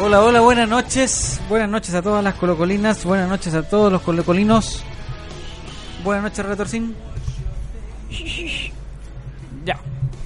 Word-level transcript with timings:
Hola, 0.00 0.22
hola, 0.22 0.38
buenas 0.38 0.68
noches. 0.68 1.40
Buenas 1.48 1.68
noches 1.68 1.92
a 1.92 2.02
todas 2.02 2.22
las 2.22 2.36
colocolinas. 2.36 3.04
Buenas 3.04 3.28
noches 3.28 3.52
a 3.54 3.68
todos 3.68 3.90
los 3.90 4.00
colocolinos. 4.02 4.84
Buenas 6.04 6.22
noches, 6.22 6.46
Retorcín. 6.46 6.94
Ya. 9.64 9.80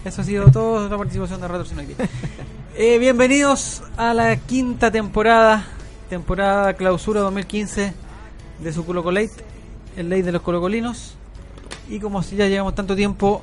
Eso 0.04 0.20
ha 0.20 0.24
sido 0.24 0.50
todo 0.50 0.90
la 0.90 0.98
participación 0.98 1.40
de 1.40 1.48
Retorcín 1.48 1.78
hoy 1.78 1.86
día. 1.86 1.96
Eh, 2.74 2.98
bienvenidos 2.98 3.82
a 3.98 4.14
la 4.14 4.34
quinta 4.36 4.90
temporada, 4.90 5.66
temporada 6.08 6.72
clausura 6.72 7.20
2015 7.20 7.92
de 8.60 8.72
su 8.72 8.86
Colocolate, 8.86 9.30
el 9.94 10.08
ley 10.08 10.22
de 10.22 10.32
los 10.32 10.40
colocolinos. 10.40 11.14
Y 11.90 12.00
como 12.00 12.22
si 12.22 12.36
ya 12.36 12.46
llevamos 12.46 12.74
tanto 12.74 12.96
tiempo 12.96 13.42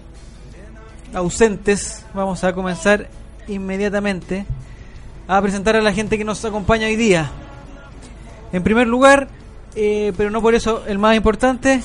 ausentes, 1.13 2.05
vamos 2.15 2.43
a 2.43 2.53
comenzar 2.53 3.07
inmediatamente 3.47 4.47
a 5.29 5.39
presentar 5.43 5.75
a 5.75 5.81
la 5.81 5.93
gente 5.93 6.17
que 6.17 6.23
nos 6.25 6.43
acompaña 6.43 6.87
hoy 6.87 6.95
día. 6.95 7.29
En 8.51 8.63
primer 8.63 8.87
lugar, 8.87 9.27
eh, 9.75 10.11
pero 10.17 10.31
no 10.31 10.41
por 10.41 10.55
eso 10.55 10.83
el 10.87 10.97
más 10.97 11.15
importante, 11.15 11.83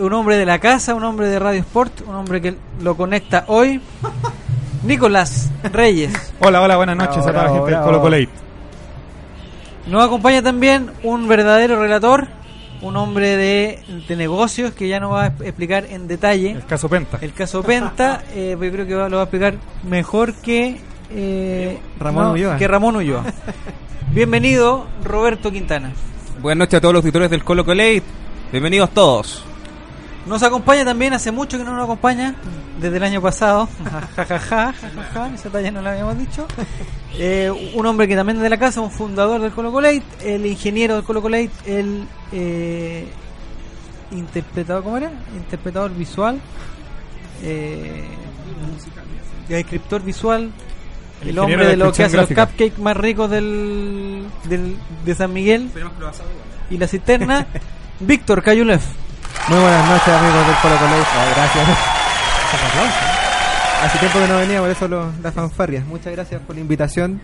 un 0.00 0.12
hombre 0.12 0.36
de 0.36 0.44
la 0.44 0.58
casa, 0.58 0.96
un 0.96 1.04
hombre 1.04 1.28
de 1.28 1.38
Radio 1.38 1.60
Sport, 1.60 2.00
un 2.08 2.16
hombre 2.16 2.40
que 2.40 2.56
lo 2.80 2.96
conecta 2.96 3.44
hoy, 3.46 3.80
Nicolás 4.82 5.48
Reyes. 5.62 6.12
Hola, 6.40 6.60
hola, 6.60 6.76
buenas 6.76 6.96
noches 6.96 7.18
a 7.18 7.20
toda 7.20 7.32
la 7.34 7.42
Bravo, 7.42 7.54
gente 7.66 7.70
del. 7.76 7.84
Colo 7.84 8.00
Colate. 8.00 8.28
Nos 9.86 10.04
acompaña 10.04 10.42
también 10.42 10.90
un 11.04 11.28
verdadero 11.28 11.80
relator, 11.80 12.26
un 12.80 12.96
hombre 12.96 13.36
de, 13.36 13.78
de 14.08 14.16
negocios 14.16 14.72
que 14.72 14.88
ya 14.88 14.98
nos 14.98 15.12
va 15.12 15.22
a 15.22 15.26
explicar 15.28 15.84
en 15.84 16.08
detalle 16.08 16.50
El 16.50 16.66
caso 16.66 16.88
Penta. 16.88 17.18
el 17.20 17.32
caso 17.32 17.62
Penta. 17.62 18.24
eh, 18.34 18.56
yo 18.60 18.72
creo 18.72 18.86
que 18.86 18.92
lo 18.92 19.16
va 19.16 19.20
a 19.20 19.24
explicar 19.24 19.54
mejor 19.84 20.34
que 20.34 20.80
eh, 21.14 21.78
Ramón 21.98 22.32
Ulloa. 22.32 22.56
Que 22.56 22.68
Ramón 22.68 22.96
Ulloa. 22.96 23.24
Bienvenido, 24.12 24.86
Roberto 25.04 25.50
Quintana. 25.50 25.92
Buenas 26.40 26.66
noches 26.66 26.78
a 26.78 26.80
todos 26.80 26.94
los 26.94 27.02
auditores 27.02 27.30
del 27.30 27.44
Colo 27.44 27.64
Colate. 27.64 28.02
Bienvenidos 28.50 28.90
todos. 28.90 29.44
Nos 30.26 30.42
acompaña 30.42 30.84
también, 30.84 31.12
hace 31.14 31.32
mucho 31.32 31.58
que 31.58 31.64
no 31.64 31.72
nos 31.72 31.84
acompaña, 31.84 32.34
desde 32.80 32.96
el 32.96 33.02
año 33.02 33.20
pasado. 33.20 33.68
Jajaja, 34.16 34.72
jajaja, 34.72 35.34
esa 35.34 35.50
talla 35.50 35.70
no 35.70 35.82
la 35.82 35.92
habíamos 35.92 36.18
dicho. 36.18 36.46
Eh, 37.18 37.50
un 37.74 37.84
hombre 37.84 38.08
que 38.08 38.16
también 38.16 38.38
es 38.38 38.42
de 38.42 38.48
la 38.48 38.58
casa, 38.58 38.80
un 38.80 38.90
fundador 38.90 39.40
del 39.40 39.52
Colo 39.52 39.70
Colate, 39.70 40.02
el 40.22 40.46
ingeniero 40.46 40.94
del 40.94 41.04
Colo 41.04 41.20
Colate, 41.20 41.50
el 41.66 42.06
eh, 42.32 43.06
interpretador, 44.12 44.82
¿cómo 44.82 44.96
era? 44.96 45.10
Interpretador 45.36 45.90
visual, 45.94 46.40
eh, 47.42 48.04
el 49.48 49.54
escritor 49.56 50.02
visual, 50.02 50.50
el, 51.22 51.28
El 51.30 51.38
hombre 51.38 51.66
de 51.66 51.76
lo 51.76 51.92
que 51.92 52.04
hace 52.04 52.16
los 52.16 52.26
cupcakes 52.28 52.74
más 52.78 52.96
ricos 52.96 53.30
del, 53.30 54.24
del, 54.44 54.76
de 55.04 55.14
San 55.14 55.32
Miguel 55.32 55.70
y 56.70 56.78
la 56.78 56.86
cisterna, 56.88 57.46
Víctor 58.00 58.42
Cayulef. 58.42 58.84
Muy 59.48 59.58
buenas 59.58 59.88
noches 59.88 60.08
amigos 60.08 60.46
del 60.46 60.56
Colo 60.62 60.76
Colate. 60.76 61.06
Ah, 61.14 61.32
gracias. 61.34 61.68
Hace 63.82 63.98
tiempo 63.98 64.18
que 64.20 64.28
no 64.28 64.36
venía, 64.38 64.60
por 64.60 64.70
eso 64.70 64.86
lo- 64.88 65.10
las 65.22 65.34
fanfarrias. 65.34 65.84
Muchas 65.86 66.12
gracias 66.12 66.40
por 66.42 66.54
la 66.54 66.60
invitación 66.60 67.20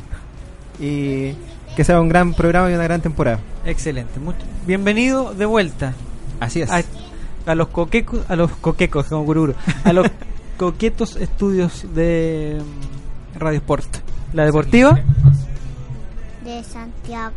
y 0.81 1.33
que 1.77 1.85
sea 1.85 2.01
un 2.01 2.09
gran 2.09 2.35
programa 2.35 2.71
y 2.71 2.75
una 2.75 2.85
gran 2.85 3.01
temporada. 3.01 3.39
Excelente. 3.65 4.19
mucho- 4.19 4.39
bienvenido 4.67 5.35
de 5.35 5.47
vuelta 5.47 5.95
Así 6.41 6.63
es. 6.63 6.71
a, 6.71 6.83
a 7.47 7.55
los 7.55 7.69
coquecos, 7.69 8.21
a 8.29 8.35
los 8.37 8.51
coquecos 8.53 9.07
como 9.07 9.25
cururu, 9.25 9.55
a 9.85 9.93
los 9.93 10.09
coquetos 10.57 11.15
estudios 11.17 11.87
de 11.95 12.59
Radio 13.39 13.59
Sport. 13.59 13.89
La 14.33 14.45
deportiva. 14.45 14.99
de 16.45 16.63
Santiago. 16.65 17.33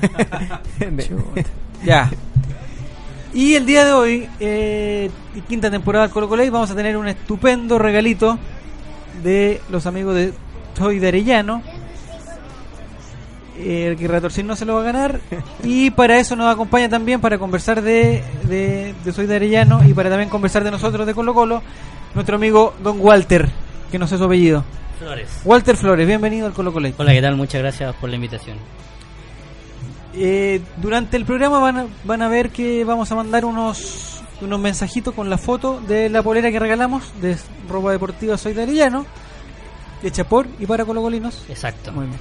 Ya. 1.84 2.10
Y 3.32 3.54
el 3.54 3.64
día 3.64 3.84
de 3.86 3.92
hoy, 3.92 4.28
eh, 4.38 5.10
quinta 5.48 5.70
temporada 5.70 6.04
del 6.04 6.12
Colo 6.12 6.28
Colo, 6.28 6.44
y 6.44 6.50
vamos 6.50 6.70
a 6.70 6.74
tener 6.74 6.96
un 6.96 7.08
estupendo 7.08 7.78
regalito 7.78 8.38
de 9.22 9.62
los 9.70 9.86
amigos 9.86 10.14
de 10.14 10.34
Soy 10.76 10.98
de 10.98 11.08
Arellano. 11.08 11.62
Eh, 13.58 13.88
El 13.88 13.96
que 13.96 14.08
Retorcín 14.08 14.46
no 14.46 14.56
se 14.56 14.64
lo 14.64 14.74
va 14.74 14.80
a 14.80 14.84
ganar. 14.84 15.20
Y 15.62 15.90
para 15.90 16.18
eso 16.18 16.34
nos 16.36 16.52
acompaña 16.52 16.88
también 16.88 17.20
para 17.20 17.38
conversar 17.38 17.80
de, 17.82 18.22
de, 18.44 18.94
de 19.04 19.12
Soy 19.12 19.26
de 19.26 19.36
Arellano 19.36 19.86
y 19.88 19.94
para 19.94 20.10
también 20.10 20.28
conversar 20.28 20.64
de 20.64 20.70
nosotros 20.70 21.06
de 21.06 21.14
Colo 21.14 21.32
Colo, 21.32 21.62
nuestro 22.14 22.36
amigo 22.36 22.74
Don 22.82 23.00
Walter, 23.00 23.48
que 23.90 23.98
no 23.98 24.06
sé 24.06 24.18
su 24.18 24.24
apellido. 24.24 24.64
Flores. 25.00 25.40
Walter 25.46 25.76
Flores, 25.78 26.06
bienvenido 26.06 26.46
al 26.46 26.52
Colo 26.52 26.74
Colo. 26.74 26.90
Hola, 26.98 27.12
¿qué 27.12 27.22
tal? 27.22 27.34
Muchas 27.34 27.62
gracias 27.62 27.94
por 27.96 28.10
la 28.10 28.16
invitación. 28.16 28.58
Eh, 30.12 30.60
durante 30.76 31.16
el 31.16 31.24
programa 31.24 31.58
van 31.58 31.78
a, 31.78 31.86
van 32.04 32.20
a 32.20 32.28
ver 32.28 32.50
que 32.50 32.84
vamos 32.84 33.10
a 33.10 33.14
mandar 33.14 33.46
unos 33.46 34.20
unos 34.42 34.60
mensajitos 34.60 35.14
con 35.14 35.30
la 35.30 35.38
foto 35.38 35.80
de 35.80 36.10
la 36.10 36.22
polera 36.22 36.50
que 36.50 36.58
regalamos 36.58 37.12
de 37.22 37.38
ropa 37.66 37.92
deportiva 37.92 38.36
Soy 38.36 38.52
de 38.52 38.62
Arellano, 38.62 39.06
hecha 40.02 40.24
por 40.24 40.46
y 40.58 40.66
para 40.66 40.84
colocolinos. 40.84 41.46
Exacto. 41.48 41.92
Muy 41.92 42.04
bien. 42.04 42.18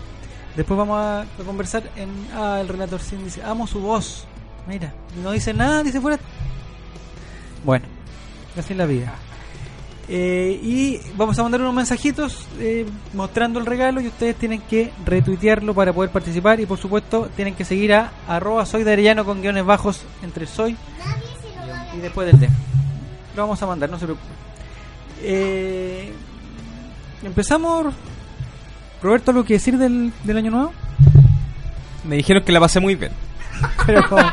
Después 0.56 0.78
vamos 0.78 0.98
a, 1.00 1.22
a 1.24 1.46
conversar 1.46 1.84
en... 1.98 2.10
Ah, 2.34 2.60
el 2.62 2.68
relator 2.70 3.02
dice, 3.26 3.44
amo 3.44 3.68
su 3.68 3.82
voz. 3.82 4.26
Mira, 4.68 4.94
no 5.22 5.32
dice 5.32 5.54
nada, 5.54 5.84
dice 5.84 6.00
fuera... 6.00 6.18
Bueno, 7.66 7.86
así 8.58 8.72
es 8.72 8.78
la 8.78 8.86
vida. 8.86 9.14
Eh, 10.12 10.60
y 10.64 11.00
vamos 11.16 11.38
a 11.38 11.44
mandar 11.44 11.62
unos 11.62 11.74
mensajitos 11.74 12.48
eh, 12.60 12.88
mostrando 13.14 13.60
el 13.60 13.68
regalo 13.68 14.02
y 14.02 14.08
ustedes 14.08 14.36
tienen 14.36 14.60
que 14.62 14.92
retuitearlo 15.06 15.76
para 15.76 15.94
poder 15.94 16.10
participar 16.10 16.60
y 16.60 16.66
por 16.66 16.80
supuesto 16.80 17.30
tienen 17.36 17.54
que 17.54 17.64
seguir 17.64 17.94
a 17.94 18.12
arroba 18.28 18.66
soy 18.66 18.84
de 18.84 18.92
Arellano 18.92 19.24
con 19.24 19.40
guiones 19.42 19.64
bajos 19.66 20.04
entre 20.24 20.48
soy 20.48 20.76
y 21.96 22.00
después 22.00 22.26
del 22.26 22.40
D. 22.40 22.50
Lo 23.36 23.44
vamos 23.44 23.62
a 23.62 23.68
mandar, 23.68 23.88
no 23.90 24.00
se 24.00 24.06
preocupen. 24.06 24.34
Eh, 25.22 26.12
Empezamos. 27.24 27.94
Roberto, 29.02 29.32
¿algo 29.32 29.44
que 29.44 29.54
decir 29.54 29.78
del, 29.78 30.12
del 30.24 30.38
año 30.38 30.52
nuevo? 30.52 30.74
Me 32.04 32.16
dijeron 32.18 32.44
que 32.44 32.52
la 32.52 32.60
pasé 32.60 32.80
muy 32.80 32.96
bien. 32.96 33.12
Pero 33.86 34.08
¿cómo? 34.08 34.22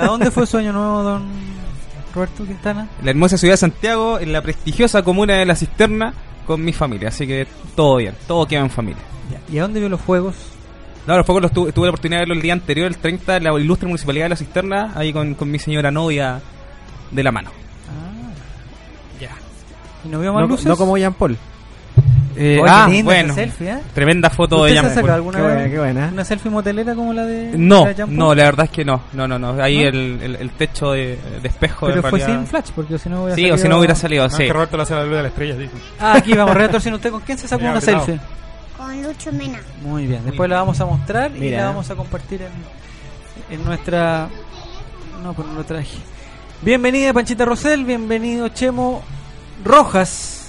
¿A 0.00 0.06
dónde 0.06 0.30
fue 0.30 0.46
su 0.46 0.58
año 0.58 0.72
nuevo, 0.72 1.02
don 1.02 1.24
Roberto 2.14 2.44
Quintana? 2.44 2.88
La 3.02 3.10
hermosa 3.10 3.36
ciudad 3.38 3.54
de 3.54 3.58
Santiago, 3.58 4.18
en 4.20 4.32
la 4.32 4.42
prestigiosa 4.42 5.02
comuna 5.02 5.34
de 5.34 5.46
La 5.46 5.54
Cisterna, 5.56 6.12
con 6.46 6.64
mi 6.64 6.72
familia. 6.72 7.08
Así 7.08 7.26
que 7.26 7.46
todo 7.76 7.96
bien, 7.96 8.14
todo 8.26 8.46
queda 8.46 8.60
en 8.60 8.70
familia. 8.70 9.02
¿Y 9.50 9.58
a 9.58 9.62
dónde 9.62 9.80
vio 9.80 9.88
los 9.88 10.00
juegos? 10.00 10.34
No, 11.06 11.16
los 11.16 11.26
fuegos 11.26 11.42
los 11.42 11.52
tuve, 11.52 11.72
tuve 11.72 11.86
la 11.86 11.90
oportunidad 11.90 12.18
de 12.18 12.22
verlo 12.22 12.34
el 12.34 12.42
día 12.42 12.52
anterior, 12.52 12.86
el 12.86 12.96
30, 12.98 13.36
en 13.38 13.44
la 13.44 13.58
ilustre 13.58 13.88
municipalidad 13.88 14.26
de 14.26 14.28
La 14.30 14.36
Cisterna, 14.36 14.92
ahí 14.94 15.12
con, 15.12 15.34
con 15.34 15.50
mi 15.50 15.58
señora 15.58 15.90
novia 15.90 16.40
de 17.10 17.22
la 17.22 17.32
mano. 17.32 17.50
Ah. 17.88 19.26
¿Y 20.04 20.08
no 20.08 20.18
vio 20.20 20.32
más 20.32 20.42
No, 20.42 20.48
luces? 20.48 20.66
no 20.66 20.76
como 20.76 20.96
Jean 20.96 21.14
Paul. 21.14 21.36
Eh, 22.36 22.58
Oye, 22.62 22.70
ah, 22.70 22.86
linda 22.88 23.04
bueno, 23.04 23.34
selfie, 23.34 23.70
¿eh? 23.70 23.78
tremenda 23.94 24.30
foto 24.30 24.64
de 24.64 24.72
¿Usted 24.72 24.88
se 24.88 24.94
sacado 24.94 25.14
alguna 25.14 25.38
Qué 25.38 25.44
buena, 25.44 25.64
qué 25.70 25.78
buena. 25.78 26.10
una 26.12 26.24
selfie 26.24 26.50
motelera 26.50 26.94
como 26.94 27.12
la 27.12 27.24
de 27.26 27.52
No, 27.56 27.84
la 27.86 27.92
Jean 27.92 28.08
Paul? 28.08 28.18
no, 28.18 28.34
la 28.34 28.44
verdad 28.44 28.64
es 28.66 28.70
que 28.70 28.84
no, 28.84 29.02
no, 29.12 29.28
no, 29.28 29.38
no. 29.38 29.62
Ahí 29.62 29.82
¿No? 29.82 29.88
El, 29.88 30.18
el, 30.22 30.36
el 30.36 30.50
techo 30.50 30.92
de, 30.92 31.18
de 31.42 31.48
espejo 31.48 31.86
Pero 31.86 31.98
en 31.98 32.02
fue 32.02 32.18
realidad- 32.18 32.38
sin 32.38 32.46
flash, 32.46 32.70
porque 32.74 32.98
si 32.98 33.08
no 33.08 33.22
hubiera 33.24 33.36
Sí, 33.36 33.50
o 33.50 33.58
si 33.58 33.68
no 33.68 33.78
hubiera 33.78 33.94
salido, 33.94 34.24
No, 34.28 34.30
sí. 34.36 34.44
que 34.44 34.52
Roberto 34.52 34.76
le 34.76 34.82
hace 34.84 34.94
la 34.94 35.04
luz 35.04 35.16
de 35.16 35.22
la 35.22 35.28
estrella, 35.28 35.56
dijo. 35.56 35.72
Ah, 36.00 36.14
aquí 36.16 36.32
vamos, 36.34 36.54
Retorcino, 36.54 36.96
¿usted 36.96 37.10
con 37.10 37.20
quién 37.20 37.38
se 37.38 37.46
sacó 37.48 37.62
una 37.64 37.76
apretado. 37.78 38.04
selfie? 38.06 38.24
con 38.78 39.02
Lucho 39.02 39.30
Mena. 39.32 39.60
Muy 39.82 40.06
bien, 40.06 40.24
después 40.24 40.48
la 40.50 40.56
vamos 40.56 40.80
a 40.80 40.86
mostrar 40.86 41.30
y 41.36 41.40
Mira. 41.40 41.58
la 41.60 41.66
vamos 41.66 41.88
a 41.90 41.94
compartir 41.94 42.42
en, 42.42 43.54
en 43.58 43.64
nuestra... 43.64 44.28
No, 45.22 45.34
pues 45.34 45.46
no 45.46 45.54
lo 45.54 45.64
traje. 45.64 45.98
Bienvenida 46.62 47.12
Panchita 47.12 47.44
Rosel, 47.44 47.84
bienvenido 47.84 48.48
Chemo 48.48 49.02
Rojas, 49.64 50.41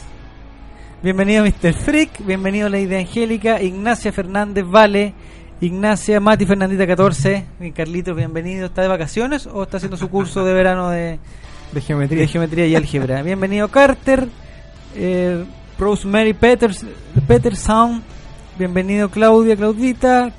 bienvenido 1.04 1.44
Mr. 1.44 1.74
Freak, 1.74 2.26
bienvenido 2.26 2.70
Lady 2.70 2.96
Angélica, 2.96 3.62
Ignacia 3.62 4.14
Fernández 4.14 4.64
Vale, 4.66 5.14
Ignacia 5.60 6.22
Mati 6.22 6.46
Fernandita 6.46 6.88
14, 6.88 7.46
y 7.60 7.72
Carlitos, 7.72 8.16
bienvenido. 8.16 8.68
¿Está 8.68 8.82
de 8.82 8.88
vacaciones 8.88 9.46
o 9.46 9.64
está 9.64 9.78
haciendo 9.78 9.98
su 9.98 10.10
curso 10.10 10.46
de 10.46 10.54
verano 10.54 10.90
de, 10.90 11.20
De 11.74 11.82
geometría. 11.82 12.22
de 12.22 12.28
geometría 12.28 12.68
y 12.68 12.76
álgebra? 12.76 13.22
Bienvenido 13.22 13.68
Carter, 13.68 14.30
eh, 14.96 15.44
Rosemary 15.78 16.34
Peters, 16.34 16.86
Peterson, 17.28 18.02
bienvenido 18.58 19.10
Claudia, 19.10 19.58
Claudita, 19.58 20.32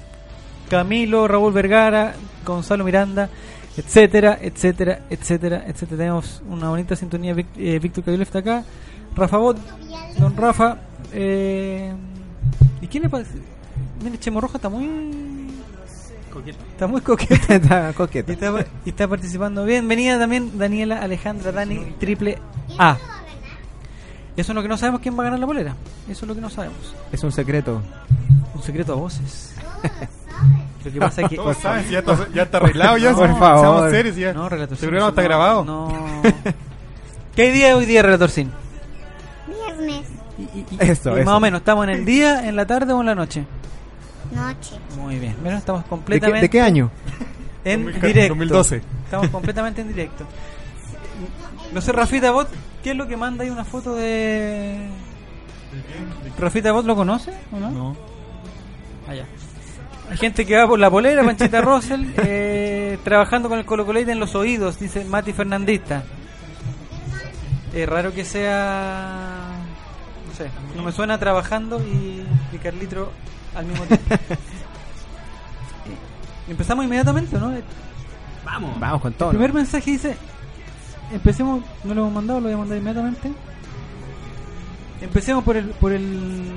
Camilo, 0.71 1.29
Raúl 1.29 1.53
Vergara, 1.53 2.15
Gonzalo 2.45 2.85
Miranda, 2.85 3.29
etcétera, 3.77 4.39
etcétera, 4.41 5.01
etcétera, 5.11 5.65
etcétera. 5.67 5.99
Tenemos 5.99 6.43
una 6.49 6.71
bonita 6.71 6.97
sintonía. 6.97 7.35
Eh, 7.59 7.79
Víctor 7.79 8.05
Cabillo 8.05 8.23
está 8.23 8.39
acá. 8.39 8.65
Rafa 9.17 9.37
Bot, 9.39 9.57
Don 10.19 10.37
Rafa. 10.37 10.77
Eh, 11.13 11.93
¿Y 12.81 12.87
quién 12.89 13.05
le 13.05 13.09
parece? 13.09 13.39
Mire, 14.03 14.19
Chemo 14.19 14.41
Roja 14.41 14.59
está 14.59 14.69
muy. 14.69 15.45
Está 16.73 16.87
muy 16.89 17.01
coqueta. 17.01 17.55
Está 17.55 17.91
Y 17.91 17.95
coqueta. 17.95 18.33
está, 18.33 18.67
y 18.85 18.89
está 18.91 19.07
participando. 19.09 19.65
Bienvenida 19.65 20.19
también 20.19 20.59
Daniela 20.59 20.99
Alejandra 21.01 21.53
Dani 21.53 21.95
Triple 22.01 22.39
A. 22.77 22.97
Eso 24.37 24.51
es 24.51 24.57
lo 24.57 24.63
que 24.63 24.67
no 24.69 24.77
sabemos 24.77 25.01
quién 25.01 25.17
va 25.17 25.21
a 25.23 25.25
ganar 25.27 25.39
la 25.39 25.47
bolera. 25.47 25.77
Eso 26.09 26.25
es 26.25 26.29
lo 26.29 26.35
que 26.35 26.41
no 26.41 26.51
sabemos. 26.51 26.93
Es 27.13 27.23
un 27.23 27.31
secreto. 27.31 27.81
Un 28.53 28.63
secreto 28.63 28.95
a 28.95 28.97
voces. 28.97 29.55
lo 30.85 30.93
que 30.93 30.99
pasa 30.99 31.23
es 31.23 31.29
que. 31.29 31.37
Todos 31.37 31.57
saben, 31.59 31.85
si 31.85 31.93
ya 31.93 32.01
está, 32.01 32.27
ya 32.35 32.43
está 32.43 32.57
arreglado, 32.59 32.99
ya. 32.99 33.15
Por 33.15 33.29
si- 33.33 33.39
favor. 33.39 33.61
Seamos 33.61 33.91
serios, 33.93 34.17
ya. 34.17 34.33
No, 34.33 34.49
relator 34.49 34.77
Sin, 34.77 34.93
eso 34.93 35.09
está 35.09 35.23
no- 35.23 35.29
grabado. 35.29 35.65
No. 35.65 35.93
¿Qué 37.37 37.53
día 37.53 37.69
es 37.71 37.75
hoy 37.77 37.87
día, 37.87 38.03
Relator 38.03 38.31
Sin? 38.31 38.51
Viernes, 39.85 40.09
Y, 40.39 40.43
y- 40.43 40.67
y- 40.71 40.77
Eso, 40.91 41.17
y 41.17 41.21
eso. 41.21 41.25
más 41.31 41.35
o 41.37 41.41
menos, 41.41 41.61
¿estamos 41.61 41.85
en 41.85 41.91
el 41.91 42.05
día, 42.05 42.49
en 42.49 42.57
la 42.57 42.67
tarde 42.67 42.93
o 42.93 43.01
en 43.01 43.07
la 43.07 43.15
noche? 43.15 43.45
noche. 44.33 44.75
Muy 44.99 45.19
bien. 45.19 45.37
Bueno, 45.43 45.59
estamos 45.59 45.83
¿De 45.83 45.85
qué, 45.85 45.91
completamente 45.91 46.41
de 46.43 46.51
qué 46.51 46.61
año? 46.61 46.91
en 47.65 47.85
2000 47.85 48.03
directo. 48.03 48.29
2012. 48.35 48.83
Estamos 49.05 49.29
completamente 49.29 49.81
en 49.83 49.89
directo. 49.89 50.27
No 51.73 51.81
sé, 51.81 51.93
Rafita 51.93 52.31
Bot, 52.33 52.49
¿qué 52.83 52.91
es 52.93 52.97
lo 52.97 53.07
que 53.07 53.17
manda 53.17 53.45
ahí 53.45 53.51
una 53.51 53.65
foto 53.65 53.95
de. 53.95 54.89
¿Rafita 56.39 56.73
Bot 56.73 56.85
lo 56.87 56.97
conoce 56.97 57.33
o 57.53 57.59
no? 57.61 57.71
No. 57.71 57.97
Allá. 59.09 59.27
Hay 60.11 60.17
gente 60.19 60.45
que 60.45 60.57
va 60.57 60.67
por 60.67 60.79
la 60.79 60.91
polera, 60.91 61.23
Panchita 61.25 61.61
Russell, 61.61 62.05
eh, 62.19 62.99
trabajando 63.05 63.49
con 63.49 63.59
el 63.59 63.65
Colo 63.65 63.87
Colate 63.87 64.11
en 64.13 64.21
los 64.21 64.35
oídos, 64.35 64.79
dice 64.79 65.05
Mati 65.05 65.33
Fernandista. 65.33 66.03
Es 67.73 67.89
raro 67.89 68.13
que 68.13 68.25
sea. 68.25 69.44
No 70.35 70.39
sé, 70.39 70.51
no 70.77 70.83
me 70.83 70.91
suena 70.91 71.17
trabajando 71.17 71.79
y, 71.81 72.25
y 72.53 72.59
Carlitro 72.59 73.13
al 73.55 73.67
mismo 73.67 73.85
tiempo. 73.85 74.15
Empezamos 76.49 76.85
inmediatamente, 76.85 77.39
¿no? 77.39 77.53
El 77.53 77.63
Vamos. 78.45 78.81
Vamos 78.81 79.01
con 79.01 79.13
todo. 79.13 79.31
primer 79.31 79.53
mensaje 79.53 79.93
dice: 79.93 80.17
Empecemos, 81.13 81.63
no 81.85 81.95
lo 81.95 82.01
hemos 82.03 82.13
mandado, 82.15 82.41
lo 82.41 82.47
voy 82.47 82.55
a 82.55 82.59
mandar 82.59 82.79
inmediatamente. 82.79 83.33
Empecemos 85.01 85.45
por 85.45 85.57
el. 85.57 85.67
Por 85.67 85.93
el 85.93 86.53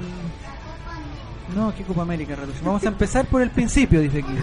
no, 1.56 1.73
¿qué 1.75 1.83
Copa 1.83 2.01
América, 2.01 2.35
Rato? 2.35 2.51
Vamos 2.63 2.83
a 2.83 2.88
empezar 2.88 3.25
por 3.27 3.41
el 3.41 3.51
principio, 3.51 4.01
dice 4.01 4.19
aquí. 4.19 4.33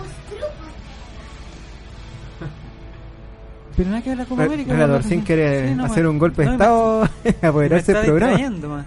Pero 3.76 3.90
nada 3.90 4.02
que 4.02 4.10
ver 4.10 4.19
la 4.19 4.25
Copa 4.25 4.44
América. 4.44 4.72
Relator 4.72 5.02
sin 5.02 5.20
sí. 5.20 5.26
querer 5.26 5.70
Sí, 5.70 5.75
no, 5.75 5.84
hacer 5.84 6.06
un 6.06 6.19
golpe 6.19 6.42
de 6.42 6.46
no, 6.46 6.52
estado, 6.52 7.08
apoderarse 7.42 7.92
del 7.92 8.04
programa. 8.06 8.38
más. 8.69 8.87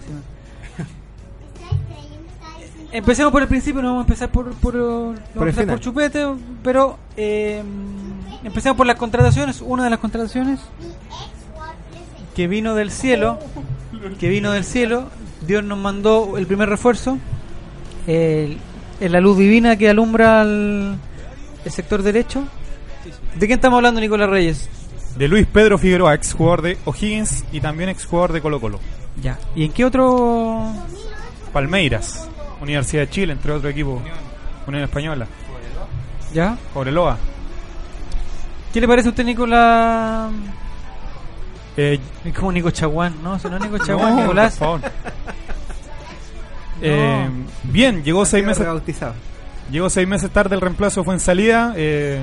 Empecemos 2.90 3.30
por 3.32 3.42
el 3.42 3.48
principio, 3.48 3.82
no 3.82 3.88
vamos 3.88 4.00
a 4.02 4.06
empezar 4.06 4.30
por 4.30 4.52
por, 4.54 4.74
vamos 4.74 5.18
a 5.18 5.32
Por 5.34 5.42
empezar 5.48 5.64
final. 5.64 5.76
por 5.76 5.80
chupete, 5.84 6.26
pero 6.62 6.98
eh, 7.16 7.62
empecemos 8.44 8.76
por 8.76 8.86
las 8.86 8.96
contrataciones. 8.96 9.60
Una 9.60 9.84
de 9.84 9.90
las 9.90 9.98
contrataciones 9.98 10.60
que 12.34 12.48
vino 12.48 12.74
del 12.74 12.90
cielo, 12.90 13.38
que 14.18 14.28
vino 14.28 14.52
del 14.52 14.64
cielo, 14.64 15.08
Dios 15.46 15.62
nos 15.64 15.78
mandó 15.78 16.38
el 16.38 16.46
primer 16.46 16.68
refuerzo, 16.70 17.18
el, 18.06 18.56
el 19.00 19.12
la 19.12 19.20
luz 19.20 19.36
divina 19.36 19.76
que 19.76 19.90
alumbra 19.90 20.40
al 20.40 20.96
el 21.64 21.72
sector 21.72 22.02
derecho. 22.02 22.44
¿De 23.38 23.46
quién 23.46 23.58
estamos 23.58 23.76
hablando, 23.76 24.00
Nicolás 24.00 24.30
Reyes? 24.30 24.68
De 25.16 25.28
Luis 25.28 25.46
Pedro 25.46 25.76
Figueroa, 25.78 26.14
ex 26.14 26.32
jugador 26.32 26.62
de 26.62 26.78
O'Higgins 26.86 27.44
y 27.52 27.60
también 27.60 27.90
ex 27.90 28.06
jugador 28.06 28.32
de 28.32 28.40
Colo 28.40 28.60
Colo. 28.60 28.80
Ya. 29.20 29.38
¿Y 29.56 29.64
en 29.64 29.72
qué 29.72 29.84
otro? 29.84 30.72
Palmeiras, 31.52 32.28
Universidad 32.60 33.02
de 33.02 33.10
Chile, 33.10 33.32
entre 33.32 33.52
otros 33.52 33.70
equipos. 33.72 34.00
Unión 34.66 34.82
Española. 34.84 35.26
¿Ya? 36.34 36.56
Cobreloa. 36.74 37.16
¿Qué 38.72 38.80
le 38.80 38.88
parece 38.88 39.08
a 39.08 39.10
usted, 39.10 39.24
Nicolás? 39.24 40.30
Eh, 41.76 41.98
Es 42.24 42.34
como 42.34 42.52
Nico 42.52 42.70
Chaguán, 42.70 43.14
¿no? 43.22 43.38
Si 43.38 43.48
no 43.48 43.56
es 43.56 43.62
Nico 43.62 43.78
Chaguán, 43.84 44.16
no, 44.16 44.22
Nicolás. 44.22 44.56
por 44.56 44.80
favor. 44.80 44.92
Eh, 46.80 47.28
bien, 47.64 48.04
llegó 48.04 48.24
seis 48.24 48.44
meses 48.44 48.62
Rebautizado. 48.62 49.14
Llegó 49.68 49.90
seis 49.90 50.06
meses 50.06 50.30
tarde 50.30 50.54
el 50.54 50.60
reemplazo 50.60 51.02
fue 51.02 51.14
en 51.14 51.18
salida. 51.20 51.72
eh, 51.76 52.20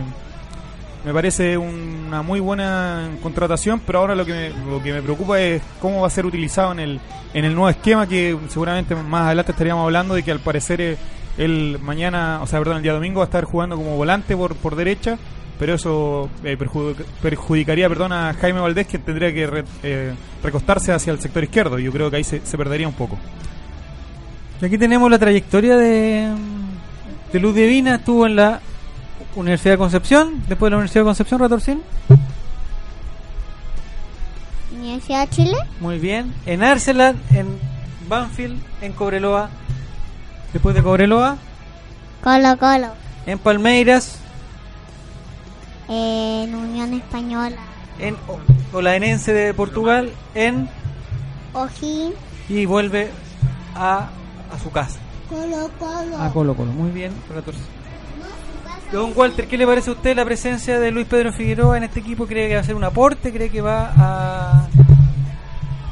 me 1.05 1.13
parece 1.13 1.57
una 1.57 2.21
muy 2.23 2.39
buena 2.39 3.09
contratación, 3.21 3.79
pero 3.85 3.99
ahora 3.99 4.15
lo 4.15 4.25
que, 4.25 4.33
me, 4.33 4.49
lo 4.71 4.81
que 4.81 4.91
me 4.91 5.01
preocupa 5.01 5.39
es 5.39 5.61
cómo 5.79 6.01
va 6.01 6.07
a 6.07 6.09
ser 6.09 6.25
utilizado 6.25 6.71
en 6.71 6.79
el, 6.79 6.99
en 7.33 7.45
el 7.45 7.53
nuevo 7.53 7.69
esquema 7.69 8.07
que 8.07 8.35
seguramente 8.49 8.95
más 8.95 9.27
adelante 9.27 9.51
estaríamos 9.51 9.83
hablando 9.85 10.15
de 10.15 10.23
que 10.23 10.31
al 10.31 10.39
parecer 10.39 10.81
eh, 10.81 10.97
él 11.37 11.77
mañana, 11.81 12.39
o 12.41 12.47
sea, 12.47 12.59
perdón, 12.59 12.77
el 12.77 12.83
día 12.83 12.93
domingo 12.93 13.19
va 13.19 13.25
a 13.25 13.27
estar 13.27 13.43
jugando 13.43 13.75
como 13.75 13.95
volante 13.97 14.35
por, 14.35 14.55
por 14.55 14.75
derecha, 14.75 15.17
pero 15.59 15.75
eso 15.75 16.29
eh, 16.43 16.57
perjudic- 16.57 17.05
perjudicaría 17.21 17.87
perdón, 17.87 18.11
a 18.11 18.33
Jaime 18.33 18.59
Valdés 18.59 18.87
que 18.87 18.97
tendría 18.97 19.33
que 19.33 19.45
re- 19.47 19.63
eh, 19.83 20.13
recostarse 20.43 20.91
hacia 20.91 21.13
el 21.13 21.19
sector 21.19 21.43
izquierdo. 21.43 21.77
Yo 21.79 21.91
creo 21.91 22.09
que 22.09 22.17
ahí 22.17 22.23
se, 22.23 22.45
se 22.45 22.57
perdería 22.57 22.87
un 22.87 22.93
poco. 22.93 23.17
Y 24.61 24.65
aquí 24.65 24.77
tenemos 24.77 25.11
la 25.11 25.19
trayectoria 25.19 25.75
de, 25.77 26.29
de 27.31 27.39
Luz 27.39 27.53
Divina. 27.55 27.95
Estuvo 27.95 28.25
en 28.25 28.35
la 28.37 28.61
Universidad 29.35 29.73
de 29.73 29.77
Concepción. 29.77 30.43
Después 30.47 30.67
de 30.67 30.71
la 30.71 30.77
Universidad 30.77 31.01
de 31.01 31.05
Concepción, 31.05 31.39
Ratorcín. 31.39 31.81
Universidad 34.75 35.27
de 35.27 35.35
Chile, 35.35 35.57
Muy 35.79 35.99
bien. 35.99 36.33
En 36.45 36.63
Arcelor, 36.63 37.15
en 37.31 37.47
Banfield, 38.07 38.61
en 38.81 38.93
Cobreloa. 38.93 39.49
Después 40.53 40.75
de 40.75 40.83
Cobreloa, 40.83 41.37
Colo 42.23 42.57
Colo, 42.57 42.87
en 43.25 43.37
Palmeiras, 43.39 44.19
en 45.89 46.55
Unión 46.55 46.93
Española, 46.93 47.57
en 47.99 48.15
Olaenense 48.71 49.33
de 49.33 49.53
Portugal, 49.53 50.11
en 50.33 50.69
O'Higgins, 51.53 52.15
y 52.47 52.65
vuelve 52.65 53.11
a, 53.75 54.07
a 54.53 54.59
su 54.63 54.71
casa. 54.71 54.97
Colo 55.29 55.69
Colo. 55.77 56.17
A 56.17 56.31
Colo 56.31 56.55
Colo. 56.55 56.71
Muy 56.71 56.91
bien, 56.91 57.11
Ratorcín. 57.33 57.74
Don 58.91 59.11
Walter, 59.15 59.47
¿qué 59.47 59.57
le 59.57 59.65
parece 59.65 59.89
a 59.89 59.93
usted 59.93 60.15
la 60.15 60.23
presencia 60.23 60.79
de 60.79 60.91
Luis 60.91 61.07
Pedro 61.07 61.33
Figueroa 61.33 61.75
en 61.77 61.83
este 61.83 61.99
equipo? 61.99 62.25
¿Cree 62.27 62.47
que 62.47 62.55
va 62.55 62.61
a 62.61 62.63
ser 62.63 62.75
un 62.75 62.83
aporte? 62.83 63.31
¿Cree 63.33 63.49
que 63.49 63.59
va 63.61 63.91
a, 63.97 64.67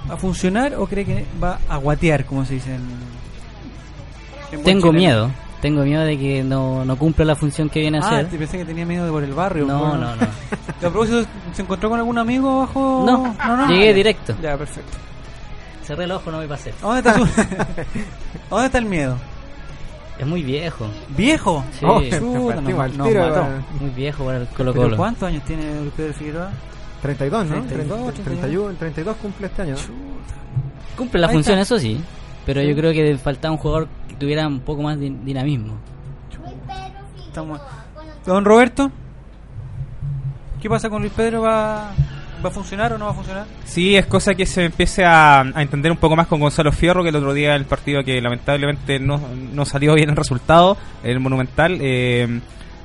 a 0.09 0.17
funcionar 0.17 0.75
o 0.75 0.85
cree 0.87 1.03
que 1.05 1.25
va 1.43 1.59
a 1.67 1.77
guatear, 1.77 2.23
como 2.25 2.45
se 2.45 2.53
dice 2.55 2.75
en, 2.75 4.63
Tengo 4.63 4.93
miedo. 4.93 5.31
Tengo 5.61 5.83
miedo 5.83 6.03
de 6.03 6.17
que 6.19 6.43
no, 6.43 6.83
no 6.85 6.97
cumpla 6.97 7.23
la 7.25 7.35
función 7.35 7.69
que 7.69 7.79
viene 7.79 7.97
a 7.97 8.01
Ah, 8.01 8.07
hacer. 8.09 8.27
te 8.29 8.37
pensé 8.37 8.57
que 8.57 8.65
tenía 8.65 8.85
miedo 8.85 9.05
de 9.05 9.11
por 9.11 9.23
el 9.23 9.33
barrio. 9.33 9.65
No, 9.65 9.79
por- 9.79 9.97
no, 9.99 10.15
no. 10.15 10.21
¿A 10.23 10.27
propósito, 10.81 11.25
se 11.53 11.61
encontró 11.61 11.89
con 11.89 11.99
algún 11.99 12.17
amigo 12.17 12.61
abajo? 12.63 13.03
No, 13.05 13.67
llegué 13.69 13.87
ya. 13.87 13.93
directo. 13.93 14.35
Ya, 14.41 14.57
perfecto. 14.57 14.97
Cerré 15.85 16.03
el 16.05 16.11
ojo, 16.11 16.31
no 16.31 16.39
me 16.39 16.47
pasé. 16.47 16.73
¿A 16.81 16.85
dónde 16.85 16.99
está, 16.99 17.13
su- 17.15 17.23
¿A 18.49 18.49
dónde 18.49 18.65
está 18.65 18.77
el 18.77 18.85
miedo? 18.85 19.17
Es 20.19 20.27
muy 20.27 20.43
viejo. 20.43 20.87
¿Viejo? 21.17 21.63
Sí. 21.79 21.85
Oh, 21.87 21.99
Chuta, 22.01 22.55
partimos 22.55 22.87
nos- 22.89 22.97
nos 22.97 23.07
tiro, 23.07 23.27
mató. 23.29 23.41
eh. 23.41 23.61
Muy 23.81 23.89
viejo 23.91 24.25
para 24.25 24.37
el 24.37 24.47
Colo 24.47 24.71
¿Pero 24.73 24.83
Colo. 24.85 24.97
¿Cuántos 24.97 25.23
años 25.23 25.43
tiene 25.43 25.79
Luis 25.81 25.93
Pedro 25.97 26.13
Figueroa? 26.13 26.51
32, 27.01 27.45
¿no? 27.47 27.61
32, 27.63 28.13
31, 28.13 28.73
32 28.77 29.15
cumple 29.17 29.47
este 29.47 29.61
año. 29.63 29.75
¿no? 29.75 30.95
Cumple 30.97 31.19
la 31.19 31.27
Ahí 31.27 31.33
función, 31.33 31.57
está. 31.59 31.75
eso 31.75 31.81
sí. 31.83 31.99
Pero 32.45 32.61
yo 32.61 32.75
creo 32.75 32.93
que 32.93 33.17
faltaba 33.17 33.51
un 33.53 33.57
jugador 33.57 33.87
que 34.07 34.15
tuviera 34.15 34.47
un 34.47 34.59
poco 34.59 34.83
más 34.83 34.99
de 34.99 35.09
dinamismo. 35.23 35.73
Estamos- 37.27 37.59
Don 38.25 38.45
Roberto, 38.45 38.91
¿qué 40.61 40.69
pasa 40.69 40.89
con 40.89 41.01
Luis 41.01 41.13
Pedro? 41.13 41.41
¿Va, 41.41 41.91
¿Va 42.43 42.49
a 42.49 42.51
funcionar 42.51 42.93
o 42.93 42.97
no 42.97 43.05
va 43.05 43.11
a 43.11 43.13
funcionar? 43.13 43.45
Sí, 43.63 43.95
es 43.95 44.05
cosa 44.05 44.35
que 44.35 44.45
se 44.45 44.65
empiece 44.65 45.05
a, 45.05 45.41
a 45.41 45.61
entender 45.61 45.91
un 45.91 45.97
poco 45.97 46.15
más 46.15 46.27
con 46.27 46.39
Gonzalo 46.39 46.71
Fierro, 46.71 47.03
que 47.03 47.09
el 47.09 47.15
otro 47.15 47.33
día 47.33 47.55
el 47.55 47.65
partido 47.65 48.03
que 48.03 48.19
lamentablemente 48.21 48.99
no, 48.99 49.19
no 49.53 49.65
salió 49.65 49.93
bien 49.93 50.09
el 50.09 50.15
resultado, 50.15 50.77
el 51.03 51.19
Monumental. 51.19 51.77
eh, 51.79 52.41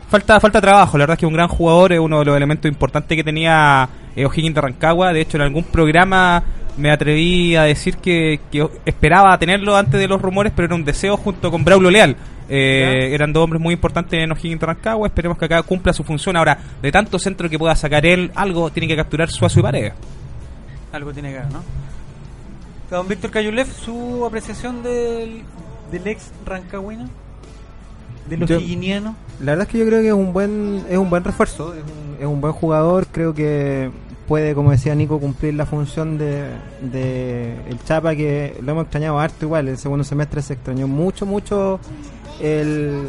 falta 0.08 0.40
falta 0.40 0.60
trabajo, 0.60 0.96
la 0.96 1.02
verdad 1.02 1.14
es 1.14 1.20
que 1.20 1.26
un 1.26 1.34
gran 1.34 1.48
jugador, 1.48 1.92
es 1.92 1.98
uno 1.98 2.20
de 2.20 2.24
los 2.24 2.36
elementos 2.36 2.70
importantes 2.70 3.16
que 3.16 3.24
tenía 3.24 3.88
eh, 4.16 4.24
O'Higgins 4.24 4.54
de 4.54 4.60
Rancagua. 4.60 5.12
De 5.12 5.20
hecho, 5.20 5.36
en 5.36 5.42
algún 5.42 5.64
programa 5.64 6.42
me 6.76 6.90
atreví 6.90 7.56
a 7.56 7.64
decir 7.64 7.96
que, 7.96 8.40
que 8.52 8.66
esperaba 8.86 9.36
tenerlo 9.38 9.76
antes 9.76 9.98
de 10.00 10.06
los 10.06 10.22
rumores, 10.22 10.52
pero 10.54 10.66
era 10.66 10.74
un 10.76 10.84
deseo 10.84 11.16
junto 11.16 11.50
con 11.50 11.64
Braulio 11.64 11.90
Leal. 11.90 12.16
Eh, 12.49 13.11
eran 13.12 13.33
dos 13.33 13.45
hombres 13.45 13.61
muy 13.61 13.75
importantes 13.75 14.19
en 14.23 14.33
O'Higgins 14.33 14.61
de 14.61 14.67
Rancagua. 14.67 15.07
Esperemos 15.09 15.37
que 15.38 15.45
acá 15.45 15.62
cumpla 15.62 15.93
su 15.93 16.02
función. 16.05 16.37
Ahora, 16.37 16.59
de 16.81 16.90
tanto 16.93 17.19
centro 17.19 17.49
que 17.50 17.59
pueda 17.59 17.75
sacar 17.76 18.07
él, 18.07 18.31
algo 18.35 18.71
tiene 18.71 18.87
que 18.88 18.97
capturar 18.97 19.28
Suazo 19.31 19.61
y 19.61 19.62
Paredes. 19.62 19.93
Algo 20.93 21.12
tiene 21.12 21.31
que 21.33 21.38
ver, 21.38 21.52
¿no? 21.52 21.62
Don 22.90 23.07
Víctor 23.07 23.31
Cayulev, 23.31 23.67
su 23.71 24.25
apreciación 24.25 24.83
del, 24.83 25.43
del 25.93 26.07
ex 26.07 26.31
rancagüino, 26.47 27.07
de 28.31 28.37
los 28.38 28.49
Yo- 28.49 28.59
higuinianos. 28.61 29.14
La 29.40 29.52
verdad 29.52 29.67
es 29.67 29.73
que 29.73 29.78
yo 29.78 29.87
creo 29.87 30.00
que 30.00 30.09
es 30.09 30.14
un 30.14 30.33
buen 30.33 30.85
es 30.88 30.97
un 30.97 31.11
buen 31.11 31.23
refuerzo, 31.23 31.75
es 31.75 31.83
un, 31.83 32.17
es 32.19 32.26
un 32.26 32.40
buen 32.40 32.55
jugador, 32.55 33.07
creo 33.12 33.35
que 33.35 33.90
puede, 34.26 34.55
como 34.55 34.71
decía 34.71 34.95
Nico, 34.95 35.21
cumplir 35.21 35.52
la 35.55 35.67
función 35.67 36.17
de, 36.17 36.49
de 36.81 37.55
el 37.69 37.78
Chapa 37.85 38.14
que 38.17 38.57
lo 38.62 38.73
hemos 38.73 38.85
extrañado 38.85 39.19
harto 39.21 39.45
igual, 39.45 39.69
el 39.69 39.76
segundo 39.78 40.02
semestre 40.05 40.40
se 40.40 40.55
extrañó 40.55 40.88
mucho, 40.88 41.26
mucho 41.26 41.78
el, 42.40 43.07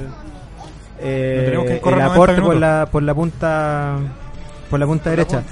eh, 1.00 1.36
Lo 1.38 1.45
tenemos 1.45 1.65
que 1.67 1.74
el 1.75 1.81
correr 1.81 2.00
90 2.00 2.13
aporte 2.13 2.41
por 2.41 2.55
la, 2.55 2.88
por 2.91 3.03
la 3.03 3.13
punta 3.13 3.98
por 4.69 4.79
la 4.79 4.86
punta 4.86 5.09
derecha. 5.09 5.43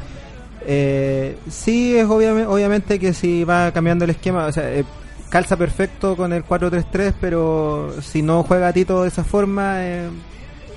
Eh, 0.65 1.38
sí, 1.50 1.96
es 1.98 2.05
obviamente, 2.05 2.48
obviamente 2.48 3.00
que 3.00 3.13
si 3.13 3.43
va 3.43 3.72
cambiando 3.72 4.03
el 4.05 4.12
esquema, 4.12 4.46
o 4.48 4.51
sea, 4.51 4.69
eh, 4.72 4.84
calza 5.29 5.55
perfecto 5.57 6.15
con 6.17 6.34
el 6.34 6.43
4-3-3, 6.46 7.13
pero 7.22 7.93
si 8.01 8.22
no 8.22 8.43
juega 8.43 8.74
Tito 8.74 9.03
de 9.03 9.07
esa 9.07 9.24
forma, 9.24 9.86
eh, 9.86 10.10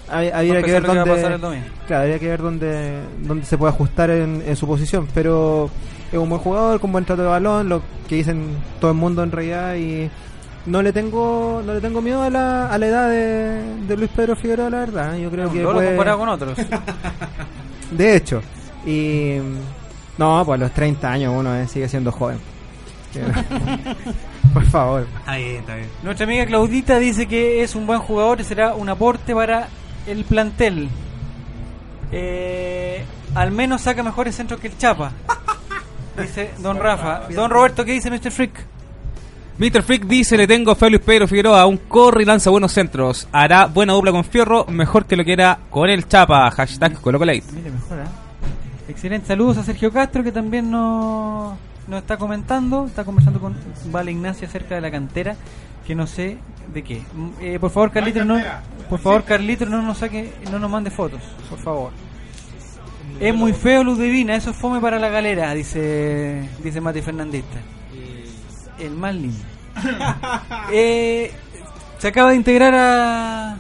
hab- 0.08 0.32
habría 0.32 0.58
a 0.58 0.62
que 0.62 0.72
ver 0.72 0.84
a 0.84 0.86
dónde, 0.94 1.10
claro, 1.88 2.02
habría 2.02 2.18
que 2.20 2.28
ver 2.28 2.40
dónde, 2.40 3.00
dónde 3.22 3.44
se 3.44 3.58
puede 3.58 3.72
ajustar 3.72 4.10
en, 4.10 4.42
en 4.46 4.56
su 4.56 4.66
posición, 4.66 5.08
pero 5.12 5.68
es 6.12 6.18
un 6.18 6.28
buen 6.28 6.40
jugador 6.40 6.80
con 6.80 6.92
buen 6.92 7.04
trato 7.04 7.22
de 7.22 7.28
balón, 7.28 7.68
lo 7.68 7.82
que 8.08 8.14
dicen 8.16 8.44
todo 8.80 8.92
el 8.92 8.96
mundo 8.96 9.22
en 9.24 9.32
realidad 9.32 9.74
y 9.74 10.08
no 10.66 10.82
le 10.82 10.92
tengo 10.92 11.62
no 11.64 11.74
le 11.74 11.80
tengo 11.80 12.00
miedo 12.02 12.22
a 12.22 12.30
la, 12.30 12.66
a 12.68 12.78
la 12.78 12.86
edad 12.86 13.08
de, 13.08 13.86
de 13.86 13.96
Luis 13.96 14.10
Pedro 14.14 14.36
Figueroa, 14.36 14.70
la 14.70 14.78
verdad. 14.80 15.16
Yo 15.16 15.30
creo 15.30 15.50
que 15.52 15.62
puede- 15.62 15.88
comparado 15.88 16.18
con 16.18 16.28
otros. 16.28 16.58
de 17.90 18.16
hecho. 18.16 18.42
Y 18.86 19.36
no, 20.18 20.42
pues 20.44 20.60
a 20.60 20.64
los 20.64 20.72
30 20.72 21.10
años 21.10 21.34
uno 21.36 21.54
eh, 21.56 21.66
sigue 21.68 21.88
siendo 21.88 22.12
joven. 22.12 22.38
Por 24.54 24.64
favor. 24.66 25.06
Ahí 25.26 25.56
está 25.56 25.74
bien. 25.76 25.88
Nuestra 26.02 26.24
amiga 26.24 26.46
Claudita 26.46 26.98
dice 26.98 27.26
que 27.26 27.62
es 27.62 27.74
un 27.74 27.86
buen 27.86 28.00
jugador 28.00 28.40
y 28.40 28.44
será 28.44 28.74
un 28.74 28.88
aporte 28.88 29.34
para 29.34 29.68
el 30.06 30.24
plantel. 30.24 30.88
Eh, 32.12 33.04
al 33.34 33.50
menos 33.52 33.82
saca 33.82 34.02
mejores 34.02 34.34
centros 34.34 34.60
que 34.60 34.68
el 34.68 34.78
Chapa. 34.78 35.12
Dice 36.20 36.50
Don 36.58 36.78
Rafa. 36.78 37.22
Don 37.34 37.50
Roberto, 37.50 37.84
¿qué 37.84 37.92
dice 37.92 38.10
Mr. 38.10 38.30
Freak? 38.30 38.66
Mr. 39.60 39.82
Freak 39.82 40.06
dice, 40.06 40.38
le 40.38 40.46
tengo 40.46 40.74
fe 40.74 40.86
a 40.86 40.88
Luis 40.88 41.02
Pedro 41.02 41.28
Figueroa, 41.28 41.66
un 41.66 41.76
corre 41.76 42.22
y 42.22 42.24
lanza 42.24 42.48
buenos 42.48 42.72
centros. 42.72 43.28
Hará 43.30 43.66
buena 43.66 43.92
dupla 43.92 44.10
con 44.10 44.24
Fierro, 44.24 44.64
mejor 44.64 45.04
que 45.04 45.16
lo 45.16 45.24
que 45.26 45.34
era 45.34 45.58
con 45.68 45.90
el 45.90 46.08
Chapa. 46.08 46.50
Hashtag 46.50 46.98
Colocolate. 46.98 47.42
Mire, 47.52 47.70
mejor, 47.70 47.98
¿eh? 47.98 48.88
Excelente. 48.88 49.26
Saludos 49.26 49.58
a 49.58 49.62
Sergio 49.62 49.92
Castro, 49.92 50.24
que 50.24 50.32
también 50.32 50.70
nos, 50.70 51.58
nos 51.88 52.00
está 52.00 52.16
comentando. 52.16 52.86
Está 52.86 53.04
conversando 53.04 53.38
con 53.38 53.54
Vale 53.92 54.12
Ignacio 54.12 54.48
acerca 54.48 54.76
de 54.76 54.80
la 54.80 54.90
cantera, 54.90 55.36
que 55.86 55.94
no 55.94 56.06
sé 56.06 56.38
de 56.72 56.82
qué. 56.82 57.02
Mm, 57.12 57.28
eh, 57.42 57.58
por 57.60 57.70
favor, 57.70 57.90
Carlito, 57.90 58.24
no, 58.24 58.38
por 58.88 58.98
favor, 58.98 59.24
Carlito, 59.24 59.66
no 59.66 59.82
nos 59.82 59.98
saque, 59.98 60.32
no 60.50 60.58
nos 60.58 60.70
mande 60.70 60.90
fotos, 60.90 61.20
por 61.50 61.58
favor. 61.58 61.92
Es 63.20 63.34
muy 63.34 63.52
feo 63.52 63.84
Luz 63.84 63.98
Divina, 63.98 64.36
eso 64.36 64.52
es 64.52 64.56
fome 64.56 64.80
para 64.80 64.98
la 64.98 65.10
galera, 65.10 65.52
dice 65.52 66.48
dice 66.64 66.80
Mati 66.80 67.02
Fernandista. 67.02 67.58
El 68.78 68.92
más 68.92 69.14
lindo. 69.14 69.49
Eh, 70.72 71.32
se 71.98 72.08
acaba 72.08 72.30
de 72.30 72.36
integrar 72.36 72.74
a 72.74 73.56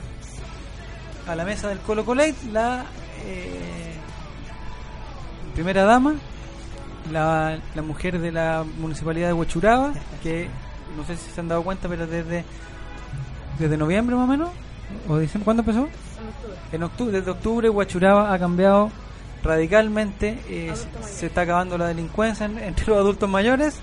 a 1.30 1.34
la 1.36 1.44
mesa 1.44 1.68
del 1.68 1.78
Colo 1.78 2.04
Colate 2.04 2.34
la 2.52 2.84
eh, 3.24 3.94
primera 5.54 5.84
dama, 5.84 6.14
la, 7.12 7.58
la 7.74 7.82
mujer 7.82 8.18
de 8.18 8.32
la 8.32 8.64
municipalidad 8.78 9.28
de 9.28 9.34
Huachuraba, 9.34 9.92
que 10.22 10.48
no 10.96 11.04
sé 11.04 11.16
si 11.16 11.30
se 11.30 11.40
han 11.40 11.48
dado 11.48 11.62
cuenta, 11.62 11.88
pero 11.88 12.06
desde 12.06 12.44
desde 13.58 13.76
noviembre 13.76 14.16
más 14.16 14.24
o 14.24 14.26
menos, 14.26 14.50
o 15.08 15.18
diciembre, 15.18 15.44
¿cuándo 15.44 15.60
empezó? 15.62 15.88
En 16.72 16.82
octubre, 16.82 17.12
desde 17.12 17.30
octubre 17.30 17.68
Huachuraba 17.68 18.32
ha 18.32 18.38
cambiado 18.38 18.90
radicalmente, 19.42 20.38
eh, 20.48 20.72
se- 20.74 21.08
se 21.12 21.26
está 21.26 21.42
acabando 21.42 21.76
la 21.78 21.88
delincuencia 21.88 22.46
en- 22.46 22.58
entre 22.58 22.86
los 22.86 22.96
adultos 22.98 23.28
mayores. 23.28 23.80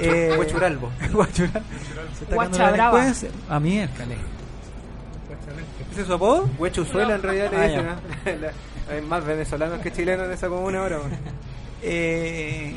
Eh, 0.00 0.34
Huachuralbo. 0.38 0.90
Huachural- 1.12 1.62
se 2.18 2.24
está 2.24 2.34
acabando 2.34 2.58
la 2.58 2.72
delincuencia. 2.72 3.30
A 3.48 3.60
miércoles. 3.60 4.18
¿Ese 5.92 6.00
es 6.02 6.06
su 6.06 6.14
apodo? 6.14 6.48
Huechuzuela 6.58 7.14
en 7.16 7.22
realidad 7.22 7.50
le 7.50 7.56
Ah, 7.56 7.66
dicen. 7.66 7.86
¿eh? 8.44 8.50
Hay 8.92 9.00
más 9.02 9.24
venezolanos 9.24 9.80
que 9.80 9.92
chilenos 9.92 10.26
en 10.26 10.32
esa 10.32 10.48
comuna 10.48 10.80
ahora. 10.80 10.98
bueno. 10.98 11.16
Eh, 11.82 12.74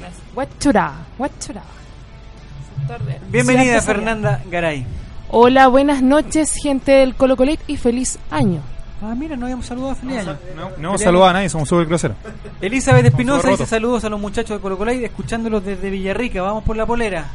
de- 3.06 3.20
bienvenida. 3.30 3.82
Fernanda 3.82 4.42
Garay. 4.50 4.86
Hola, 5.30 5.68
buenas 5.68 6.02
noches, 6.02 6.54
gente 6.62 6.92
del 6.92 7.16
Colo 7.16 7.36
Colet 7.36 7.60
y 7.68 7.78
feliz 7.78 8.20
año. 8.30 8.62
Ah, 9.06 9.16
mira, 9.16 9.36
no 9.36 9.46
habíamos 9.46 9.66
saludado 9.66 9.92
a 9.92 9.96
feliz 9.96 10.20
año. 10.20 10.38
No, 10.56 10.70
no 10.78 10.88
hemos 10.90 11.02
saludado 11.02 11.30
a 11.30 11.34
nadie, 11.34 11.50
somos 11.50 11.68
súper 11.68 11.88
groseros. 11.88 12.16
Elizabeth 12.62 13.06
Espinosa 13.08 13.50
dice 13.50 13.66
saludos 13.66 14.06
a 14.06 14.10
los 14.10 14.20
muchachos 14.20 14.58
de 14.58 14.62
Colo 14.62 14.78
Colo 14.78 14.92
escuchándolos 14.92 15.66
desde 15.66 15.90
Villarrica. 15.90 16.42
Vamos 16.42 16.64
por 16.64 16.78
la 16.78 16.86
polera. 16.86 17.26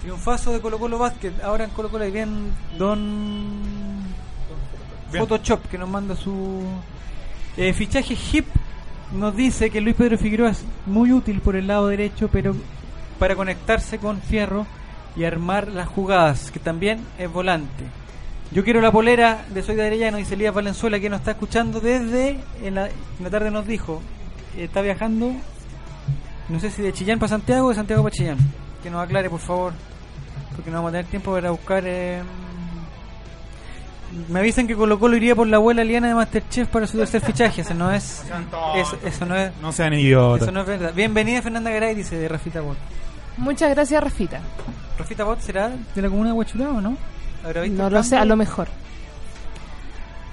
Triunfazo 0.00 0.52
de 0.52 0.60
Colo 0.60 0.78
Colo 0.78 0.98
Basket. 0.98 1.32
Ahora 1.42 1.64
en 1.64 1.70
Colo 1.70 1.90
Colo 1.90 2.10
bien 2.10 2.52
Don 2.78 3.52
Bien. 5.12 5.26
Photoshop 5.26 5.68
que 5.68 5.76
nos 5.76 5.90
manda 5.90 6.16
su 6.16 6.62
eh, 7.58 7.74
fichaje 7.74 8.16
hip. 8.32 8.46
Nos 9.12 9.36
dice 9.36 9.68
que 9.68 9.82
Luis 9.82 9.96
Pedro 9.96 10.16
Figueroa 10.16 10.50
es 10.50 10.64
muy 10.86 11.12
útil 11.12 11.40
por 11.40 11.54
el 11.54 11.66
lado 11.66 11.88
derecho, 11.88 12.28
pero 12.32 12.56
para 13.18 13.36
conectarse 13.36 13.98
con 13.98 14.22
Fierro 14.22 14.66
y 15.16 15.24
armar 15.24 15.68
las 15.68 15.86
jugadas, 15.86 16.50
que 16.50 16.58
también 16.58 17.00
es 17.18 17.30
volante. 17.30 17.84
Yo 18.54 18.62
quiero 18.62 18.80
la 18.80 18.92
polera 18.92 19.44
de 19.52 19.62
Soy 19.64 19.74
de 19.74 19.84
Arellano, 19.84 20.16
dice 20.16 20.34
Elías 20.34 20.54
Valenzuela, 20.54 21.00
que 21.00 21.10
nos 21.10 21.18
está 21.18 21.32
escuchando 21.32 21.80
desde 21.80 22.38
en 22.62 22.76
la, 22.76 22.86
en 22.86 22.94
la 23.24 23.28
tarde 23.28 23.50
nos 23.50 23.66
dijo, 23.66 24.00
está 24.56 24.80
viajando, 24.80 25.32
no 26.48 26.60
sé 26.60 26.70
si 26.70 26.80
de 26.80 26.92
Chillán 26.92 27.18
para 27.18 27.30
Santiago 27.30 27.66
o 27.66 27.70
de 27.70 27.74
Santiago 27.74 28.04
para 28.04 28.14
Chillán. 28.14 28.38
Que 28.80 28.90
nos 28.90 29.02
aclare, 29.02 29.28
por 29.28 29.40
favor, 29.40 29.72
porque 30.54 30.70
no 30.70 30.76
vamos 30.76 30.90
a 30.90 30.92
tener 30.92 31.06
tiempo 31.06 31.32
para 31.32 31.50
buscar... 31.50 31.82
eh, 31.84 32.22
me 34.28 34.38
avisan 34.38 34.68
que 34.68 34.76
Colo 34.76 35.00
Colo 35.00 35.16
iría 35.16 35.34
por 35.34 35.48
la 35.48 35.56
abuela 35.56 35.82
Liana 35.82 36.06
de 36.06 36.14
Masterchef 36.14 36.68
para 36.68 36.86
su 36.86 36.96
tercer 36.96 37.20
fichaje. 37.22 37.62
Eso 37.62 37.74
no 37.74 37.90
es. 37.90 38.22
Eso, 38.76 38.96
eso 39.04 39.26
no 39.26 39.34
es. 39.34 39.50
No 39.60 39.72
sean 39.72 39.92
idiotas. 39.94 40.42
Eso 40.42 40.52
no 40.52 40.60
es 40.60 40.66
verdad. 40.68 40.92
Bienvenida 40.94 41.42
Fernanda 41.42 41.72
Garay, 41.72 41.96
dice 41.96 42.16
de 42.16 42.28
Rafita 42.28 42.60
Bot. 42.60 42.76
Muchas 43.36 43.70
gracias, 43.70 44.00
Rafita. 44.00 44.40
¿Rafita 44.96 45.24
Bot 45.24 45.40
será 45.40 45.72
de 45.92 46.02
la 46.02 46.08
comuna 46.08 46.28
de 46.28 46.34
Huachurá 46.36 46.68
o 46.68 46.80
no? 46.80 46.96
¿Habrá 47.44 47.60
visto 47.62 47.82
No 47.82 47.90
lo 47.90 48.02
sé, 48.02 48.16
a 48.16 48.24
lo 48.24 48.36
mejor. 48.36 48.68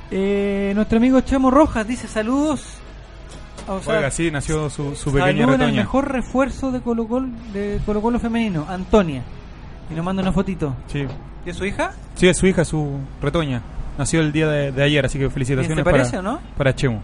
Eh, 0.10 0.72
nuestro 0.76 0.98
amigo 0.98 1.22
Chemo 1.22 1.52
Rojas 1.52 1.88
dice 1.88 2.08
saludos. 2.08 2.64
O 3.68 3.80
sea, 3.82 3.98
Oiga, 3.98 4.12
sí, 4.12 4.32
nació 4.32 4.70
su, 4.70 4.96
su 4.96 5.12
pequeña 5.14 5.46
el 5.54 5.74
mejor 5.74 6.12
refuerzo 6.12 6.72
de 6.72 6.82
Colo 6.82 7.08
Colo, 7.08 7.28
de 7.54 7.80
Colo 7.86 8.02
Colo 8.02 8.20
femenino, 8.20 8.66
Antonia. 8.68 9.22
Y 9.90 9.94
nos 9.94 10.04
manda 10.04 10.22
una 10.22 10.32
fotito. 10.32 10.76
Sí. 10.88 11.06
¿De 11.46 11.54
su 11.54 11.66
hija? 11.66 11.94
sí, 12.16 12.28
es 12.28 12.38
su 12.38 12.48
hija, 12.48 12.66
su 12.66 13.00
retoña. 13.22 13.62
Nació 13.98 14.22
el 14.22 14.32
día 14.32 14.48
de, 14.48 14.72
de 14.72 14.84
ayer, 14.84 15.06
así 15.06 15.20
que 15.20 15.30
felicitaciones 15.30 15.78
¿Se 15.78 15.84
parece 15.84 16.18
para, 16.18 16.20
o 16.20 16.24
no? 16.34 16.40
para 16.58 16.74
Chemo. 16.76 17.02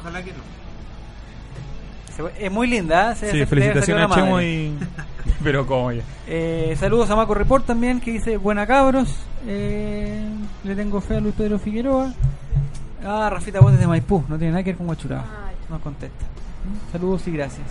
Ojalá 0.00 0.22
que 0.22 0.32
no. 0.32 2.28
Es 2.38 2.50
muy 2.52 2.68
linda, 2.68 3.12
¿eh? 3.12 3.16
Se- 3.16 3.30
Sí, 3.32 3.44
felicitaciones 3.46 4.10
a 4.10 4.14
Chemo 4.14 4.40
y... 4.40 4.72
Pero 5.44 5.66
como 5.66 5.92
ya. 5.92 6.02
Eh, 6.26 6.74
saludos 6.80 7.08
a 7.10 7.16
Maco 7.16 7.34
Report 7.34 7.64
también, 7.66 8.00
que 8.00 8.10
dice, 8.12 8.36
buena 8.38 8.66
cabros. 8.66 9.14
Eh, 9.46 10.26
le 10.64 10.74
tengo 10.74 11.00
fe 11.00 11.16
a 11.18 11.20
Luis 11.20 11.34
Pedro 11.36 11.58
Figueroa. 11.58 12.12
Ah, 13.06 13.28
Rafita 13.30 13.60
Vos 13.60 13.72
desde 13.72 13.86
Maipú, 13.86 14.24
no 14.28 14.38
tiene 14.38 14.52
nada 14.52 14.64
que 14.64 14.70
ver 14.70 14.78
con 14.78 14.86
Guachuraba. 14.86 15.24
No 15.68 15.78
contesta. 15.80 16.24
Saludos 16.90 17.28
y 17.28 17.32
gracias. 17.32 17.66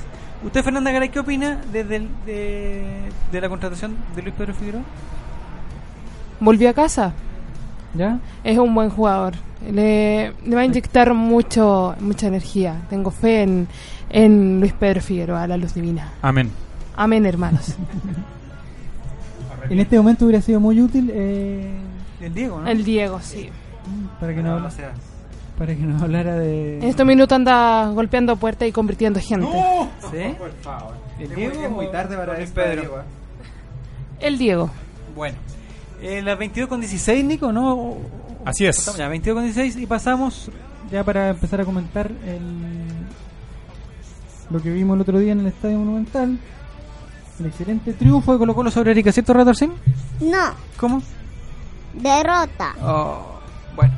¿Usted, 0.46 0.63
Fernanda 0.63 0.92
Garay, 0.92 1.10
qué 1.10 1.20
opina 1.20 1.60
desde 1.72 1.96
el- 1.96 2.10
de, 2.25 2.84
de 3.32 3.42
la 3.42 3.50
contratación 3.50 3.96
de 4.15 4.22
Luis 4.22 4.36
Pedro 4.38 4.53
Figueroa? 4.53 4.82
Volvió 6.39 6.70
a 6.70 6.74
casa. 6.74 7.13
¿Ya? 7.96 8.20
Es 8.44 8.58
un 8.58 8.74
buen 8.75 8.89
jugador. 8.89 9.34
Le, 9.68 10.34
le 10.46 10.56
va 10.56 10.62
a 10.62 10.65
inyectar 10.65 11.13
mucho 11.13 11.96
mucha 12.00 12.27
energía. 12.27 12.82
Tengo 12.89 13.12
fe 13.12 13.44
en, 13.44 13.68
en 14.10 14.60
Luis 14.60 14.74
Pedro 14.74 15.01
Figueroa, 15.01 15.48
la 15.48 15.58
luz 15.58 15.74
divina. 15.74 16.12
Amén. 16.22 16.51
Amén, 16.96 17.26
hermanos. 17.26 17.76
En 19.70 19.80
este 19.80 19.98
momento 19.98 20.26
hubiera 20.26 20.42
sido 20.42 20.60
muy 20.60 20.82
útil 20.82 21.10
eh, 21.14 21.72
el 22.22 22.34
Diego, 22.34 22.60
¿no? 22.62 22.68
El 22.68 22.84
Diego, 22.84 23.20
sí. 23.22 23.50
Para 24.20 24.34
que, 24.36 24.42
no 24.44 24.54
habla- 24.56 24.72
para 25.58 25.76
que 25.76 25.82
nos 25.82 26.02
hablara 26.02 26.36
de... 26.38 26.78
En 26.80 26.84
estos 26.84 27.06
minutos 27.06 27.36
anda 27.36 27.88
golpeando 27.92 28.36
puertas 28.38 28.68
y 28.68 28.72
convirtiendo 28.72 29.20
gente. 29.20 29.48
¿Sí? 30.12 30.36
Por 30.38 30.52
favor. 30.62 30.96
¿El 31.20 31.34
Diego 31.36 31.62
es 31.64 31.72
muy 31.72 31.88
tarde 31.92 32.16
para 32.18 32.38
el 32.38 32.48
Pedro? 32.50 32.82
Diego, 32.82 32.98
¿eh? 33.00 33.04
El 34.20 34.38
Diego. 34.38 34.70
Bueno. 35.16 35.38
Eh, 36.02 36.22
las 36.22 36.38
22 36.38 36.68
con 36.70 36.80
16, 36.82 37.24
Nico, 37.26 37.52
¿no? 37.52 37.96
Así 38.46 38.66
es. 38.66 38.76
Pasamos 38.78 38.98
ya, 38.98 39.08
22 39.08 39.36
con 39.36 39.44
16 39.46 39.78
y 39.78 39.86
pasamos 39.86 40.52
ya 40.92 41.04
para 41.04 41.30
empezar 41.30 41.62
a 41.62 41.66
comentar 41.66 42.08
el, 42.26 42.42
lo 44.50 44.62
que 44.62 44.70
vimos 44.70 44.96
el 44.96 45.02
otro 45.02 45.20
día 45.20 45.32
en 45.32 45.40
el 45.42 45.48
Estadio 45.48 45.80
Monumental. 45.80 46.38
El 47.44 47.50
excelente 47.50 47.92
triunfo 47.92 48.32
de 48.32 48.40
Colo 48.40 48.56
Colo 48.56 48.72
sobre 48.72 48.92
Erika, 48.92 49.12
¿cierto, 49.12 49.34
Ratorcín? 49.34 49.74
No, 50.22 50.38
Oh. 50.48 50.54
¿Cómo? 50.78 51.02
derrota. 51.94 52.74
Oh, 52.82 53.40
bueno. 53.76 53.94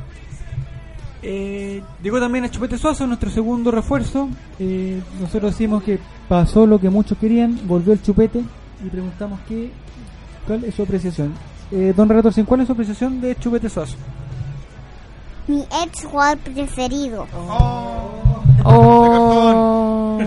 Eh, 1.22 1.80
llegó 2.02 2.18
también 2.18 2.44
el 2.44 2.50
Chupete 2.50 2.76
Suazo, 2.76 3.06
nuestro 3.06 3.30
segundo 3.30 3.70
refuerzo. 3.70 4.28
Eh, 4.58 5.00
nosotros 5.20 5.52
decimos 5.52 5.84
que 5.84 6.00
pasó 6.28 6.66
lo 6.66 6.80
que 6.80 6.90
muchos 6.90 7.16
querían, 7.18 7.60
volvió 7.68 7.92
el 7.92 8.02
Chupete 8.02 8.42
y 8.84 8.88
preguntamos 8.88 9.38
qué, 9.46 9.70
cuál 10.48 10.64
es 10.64 10.74
su 10.74 10.82
apreciación. 10.82 11.32
Eh, 11.70 11.94
don 11.96 12.08
Ratorcín, 12.08 12.46
¿cuál 12.46 12.62
es 12.62 12.66
su 12.66 12.72
apreciación 12.72 13.20
de 13.20 13.36
Chupete 13.36 13.70
Suazo? 13.70 13.96
Mi 15.46 15.60
ex 15.84 16.04
jugador 16.04 16.38
preferido. 16.38 17.28
Oh. 18.64 20.18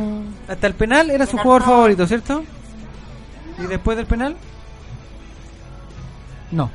Hasta 0.47 0.67
el 0.67 0.73
penal 0.73 1.09
era 1.11 1.25
su 1.25 1.37
jugador 1.37 1.63
favorito, 1.63 2.07
¿cierto? 2.07 2.43
¿Y 3.63 3.67
después 3.67 3.97
del 3.97 4.05
penal? 4.05 4.35
No. 6.51 6.69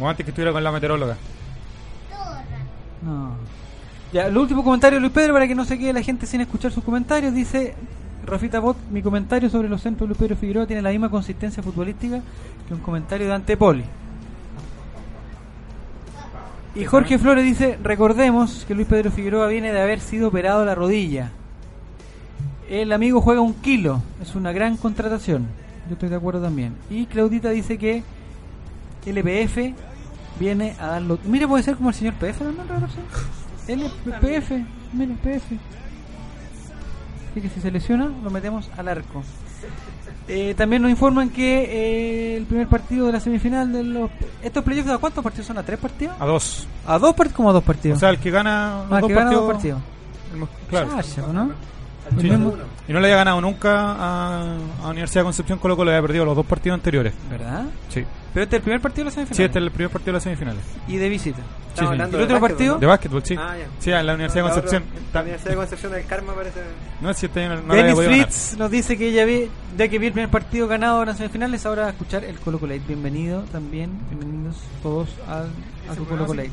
O 0.00 0.08
antes 0.08 0.24
que 0.24 0.30
estuviera 0.30 0.52
con 0.52 0.62
la 0.62 0.72
meteoróloga. 0.72 1.16
No. 3.02 3.36
Ya, 4.12 4.26
el 4.26 4.36
último 4.36 4.64
comentario 4.64 4.96
de 4.96 5.00
Luis 5.00 5.12
Pedro 5.12 5.34
para 5.34 5.46
que 5.46 5.54
no 5.54 5.64
se 5.64 5.78
quede 5.78 5.92
la 5.92 6.02
gente 6.02 6.26
sin 6.26 6.40
escuchar 6.40 6.72
sus 6.72 6.82
comentarios. 6.82 7.34
Dice 7.34 7.74
Rafita 8.24 8.60
Bot, 8.60 8.76
mi 8.90 9.02
comentario 9.02 9.50
sobre 9.50 9.68
los 9.68 9.82
centros 9.82 10.08
de 10.08 10.14
Luis 10.14 10.18
Pedro 10.18 10.36
Figueroa 10.36 10.66
tiene 10.66 10.82
la 10.82 10.90
misma 10.90 11.10
consistencia 11.10 11.62
futbolística 11.62 12.20
que 12.66 12.74
un 12.74 12.80
comentario 12.80 13.26
de 13.26 13.34
Antepoli. 13.34 13.84
Y 16.74 16.84
Jorge 16.84 17.18
Flores 17.18 17.44
dice, 17.44 17.78
recordemos 17.82 18.64
que 18.66 18.74
Luis 18.74 18.86
Pedro 18.86 19.10
Figueroa 19.10 19.48
viene 19.48 19.72
de 19.72 19.80
haber 19.80 20.00
sido 20.00 20.28
operado 20.28 20.64
la 20.64 20.74
rodilla. 20.74 21.32
El 22.70 22.92
amigo 22.92 23.20
juega 23.20 23.40
un 23.40 23.54
kilo, 23.54 24.00
es 24.22 24.34
una 24.34 24.52
gran 24.52 24.76
contratación. 24.76 25.46
Yo 25.88 25.94
estoy 25.94 26.08
de 26.08 26.16
acuerdo 26.16 26.42
también. 26.42 26.74
Y 26.90 27.06
Claudita 27.06 27.50
dice 27.50 27.78
que 27.78 28.02
LPF 29.06 29.74
viene 30.38 30.74
a 30.80 30.86
darlo. 30.88 31.18
Mire, 31.24 31.48
puede 31.48 31.62
ser 31.62 31.76
como 31.76 31.88
el 31.88 31.94
señor 31.94 32.14
PF, 32.14 32.42
¿no? 32.44 32.50
LPF, 33.66 34.50
mire, 34.92 35.14
PF. 35.22 35.56
Así 37.30 37.40
que 37.40 37.48
si 37.48 37.60
se 37.60 37.70
lesiona, 37.70 38.10
lo 38.22 38.30
metemos 38.30 38.68
al 38.76 38.88
arco. 38.88 39.22
Eh, 40.26 40.54
también 40.56 40.82
nos 40.82 40.90
informan 40.90 41.30
que 41.30 41.64
eh, 41.64 42.36
el 42.36 42.44
primer 42.44 42.66
partido 42.68 43.06
de 43.06 43.12
la 43.12 43.20
semifinal 43.20 43.72
de 43.72 43.82
los. 43.82 44.10
¿Estos 44.42 44.62
playoffs 44.62 44.90
a 44.90 44.98
cuántos 44.98 45.24
partidos 45.24 45.46
son? 45.46 45.56
¿A 45.58 45.62
tres 45.62 45.78
partidos? 45.78 46.16
A 46.20 46.26
dos. 46.26 46.66
¿A 46.86 46.98
dos 46.98 47.14
partidos? 47.14 47.36
¿Cómo 47.36 47.50
a 47.50 47.52
dos 47.54 47.62
O 47.62 47.66
partidos? 47.66 47.98
sea, 47.98 48.10
el 48.10 48.18
que 48.18 48.30
gana 48.30 48.84
los 48.88 48.92
Ah, 48.92 49.00
dos 49.00 49.08
que 49.08 49.14
gana 49.14 49.24
partidos. 49.30 49.44
dos 49.46 49.52
partidos. 49.54 49.80
el 50.32 50.38
más- 50.40 50.48
Claro. 50.68 50.88
El 52.16 52.16
mismo- 52.30 52.54
Y 52.88 52.92
no 52.92 53.00
le 53.00 53.06
haya 53.08 53.16
ganado 53.16 53.40
nunca 53.40 53.92
a, 53.92 54.56
a 54.82 54.88
Universidad 54.88 55.20
de 55.22 55.24
Concepción 55.26 55.58
Colo 55.58 55.76
Colo, 55.76 55.90
le 55.90 55.96
había 55.96 56.06
perdido 56.06 56.24
los 56.24 56.36
dos 56.36 56.46
partidos 56.46 56.74
anteriores. 56.74 57.12
¿Verdad? 57.30 57.64
Sí. 57.88 58.04
Pero 58.32 58.44
este 58.44 58.56
es 58.56 58.60
el 58.60 58.62
primer 58.64 58.80
partido 58.80 59.04
de 59.04 59.10
la 59.10 59.14
semifinal. 59.14 59.36
Sí, 59.36 59.42
este 59.42 59.58
es 59.58 59.64
el 59.64 59.70
primer 59.70 59.90
partido 59.90 60.12
de 60.12 60.16
las 60.16 60.22
semifinales. 60.22 60.62
Y 60.86 60.96
de 60.96 61.08
visita. 61.08 61.38
Sí, 61.38 61.42
Estamos 61.84 61.88
sí. 61.90 61.92
hablando 61.92 62.18
¿Y 62.18 62.20
el 62.22 62.28
de 62.28 62.34
otro 62.34 62.40
básquetbol, 62.40 62.50
partido? 62.50 62.74
¿no? 62.74 62.80
De 62.80 62.86
básquetbol, 62.86 63.22
sí. 63.24 63.36
Ah, 63.38 63.56
ya. 63.58 63.66
Sí, 63.78 63.90
en 63.90 64.06
la 64.06 64.14
Universidad 64.14 64.44
de 64.44 64.50
Concepción. 64.50 64.84
La 65.12 65.20
Universidad 65.22 65.50
de 65.50 65.56
Concepción 65.56 65.92
del 65.92 66.06
Karma 66.06 66.34
parece. 66.34 66.60
No, 67.00 67.14
si 67.14 67.26
este 67.26 67.48
no, 67.48 67.54
había 67.72 67.84
Dennis. 67.84 68.04
Fritz 68.04 68.56
nos 68.58 68.70
dice 68.70 68.96
que 68.98 69.12
ya, 69.12 69.24
vi, 69.24 69.48
ya 69.76 69.88
que 69.88 69.98
vi 69.98 70.06
el 70.06 70.12
primer 70.12 70.30
partido 70.30 70.66
ganado 70.68 71.02
en 71.02 71.08
las 71.08 71.16
semifinales, 71.18 71.64
ahora 71.66 71.86
a 71.86 71.90
escuchar 71.90 72.24
el 72.24 72.38
Colo 72.40 72.58
Colate. 72.58 72.82
Bienvenido 72.86 73.42
también, 73.52 73.90
bienvenidos 74.10 74.56
todos 74.82 75.08
al, 75.28 75.48
a 75.90 75.94
su 75.94 76.06
Colo 76.06 76.26
Colate. 76.26 76.50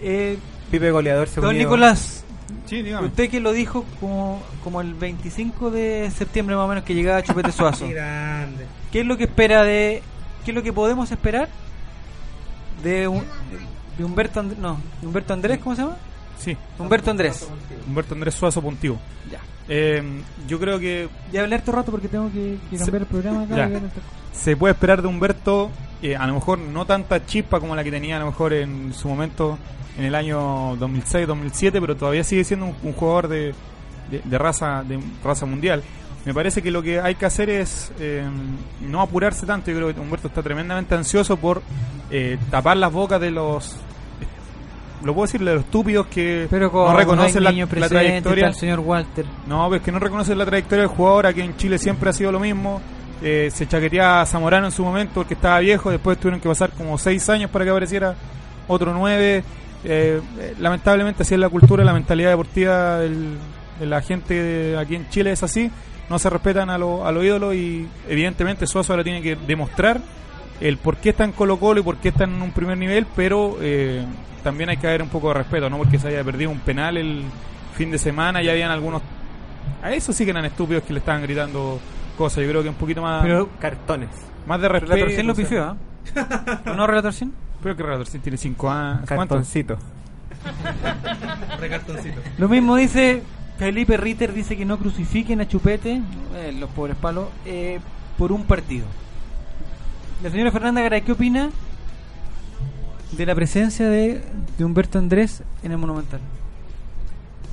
Eh, 0.00 0.38
Pipe 0.70 0.90
goleador 0.90 1.28
se 1.28 1.40
don. 1.40 1.56
Nicolás, 1.56 2.24
Sí, 2.66 2.82
dígame. 2.82 3.06
usted 3.08 3.28
que 3.30 3.40
lo 3.40 3.52
dijo 3.52 3.84
como, 4.00 4.42
como 4.64 4.80
el 4.80 4.94
25 4.94 5.70
de 5.70 6.10
septiembre 6.10 6.56
más 6.56 6.64
o 6.64 6.68
menos 6.68 6.84
que 6.84 6.94
llegaba 6.94 7.22
Chupete 7.22 7.52
Suazo. 7.52 7.86
Qué 7.86 7.94
grande. 7.94 8.66
¿Qué 8.90 9.00
es 9.00 9.06
lo 9.06 9.16
que 9.16 9.24
espera 9.24 9.62
de... 9.64 10.02
¿Qué 10.44 10.50
es 10.50 10.54
lo 10.54 10.62
que 10.62 10.72
podemos 10.72 11.10
esperar 11.10 11.48
de, 12.82 13.08
un- 13.08 13.24
de 13.98 14.04
Humberto 14.04 14.40
Andrés? 14.40 14.58
No, 14.58 14.78
de 15.00 15.06
Humberto 15.06 15.32
Andrés, 15.32 15.58
¿cómo 15.62 15.76
se 15.76 15.82
llama? 15.82 15.96
Sí, 16.38 16.56
Humberto 16.78 17.10
Andrés. 17.10 17.48
Humberto 17.86 18.14
Andrés 18.14 18.34
Suazo 18.34 18.60
Puntivo. 18.60 18.98
Ya. 19.30 19.38
Eh, 19.68 20.02
yo 20.48 20.58
creo 20.58 20.78
que 20.80 21.08
Ya 21.32 21.42
hablé 21.42 21.54
harto 21.54 21.70
rato 21.72 21.90
porque 21.92 22.08
tengo 22.08 22.30
que, 22.32 22.58
que 22.70 22.78
Se- 22.78 22.84
cambiar 22.84 23.02
el 23.02 23.08
programa 23.08 23.42
acá. 23.44 23.68
Ya. 23.68 23.80
se 24.32 24.56
puede 24.56 24.72
esperar 24.72 25.00
de 25.02 25.08
Humberto, 25.08 25.70
eh, 26.02 26.16
a 26.16 26.26
lo 26.26 26.34
mejor 26.34 26.58
no 26.58 26.84
tanta 26.84 27.24
chispa 27.24 27.60
como 27.60 27.76
la 27.76 27.84
que 27.84 27.92
tenía 27.92 28.16
a 28.16 28.20
lo 28.20 28.26
mejor 28.26 28.52
en 28.54 28.92
su 28.92 29.08
momento 29.08 29.56
en 29.98 30.04
el 30.04 30.14
año 30.14 30.76
2006-2007, 30.78 31.72
pero 31.80 31.96
todavía 31.96 32.24
sigue 32.24 32.44
siendo 32.44 32.66
un, 32.66 32.74
un 32.82 32.92
jugador 32.92 33.28
de, 33.28 33.54
de- 34.10 34.22
de 34.24 34.38
raza 34.38 34.82
de 34.82 34.98
raza 35.24 35.46
mundial. 35.46 35.82
Me 36.24 36.32
parece 36.32 36.62
que 36.62 36.70
lo 36.70 36.82
que 36.82 37.00
hay 37.00 37.16
que 37.16 37.26
hacer 37.26 37.50
es 37.50 37.90
eh, 37.98 38.24
no 38.80 39.00
apurarse 39.00 39.44
tanto. 39.44 39.70
Yo 39.70 39.76
creo 39.78 39.92
que 39.94 40.00
Humberto 40.00 40.28
está 40.28 40.40
tremendamente 40.42 40.94
ansioso 40.94 41.36
por 41.36 41.62
eh, 42.10 42.38
tapar 42.50 42.76
las 42.76 42.92
bocas 42.92 43.20
de 43.20 43.30
los 43.32 43.76
lo 45.04 45.14
puedo 45.14 45.26
decir 45.26 45.40
de 45.42 45.54
los 45.54 45.64
estúpidos 45.64 46.06
que 46.06 46.46
Pero 46.48 46.70
no 46.72 46.96
reconocen 46.96 47.42
no 47.42 47.50
la, 47.50 47.66
la 47.80 47.88
trayectoria 47.88 48.46
el 48.46 48.54
señor 48.54 48.78
Walter. 48.78 49.26
no, 49.48 49.68
pues 49.68 49.82
que 49.82 49.90
no 49.90 49.98
reconocen 49.98 50.38
la 50.38 50.46
trayectoria 50.46 50.82
del 50.86 50.94
jugador. 50.96 51.26
Aquí 51.26 51.40
en 51.40 51.56
Chile 51.56 51.76
siempre 51.78 52.08
ha 52.10 52.12
sido 52.12 52.30
lo 52.30 52.38
mismo. 52.38 52.80
Eh, 53.20 53.50
se 53.52 53.66
chaqueteaba 53.66 54.20
a 54.22 54.26
Zamorano 54.26 54.66
en 54.66 54.72
su 54.72 54.84
momento 54.84 55.14
porque 55.14 55.34
estaba 55.34 55.58
viejo. 55.58 55.90
Después 55.90 56.18
tuvieron 56.18 56.40
que 56.40 56.48
pasar 56.48 56.70
como 56.70 56.96
seis 56.98 57.28
años 57.28 57.50
para 57.50 57.64
que 57.64 57.70
apareciera 57.72 58.14
otro 58.68 58.92
nueve. 58.94 59.42
Eh, 59.84 60.20
lamentablemente, 60.60 61.22
así 61.22 61.34
es 61.34 61.40
la 61.40 61.48
cultura, 61.48 61.84
la 61.84 61.92
mentalidad 61.92 62.30
deportiva 62.30 62.98
del- 62.98 63.36
de 63.80 63.86
la 63.86 64.00
gente 64.02 64.76
aquí 64.78 64.94
en 64.96 65.08
Chile 65.08 65.32
es 65.32 65.42
así. 65.42 65.70
No 66.08 66.18
se 66.18 66.28
respetan 66.30 66.68
a 66.70 66.78
los 66.78 67.04
a 67.06 67.10
los 67.12 67.24
ídolos 67.24 67.54
y 67.54 67.88
evidentemente 68.08 68.66
Suazo 68.66 68.92
ahora 68.92 69.02
tiene 69.04 69.22
que 69.22 69.34
demostrar 69.34 70.00
el 70.60 70.76
por 70.76 70.96
qué 70.98 71.10
está 71.10 71.24
en 71.24 71.32
Colo 71.32 71.58
Colo 71.58 71.80
y 71.80 71.82
por 71.82 71.96
qué 71.96 72.08
está 72.10 72.24
en 72.24 72.40
un 72.42 72.52
primer 72.52 72.76
nivel, 72.78 73.06
pero 73.16 73.56
eh, 73.60 74.04
también 74.44 74.68
hay 74.70 74.76
que 74.76 74.86
haber 74.86 75.02
un 75.02 75.08
poco 75.08 75.28
de 75.28 75.34
respeto, 75.34 75.68
no 75.70 75.78
porque 75.78 75.98
se 75.98 76.08
haya 76.08 76.22
perdido 76.22 76.50
un 76.50 76.60
penal 76.60 76.96
el 76.96 77.22
fin 77.76 77.90
de 77.90 77.98
semana, 77.98 78.42
ya 78.42 78.52
habían 78.52 78.70
algunos... 78.70 79.02
A 79.82 79.92
eso 79.92 80.12
sí 80.12 80.24
que 80.24 80.30
eran 80.30 80.44
estúpidos 80.44 80.82
que 80.84 80.92
le 80.92 80.98
estaban 81.00 81.22
gritando 81.22 81.80
cosas, 82.18 82.44
yo 82.44 82.50
creo 82.50 82.62
que 82.62 82.68
un 82.68 82.74
poquito 82.76 83.00
más, 83.02 83.22
Pero 83.22 83.48
Cartones. 83.58 84.10
más 84.46 84.60
de 84.60 84.68
respeto. 84.68 84.92
Relatorcín 84.94 85.26
lo 85.26 85.34
pifió, 85.34 85.64
¿ah? 85.64 85.76
¿O 86.66 86.74
no, 86.74 86.86
Relatorcín? 86.86 87.32
Creo 87.62 87.76
que 87.76 87.82
Relatorcín 87.82 88.20
tiene 88.20 88.36
5 88.36 88.70
años. 88.70 89.08
¿Cuánto? 89.08 89.34
Cartoncito. 89.36 89.78
Lo 92.38 92.48
mismo 92.48 92.76
dice 92.76 93.22
Felipe 93.58 93.96
Ritter, 93.96 94.32
dice 94.32 94.56
que 94.56 94.64
no 94.64 94.78
crucifiquen 94.78 95.40
a 95.40 95.46
Chupete, 95.46 96.02
eh, 96.34 96.52
los 96.58 96.68
pobres 96.70 96.96
palos, 96.96 97.28
eh, 97.46 97.78
por 98.18 98.32
un 98.32 98.44
partido. 98.44 98.86
La 100.22 100.30
señora 100.30 100.50
Fernanda 100.50 100.80
Garay, 100.80 101.02
¿qué 101.02 101.12
opina 101.12 101.50
de 103.12 103.26
la 103.26 103.34
presencia 103.34 103.88
de, 103.88 104.22
de 104.58 104.64
Humberto 104.64 104.98
Andrés 104.98 105.42
en 105.62 105.72
el 105.72 105.78
Monumental? 105.78 106.20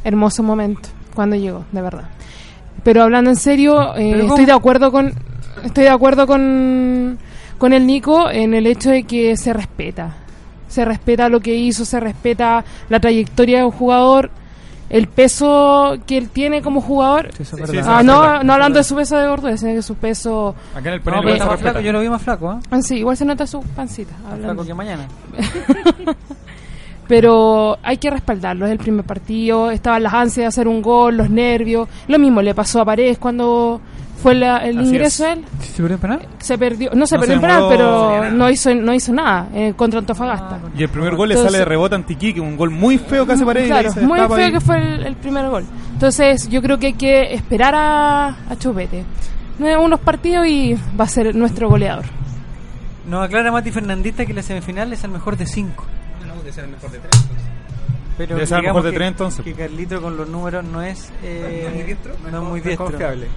Hermoso 0.03 0.41
momento 0.41 0.89
cuando 1.13 1.35
llegó, 1.35 1.65
de 1.71 1.81
verdad. 1.81 2.09
Pero 2.83 3.03
hablando 3.03 3.29
en 3.29 3.35
serio, 3.35 3.95
eh, 3.95 4.11
¿Pero 4.13 4.27
estoy 4.27 4.45
de 4.45 4.53
acuerdo 4.53 4.91
con 4.91 5.13
estoy 5.63 5.83
de 5.83 5.89
acuerdo 5.89 6.25
con 6.25 7.19
con 7.59 7.73
el 7.73 7.85
Nico 7.85 8.31
en 8.31 8.55
el 8.55 8.65
hecho 8.65 8.89
de 8.89 9.03
que 9.03 9.37
se 9.37 9.53
respeta. 9.53 10.15
Se 10.67 10.85
respeta 10.85 11.29
lo 11.29 11.39
que 11.39 11.53
hizo, 11.53 11.85
se 11.85 11.99
respeta 11.99 12.63
la 12.89 12.99
trayectoria 12.99 13.59
de 13.59 13.65
un 13.65 13.71
jugador, 13.71 14.31
el 14.89 15.07
peso 15.07 15.97
que 16.07 16.17
él 16.17 16.29
tiene 16.29 16.61
como 16.61 16.81
jugador. 16.81 17.29
Sí, 17.33 17.43
Ah, 17.85 18.01
no, 18.03 18.43
no 18.43 18.53
hablando 18.53 18.79
de 18.79 18.83
su 18.83 18.95
peso 18.95 19.17
de 19.17 19.27
gordura, 19.27 19.57
sino 19.57 19.73
que 19.73 19.81
su 19.81 19.95
peso. 19.95 20.55
Acá 20.75 20.89
en 20.89 20.95
el 20.95 21.01
No, 21.03 21.29
está 21.29 21.45
más 21.45 21.59
flaco, 21.59 21.79
yo 21.79 21.91
lo 21.91 21.99
vi 21.99 22.09
más 22.09 22.21
flaco, 22.21 22.49
¿ah? 22.49 22.59
Ah, 22.71 22.81
sí, 22.81 22.97
igual 22.97 23.17
se 23.17 23.25
nota 23.25 23.45
su 23.45 23.61
pancita. 23.61 24.13
Más 24.29 24.39
flaco 24.39 24.65
que 24.65 24.73
mañana. 24.73 25.07
pero 27.07 27.79
hay 27.81 27.97
que 27.97 28.11
respaldarlo, 28.11 28.67
es 28.67 28.71
el 28.71 28.77
primer 28.77 29.03
partido, 29.03 29.71
estaban 29.71 30.03
las 30.03 30.13
ansias 30.13 30.43
de 30.43 30.47
hacer 30.47 30.67
un 30.67 30.81
gol, 30.83 31.17
los 31.17 31.29
nervios, 31.29 31.89
lo 32.07 32.19
mismo 32.19 32.41
le 32.43 32.53
pasó 32.53 32.81
a 32.81 32.85
Paredes 32.85 33.17
cuando 33.17 33.81
fue 34.21 34.35
la- 34.35 34.57
el 34.57 34.79
Así 34.79 34.87
ingreso 34.89 35.25
es. 35.25 35.29
de 35.29 35.33
él, 35.41 35.45
¿Se 35.61 35.77
perdió 35.81 35.95
el 35.95 36.01
penal? 36.01 36.27
se 36.39 36.57
perdió, 36.57 36.91
no 36.93 37.05
se 37.07 37.15
No 37.15 37.21
perdió 37.21 37.35
en 37.35 37.41
penal, 37.41 37.63
pero 37.69 38.31
no 38.31 38.49
hizo 38.49 38.73
no 38.75 38.93
hizo 38.93 39.13
nada 39.13 39.47
eh, 39.53 39.73
contra 39.75 39.99
Antofagasta. 39.99 40.59
Y 40.77 40.83
el 40.83 40.89
primer 40.89 41.15
gol 41.15 41.29
le 41.29 41.35
sale 41.37 41.57
de 41.59 41.65
rebote 41.65 41.95
a 41.95 41.97
Antiquique, 41.97 42.39
un 42.41 42.57
gol 42.57 42.69
muy 42.69 42.97
feo 42.97 43.25
que 43.25 43.33
hace 43.33 43.45
Paredes. 43.45 43.67
claro, 43.69 43.91
muy 44.07 44.19
feo 44.19 44.51
que 44.51 44.59
fue 44.59 44.77
el, 44.77 45.05
el 45.05 45.15
primer 45.15 45.47
gol. 45.49 45.65
Entonces 45.93 46.47
yo 46.49 46.61
creo 46.61 46.77
que 46.77 46.87
hay 46.87 46.93
que 46.93 47.33
esperar 47.33 47.73
a, 47.75 48.27
a 48.49 48.55
Chupete. 48.57 49.03
Unos 49.59 49.99
partidos 49.99 50.47
y 50.47 50.75
va 50.99 51.03
a 51.03 51.07
ser 51.07 51.35
nuestro 51.35 51.67
goleador. 51.69 52.05
Nos 53.07 53.25
aclara 53.25 53.51
Mati 53.51 53.71
Fernandista 53.71 54.25
que 54.25 54.33
la 54.33 54.41
semifinal 54.43 54.93
es 54.93 55.03
el 55.03 55.11
mejor 55.11 55.35
de 55.35 55.45
5. 55.45 55.85
Pero 58.17 58.35
Debe 58.35 58.45
ser 58.47 58.57
el 58.57 58.61
digamos 58.61 58.83
mejor 58.83 58.83
de 58.83 58.89
que- 58.91 58.97
tres, 58.97 59.07
entonces. 59.07 59.45
Que 59.45 59.53
Carlito 59.53 60.01
con 60.01 60.17
los 60.17 60.27
números 60.27 60.63
no 60.65 60.81
es, 60.81 61.11
eh, 61.23 61.61
no 61.63 61.67
es 61.69 61.73
muy 61.75 61.83
diestro. 61.83 62.13
No 62.31 62.55
es 62.57 62.77
confiable. 62.77 63.27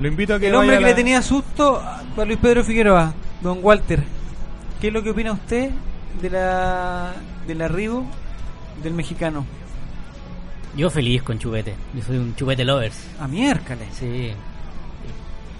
Lo 0.00 0.08
invito 0.08 0.34
a 0.34 0.38
que 0.38 0.48
El 0.48 0.54
hombre 0.54 0.76
vaya 0.76 0.80
que 0.80 0.84
le 0.92 0.94
tenía 0.94 1.22
susto 1.22 1.80
a 1.80 2.02
Luis 2.24 2.38
Pedro 2.38 2.62
Figueroa, 2.64 3.14
don 3.40 3.58
Walter. 3.62 4.02
¿Qué 4.80 4.88
es 4.88 4.92
lo 4.92 5.02
que 5.02 5.10
opina 5.10 5.32
usted 5.32 5.70
de 6.20 6.30
la 6.30 7.12
del 7.46 7.62
arribo 7.62 8.04
del 8.82 8.92
mexicano? 8.92 9.44
Yo 10.76 10.90
feliz 10.90 11.22
con 11.22 11.38
Chupete. 11.38 11.74
Yo 11.94 12.02
soy 12.02 12.18
un 12.18 12.34
Chupete 12.36 12.64
lovers. 12.64 12.98
A 13.18 13.26
miércoles. 13.26 13.88
Sí. 13.92 14.32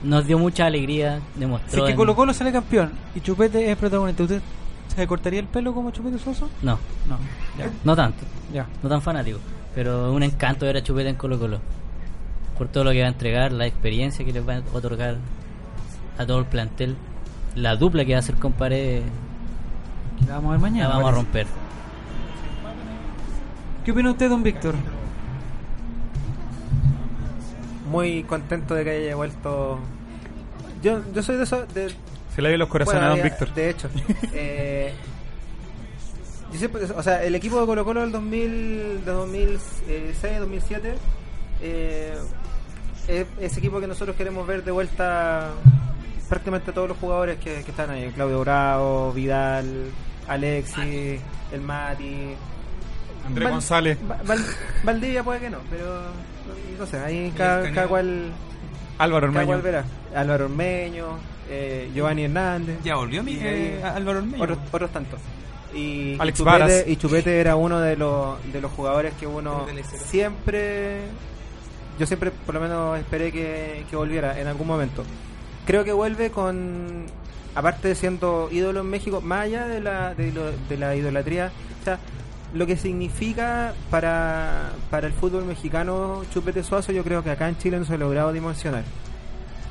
Nos 0.03 0.27
dio 0.27 0.39
mucha 0.39 0.67
alegría, 0.67 1.21
Si 1.35 1.41
demostró. 1.41 1.79
es 1.79 1.85
que 1.87 1.91
en- 1.93 1.97
Colo 1.97 2.15
Colo 2.15 2.35
sale 2.35 2.53
campeón 2.53 2.93
y 3.15 3.21
Chupete 3.23 3.71
es 3.71 3.77
protagonista, 3.79 4.23
¿usted 4.25 4.43
se 4.95 5.07
cortaría 5.07 5.41
el 5.41 5.47
pelo 5.47 5.73
como 5.73 5.91
Chupete 5.91 6.19
Soso? 6.19 6.51
No, 6.63 6.79
No, 7.09 7.19
ya, 7.59 7.71
no 7.85 7.97
tanto. 7.97 8.19
ya. 8.53 8.67
No 8.83 8.89
tan 8.91 9.01
fanático. 9.01 9.39
Pero 9.75 10.13
un 10.13 10.23
encanto 10.23 10.67
ver 10.67 10.77
a 10.77 10.83
Chupete 10.83 11.09
en 11.09 11.17
Colo 11.17 11.39
Colo. 11.39 11.61
Por 12.59 12.69
todo 12.69 12.85
lo 12.85 12.93
que 12.93 13.01
va 13.01 13.07
a 13.07 13.11
entregar, 13.11 13.53
la 13.53 13.67
experiencia 13.67 14.25
que 14.25 14.33
les 14.33 14.47
va 14.47 14.57
a 14.57 14.63
otorgar 14.73 15.17
a 16.19 16.25
todo 16.27 16.39
el 16.39 16.47
plantel. 16.47 16.97
La 17.55 17.77
dupla 17.77 18.05
que 18.05 18.13
va 18.13 18.19
a 18.19 18.21
hacer 18.21 18.37
con 18.37 18.53
Paredes, 18.53 19.03
La 20.27 20.35
vamos 20.37 20.49
a 20.51 20.53
ver 20.53 20.61
mañana. 20.61 20.89
la 20.89 20.95
vamos 20.97 21.11
a 21.11 21.13
parece. 21.13 21.23
romper. 21.25 21.47
¿Qué 23.85 23.93
opina 23.93 24.11
usted, 24.11 24.29
don 24.29 24.43
Víctor? 24.43 24.75
Muy 27.91 28.25
contento 28.25 28.75
de 28.75 28.85
que 28.85 28.91
haya 28.91 29.15
vuelto. 29.17 29.79
Yo, 30.83 31.01
yo 31.15 31.23
soy 31.23 31.37
de 31.37 31.45
esos. 31.45 31.73
De, 31.73 31.93
Se 32.35 32.43
le 32.43 32.49
dio 32.49 32.59
los 32.59 32.69
corazones 32.69 33.01
Bueno, 33.01 33.13
a 33.15 33.17
don 33.17 33.23
Víctor. 33.25 33.55
De 33.55 33.71
hecho, 33.71 33.89
eh, 34.33 34.93
yo 36.53 36.59
siempre, 36.59 36.85
o 36.85 37.03
sea, 37.03 37.23
el 37.25 37.35
equipo 37.35 37.61
de 37.61 37.67
Colo 37.67 37.85
Colo 37.85 38.01
del 38.01 38.13
2000, 38.13 39.05
de 39.05 39.13
2006, 39.13 40.41
2007, 40.41 40.95
eh, 41.63 42.15
es 43.09 43.27
ese 43.41 43.59
equipo 43.61 43.81
que 43.81 43.87
nosotros 43.87 44.17
queremos 44.17 44.47
ver 44.47 44.65
de 44.65 44.71
vuelta 44.73 45.51
prácticamente 46.29 46.73
todos 46.73 46.89
los 46.89 46.99
jugadores 46.99 47.39
que, 47.39 47.63
que 47.63 47.71
están 47.71 47.91
ahí, 47.91 48.11
Claudio 48.15 48.41
Bravo, 48.41 49.13
Vidal, 49.13 49.87
Alexis, 50.29 51.21
el 51.53 51.61
Mati. 51.61 52.35
Andrés 53.27 53.45
Val- 53.45 53.53
González. 53.55 53.99
Va- 54.11 54.19
Val- 54.25 54.45
Valdivia 54.85 55.23
puede 55.23 55.41
que 55.41 55.51
no, 55.51 55.59
pero 55.71 56.01
no 56.79 56.87
sé, 56.87 56.99
ahí 56.99 57.33
cada, 57.37 57.71
cada 57.73 57.89
cual 57.89 58.31
Álvaro 58.99 59.27
cada 59.29 59.41
Ormeño. 59.41 59.47
cual 59.47 59.63
verá. 59.63 59.85
Álvaro 60.15 60.45
Ormeño, 60.47 61.07
eh, 61.49 61.91
Giovanni 61.95 62.25
Hernández. 62.25 62.79
Ya 62.85 62.97
volvió 62.97 63.23
mi, 63.23 63.37
eh, 63.41 63.81
Álvaro 63.85 64.19
Ormeño. 64.19 64.43
Otros, 64.45 64.59
otros 64.73 64.91
tantos. 64.91 65.21
Y, 65.75 66.17
Alex 66.19 66.39
y 66.41 66.43
Chupete, 66.43 66.85
y 66.91 66.97
Chupete 66.97 67.41
era 67.41 67.57
uno 67.57 67.81
de 67.81 67.97
los, 67.97 68.37
de 68.53 68.61
los 68.61 68.71
jugadores 68.73 69.13
que 69.15 69.27
uno 69.27 69.67
siempre, 70.07 71.01
yo 71.99 72.07
siempre 72.07 72.31
por 72.31 72.55
lo 72.55 72.61
menos 72.61 72.99
esperé 72.99 73.33
que, 73.33 73.85
que 73.89 73.97
volviera 73.97 74.39
en 74.39 74.47
algún 74.47 74.67
momento. 74.67 75.05
Creo 75.67 75.85
que 75.85 75.93
vuelve 75.93 76.31
con, 76.31 77.07
aparte 77.55 77.89
de 77.89 77.95
siendo 77.95 78.49
ídolo 78.53 78.81
en 78.81 78.87
México, 78.87 79.21
más 79.21 79.47
allá 79.47 79.67
de 79.67 79.81
la, 79.81 80.15
de, 80.15 80.77
la 80.79 80.95
idolatría, 80.95 81.51
o 81.81 81.85
sea, 81.85 81.99
lo 82.55 82.67
que 82.67 82.77
significa 82.77 83.75
para, 83.91 84.73
para 84.91 85.07
el 85.07 85.13
fútbol 85.13 85.45
mexicano 85.45 86.23
Chupete 86.33 86.63
Suazo, 86.63 86.93
yo 86.93 87.03
creo 87.03 87.25
que 87.25 87.31
acá 87.31 87.49
en 87.49 87.59
Chile 87.59 87.79
no 87.79 87.85
se 87.85 87.95
ha 87.95 87.99
logrado 87.99 88.33
dimensionar. 88.33 88.85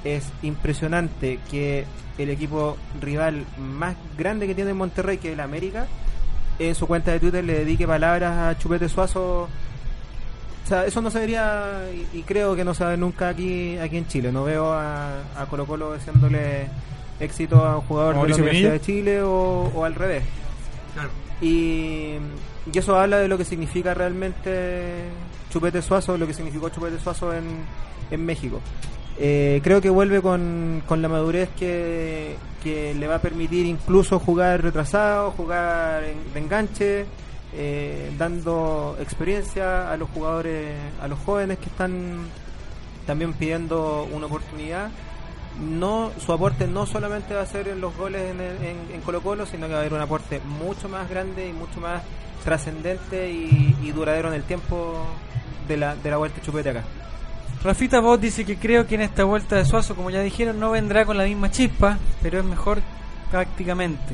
Es 0.04 0.32
impresionante 0.42 1.40
que 1.50 1.86
el 2.18 2.30
equipo 2.30 2.78
rival 3.02 3.46
más 3.58 3.96
grande 4.18 4.48
que 4.48 4.56
tiene 4.56 4.72
en 4.72 4.78
Monterrey, 4.78 5.18
que 5.18 5.30
es 5.30 5.34
el 5.34 5.40
América, 5.40 5.88
en 6.58 6.76
su 6.76 6.88
cuenta 6.88 7.12
de 7.12 7.20
Twitter 7.20 7.44
le 7.44 7.60
dedique 7.60 7.86
palabras 7.88 8.38
a 8.38 8.58
Chupete 8.58 8.88
Suazo. 8.88 9.50
O 10.66 10.68
sea, 10.68 10.86
eso 10.86 11.00
no 11.00 11.10
se 11.12 11.20
vería 11.20 11.84
y, 12.14 12.18
y 12.18 12.22
creo 12.24 12.56
que 12.56 12.66
no 12.66 12.74
se 12.74 12.84
va 12.84 12.90
a 12.90 12.90
ver 12.92 13.00
nunca 13.00 13.30
aquí 13.30 13.78
aquí 13.78 13.98
en 13.98 14.08
Chile. 14.08 14.32
No 14.32 14.44
veo 14.44 14.74
a, 14.74 15.20
a 15.40 15.46
Colo 15.48 15.66
Colo 15.68 15.94
haciéndole 15.94 16.68
éxito 17.20 17.64
a 17.64 17.76
un 17.78 17.82
jugador 17.84 18.16
de 18.16 18.20
la 18.30 18.36
Universidad 18.36 18.52
Pinilla. 18.52 18.72
de 18.72 18.82
Chile 18.82 19.22
o, 19.22 19.72
o 19.76 19.86
al 19.86 19.94
revés. 19.96 20.24
Y, 21.42 22.14
y 22.74 22.78
eso 22.78 22.98
habla 23.00 23.18
de 23.20 23.28
lo 23.28 23.38
que 23.38 23.46
significa 23.46 23.94
realmente 23.94 25.04
Chupete 25.52 25.82
Suazo, 25.82 26.18
lo 26.18 26.26
que 26.28 26.34
significó 26.34 26.70
Chupete 26.70 27.00
Suazo 27.00 27.34
en, 27.34 27.44
en 28.12 28.26
México. 28.26 28.60
Eh, 29.20 29.62
creo 29.64 29.82
que 29.82 29.90
vuelve 29.90 30.22
con, 30.22 30.82
con 30.88 31.02
la 31.02 31.08
madurez 31.08 31.50
que, 31.58 32.36
que 32.64 32.94
le 32.96 33.08
va 33.08 33.16
a 33.16 33.22
permitir 33.22 33.66
incluso 33.66 34.20
jugar 34.20 34.62
retrasado, 34.62 35.32
jugar 35.32 36.04
en- 36.04 36.34
de 36.34 36.40
enganche, 36.40 37.06
eh, 37.56 38.12
dando 38.18 38.98
experiencia 39.00 39.92
a 39.92 39.98
los 39.98 40.10
jugadores, 40.10 40.76
a 41.02 41.08
los 41.08 41.20
jóvenes 41.20 41.58
que 41.60 41.66
están 41.66 42.28
también 43.08 43.34
pidiendo 43.34 44.08
una 44.12 44.26
oportunidad. 44.26 44.90
No, 45.62 46.12
su 46.24 46.34
aporte 46.34 46.68
no 46.68 46.86
solamente 46.86 47.34
va 47.34 47.42
a 47.42 47.46
ser 47.46 47.70
en 47.70 47.80
los 47.80 47.96
goles 47.96 48.30
en, 48.32 48.42
el- 48.42 48.92
en, 48.94 49.02
Colo 49.02 49.22
Colo, 49.22 49.46
sino 49.46 49.68
que 49.68 49.74
va 49.74 49.78
a 49.80 49.82
haber 49.82 49.94
un 49.94 50.02
aporte 50.02 50.42
mucho 50.60 50.90
más 50.90 51.10
grande 51.10 51.48
y 51.48 51.54
mucho 51.54 51.80
más 51.80 52.02
trascendente 52.44 53.32
y, 53.32 53.92
duradero 53.96 54.28
en 54.28 54.34
el 54.36 54.44
tiempo 54.44 55.06
de 55.68 55.78
la, 55.78 55.96
de 55.96 56.16
vuelta 56.16 56.42
Chupete 56.42 56.72
acá. 56.72 56.84
Rafita 57.64 58.00
Bot 58.02 58.20
dice 58.20 58.44
que 58.46 58.58
creo 58.58 58.86
que 58.86 58.96
en 58.96 59.02
esta 59.02 59.24
vuelta 59.24 59.56
de 59.56 59.66
Suazo, 59.66 59.96
como 59.96 60.10
ya 60.10 60.22
dijeron, 60.22 60.60
no 60.60 60.72
vendrá 60.72 61.06
con 61.06 61.18
la 61.18 61.24
misma 61.24 61.50
chispa, 61.50 61.98
pero 62.22 62.40
es 62.40 62.46
mejor 62.46 62.82
prácticamente. 63.32 64.14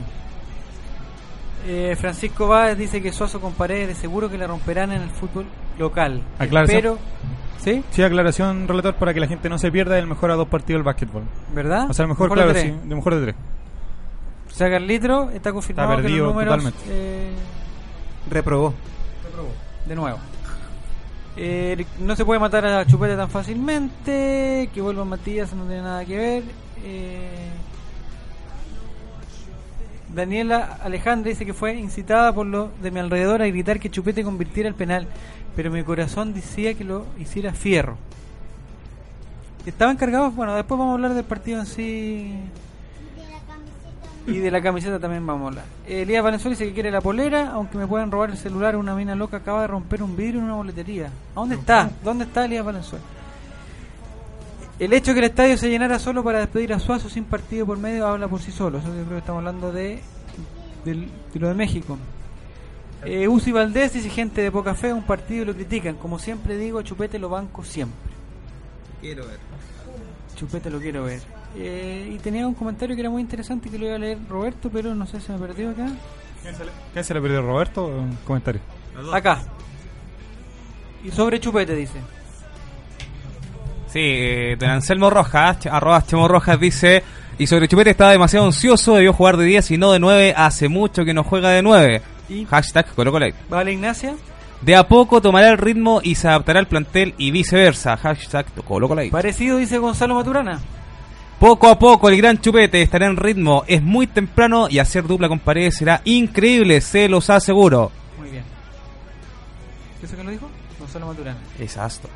Eh, 1.67 1.95
Francisco 1.99 2.47
Báez 2.47 2.77
dice 2.77 3.01
que 3.01 3.11
Suazo 3.11 3.39
con 3.39 3.53
Paredes 3.53 3.87
de 3.89 3.95
seguro 3.95 4.29
que 4.29 4.37
la 4.37 4.47
romperán 4.47 4.91
en 4.91 5.01
el 5.03 5.09
fútbol 5.11 5.45
local. 5.77 6.21
Aclaración. 6.39 6.81
Pero, 6.81 6.97
¿sí? 7.59 7.83
Sí, 7.91 8.01
aclaración, 8.03 8.67
relator, 8.67 8.95
para 8.95 9.13
que 9.13 9.19
la 9.19 9.27
gente 9.27 9.47
no 9.49 9.57
se 9.59 9.71
pierda 9.71 9.99
el 9.99 10.07
mejor 10.07 10.31
a 10.31 10.35
dos 10.35 10.47
partidos 10.47 10.79
del 10.79 10.83
básquetbol. 10.85 11.23
¿Verdad? 11.53 11.87
O 11.89 11.93
sea, 11.93 12.03
el 12.03 12.09
mejor, 12.09 12.29
Mejor 12.29 12.37
de 12.39 12.43
claro, 12.53 12.59
tres. 12.59 12.73
sí, 12.81 12.89
de 12.89 12.95
mejor 12.95 13.15
de 13.15 13.21
tres. 13.21 13.35
O 14.49 14.53
sea, 14.53 14.69
Carlitro 14.69 15.29
está 15.29 15.53
confirmado 15.53 15.89
Está 15.91 16.01
que 16.01 16.03
perdido 16.07 16.25
los 16.25 16.33
números 16.33 16.55
totalmente. 16.55 16.79
eh, 16.89 17.31
Reprobó. 18.29 18.73
de 19.85 19.95
nuevo. 19.95 20.17
Eh, 21.37 21.85
no 21.99 22.15
se 22.15 22.25
puede 22.25 22.39
matar 22.39 22.65
a 22.65 22.85
Chupete 22.85 23.15
tan 23.15 23.29
fácilmente. 23.29 24.69
Que 24.73 24.81
vuelva 24.81 25.05
Matías 25.05 25.53
no 25.53 25.63
tiene 25.65 25.81
nada 25.81 26.03
que 26.05 26.17
ver. 26.17 26.43
Eh, 26.83 27.49
Daniela 30.13 30.77
Alejandra 30.83 31.29
dice 31.29 31.45
que 31.45 31.53
fue 31.53 31.75
incitada 31.75 32.33
por 32.33 32.45
lo 32.45 32.69
de 32.81 32.91
mi 32.91 32.99
alrededor 32.99 33.41
a 33.41 33.47
gritar 33.47 33.79
que 33.79 33.89
Chupete 33.89 34.23
convirtiera 34.23 34.67
el 34.67 34.75
penal, 34.75 35.07
pero 35.55 35.71
mi 35.71 35.83
corazón 35.83 36.33
decía 36.33 36.73
que 36.73 36.83
lo 36.83 37.05
hiciera 37.17 37.53
Fierro. 37.53 37.97
Estaban 39.65 39.95
cargados, 39.95 40.35
bueno, 40.35 40.55
después 40.55 40.77
vamos 40.77 40.91
a 40.91 40.95
hablar 40.95 41.13
del 41.13 41.23
partido 41.23 41.59
en 41.59 41.65
sí 41.65 42.35
y 44.27 44.37
de 44.37 44.51
la 44.51 44.61
camiseta 44.61 44.99
también 44.99 45.25
vamos 45.25 45.45
a 45.45 45.47
hablar. 45.47 45.65
Elías 45.87 46.23
Valenzuela 46.23 46.55
dice 46.55 46.67
que 46.67 46.73
quiere 46.73 46.91
la 46.91 47.01
polera, 47.01 47.51
aunque 47.51 47.77
me 47.77 47.87
puedan 47.87 48.11
robar 48.11 48.31
el 48.31 48.37
celular, 48.37 48.75
una 48.75 48.95
mina 48.95 49.15
loca 49.15 49.37
acaba 49.37 49.61
de 49.61 49.67
romper 49.67 50.03
un 50.03 50.15
vidrio 50.15 50.39
en 50.39 50.45
una 50.45 50.55
boletería. 50.55 51.07
¿A 51.07 51.39
dónde 51.39 51.55
está? 51.55 51.89
¿Dónde 52.03 52.25
está 52.25 52.45
Elías 52.45 52.65
Valenzuela? 52.65 53.03
El 54.81 54.93
hecho 54.93 55.11
de 55.11 55.13
que 55.13 55.19
el 55.19 55.25
estadio 55.29 55.57
se 55.59 55.69
llenara 55.69 55.99
solo 55.99 56.23
para 56.23 56.39
despedir 56.39 56.73
a 56.73 56.79
Suazo 56.79 57.07
sin 57.07 57.23
partido 57.23 57.67
por 57.67 57.77
medio 57.77 58.07
habla 58.07 58.27
por 58.27 58.41
sí 58.41 58.51
solo. 58.51 58.79
Eso 58.79 58.87
yo 58.87 59.03
creo 59.03 59.09
que 59.09 59.17
estamos 59.17 59.37
hablando 59.37 59.71
de, 59.71 60.01
lo 61.35 61.47
de 61.49 61.53
México. 61.53 61.99
Eh, 63.05 63.27
Uzi 63.27 63.51
Valdés 63.51 63.93
dice 63.93 64.09
gente 64.09 64.41
de 64.41 64.51
poca 64.51 64.73
fe, 64.73 64.91
un 64.91 65.03
partido 65.03 65.43
y 65.43 65.45
lo 65.45 65.53
critican. 65.53 65.97
Como 65.97 66.17
siempre 66.17 66.57
digo, 66.57 66.81
Chupete 66.81 67.19
lo 67.19 67.29
banco 67.29 67.63
siempre. 67.63 68.11
Quiero 69.01 69.27
ver. 69.27 69.37
Chupete 70.35 70.71
lo 70.71 70.79
quiero 70.79 71.03
ver. 71.03 71.21
Eh, 71.55 72.13
y 72.15 72.17
tenía 72.17 72.47
un 72.47 72.55
comentario 72.55 72.95
que 72.95 73.01
era 73.01 73.11
muy 73.11 73.21
interesante 73.21 73.69
que 73.69 73.77
lo 73.77 73.85
iba 73.85 73.97
a 73.97 73.99
leer 73.99 74.17
Roberto, 74.27 74.71
pero 74.71 74.95
no 74.95 75.05
sé 75.05 75.21
si 75.21 75.31
me 75.31 75.37
perdió 75.37 75.69
acá. 75.69 75.91
¿Quién 76.91 77.03
se 77.03 77.13
le 77.13 77.21
perdió 77.21 77.43
Roberto? 77.43 77.85
Un 77.85 78.17
comentario. 78.25 78.61
Acá. 79.13 79.43
Y 81.03 81.11
sobre 81.11 81.39
Chupete 81.39 81.75
dice. 81.75 81.99
Sí, 83.91 83.99
eh, 83.99 84.55
don 84.57 84.69
Anselmo 84.69 85.09
Rojas, 85.09 85.65
arroba 85.65 86.05
Chemo 86.05 86.27
Rojas, 86.27 86.59
dice... 86.59 87.03
Y 87.37 87.47
sobre 87.47 87.67
Chupete 87.67 87.89
estaba 87.89 88.11
demasiado 88.11 88.45
ansioso, 88.45 88.95
debió 88.95 89.13
jugar 89.13 89.35
de 89.35 89.45
10 89.45 89.71
y 89.71 89.77
no 89.77 89.91
de 89.91 89.99
9, 89.99 90.33
hace 90.37 90.69
mucho 90.69 91.03
que 91.03 91.13
no 91.13 91.23
juega 91.23 91.49
de 91.49 91.63
9. 91.63 92.01
Y 92.29 92.45
Hashtag 92.45 92.93
Colo 92.93 93.11
Colo. 93.11 93.25
vale 93.49 93.73
Ignacia. 93.73 94.13
De 94.61 94.75
a 94.75 94.87
poco 94.87 95.21
tomará 95.21 95.49
el 95.49 95.57
ritmo 95.57 96.01
y 96.03 96.13
se 96.15 96.27
adaptará 96.27 96.59
al 96.59 96.67
plantel 96.67 97.15
y 97.17 97.31
viceversa. 97.31 97.97
Hashtag 97.97 98.45
Colo 98.63 98.87
Colo. 98.87 99.01
Parecido 99.09 99.57
dice 99.57 99.79
Gonzalo 99.79 100.15
Maturana. 100.15 100.59
Poco 101.39 101.67
a 101.67 101.79
poco 101.79 102.09
el 102.09 102.17
gran 102.17 102.39
Chupete 102.39 102.81
estará 102.83 103.07
en 103.07 103.17
ritmo. 103.17 103.63
Es 103.65 103.81
muy 103.81 104.05
temprano 104.05 104.67
y 104.69 104.77
hacer 104.77 105.07
dupla 105.07 105.27
con 105.27 105.39
Paredes 105.39 105.77
será 105.77 106.01
increíble, 106.05 106.79
se 106.79 107.09
los 107.09 107.27
aseguro. 107.31 107.91
Muy 108.19 108.29
bien. 108.29 108.43
¿Eso 110.03 110.15
que 110.15 110.23
lo 110.23 110.29
dijo? 110.29 110.47
Gonzalo 110.79 111.07
Maturana. 111.07 111.39
Exacto. 111.59 112.07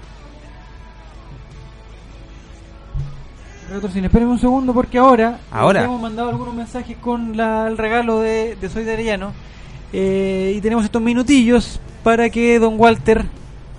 Retrocine, 3.71 4.05
espérenme 4.07 4.33
un 4.33 4.39
segundo 4.39 4.73
porque 4.73 4.97
ahora, 4.97 5.39
hemos 5.85 5.99
mandado 6.01 6.29
algunos 6.29 6.53
mensajes 6.53 6.97
con 6.97 7.35
la- 7.35 7.67
el 7.67 7.77
regalo 7.77 8.19
de, 8.19 8.55
de 8.59 8.69
Soy 8.69 8.83
de 8.83 8.93
Arellano 8.93 9.31
eh, 9.91 10.53
y 10.55 10.61
tenemos 10.61 10.85
estos 10.85 11.01
minutillos 11.01 11.79
para 12.03 12.29
que 12.29 12.59
don 12.59 12.75
Walter 12.79 13.25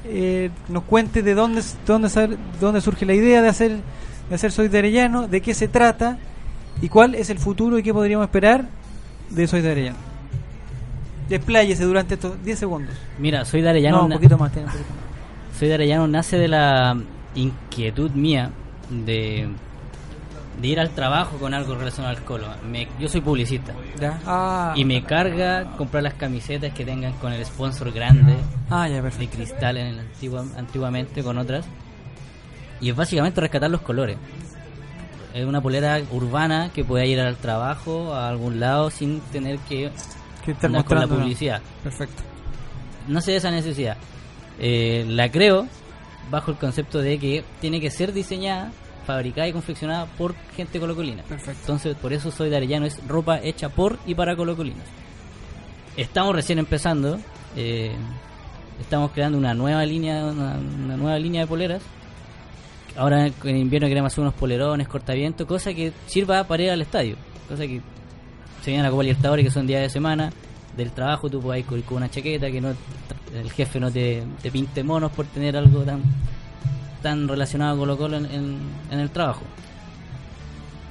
eh, 0.04 0.50
nos 0.68 0.82
cuente 0.84 1.22
de 1.22 1.34
dónde, 1.34 1.62
dónde, 1.86 2.36
dónde 2.60 2.80
surge 2.80 3.06
la 3.06 3.14
idea 3.14 3.42
de 3.42 3.48
hacer, 3.48 3.76
de 4.28 4.34
hacer 4.34 4.50
Soy 4.50 4.68
de 4.68 4.78
Arellano, 4.78 5.28
de 5.28 5.40
qué 5.40 5.54
se 5.54 5.68
trata 5.68 6.18
y 6.82 6.88
cuál 6.88 7.14
es 7.14 7.30
el 7.30 7.38
futuro 7.38 7.78
y 7.78 7.82
qué 7.84 7.92
podríamos 7.94 8.24
esperar 8.26 8.66
de 9.30 9.46
Soy 9.46 9.60
de 9.60 9.70
Arellano. 9.70 9.96
Despláyese 11.28 11.84
durante 11.84 12.14
estos 12.14 12.42
10 12.44 12.58
segundos. 12.58 12.94
Mira, 13.18 13.44
soy 13.44 13.60
de 13.62 13.68
Arellano. 13.70 13.98
no, 13.98 14.04
un 14.06 14.12
poquito 14.12 14.38
más, 14.38 14.50
un 14.56 14.62
poquito 14.64 14.78
más. 14.78 15.58
Soy 15.58 15.68
de 15.68 15.74
Arellano 15.74 16.06
nace 16.06 16.36
de 16.38 16.48
la 16.48 16.96
inquietud 17.34 18.10
mía 18.12 18.50
de, 18.90 19.48
de 20.60 20.68
ir 20.68 20.80
al 20.80 20.90
trabajo 20.90 21.36
con 21.38 21.52
algo 21.54 21.74
relacionado 21.74 22.16
al 22.16 22.24
colo. 22.24 22.46
Me- 22.68 22.88
yo 22.98 23.08
soy 23.08 23.20
publicista. 23.20 23.72
Ya. 24.00 24.18
Ah, 24.26 24.72
Y 24.76 24.84
me 24.84 25.02
carga 25.04 25.72
comprar 25.76 26.02
las 26.02 26.14
camisetas 26.14 26.72
que 26.72 26.84
tengan 26.84 27.12
con 27.14 27.32
el 27.32 27.44
sponsor 27.44 27.92
grande 27.92 28.34
ah, 28.70 28.88
ya, 28.88 29.02
de 29.02 29.28
cristal 29.28 29.76
en 29.76 29.86
el 29.88 29.98
antigua, 30.00 30.44
antiguamente 30.56 31.22
con 31.22 31.36
otras. 31.38 31.66
Y 32.80 32.90
es 32.90 32.96
básicamente 32.96 33.40
rescatar 33.40 33.70
los 33.70 33.80
colores. 33.82 34.16
Es 35.34 35.44
una 35.44 35.60
polera 35.60 36.00
urbana 36.12 36.70
que 36.74 36.84
pueda 36.84 37.04
ir 37.04 37.20
al 37.20 37.36
trabajo, 37.36 38.14
a 38.14 38.28
algún 38.28 38.58
lado, 38.58 38.90
sin 38.90 39.20
tener 39.20 39.58
que 39.60 39.90
Que 40.44 40.52
estar 40.52 40.70
con 40.84 40.98
la 40.98 41.06
publicidad. 41.06 41.60
Perfecto. 41.82 42.22
No 43.08 43.20
sé 43.20 43.36
esa 43.36 43.50
necesidad. 43.50 43.96
Eh, 44.58 45.04
la 45.08 45.30
creo 45.30 45.66
bajo 46.30 46.50
el 46.50 46.56
concepto 46.56 46.98
de 47.00 47.18
que 47.18 47.44
tiene 47.60 47.80
que 47.80 47.90
ser 47.90 48.12
diseñada, 48.14 48.72
fabricada 49.06 49.48
y 49.48 49.52
confeccionada 49.52 50.06
por 50.06 50.34
gente 50.56 50.80
colocolina. 50.80 51.22
Perfecto. 51.22 51.60
Entonces, 51.60 51.96
por 51.96 52.12
eso 52.12 52.30
soy 52.30 52.50
de 52.50 52.56
Arellano, 52.56 52.86
es 52.86 53.00
ropa 53.06 53.40
hecha 53.42 53.68
por 53.68 53.98
y 54.06 54.14
para 54.14 54.36
colocolinos. 54.36 54.84
Estamos 55.96 56.34
recién 56.34 56.58
empezando. 56.58 57.18
eh, 57.56 57.92
estamos 58.80 59.12
creando 59.12 59.38
una 59.38 59.54
nueva 59.54 59.86
línea, 59.86 60.26
una, 60.26 60.58
una 60.84 60.96
nueva 60.96 61.18
línea 61.18 61.42
de 61.42 61.46
poleras. 61.46 61.82
Ahora 62.96 63.26
en 63.26 63.56
invierno 63.56 63.88
queremos 63.88 64.12
hacer 64.12 64.22
unos 64.22 64.34
polerones, 64.34 64.88
cortaviento, 64.88 65.46
cosa 65.46 65.72
que 65.72 65.92
sirva 66.06 66.44
para 66.44 66.62
ir 66.64 66.70
al 66.70 66.82
estadio. 66.82 67.16
Cosa 67.48 67.62
que 67.66 67.80
se 68.62 68.70
viene 68.70 68.82
la 68.82 68.90
Copa 68.90 69.02
Libertadores, 69.02 69.44
que 69.44 69.50
son 69.50 69.66
días 69.66 69.82
de 69.82 69.90
semana. 69.90 70.32
Del 70.76 70.90
trabajo 70.92 71.30
tú 71.30 71.40
puedes 71.40 71.64
ir 71.70 71.84
con 71.84 71.98
una 71.98 72.10
chaqueta, 72.10 72.50
que 72.50 72.60
no 72.60 72.74
el 73.34 73.50
jefe 73.50 73.80
no 73.80 73.90
te, 73.90 74.22
te 74.42 74.50
pinte 74.50 74.82
monos 74.82 75.10
por 75.12 75.26
tener 75.26 75.56
algo 75.56 75.82
tan 75.82 76.02
tan 77.06 77.28
relacionado 77.28 77.72
con 77.76 77.80
Colo 77.88 77.96
Colo 77.96 78.16
en, 78.16 78.26
en- 78.26 78.58
en 78.90 78.98
el 78.98 79.10
trabajo. 79.10 79.42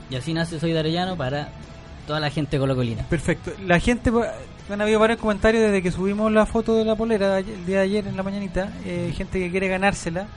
Y 0.09 0.15
así 0.15 0.33
nace 0.33 0.59
Soy 0.61 0.71
de 0.71 0.79
Arellano 0.79 1.17
para 1.17 1.49
toda 2.07 2.19
la 2.21 2.29
gente 2.29 2.57
colocolina. 2.57 3.03
Perfecto. 3.09 3.51
La 3.65 3.79
gente, 3.81 4.11
han 4.69 4.81
habido 4.81 4.99
varios 4.99 5.19
comentarios 5.19 5.63
desde 5.63 5.81
que 5.81 5.91
subimos 5.91 6.31
la 6.31 6.45
foto 6.45 6.75
de 6.75 6.85
la 6.85 6.95
polera 6.95 7.39
el 7.39 7.65
día 7.65 7.77
de 7.79 7.83
ayer 7.83 8.07
en 8.07 8.15
la 8.15 8.23
mañanita. 8.23 8.69
eh, 8.85 9.11
gente 9.17 9.39
que 9.39 9.51
quiere 9.51 9.67
ganársela. 9.67 10.27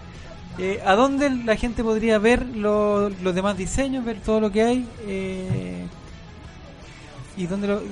Eh, 0.59 0.81
¿A 0.85 0.95
dónde 0.97 1.31
la 1.31 1.55
gente 1.55 1.85
podría 1.85 2.19
ver 2.19 2.45
lo- 2.45 3.09
los 3.11 3.33
demás 3.35 3.57
diseños, 3.57 4.05
ver 4.05 4.19
todo 4.21 4.41
lo 4.41 4.51
que 4.51 4.63
hay? 4.63 4.89
Eh, 5.07 5.85
¿Y 7.37 7.47
dónde, 7.47 7.69
lo- 7.69 7.83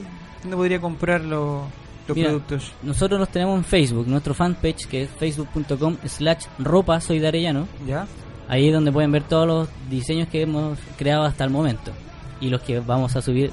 dónde 0.43 0.57
podría 0.57 0.81
comprar 0.81 1.21
lo- 1.21 1.69
los 2.09 2.17
Mira, 2.17 2.29
productos? 2.29 2.73
Nosotros 2.83 3.19
los 3.19 3.29
tenemos 3.29 3.57
en 3.59 3.65
Facebook, 3.65 4.07
nuestro 4.07 4.35
fanpage 4.35 4.87
que 4.87 5.03
es 5.03 5.11
facebook.com 5.11 5.97
slash 6.05 6.45
ropa 6.59 7.01
soy 7.01 7.19
de 7.19 7.29
Arellano. 7.29 7.67
¿Ya? 7.87 8.07
Ahí 8.49 8.69
es 8.69 8.75
donde 8.75 8.93
pueden 8.93 9.11
ver 9.11 9.25
todos 9.25 9.47
los 9.47 9.69
diseños 9.91 10.29
que 10.29 10.43
hemos 10.43 10.79
creado 10.97 11.25
hasta 11.25 11.45
el 11.45 11.51
momento 11.51 11.93
y 12.41 12.49
los 12.49 12.63
que 12.63 12.81
vamos 12.81 13.17
a 13.17 13.23
subir 13.23 13.51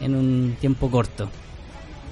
en 0.00 0.14
un 0.14 0.56
tiempo 0.60 0.90
corto. 0.90 1.28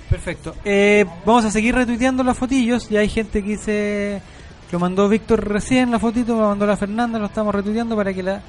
Perfecto. 0.08 0.54
Eh, 0.64 1.04
vamos 1.24 1.44
a 1.44 1.50
seguir 1.50 1.74
retuiteando 1.74 2.22
las 2.22 2.38
fotillos. 2.38 2.88
Ya 2.88 3.00
hay 3.00 3.08
gente 3.08 3.42
que 3.42 3.50
dice. 3.50 4.22
Lo 4.70 4.78
mandó 4.78 5.08
Víctor 5.08 5.48
recién 5.48 5.90
la 5.90 5.98
fotito, 5.98 6.34
lo 6.34 6.48
mandó 6.48 6.66
la 6.66 6.76
Fernanda, 6.76 7.18
lo 7.18 7.26
estamos 7.26 7.54
retuiteando 7.54 7.94
para 7.94 8.12
que 8.12 8.22
la, 8.22 8.42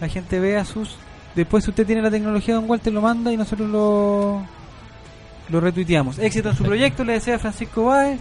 la 0.00 0.08
gente 0.08 0.40
vea 0.40 0.64
sus. 0.64 0.96
Después, 1.36 1.64
si 1.64 1.70
usted 1.70 1.86
tiene 1.86 2.02
la 2.02 2.10
tecnología, 2.10 2.54
don 2.54 2.68
Walter 2.68 2.92
lo 2.92 3.00
manda 3.00 3.32
y 3.32 3.36
nosotros 3.36 3.68
lo, 3.68 4.42
lo 5.48 5.60
retuiteamos. 5.60 6.18
Éxito 6.18 6.50
en 6.50 6.56
su 6.56 6.64
proyecto, 6.64 7.04
le 7.04 7.14
desea 7.14 7.38
Francisco 7.38 7.84
Báez. 7.86 8.18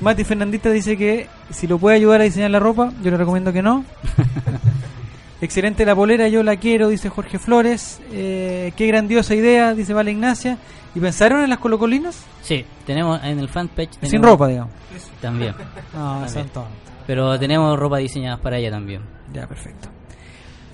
Mati 0.00 0.22
Fernandita 0.24 0.70
dice 0.70 0.96
que 0.96 1.26
si 1.50 1.66
lo 1.66 1.78
puede 1.78 1.96
ayudar 1.96 2.20
a 2.20 2.24
diseñar 2.24 2.50
la 2.50 2.60
ropa, 2.60 2.92
yo 3.02 3.10
le 3.10 3.16
recomiendo 3.16 3.52
que 3.52 3.62
no. 3.62 3.84
Excelente 5.40 5.84
la 5.86 5.94
polera, 5.94 6.28
yo 6.28 6.42
la 6.42 6.56
quiero, 6.56 6.88
dice 6.88 7.08
Jorge 7.08 7.38
Flores. 7.38 8.00
Eh, 8.12 8.72
qué 8.76 8.86
grandiosa 8.88 9.34
idea, 9.34 9.72
dice 9.74 9.94
Vale 9.94 10.10
Ignacia. 10.10 10.58
¿Y 10.94 11.00
pensaron 11.00 11.42
en 11.44 11.50
las 11.50 11.58
colocolinas? 11.60 12.24
Sí, 12.42 12.64
tenemos 12.86 13.22
en 13.22 13.38
el 13.38 13.48
fanpage... 13.48 13.90
Sin 14.00 14.00
tenemos- 14.10 14.26
ropa, 14.30 14.48
digamos. 14.48 14.72
También. 15.20 15.54
No, 15.94 16.00
También. 16.20 16.28
son 16.28 16.42
tontos. 16.48 16.72
Pero 17.06 17.38
tenemos 17.38 17.78
ropa 17.78 17.98
diseñada 17.98 18.36
para 18.38 18.58
ella 18.58 18.70
también. 18.70 19.00
Ya, 19.32 19.46
perfecto. 19.46 19.88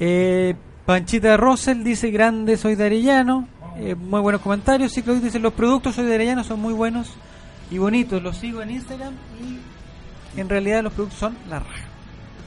Eh, 0.01 0.55
Panchita 0.87 1.37
Rosel 1.37 1.85
dice, 1.85 2.11
grande, 2.11 2.57
soy 2.57 2.75
de 2.75 2.85
Arellano. 2.87 3.47
Eh, 3.77 3.95
muy 3.95 4.21
buenos 4.21 4.41
comentarios. 4.41 4.93
Sí, 4.93 5.03
Claudio 5.03 5.23
dice, 5.23 5.39
los 5.39 5.53
productos 5.53 5.95
soy 5.97 6.05
de 6.07 6.15
Arellano 6.15 6.45
son 6.45 6.61
muy 6.61 6.73
buenos 6.75 7.11
y 7.71 7.79
bonitos. 7.79 8.23
Los 8.23 8.37
sigo 8.37 8.63
en 8.63 8.71
Instagram 8.71 9.13
y 10.37 10.41
en 10.41 10.49
realidad 10.49 10.83
los 10.83 10.93
productos 10.93 11.19
son 11.19 11.37
la 11.49 11.59
raja. 11.61 11.85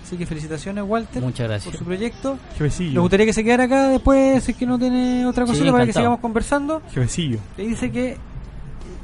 Así 0.06 0.16
que 0.16 0.26
felicitaciones, 0.26 0.86
Walter, 0.88 1.22
Muchas 1.22 1.48
gracias. 1.50 1.70
por 1.72 1.80
su 1.80 1.84
proyecto. 1.86 2.38
Jefecillo. 2.54 2.94
Me 2.94 3.00
gustaría 3.02 3.26
que 3.26 3.34
se 3.34 3.44
quedara 3.44 3.66
acá 3.66 3.90
después, 3.90 4.42
si 4.42 4.52
es 4.54 4.58
que 4.58 4.66
no 4.66 4.80
tiene 4.80 5.26
otra 5.26 5.46
Sí, 5.46 5.52
cosita, 5.52 5.72
para 5.74 5.86
que 5.86 5.92
sigamos 5.94 6.20
conversando. 6.22 6.82
Jefecillo. 6.94 7.40
Le 7.58 7.68
dice 7.68 7.92
que 7.92 8.18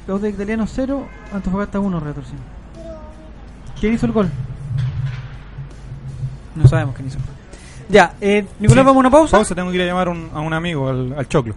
los 0.06 0.22
de 0.22 0.30
italiano 0.30 0.66
0, 0.66 1.06
Antofagasta 1.32 1.78
1, 1.78 2.00
retorsión. 2.00 2.38
¿Quién 3.78 3.92
hizo 3.92 4.06
el 4.06 4.12
gol? 4.12 4.30
No 6.54 6.66
sabemos 6.68 6.94
quién 6.94 7.08
hizo 7.08 7.18
el 7.18 7.24
gol. 7.24 7.34
Ya, 7.90 8.14
eh, 8.20 8.46
Nicolás, 8.60 8.82
Sí. 8.82 8.86
vamos 8.86 8.96
a 8.96 8.98
una 9.00 9.10
pausa. 9.10 9.36
Pausa, 9.36 9.54
tengo 9.54 9.70
que 9.70 9.76
ir 9.76 9.82
a 9.82 9.86
llamar 9.86 10.08
un- 10.08 10.30
a 10.32 10.40
un 10.40 10.54
amigo, 10.54 10.88
al, 10.88 11.12
al 11.18 11.28
Choclo. 11.28 11.54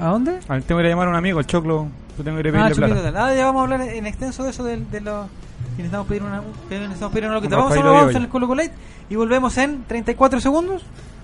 ¿A 0.00 0.08
dónde? 0.08 0.38
Al- 0.48 0.62
tengo 0.64 0.78
que 0.80 0.82
ir 0.82 0.86
a 0.86 0.90
llamar 0.90 1.06
a 1.08 1.10
un 1.10 1.16
amigo, 1.16 1.38
al 1.38 1.46
Choclo. 1.46 1.86
Yo 2.18 2.24
tengo 2.24 2.40
que 2.40 2.48
ir 2.48 2.54
a 2.54 2.60
Ah, 2.60 2.68
pedirle 2.68 2.86
Chupito 2.88 3.02
plata. 3.10 3.26
Ah, 3.26 3.34
ya 3.34 3.46
vamos 3.46 3.60
a 3.60 3.62
hablar 3.64 3.80
en 3.82 4.06
extenso 4.06 4.44
de 4.44 4.50
eso 4.50 4.64
de, 4.64 4.76
de 4.78 5.00
los. 5.00 5.26
Y 5.74 5.78
necesitamos 5.78 6.06
pedir 6.06 6.22
una, 6.22 6.42
necesitamos 6.70 7.12
pedir 7.12 7.24
una 7.26 7.34
loquita. 7.34 7.56
Vamos 7.56 7.76
a 7.76 7.80
una 7.80 8.10
en 8.10 8.16
el 8.22 8.28
Colo 8.28 8.46
Colo 8.46 8.58
Light 8.62 8.72
y 9.08 9.16
volvemos 9.16 9.56
en 9.58 9.84
34 9.84 10.40
segundos. 10.40 10.82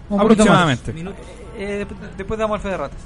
un 0.08 0.20
Aproximadamente. 0.20 0.92
más. 0.92 1.14
Eh, 1.56 1.86
desp- 1.88 2.16
después 2.16 2.38
damos 2.40 2.56
el 2.56 2.62
fe 2.62 2.68
de 2.70 2.76
ratas. 2.76 2.98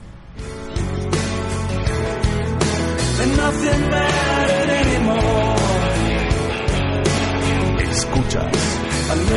Escuchas 7.91 8.53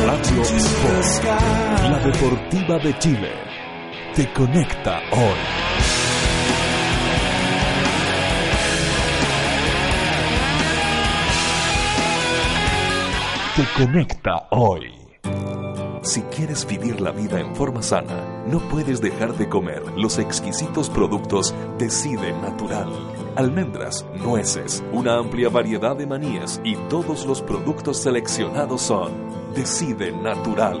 Radio 0.06 0.42
Sports, 0.42 1.20
la 1.24 1.98
deportiva 2.04 2.78
de 2.78 2.98
Chile. 2.98 3.30
Te 4.14 4.32
conecta 4.32 4.98
hoy. 5.12 5.87
Te 13.58 13.66
conecta 13.84 14.46
hoy. 14.52 14.92
Si 16.02 16.22
quieres 16.22 16.64
vivir 16.64 17.00
la 17.00 17.10
vida 17.10 17.40
en 17.40 17.56
forma 17.56 17.82
sana, 17.82 18.44
no 18.46 18.60
puedes 18.60 19.00
dejar 19.00 19.36
de 19.36 19.48
comer 19.48 19.82
los 19.96 20.20
exquisitos 20.20 20.88
productos 20.88 21.52
Decide 21.76 22.30
Natural. 22.40 22.88
Almendras, 23.34 24.06
nueces, 24.14 24.84
una 24.92 25.16
amplia 25.16 25.48
variedad 25.48 25.96
de 25.96 26.06
manías 26.06 26.60
y 26.62 26.76
todos 26.88 27.26
los 27.26 27.42
productos 27.42 27.96
seleccionados 27.96 28.80
son 28.80 29.10
Decide 29.56 30.12
Natural. 30.12 30.80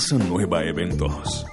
Casa 0.00 0.16
Nueva 0.16 0.64
Eventos. 0.64 1.49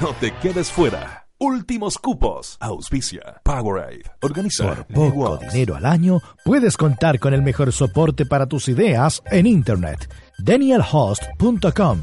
No 0.00 0.14
te 0.20 0.32
quedes 0.36 0.70
fuera. 0.70 1.26
Últimos 1.40 1.98
cupos. 1.98 2.56
Auspicia. 2.60 3.40
Powerade. 3.42 4.04
Organiza. 4.22 4.86
Por 4.86 5.12
poco 5.12 5.38
dinero 5.38 5.74
al 5.74 5.86
año, 5.86 6.22
puedes 6.44 6.76
contar 6.76 7.18
con 7.18 7.34
el 7.34 7.42
mejor 7.42 7.72
soporte 7.72 8.24
para 8.24 8.46
tus 8.46 8.68
ideas 8.68 9.24
en 9.32 9.46
Internet. 9.46 10.08
DanielHost.com 10.38 12.02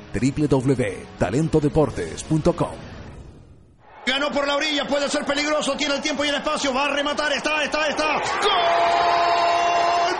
www.talentodeportes.com 0.13 2.90
Ganó 4.05 4.31
por 4.31 4.47
la 4.47 4.55
orilla, 4.55 4.85
puede 4.87 5.07
ser 5.09 5.23
peligroso, 5.25 5.75
tiene 5.77 5.95
el 5.95 6.01
tiempo 6.01 6.25
y 6.25 6.29
el 6.29 6.35
espacio, 6.35 6.73
va 6.73 6.85
a 6.85 6.89
rematar, 6.89 7.31
está, 7.33 7.63
está, 7.63 7.87
está. 7.87 8.13
¡Gol! 8.13 8.21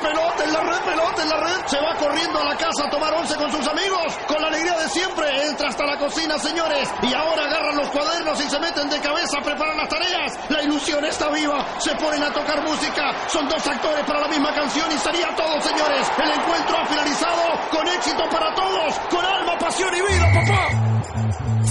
Pelota 0.02 0.44
en 0.44 0.54
la 0.54 0.62
red, 0.62 0.80
pelota 0.82 1.22
en 1.24 1.30
la 1.30 1.38
red. 1.38 1.66
Se 1.68 1.80
va 1.82 1.96
corriendo 1.96 2.40
a 2.40 2.44
la 2.46 2.58
casa 2.58 2.86
a 2.86 2.90
tomar 2.90 3.14
once 3.14 3.36
con 3.36 3.52
sus 3.52 3.68
amigos, 3.68 4.18
con 4.28 4.42
la 4.42 4.48
alegría 4.50 4.78
de 4.78 4.90
siempre. 4.90 5.48
Entra 5.48 5.70
hasta 5.70 5.86
la 5.86 5.98
cocina, 5.98 6.38
señores. 6.40 6.90
Y 7.02 7.14
ahora 7.14 7.46
agarran 7.46 7.78
los 7.78 7.90
cuadernos 7.90 8.40
y 8.40 8.50
se 8.50 8.60
meten 8.60 8.90
de 8.90 9.00
cabeza 9.00 9.40
a 9.40 9.44
preparar 9.44 9.76
las 9.76 9.90
tareas. 9.90 10.40
La 10.50 10.62
ilusión 10.64 11.04
está 11.06 11.30
viva. 11.30 11.66
Se 11.80 11.96
ponen 11.96 12.24
a 12.24 12.32
tocar 12.34 12.62
música. 12.64 13.14
Son 13.30 13.48
dos 13.48 13.66
actores 13.68 14.04
para 14.06 14.20
la 14.22 14.28
misma 14.28 14.54
canción 14.54 14.92
y 14.92 14.98
sería 14.98 15.36
todo, 15.36 15.62
señores. 15.62 16.12
El 16.18 16.32
encuentro 16.32 16.78
ha 16.78 16.86
finalizado 16.86 17.42
con 17.72 17.88
éxito 17.88 18.24
para 18.30 18.54
todos, 18.56 19.00
con 19.10 19.26
alma, 19.26 19.58
pasión 19.58 19.94
y 19.96 20.02
vida, 20.02 20.32
papá. 20.34 20.70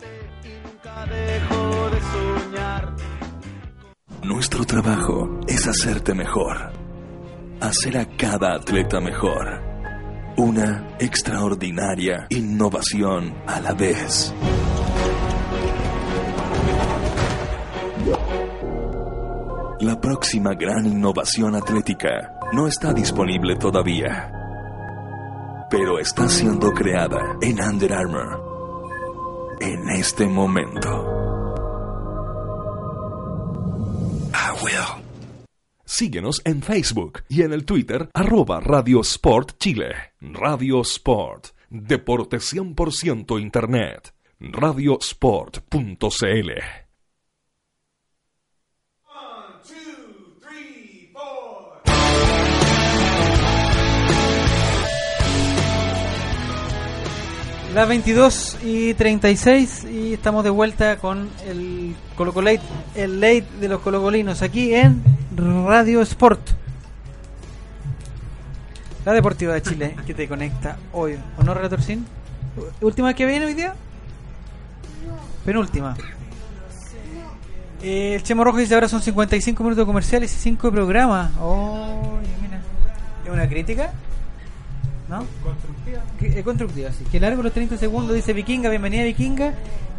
Nuestro 4.24 4.66
trabajo 4.66 5.40
es 5.48 5.68
hacerte 5.68 6.14
mejor, 6.14 6.72
hacer 7.62 7.98
a 7.98 8.06
cada 8.18 8.56
atleta 8.56 9.00
mejor. 9.00 9.75
Una 10.38 10.98
extraordinaria 11.00 12.28
innovación 12.30 13.34
a 13.48 13.62
la 13.62 13.74
vez. 13.74 14.34
La 19.80 20.02
próxima 20.02 20.54
gran 20.54 20.86
innovación 20.86 21.56
atlética 21.56 22.34
no 22.52 22.68
está 22.68 22.92
disponible 22.94 23.56
todavía, 23.56 24.30
pero 25.70 26.00
está 26.00 26.28
siendo 26.28 26.74
creada 26.74 27.38
en 27.42 27.62
Under 27.62 27.94
Armour 27.94 29.58
en 29.62 29.90
este 29.90 30.28
momento. 30.28 30.90
I 34.34 34.52
will. 34.62 35.05
Síguenos 35.96 36.42
en 36.44 36.62
Facebook 36.62 37.24
y 37.30 37.44
en 37.44 37.54
el 37.54 37.64
Twitter 37.64 38.10
arroba 38.14 38.60
Radio 38.60 39.00
Sport 39.00 39.58
Chile. 39.60 39.96
Radio 40.20 40.82
Sport, 40.82 41.56
deporte 41.70 42.36
100% 42.36 43.40
Internet. 43.40 44.14
Radiosport.cl 44.42 46.85
Las 57.76 57.90
22 57.90 58.60
y 58.64 58.94
36 58.94 59.84
y 59.84 60.14
estamos 60.14 60.46
de 60.46 60.50
vuelta 60.50 60.96
con 60.96 61.30
el 61.46 61.94
Coloco 62.16 62.42
Late, 62.42 62.62
el 62.96 63.20
late 63.20 63.46
de 63.60 63.68
los 63.68 63.82
colocolinos 63.82 64.42
aquí 64.42 64.74
en 64.74 65.04
Radio 65.36 66.02
Sport. 66.04 66.40
La 69.04 69.12
Deportiva 69.12 69.56
de 69.56 69.62
Chile 69.62 69.94
que 70.08 70.14
te 70.14 70.26
conecta 70.26 70.78
hoy. 70.94 71.18
¿O 71.38 71.44
no, 71.44 71.54
Retorcín? 71.54 72.06
¿Última 72.80 73.14
que 73.14 73.26
viene 73.26 73.46
hoy 73.46 73.56
día? 73.56 73.76
Penúltima. 75.44 75.98
El 77.84 78.24
Chemo 78.24 78.46
Rojo 78.46 78.60
dice 78.60 78.74
ahora 78.74 78.88
son 78.88 79.02
55 79.02 79.62
minutos 79.66 79.86
comerciales 79.86 80.34
y 80.34 80.38
5 80.38 80.68
de 80.68 80.72
programa. 80.72 81.30
Oh, 81.42 82.20
mira. 82.42 82.62
¿Es 83.26 83.30
una 83.30 83.50
crítica? 83.50 83.92
¿No? 85.10 85.20
Constructiva. 85.44 86.02
Que- 86.20 86.40
eh, 86.40 86.44
constructiva, 86.44 86.92
sí. 86.92 87.04
Que 87.12 87.20
largo 87.20 87.44
los 87.44 87.54
30 87.54 87.78
segundos, 87.78 88.16
dice 88.16 88.34
Vikinga, 88.34 88.70
bienvenida 88.70 89.04
Vikinga. 89.04 89.54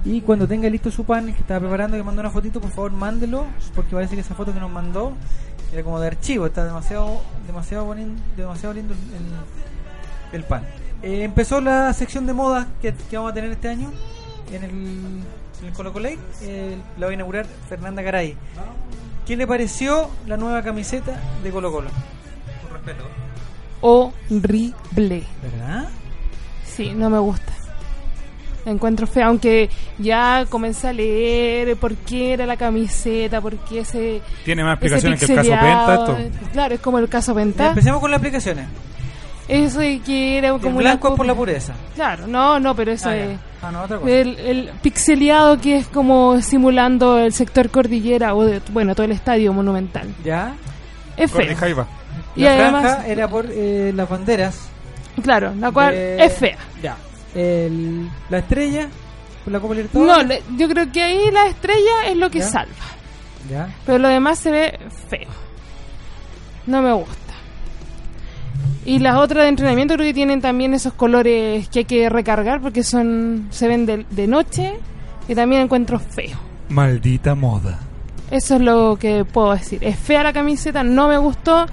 Y 0.04 0.20
cuando 0.20 0.46
tenga 0.48 0.68
listo 0.68 0.90
su 0.90 1.04
pan 1.04 1.26
que 1.32 1.40
estaba 1.40 1.60
preparando, 1.60 1.96
que 1.96 2.02
mandó 2.02 2.20
una 2.20 2.30
fotito, 2.30 2.60
por 2.60 2.70
favor 2.70 2.92
mándelo, 2.92 3.46
porque 3.74 3.94
parece 3.94 4.14
que 4.14 4.20
esa 4.20 4.34
foto 4.34 4.52
que 4.52 4.60
nos 4.60 4.70
mandó 4.70 5.12
era 5.72 5.82
como 5.82 5.98
de 6.00 6.06
archivo, 6.08 6.46
está 6.46 6.64
demasiado 6.64 7.20
demasiado 7.46 7.84
bonito, 7.86 8.12
demasiado 8.36 8.74
lindo 8.74 8.94
el, 8.94 10.38
el 10.38 10.44
pan. 10.44 10.62
Eh, 11.02 11.22
empezó 11.24 11.60
la 11.60 11.92
sección 11.92 12.26
de 12.26 12.32
moda 12.32 12.66
que, 12.80 12.92
que 13.10 13.16
vamos 13.16 13.32
a 13.32 13.34
tener 13.34 13.50
este 13.50 13.68
año 13.68 13.92
en 14.52 14.62
el, 14.64 14.70
en 14.70 15.66
el 15.66 15.72
Colo 15.72 15.92
Lake. 15.98 16.18
Eh, 16.42 16.76
la 16.98 17.06
va 17.06 17.10
a 17.10 17.14
inaugurar 17.14 17.46
Fernanda 17.68 18.00
Garay. 18.02 18.36
¿Qué 19.26 19.36
le 19.36 19.46
pareció 19.46 20.08
la 20.26 20.36
nueva 20.36 20.62
camiseta 20.62 21.20
de 21.42 21.50
Colo 21.50 21.72
Colo? 21.72 21.90
Con 22.62 22.72
respeto. 22.74 23.04
Horrible. 23.80 25.22
¿Verdad? 25.42 25.88
Sí, 26.64 26.92
no 26.94 27.10
me 27.10 27.18
gusta. 27.18 27.52
La 28.64 28.72
encuentro 28.72 29.06
fea, 29.06 29.26
aunque 29.26 29.70
ya 29.98 30.44
comencé 30.48 30.88
a 30.88 30.92
leer 30.92 31.76
por 31.76 31.94
qué 31.94 32.32
era 32.32 32.46
la 32.46 32.56
camiseta, 32.56 33.40
por 33.40 33.56
qué 33.58 33.80
ese. 33.80 34.20
Tiene 34.44 34.64
más 34.64 34.72
explicaciones 34.74 35.20
que 35.20 35.26
el 35.26 35.36
caso. 35.36 35.50
Penta 35.50 35.94
esto. 35.94 36.50
Claro, 36.52 36.74
es 36.74 36.80
como 36.80 36.98
el 36.98 37.08
caso 37.08 37.32
Penta. 37.34 37.68
empecemos 37.68 38.00
con 38.00 38.10
las 38.10 38.18
aplicaciones. 38.18 38.66
Eso 39.46 39.78
de 39.78 40.00
que 40.00 40.38
era 40.38 40.50
como 40.58 40.80
el 40.80 40.86
blanco 40.86 41.10
es 41.10 41.14
por 41.14 41.24
la 41.26 41.34
pureza. 41.36 41.74
Claro, 41.94 42.26
no, 42.26 42.58
no, 42.58 42.74
pero 42.74 42.90
eso 42.90 43.08
Ah, 43.10 43.16
es. 43.16 43.38
Ah, 43.62 43.70
no, 43.70 43.82
otra 43.84 43.98
cosa. 43.98 44.10
El, 44.10 44.36
el 44.40 44.70
pixeleado 44.82 45.60
que 45.60 45.76
es 45.78 45.86
como 45.86 46.42
simulando 46.42 47.18
el 47.18 47.32
sector 47.32 47.70
cordillera 47.70 48.34
o 48.34 48.42
de, 48.44 48.60
bueno, 48.72 48.96
todo 48.96 49.06
el 49.06 49.12
estadio 49.12 49.52
monumental. 49.52 50.08
¿Ya? 50.24 50.54
Es 51.16 51.30
feo. 51.30 51.86
Jaiba. 52.36 52.54
Y 52.54 52.58
la 52.58 52.62
además- 52.64 52.82
franja 52.82 53.06
era 53.08 53.28
por 53.28 53.46
eh, 53.50 53.92
las 53.94 54.08
banderas. 54.08 54.68
Claro, 55.22 55.54
la 55.58 55.70
cual 55.72 55.94
de- 55.94 56.24
es 56.24 56.32
fea. 56.34 56.58
Ya. 56.82 56.96
El- 57.34 58.08
la 58.30 58.38
estrella, 58.38 58.88
por 59.44 59.52
la 59.52 59.60
Copa 59.60 59.74
No, 59.74 59.80
Libertadores. 59.82 60.26
le- 60.28 60.42
yo 60.58 60.68
creo 60.68 60.92
que 60.92 61.02
ahí 61.02 61.30
la 61.32 61.46
estrella 61.46 62.06
es 62.08 62.16
lo 62.16 62.30
que 62.30 62.40
¿Ya? 62.40 62.46
salva. 62.48 62.74
Ya. 63.50 63.68
Pero 63.86 63.98
lo 63.98 64.08
demás 64.08 64.38
se 64.38 64.50
ve 64.50 64.78
feo. 65.08 65.28
No 66.66 66.82
me 66.82 66.92
gusta. 66.92 67.14
Y 68.84 68.98
las 69.00 69.16
otras 69.16 69.44
de 69.44 69.48
entrenamiento 69.48 69.94
creo 69.94 70.06
que 70.06 70.14
tienen 70.14 70.40
también 70.40 70.72
esos 70.74 70.92
colores 70.92 71.68
que 71.68 71.80
hay 71.80 71.84
que 71.84 72.08
recargar 72.08 72.60
porque 72.60 72.82
son 72.84 73.48
se 73.50 73.66
ven 73.68 73.84
de, 73.86 74.06
de 74.10 74.26
noche 74.26 74.74
y 75.28 75.34
también 75.34 75.62
encuentro 75.62 75.98
feo. 75.98 76.36
Maldita 76.68 77.34
moda. 77.34 77.78
Eso 78.30 78.56
es 78.56 78.60
lo 78.60 78.96
que 78.98 79.24
puedo 79.24 79.52
decir. 79.52 79.82
Es 79.82 79.96
fea 79.98 80.22
la 80.22 80.32
camiseta, 80.32 80.82
no 80.84 81.08
me 81.08 81.18
gustó. 81.18 81.66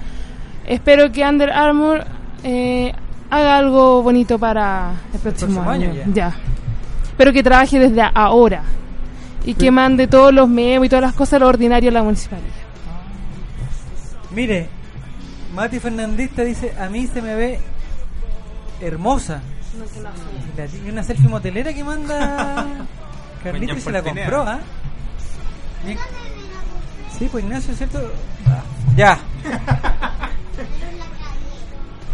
Espero 0.66 1.10
que 1.12 1.22
Under 1.24 1.50
Armour 1.50 2.04
eh, 2.42 2.92
haga 3.30 3.58
algo 3.58 4.02
bonito 4.02 4.38
para 4.38 4.92
el 5.12 5.20
próximo, 5.20 5.52
próximo 5.62 5.70
año 5.70 5.90
año. 5.90 6.02
ya. 6.06 6.30
ya. 6.30 6.36
Pero 7.16 7.32
que 7.32 7.42
trabaje 7.42 7.78
desde 7.78 8.02
ahora. 8.14 8.62
Y 9.44 9.54
que 9.54 9.70
mande 9.70 10.06
todos 10.06 10.32
los 10.32 10.48
memos 10.48 10.86
y 10.86 10.88
todas 10.88 11.02
las 11.02 11.12
cosas 11.14 11.34
a 11.34 11.38
lo 11.40 11.48
ordinario 11.48 11.90
a 11.90 11.92
la 11.92 12.02
municipalidad. 12.02 12.48
Mire, 14.30 14.68
Mati 15.54 15.78
Fernandista 15.78 16.42
dice, 16.42 16.74
a 16.80 16.88
mí 16.88 17.06
se 17.06 17.20
me 17.22 17.34
ve 17.34 17.60
hermosa. 18.80 19.42
La- 20.56 20.66
Y 20.66 20.88
una 20.90 21.02
selfie 21.02 21.28
motelera 21.28 21.72
que 21.74 21.84
manda 21.84 22.64
Carlito 23.44 23.74
y 23.76 23.80
se 23.80 23.92
la 23.92 24.02
compró, 24.02 24.42
¿ah? 24.42 24.58
Bien. 25.84 25.98
Sí, 27.18 27.28
pues 27.30 27.44
Ignacio, 27.44 27.74
¿cierto? 27.74 28.00
Ah, 28.46 28.62
ya. 28.96 29.18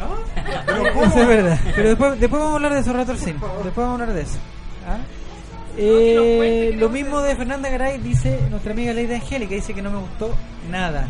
Eso 0.01 1.20
es 1.20 1.28
verdad. 1.28 1.59
Pero 1.74 1.88
después, 1.88 2.20
después 2.20 2.40
vamos 2.40 2.53
a 2.53 2.57
hablar 2.57 2.74
de 2.74 2.80
eso, 2.80 2.92
Rato 2.92 3.16
Sin. 3.16 3.34
Después 3.34 3.76
vamos 3.76 3.90
a 3.90 4.03
hablar 4.03 4.12
de 4.12 4.22
eso. 4.22 4.38
¿ah? 4.86 4.98
Eh, 5.76 6.74
lo 6.76 6.88
mismo 6.88 7.20
de 7.20 7.36
Fernanda 7.36 7.68
Garay 7.70 7.98
dice 7.98 8.40
nuestra 8.51 8.72
amiga 8.72 8.92
Leida 8.92 9.14
Angélica, 9.14 9.55
dice 9.55 9.72
que 9.72 9.82
no 9.82 9.90
me 9.90 9.98
gustó 9.98 10.34
nada. 10.70 11.09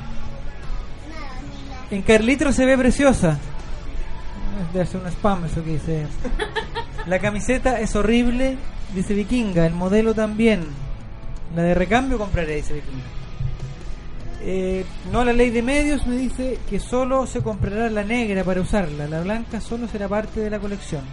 En 1.91 2.03
Carlitro 2.03 2.53
se 2.53 2.66
ve 2.66 2.78
preciosa. 2.78 3.38
Debe 4.72 4.86
ser 4.86 5.01
un 5.01 5.07
spam 5.09 5.45
eso 5.47 5.64
que 5.64 5.72
dice. 5.72 6.07
La 7.07 7.18
camiseta 7.18 7.80
es 7.80 7.97
horrible, 7.97 8.59
dice 8.95 9.14
Vikinga. 9.14 9.66
El 9.66 9.74
modelo 9.74 10.14
también. 10.14 10.66
La 11.57 11.62
de 11.62 11.74
recambio 11.74 12.18
compraré, 12.18 12.57
dice 12.57 12.74
Vikinga. 12.74 13.20
Eh, 14.43 14.86
no 15.12 15.24
la 15.24 15.32
ley 15.32 15.51
de 15.51 15.62
medios 15.62 16.07
me 16.07 16.16
dice 16.16 16.59
que 16.68 16.80
solo 16.80 17.26
se 17.26 17.43
comprará 17.43 17.91
la 17.91 18.05
negra 18.05 18.43
para 18.43 18.61
usarla. 18.61 19.07
La 19.07 19.20
blanca 19.20 19.61
solo 19.61 19.86
será 19.88 20.09
parte 20.09 20.41
de 20.41 20.51
la 20.51 20.59
colección. 20.59 21.05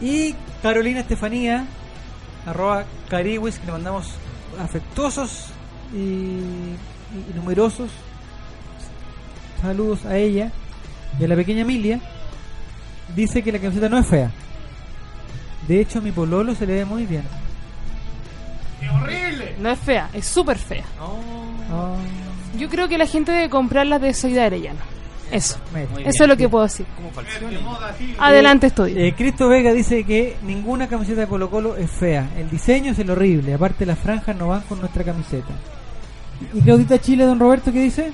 Y 0.00 0.34
Carolina 0.62 1.00
Estefanía, 1.00 1.64
arroba 2.46 2.84
Cariwis, 3.08 3.58
que 3.58 3.66
le 3.66 3.72
mandamos 3.72 4.10
afectuosos 4.60 5.46
y, 5.94 5.96
y 5.96 7.34
numerosos 7.34 7.90
saludos 9.60 10.04
a 10.04 10.16
ella 10.16 10.50
y 11.18 11.24
a 11.24 11.28
la 11.28 11.36
pequeña 11.36 11.62
Emilia. 11.62 12.00
Dice 13.14 13.42
que 13.42 13.52
la 13.52 13.58
camiseta 13.58 13.88
no 13.88 13.98
es 13.98 14.06
fea. 14.06 14.30
De 15.68 15.80
hecho, 15.80 16.00
a 16.00 16.02
mi 16.02 16.10
pololo 16.10 16.54
se 16.54 16.66
le 16.66 16.74
ve 16.74 16.84
muy 16.84 17.06
bien. 17.06 17.22
No 19.60 19.70
es 19.70 19.78
fea, 19.78 20.10
es 20.12 20.26
súper 20.26 20.58
fea. 20.58 20.84
Ah, 21.72 21.94
Yo 22.58 22.68
creo 22.68 22.88
que 22.88 22.98
la 22.98 23.06
gente 23.06 23.32
debe 23.32 23.48
comprar 23.48 23.86
las 23.86 24.00
de 24.00 24.12
Soy 24.14 24.32
de 24.34 24.42
Arellano. 24.42 24.80
Eso. 25.30 25.56
Muy 25.72 25.82
Eso 25.82 25.94
bien. 25.96 26.08
es 26.08 26.28
lo 26.28 26.36
que 26.36 26.48
puedo 26.48 26.64
decir. 26.64 26.84
Adelante, 28.18 28.66
estoy. 28.66 28.92
Eh, 28.98 29.14
Cristo 29.16 29.48
Vega 29.48 29.72
dice 29.72 30.04
que 30.04 30.36
ninguna 30.42 30.88
camiseta 30.88 31.22
de 31.22 31.26
Colo 31.26 31.48
Colo 31.48 31.76
es 31.76 31.90
fea. 31.90 32.28
El 32.36 32.50
diseño 32.50 32.92
es 32.92 32.98
el 32.98 33.08
horrible. 33.10 33.54
Aparte, 33.54 33.86
las 33.86 33.98
franjas 33.98 34.36
no 34.36 34.48
van 34.48 34.60
con 34.62 34.78
nuestra 34.80 35.02
camiseta. 35.02 35.54
¿Y 36.52 36.60
Claudita 36.60 37.00
Chile, 37.00 37.24
don 37.24 37.38
Roberto, 37.40 37.72
qué 37.72 37.80
dice? 37.80 38.12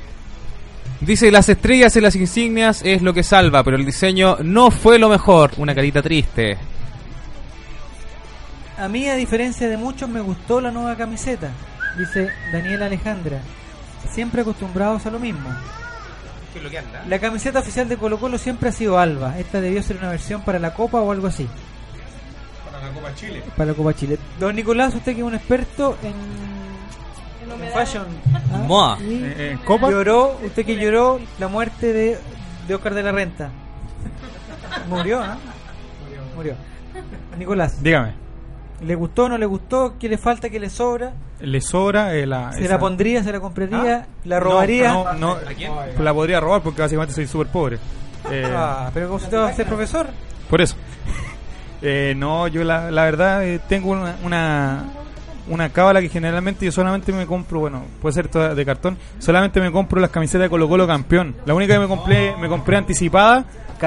Dice, 1.00 1.30
las 1.32 1.48
estrellas 1.48 1.96
y 1.96 2.00
las 2.00 2.14
insignias 2.14 2.82
es 2.84 3.02
lo 3.02 3.12
que 3.12 3.22
salva, 3.24 3.64
pero 3.64 3.76
el 3.76 3.84
diseño 3.86 4.36
no 4.42 4.70
fue 4.70 4.98
lo 4.98 5.08
mejor. 5.08 5.50
Una 5.56 5.74
carita 5.74 6.00
triste. 6.02 6.56
A 8.78 8.86
mí, 8.88 9.08
a 9.08 9.16
diferencia 9.16 9.68
de 9.68 9.76
muchos, 9.76 10.08
me 10.08 10.20
gustó 10.20 10.60
la 10.60 10.70
nueva 10.70 10.94
camiseta. 10.96 11.50
Dice 11.96 12.28
Daniela 12.52 12.86
Alejandra. 12.86 13.40
Siempre 14.10 14.42
acostumbrados 14.42 15.04
a 15.06 15.10
lo 15.10 15.18
mismo. 15.18 15.48
¿Qué 16.52 16.58
es 16.58 16.64
lo 16.64 16.70
que 16.70 16.78
anda? 16.78 17.04
La 17.06 17.18
camiseta 17.18 17.58
oficial 17.60 17.88
de 17.88 17.96
Colo 17.96 18.18
Colo 18.18 18.38
siempre 18.38 18.68
ha 18.68 18.72
sido 18.72 18.98
alba. 18.98 19.38
Esta 19.38 19.60
debió 19.60 19.82
ser 19.82 19.96
una 19.98 20.10
versión 20.10 20.42
para 20.42 20.58
la 20.58 20.74
Copa 20.74 21.00
o 21.00 21.12
algo 21.12 21.26
así. 21.26 21.48
Para 22.70 22.86
la 22.86 22.92
Copa 22.92 23.14
Chile. 23.14 23.42
Para 23.56 23.70
la 23.70 23.76
Copa 23.76 23.94
Chile. 23.94 24.18
Don 24.38 24.54
Nicolás, 24.56 24.94
usted 24.94 25.12
que 25.14 25.20
es 25.20 25.26
un 25.26 25.34
experto 25.34 25.96
en, 26.02 26.14
en 27.64 27.72
fashion. 27.72 28.06
¿ah? 28.52 28.58
Moda. 28.66 28.98
Y 29.00 29.22
Eh, 29.24 29.50
¿En 29.52 29.58
Copa? 29.58 29.90
Lloró, 29.90 30.38
usted 30.44 30.64
que 30.64 30.76
lloró 30.76 31.20
la 31.38 31.48
muerte 31.48 31.92
de, 31.92 32.18
de 32.66 32.74
Oscar 32.74 32.94
de 32.94 33.02
la 33.02 33.12
Renta. 33.12 33.50
Murió, 34.88 35.24
¿no? 35.26 35.36
Murió. 36.36 36.54
Nicolás, 37.36 37.82
Dígame. 37.82 38.12
¿le 38.80 38.94
gustó 38.94 39.24
o 39.24 39.28
no 39.28 39.38
le 39.38 39.46
gustó? 39.46 39.94
¿Qué 39.98 40.08
le 40.08 40.18
falta? 40.18 40.48
¿Qué 40.50 40.58
le 40.60 40.70
sobra? 40.70 41.12
Le 41.40 41.60
sobra 41.60 42.14
eh, 42.14 42.26
la. 42.26 42.52
¿Se 42.52 42.60
esa- 42.64 42.74
la 42.74 42.78
pondría? 42.78 43.22
¿Se 43.22 43.30
la 43.32 43.40
compraría? 43.40 44.04
Ah. 44.04 44.06
¿La 44.24 44.40
robaría? 44.40 44.92
No, 44.92 45.12
no, 45.14 45.36
no, 45.36 46.02
la 46.02 46.14
podría 46.14 46.40
robar 46.40 46.62
porque 46.62 46.82
básicamente 46.82 47.14
soy 47.14 47.26
súper 47.26 47.46
pobre. 47.48 47.78
Eh, 48.30 48.44
Ah, 48.54 48.90
pero 48.92 49.06
¿cómo 49.08 49.16
usted 49.22 49.36
va 49.38 49.48
a 49.48 49.52
ser 49.52 49.66
profesor? 49.66 50.06
Por 50.50 50.60
eso. 50.60 50.76
Eh, 51.80 52.12
no, 52.16 52.48
yo 52.48 52.64
la, 52.64 52.90
la 52.90 53.04
verdad 53.04 53.44
eh, 53.46 53.60
tengo 53.68 53.92
una, 53.92 54.16
una, 54.24 54.84
una 55.48 55.68
cábala 55.68 56.00
que 56.00 56.08
generalmente 56.08 56.64
yo 56.64 56.72
solamente 56.72 57.12
me 57.12 57.24
compro, 57.24 57.60
bueno, 57.60 57.84
puede 58.02 58.14
ser 58.14 58.26
toda 58.26 58.52
de 58.52 58.64
cartón, 58.66 58.98
solamente 59.20 59.60
me 59.60 59.70
compro 59.70 60.00
las 60.00 60.10
camisetas 60.10 60.42
de 60.42 60.50
Colo 60.50 60.68
Colo 60.68 60.88
campeón. 60.88 61.36
La 61.46 61.54
única 61.54 61.74
que 61.74 61.78
me 61.78 61.86
compré, 61.86 62.34
me 62.36 62.48
compré 62.48 62.76
anticipada 62.78 63.44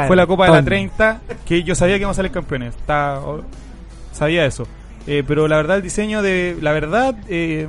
fue 0.07 0.15
la 0.15 0.25
Copa 0.25 0.45
de 0.45 0.51
la 0.51 0.55
Cartón. 0.59 0.65
30, 0.67 1.19
que 1.45 1.63
yo 1.63 1.75
sabía 1.75 1.95
que 1.95 1.99
íbamos 2.03 2.15
a 2.15 2.19
salir 2.19 2.31
campeones. 2.31 2.73
Está, 2.77 3.19
o- 3.19 3.43
sabía 4.13 4.45
eso. 4.45 4.65
Eh, 5.07 5.23
pero 5.27 5.47
la 5.47 5.57
verdad 5.57 5.77
el 5.77 5.83
diseño 5.83 6.21
de 6.21 6.57
la 6.61 6.71
verdad 6.73 7.15
eh, 7.27 7.67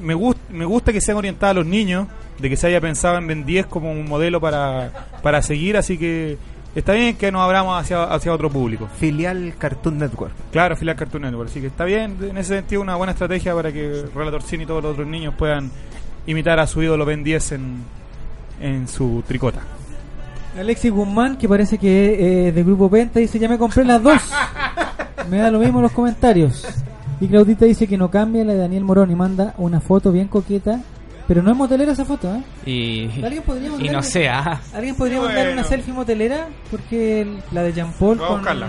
me 0.00 0.14
gusta 0.14 0.40
me 0.50 0.64
gusta 0.64 0.92
que 0.92 1.00
sean 1.00 1.16
orientadas 1.16 1.52
a 1.52 1.58
los 1.60 1.66
niños 1.66 2.08
de 2.38 2.50
que 2.50 2.56
se 2.56 2.66
haya 2.66 2.80
pensado 2.80 3.18
en 3.18 3.26
Ben 3.26 3.46
10 3.46 3.66
como 3.66 3.92
un 3.92 4.08
modelo 4.08 4.40
para, 4.40 4.90
para 5.22 5.42
seguir 5.42 5.76
así 5.76 5.96
que 5.96 6.36
está 6.74 6.92
bien 6.92 7.16
que 7.16 7.30
nos 7.30 7.42
abramos 7.42 7.80
hacia, 7.80 8.02
hacia 8.04 8.32
otro 8.32 8.50
público 8.50 8.88
Filial 8.98 9.54
Cartoon 9.58 9.98
Network. 9.98 10.32
claro 10.50 10.76
filial 10.76 10.96
Cartoon 10.96 11.22
Network 11.22 11.50
así 11.50 11.60
que 11.60 11.68
está 11.68 11.84
bien 11.84 12.16
en 12.20 12.36
ese 12.36 12.56
sentido 12.56 12.82
una 12.82 12.96
buena 12.96 13.12
estrategia 13.12 13.54
para 13.54 13.72
que 13.72 14.04
Relator 14.14 14.42
Cine 14.42 14.64
y 14.64 14.66
todos 14.66 14.82
los 14.82 14.92
otros 14.92 15.06
niños 15.06 15.34
puedan 15.38 15.70
imitar 16.26 16.58
a 16.58 16.66
su 16.66 16.82
ídolo 16.82 17.04
Ben 17.04 17.22
10 17.22 17.52
en, 17.52 17.76
en 18.60 18.88
su 18.88 19.22
tricota 19.26 19.60
Alexis 20.58 20.90
Guzmán, 20.90 21.36
que 21.36 21.48
parece 21.48 21.76
que 21.76 22.48
eh, 22.48 22.52
del 22.52 22.64
grupo 22.64 22.90
Penta, 22.90 23.20
dice: 23.20 23.38
Ya 23.38 23.46
me 23.46 23.58
compré 23.58 23.84
las 23.84 24.02
dos. 24.02 24.22
me 25.28 25.38
da 25.38 25.50
lo 25.50 25.58
mismo 25.58 25.80
los 25.80 25.92
comentarios. 25.92 26.66
Y 27.20 27.28
Claudita 27.28 27.64
dice 27.64 27.86
que 27.86 27.96
no 27.96 28.10
cambia 28.10 28.44
la 28.44 28.52
de 28.52 28.58
Daniel 28.60 28.84
Morón 28.84 29.10
y 29.10 29.14
manda 29.14 29.54
una 29.58 29.80
foto 29.80 30.12
bien 30.12 30.28
coqueta. 30.28 30.80
Pero 31.26 31.42
no 31.42 31.50
es 31.50 31.56
motelera 31.56 31.90
esa 31.90 32.04
foto, 32.04 32.32
¿eh? 32.32 32.42
Y, 32.64 33.22
¿Alguien 33.24 33.42
podría 33.42 33.68
y 33.80 33.88
no 33.88 34.00
sé, 34.00 34.28
ah, 34.28 34.60
¿Alguien 34.72 34.94
podría 34.94 35.18
mandar 35.18 35.46
Bueno. 35.46 35.52
una 35.60 35.64
selfie 35.64 35.92
motelera? 35.92 36.46
Porque 36.70 37.22
el- 37.22 37.38
la 37.50 37.62
de 37.64 37.72
Jean 37.72 37.92
Paul 37.98 38.18
Voy 38.18 38.26
con. 38.28 38.36
buscarla. 38.38 38.68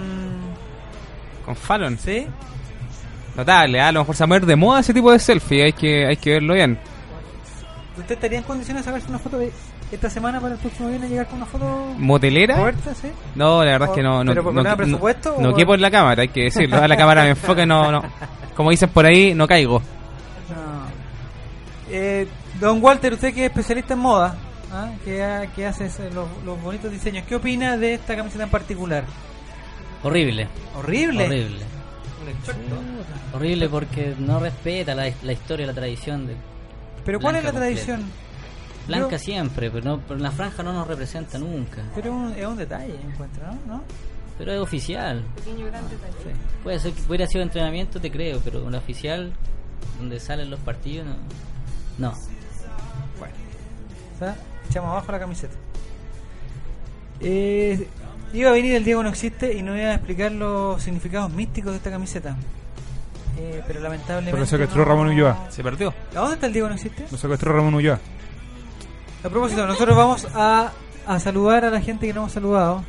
con 1.46 1.56
Fallon. 1.56 1.98
¿Sí? 2.00 2.26
Notable, 3.36 3.80
ah, 3.80 3.90
a 3.90 3.92
lo 3.92 4.00
mejor 4.00 4.16
se 4.16 4.24
va 4.24 4.26
a 4.26 4.30
poner 4.30 4.46
de 4.48 4.56
moda 4.56 4.80
ese 4.80 4.92
tipo 4.94 5.12
de 5.12 5.20
selfie, 5.20 5.66
hay 5.66 5.74
que, 5.74 6.08
hay 6.08 6.18
que 6.18 6.32
verlo 6.32 6.56
bien. 6.56 6.80
¿Usted 7.96 8.16
estaría 8.16 8.40
en 8.40 8.44
condiciones 8.44 8.84
de 8.84 8.86
sacarse 8.86 9.08
una 9.10 9.20
foto 9.20 9.38
de 9.38 9.52
esta 9.92 10.10
semana 10.10 10.40
para 10.42 10.56
el 10.56 10.60
próximo 10.60 10.90
viernes 10.90 11.10
llegar 11.10 11.28
con 11.28 11.38
una 11.38 11.46
foto? 11.46 11.66
¿Motelera? 11.98 12.56
Roberta, 12.58 12.94
sí. 12.94 13.08
No, 13.36 13.64
la 13.64 13.72
verdad 13.72 13.90
es 13.90 13.96
que 13.96 14.04
no. 14.04 14.24
no 14.24 14.32
¿Pero 14.32 14.44
por 14.44 14.54
no, 14.54 14.64
nada 14.64 14.76
no- 14.76 14.84
presupuesto 14.84 15.36
no 15.40 15.50
o- 15.52 15.56
quepo 15.56 15.76
en 15.76 15.82
la 15.82 15.92
cámara, 15.92 16.22
hay 16.24 16.28
que 16.30 16.44
decirlo. 16.44 16.78
A 16.78 16.88
la 16.88 16.98
cámara 16.98 17.24
me 17.24 17.30
enfoca, 17.30 17.66
no, 17.66 17.92
no. 17.92 18.04
Como 18.56 18.72
dicen 18.72 18.90
por 18.90 19.06
ahí, 19.06 19.34
no 19.34 19.48
caigo. 19.48 19.80
No. 20.50 20.88
Eh, 21.90 22.28
don 22.60 22.84
Walter, 22.84 23.14
usted 23.14 23.34
que 23.34 23.46
es 23.46 23.50
especialista 23.50 23.94
en 23.94 24.00
moda, 24.00 24.36
¿ah? 24.74 24.90
que, 25.06 25.24
ha- 25.24 25.48
que 25.48 25.66
hace 25.66 25.90
los, 26.14 26.28
los 26.46 26.62
bonitos 26.62 26.92
diseños, 26.92 27.24
¿qué 27.28 27.36
opina 27.36 27.78
de 27.78 27.94
esta 27.94 28.16
camiseta 28.16 28.44
en 28.44 28.50
particular? 28.50 29.04
Horrible. 30.04 30.48
¿Horrible? 30.76 31.26
Horrible. 31.26 31.66
Horrible 33.34 33.70
porque 33.70 34.14
no 34.20 34.40
respeta 34.40 34.94
la, 34.96 35.10
la 35.24 35.32
historia, 35.34 35.66
la 35.66 35.74
tradición. 35.74 36.28
De 36.28 36.36
¿Pero 37.06 37.20
cuál 37.20 37.36
es 37.38 37.44
la 37.44 37.52
tradición? 37.52 38.04
Blanca 38.88 39.12
Yo- 39.12 39.20
siempre, 39.20 39.70
pero, 39.70 39.84
no, 39.86 40.02
pero 40.08 40.20
la 40.20 40.32
franja 40.32 40.64
no 40.64 40.72
nos 40.74 40.88
representa 40.88 41.38
nunca. 41.38 41.84
Pero 41.94 42.14
un- 42.14 42.34
es 42.34 42.46
un 42.46 42.56
detalle, 42.58 42.96
encuentro, 43.06 43.44
¿no? 43.68 43.76
¿No? 43.76 43.84
Pero 44.38 44.54
es 44.54 44.60
oficial. 44.62 45.24
Pequeño 45.36 45.66
gran 45.68 45.84
detalle. 45.90 46.36
Puede 46.64 46.80
ser 46.80 46.94
que 46.94 47.02
hubiera 47.08 47.28
sido 47.28 47.44
entrenamiento, 47.44 48.00
te 48.00 48.12
creo, 48.12 48.40
pero 48.44 48.70
la 48.70 48.78
oficial, 48.78 49.32
donde 50.00 50.20
salen 50.20 50.50
los 50.50 50.60
partidos, 50.62 51.08
no. 51.08 51.16
No. 52.10 52.14
O 54.16 54.20
sea, 54.20 54.36
echamos 54.70 54.90
abajo 54.92 55.12
la 55.12 55.20
camiseta. 55.20 55.54
Eh, 57.20 57.88
iba 58.34 58.50
a 58.50 58.54
venir 58.54 58.76
el 58.76 58.84
Diego 58.84 59.04
no 59.04 59.10
existe 59.10 59.54
y 59.54 59.62
no 59.64 59.76
iba 59.78 59.90
a 59.90 59.94
explicar 59.96 60.32
los 60.32 60.82
significados 60.82 61.32
místicos 61.32 61.72
de 61.72 61.78
esta 61.78 61.92
camiseta. 61.92 62.36
Eh, 63.40 63.62
pero 63.68 63.80
lamentablemente. 63.80 64.32
Pero 64.32 64.42
lo 64.42 64.46
secuestró 64.48 64.80
no- 64.80 64.86
Ramón 64.86 65.08
Ulloa. 65.10 65.48
Se 65.52 65.64
perdió. 65.64 65.94
¿A 66.16 66.20
dónde 66.20 66.34
está 66.36 66.48
el 66.48 66.54
Diego 66.54 66.68
no 66.70 66.76
existe? 66.76 67.06
lo 67.12 67.18
secuestró 67.18 67.54
Ramón 67.54 67.76
Ulloa 67.76 68.00
A 69.24 69.30
propósito, 69.30 69.66
nosotros 69.68 69.96
vamos 69.98 70.28
a, 70.36 70.72
a 71.06 71.20
saludar 71.20 71.66
a 71.66 71.70
la 71.70 71.82
gente 71.82 72.08
que 72.08 72.14
no 72.14 72.22
hemos 72.22 72.32
saludado. 72.32 72.84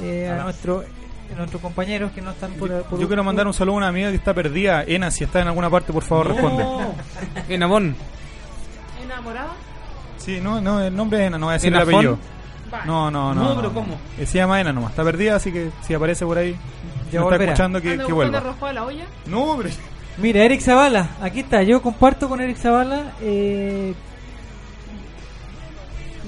eh, 0.00 0.28
a 0.28 0.42
nuestro, 0.44 0.84
a 1.32 1.36
nuestros 1.38 1.60
compañeros 1.62 2.12
que 2.12 2.20
no 2.20 2.30
están 2.32 2.52
por, 2.54 2.70
por 2.84 2.98
yo 3.00 3.06
quiero 3.06 3.24
mandar 3.24 3.46
un 3.46 3.54
saludo 3.54 3.76
a 3.76 3.78
una 3.78 3.88
amiga 3.88 4.10
que 4.10 4.16
está 4.16 4.34
perdida 4.34 4.82
Ena 4.84 5.10
si 5.10 5.24
está 5.24 5.40
en 5.40 5.48
alguna 5.48 5.70
parte 5.70 5.92
por 5.92 6.02
favor 6.02 6.28
responde 6.28 6.64
Enamón. 7.48 7.96
¿Enamorada? 9.04 9.52
Sí, 10.16 10.40
no, 10.40 10.60
no, 10.60 10.80
el 10.80 10.94
nombre 10.94 11.20
es 11.22 11.26
Ena, 11.28 11.38
no 11.38 11.46
voy 11.46 11.52
a 11.52 11.54
decir 11.54 11.68
el 11.68 11.74
¿Enafón? 11.76 11.94
apellido. 11.94 12.18
No, 12.86 13.08
no, 13.10 13.32
no. 13.34 13.44
No, 13.50 13.56
pero 13.56 13.72
¿cómo? 13.72 13.94
Eh, 14.18 14.26
Se 14.26 14.38
llama 14.38 14.60
Ena 14.60 14.72
nomás, 14.72 14.90
está 14.90 15.04
perdida, 15.04 15.36
así 15.36 15.52
que 15.52 15.70
si 15.86 15.94
aparece 15.94 16.24
por 16.26 16.38
ahí, 16.38 16.52
Ya 17.12 17.20
no 17.20 17.26
está 17.26 17.36
volverá. 17.36 17.52
escuchando 17.52 17.80
que, 17.80 17.92
¿Anda 17.92 18.04
que 18.06 18.12
buscando 18.12 18.38
vuelva. 18.40 18.52
rojo 18.52 18.66
a 18.66 18.72
la 18.72 18.84
olla? 18.84 19.04
No, 19.26 19.54
pero... 19.56 19.70
Mira, 20.18 20.44
Eric 20.44 20.60
Zavala, 20.60 21.10
aquí 21.20 21.40
está. 21.40 21.62
Yo 21.62 21.82
comparto 21.82 22.28
con 22.28 22.40
Eric 22.40 22.56
Zavala. 22.56 23.12
Eh, 23.20 23.94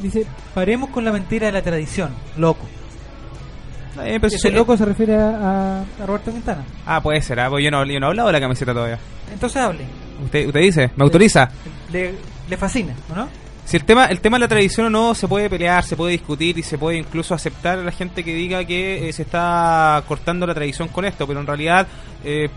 dice: 0.07 0.27
Paremos 0.55 0.91
con 0.91 1.05
la 1.05 1.13
mentira 1.13 1.47
de 1.47 1.53
la 1.53 1.63
tradición, 1.63 2.11
loco. 2.37 2.67
Eh, 4.03 4.19
pero 4.21 4.27
Ese 4.27 4.51
loco 4.51 4.77
se 4.77 4.85
refiere 4.85 5.17
a, 5.17 5.29
a- 5.29 5.81
a 5.81 6.07
Roberto 6.07 6.31
Quintana. 6.31 6.65
Ah, 6.85 7.01
puede 7.03 7.21
ser, 7.23 7.41
ah, 7.41 7.49
pues 7.49 7.65
yo 7.65 7.71
no, 7.71 7.85
yo 7.87 7.99
no 7.99 8.07
he 8.07 8.11
hablado 8.11 8.27
de 8.29 8.33
la 8.35 8.41
camiseta 8.41 8.75
todavía. 8.75 8.99
Entonces 9.33 9.57
hable. 9.63 9.85
Usted, 10.23 10.47
usted 10.47 10.61
dice, 10.61 10.91
me 10.97 11.05
autoriza. 11.05 11.49
Le, 11.91 12.15
le 12.49 12.57
fascina, 12.57 12.95
¿o 13.11 13.15
no? 13.15 13.29
Si 13.65 13.77
el 13.77 13.85
tema, 13.85 14.07
el 14.07 14.21
tema 14.21 14.37
de 14.37 14.43
la 14.43 14.49
tradición 14.49 14.87
o 14.87 14.91
no 14.91 15.15
se 15.15 15.27
puede 15.27 15.51
pelear, 15.51 15.83
se 15.83 15.97
puede 15.97 16.13
discutir 16.13 16.57
y 16.59 16.63
se 16.63 16.79
puede 16.79 16.99
incluso 16.99 17.35
aceptar 17.35 17.79
a 17.79 17.83
la 17.83 17.91
gente 17.91 18.23
que 18.23 18.33
diga 18.35 18.65
que 18.65 19.09
eh, 19.09 19.13
se 19.13 19.23
está 19.23 20.05
cortando 20.07 20.47
la 20.47 20.55
tradición 20.55 20.89
con 20.89 21.05
esto, 21.05 21.27
pero 21.27 21.41
en 21.41 21.47
realidad 21.47 21.87
eh, 22.23 22.49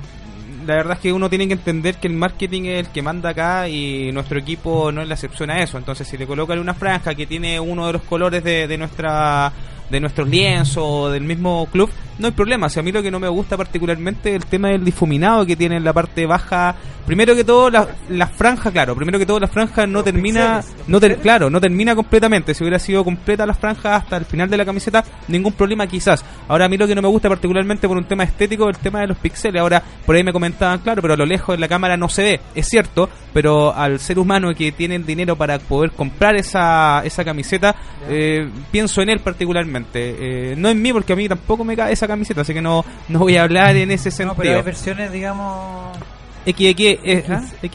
la 0.70 0.76
verdad 0.76 0.98
es 0.98 1.00
que 1.00 1.12
uno 1.12 1.30
tiene 1.30 1.48
que 1.48 1.54
entender 1.54 1.96
que 1.96 2.08
el 2.08 2.14
marketing 2.14 2.66
es 2.66 2.80
el 2.86 2.88
que 2.90 3.02
manda 3.02 3.32
acá 3.32 3.68
y 3.68 4.12
nuestro 4.12 4.38
equipo 4.38 4.92
no 4.92 5.02
es 5.02 5.08
la 5.08 5.16
excepción 5.16 5.50
a 5.50 5.64
eso. 5.64 5.80
Entonces 5.80 6.08
si 6.08 6.16
le 6.16 6.28
colocan 6.28 6.60
una 6.60 6.76
franja 6.76 7.16
que 7.16 7.26
tiene 7.26 7.60
uno 7.60 7.88
de 7.88 7.94
los 7.94 8.04
colores 8.04 8.44
de, 8.44 8.68
de 8.68 8.78
nuestra 8.78 9.52
de 9.90 10.00
nuestros 10.00 10.30
lienzos 10.30 10.84
o 10.86 11.10
del 11.10 11.24
mismo 11.24 11.68
club, 11.72 11.90
no 12.20 12.28
hay 12.28 12.34
problema. 12.34 12.70
Si 12.70 12.80
a 12.80 12.84
mí 12.84 12.92
lo 12.92 13.02
que 13.02 13.10
no 13.12 13.20
me 13.20 13.28
gusta 13.30 13.58
particularmente 13.58 14.30
es 14.30 14.36
el 14.36 14.46
tema 14.46 14.70
del 14.70 14.86
difuminado 14.86 15.46
que 15.46 15.56
tiene 15.56 15.78
en 15.78 15.84
la 15.84 15.94
parte 15.94 16.26
baja. 16.26 16.76
Primero 17.06 17.36
que 17.36 17.44
todo, 17.44 17.72
la, 17.72 17.88
la 18.10 18.28
franja, 18.28 18.70
claro, 18.72 18.96
primero 18.96 19.18
que 19.18 19.26
todo 19.26 19.40
la 19.40 19.48
franja 19.48 19.88
no 19.88 20.04
termina, 20.04 20.58
pixeles, 20.62 20.88
no 20.88 21.00
ter- 21.00 21.10
pixeles. 21.12 21.24
claro, 21.24 21.50
no 21.50 21.60
termina 21.60 21.96
completamente. 21.96 22.54
Si 22.54 22.64
hubiera 22.64 22.78
sido 22.78 23.04
completa 23.04 23.48
la 23.48 23.56
franja 23.56 23.96
hasta 23.96 24.18
el 24.18 24.26
final 24.26 24.48
de 24.48 24.58
la 24.58 24.66
camiseta, 24.66 25.04
ningún 25.28 25.54
problema 25.54 25.88
quizás. 25.88 26.24
Ahora 26.48 26.66
a 26.66 26.70
mí 26.70 26.78
lo 26.78 26.86
que 26.86 26.94
no 26.94 27.02
me 27.02 27.08
gusta 27.08 27.28
particularmente 27.28 27.88
por 27.88 27.98
un 27.98 28.04
tema 28.04 28.24
estético 28.26 28.70
es 28.70 28.78
el 28.78 28.84
tema 28.84 29.02
de 29.02 29.08
los 29.08 29.18
píxeles. 29.18 29.60
Ahora 29.60 29.82
por 30.06 30.16
ahí 30.16 30.24
me 30.24 30.32
comentaban, 30.32 30.80
claro, 30.82 31.02
pero 31.02 31.16
a 31.16 31.18
lo 31.18 31.26
lejos 31.26 31.56
en 31.56 31.62
la 31.62 31.68
cámara 31.68 31.98
no 31.98 32.10
se 32.10 32.22
ve, 32.24 32.40
es 32.54 32.68
cierto, 32.68 33.10
pero 33.34 33.74
al 33.74 34.00
ser 34.00 34.20
humano 34.20 34.54
que 34.54 34.72
tiene 34.72 34.94
el 34.96 35.06
dinero 35.06 35.36
para 35.36 35.58
poder 35.58 35.92
comprar 35.92 36.36
esa, 36.36 37.02
esa 37.06 37.24
camiseta, 37.26 37.76
eh, 38.08 38.48
pienso 38.72 39.02
en 39.02 39.10
él 39.10 39.20
particularmente. 39.22 40.52
Eh, 40.52 40.56
no 40.56 40.70
en 40.70 40.80
mí 40.80 40.94
porque 40.94 41.14
a 41.14 41.16
mí 41.16 41.28
tampoco 41.28 41.64
me 41.64 41.76
cae 41.76 41.94
esa 41.94 42.08
camiseta, 42.10 42.41
así 42.41 42.53
que 42.53 42.62
no, 42.62 42.84
no 43.07 43.20
voy 43.20 43.38
a 43.38 43.43
hablar 43.43 43.76
en 43.78 43.91
ese 43.91 44.10
No, 44.10 44.34
pero 44.36 44.36
sentido. 44.36 44.57
hay 44.57 44.62
versiones, 44.64 45.12
digamos. 45.12 45.97
XXL, 46.45 46.82
eh, 47.03 47.26
¿ah? 47.30 47.43
Eh, 47.62 47.70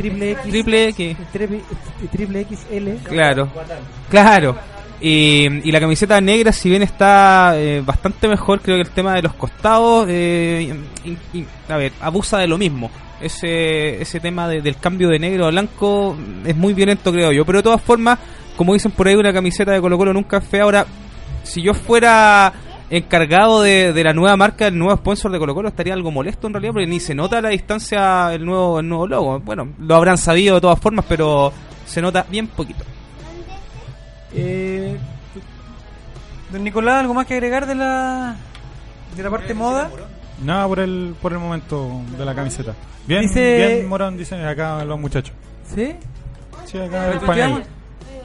triple 0.00 0.30
X. 0.32 0.42
triple 0.50 0.88
X. 0.88 1.16
Triple, 1.32 1.60
triple 2.12 2.46
XL. 2.50 3.08
Claro, 3.08 3.48
claro. 4.10 4.56
Y, 5.00 5.46
y 5.68 5.70
la 5.70 5.78
camiseta 5.78 6.20
negra, 6.20 6.50
si 6.52 6.68
bien 6.68 6.82
está 6.82 7.52
eh, 7.56 7.80
bastante 7.86 8.26
mejor, 8.26 8.60
creo 8.60 8.76
que 8.76 8.82
el 8.82 8.90
tema 8.90 9.14
de 9.14 9.22
los 9.22 9.34
costados, 9.34 10.06
eh, 10.10 10.74
a 11.68 11.76
ver, 11.76 11.92
abusa 12.00 12.38
de 12.38 12.48
lo 12.48 12.58
mismo. 12.58 12.90
Ese, 13.20 14.00
ese 14.02 14.18
tema 14.20 14.48
de- 14.48 14.60
del 14.62 14.76
cambio 14.76 15.08
de 15.08 15.18
negro 15.20 15.46
a 15.46 15.50
blanco 15.50 16.16
es 16.44 16.56
muy 16.56 16.72
violento, 16.74 17.12
creo 17.12 17.30
yo. 17.32 17.44
Pero 17.44 17.58
de 17.60 17.62
todas 17.62 17.80
formas, 17.82 18.18
como 18.56 18.74
dicen 18.74 18.90
por 18.90 19.06
ahí, 19.06 19.14
una 19.14 19.32
camiseta 19.32 19.70
de 19.72 19.80
Colo 19.80 19.96
Colo 19.96 20.12
nunca 20.12 20.38
es 20.38 20.44
fea. 20.48 20.64
Ahora, 20.64 20.84
si 21.44 21.62
yo 21.62 21.74
fuera 21.74 22.52
encargado 22.90 23.62
de, 23.62 23.92
de 23.92 24.04
la 24.04 24.12
nueva 24.12 24.36
marca, 24.36 24.66
el 24.68 24.78
nuevo 24.78 24.96
sponsor 24.96 25.30
de 25.30 25.38
Colo 25.38 25.54
Colo, 25.54 25.68
estaría 25.68 25.92
algo 25.94 26.10
molesto 26.10 26.46
en 26.46 26.54
realidad, 26.54 26.72
porque 26.72 26.86
ni 26.86 27.00
se 27.00 27.14
nota 27.14 27.38
a 27.38 27.42
la 27.42 27.50
distancia 27.50 28.32
el 28.32 28.44
nuevo, 28.44 28.80
el 28.80 28.88
nuevo 28.88 29.06
logo. 29.06 29.40
Bueno, 29.40 29.68
lo 29.78 29.94
habrán 29.94 30.16
sabido 30.18 30.54
de 30.56 30.60
todas 30.60 30.78
formas, 30.80 31.04
pero 31.08 31.52
se 31.86 32.00
nota 32.00 32.24
bien 32.30 32.46
poquito. 32.48 32.84
Eh, 34.34 34.96
don 36.52 36.62
Nicolás, 36.64 37.00
¿algo 37.00 37.14
más 37.14 37.26
que 37.26 37.34
agregar 37.34 37.66
de 37.66 37.74
la, 37.74 38.36
de 39.16 39.22
la 39.22 39.30
parte 39.30 39.54
moda? 39.54 39.90
Nada 40.44 40.66
por 40.68 40.78
el, 40.80 41.14
por 41.20 41.32
el 41.32 41.38
momento 41.38 42.00
de 42.16 42.24
la 42.24 42.34
camiseta. 42.34 42.74
Bien, 43.06 43.22
Dice- 43.22 43.56
bien 43.76 43.88
Morón, 43.88 44.16
dicen 44.16 44.44
acá 44.44 44.84
los 44.84 44.98
muchachos. 45.00 45.34
¿Sí? 45.74 45.94
Sí, 46.66 46.78
acá 46.78 47.06
en 47.06 47.12
el 47.12 47.18
¿Lo 47.20 47.26
panel. 47.26 47.44
escuchamos? 47.50 47.62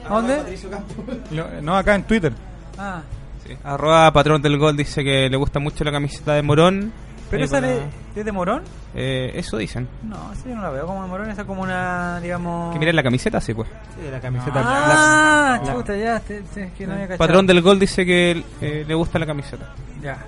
¿A 0.08 0.14
dónde? 0.14 1.62
No, 1.62 1.76
acá 1.76 1.94
en 1.94 2.02
Twitter. 2.04 2.32
Ah, 2.78 3.00
Sí. 3.46 3.56
Arroba 3.64 4.10
patrón 4.12 4.40
del 4.42 4.58
gol 4.58 4.76
dice 4.76 5.04
que 5.04 5.28
le 5.28 5.36
gusta 5.36 5.58
mucho 5.60 5.84
la 5.84 5.92
camiseta 5.92 6.32
de 6.34 6.42
Morón. 6.42 6.92
¿pero 7.30 7.42
Ahí 7.42 7.44
esa 7.46 7.56
para- 7.60 7.66
de, 7.68 7.80
es 8.16 8.24
de 8.24 8.32
Morón? 8.32 8.62
eh, 8.94 9.32
eso 9.34 9.56
dicen. 9.58 9.88
No, 10.02 10.32
esa 10.32 10.48
yo 10.48 10.54
no 10.54 10.62
la 10.62 10.70
veo 10.70 10.86
como 10.86 11.02
de 11.02 11.08
Morón, 11.08 11.30
esa 11.30 11.44
como 11.44 11.62
una, 11.62 12.20
digamos... 12.20 12.72
Que 12.72 12.78
miren 12.78 12.96
la 12.96 13.02
camiseta, 13.02 13.40
sí, 13.40 13.52
pues. 13.54 13.68
Sí, 13.68 14.08
la 14.10 14.20
camiseta. 14.20 14.62
Ah, 14.64 15.58
la- 15.60 15.66
la- 15.66 15.72
chuta, 15.74 15.96
ya, 15.96 16.20
te- 16.20 16.42
que 16.76 16.86
no 16.86 16.92
había 16.94 17.08
cachado. 17.08 17.18
Patrón 17.18 17.46
del 17.46 17.60
gol 17.60 17.78
dice 17.78 18.06
que 18.06 18.42
eh, 18.60 18.84
le 18.86 18.94
gusta 18.94 19.18
la 19.18 19.26
camiseta. 19.26 19.74
Ya. 20.02 20.18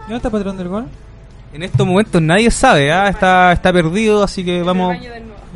¿Dónde 0.00 0.16
está 0.16 0.30
Patrón 0.30 0.56
del 0.58 0.68
Gol? 0.68 0.86
En 1.52 1.62
estos 1.62 1.86
momentos 1.86 2.20
nadie 2.20 2.50
sabe, 2.50 2.92
¿ah? 2.92 3.08
está, 3.08 3.52
está 3.52 3.72
perdido, 3.72 4.22
así 4.22 4.44
que 4.44 4.62
vamos... 4.62 4.96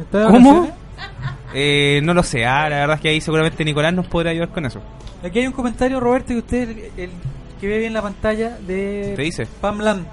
¿Está 0.00 0.18
de 0.20 0.26
¿Cómo? 0.26 0.70
Eh, 1.54 2.00
no 2.04 2.14
lo 2.14 2.22
sé, 2.22 2.46
ah, 2.46 2.68
la 2.68 2.76
verdad 2.80 2.96
es 2.96 3.00
que 3.02 3.08
ahí 3.08 3.20
seguramente 3.20 3.64
Nicolás 3.64 3.92
nos 3.92 4.06
podrá 4.06 4.30
ayudar 4.30 4.48
con 4.50 4.64
eso. 4.66 4.80
Aquí 5.22 5.40
hay 5.40 5.46
un 5.46 5.52
comentario, 5.52 5.98
Roberto, 6.00 6.28
que 6.28 6.38
usted, 6.38 6.68
el, 6.70 6.78
el 6.96 7.10
que 7.60 7.66
ve 7.66 7.78
bien 7.78 7.92
la 7.92 8.02
pantalla, 8.02 8.56
de 8.66 9.14
¿Qué 9.16 9.22
dice? 9.22 9.46
Pamland. 9.60 10.06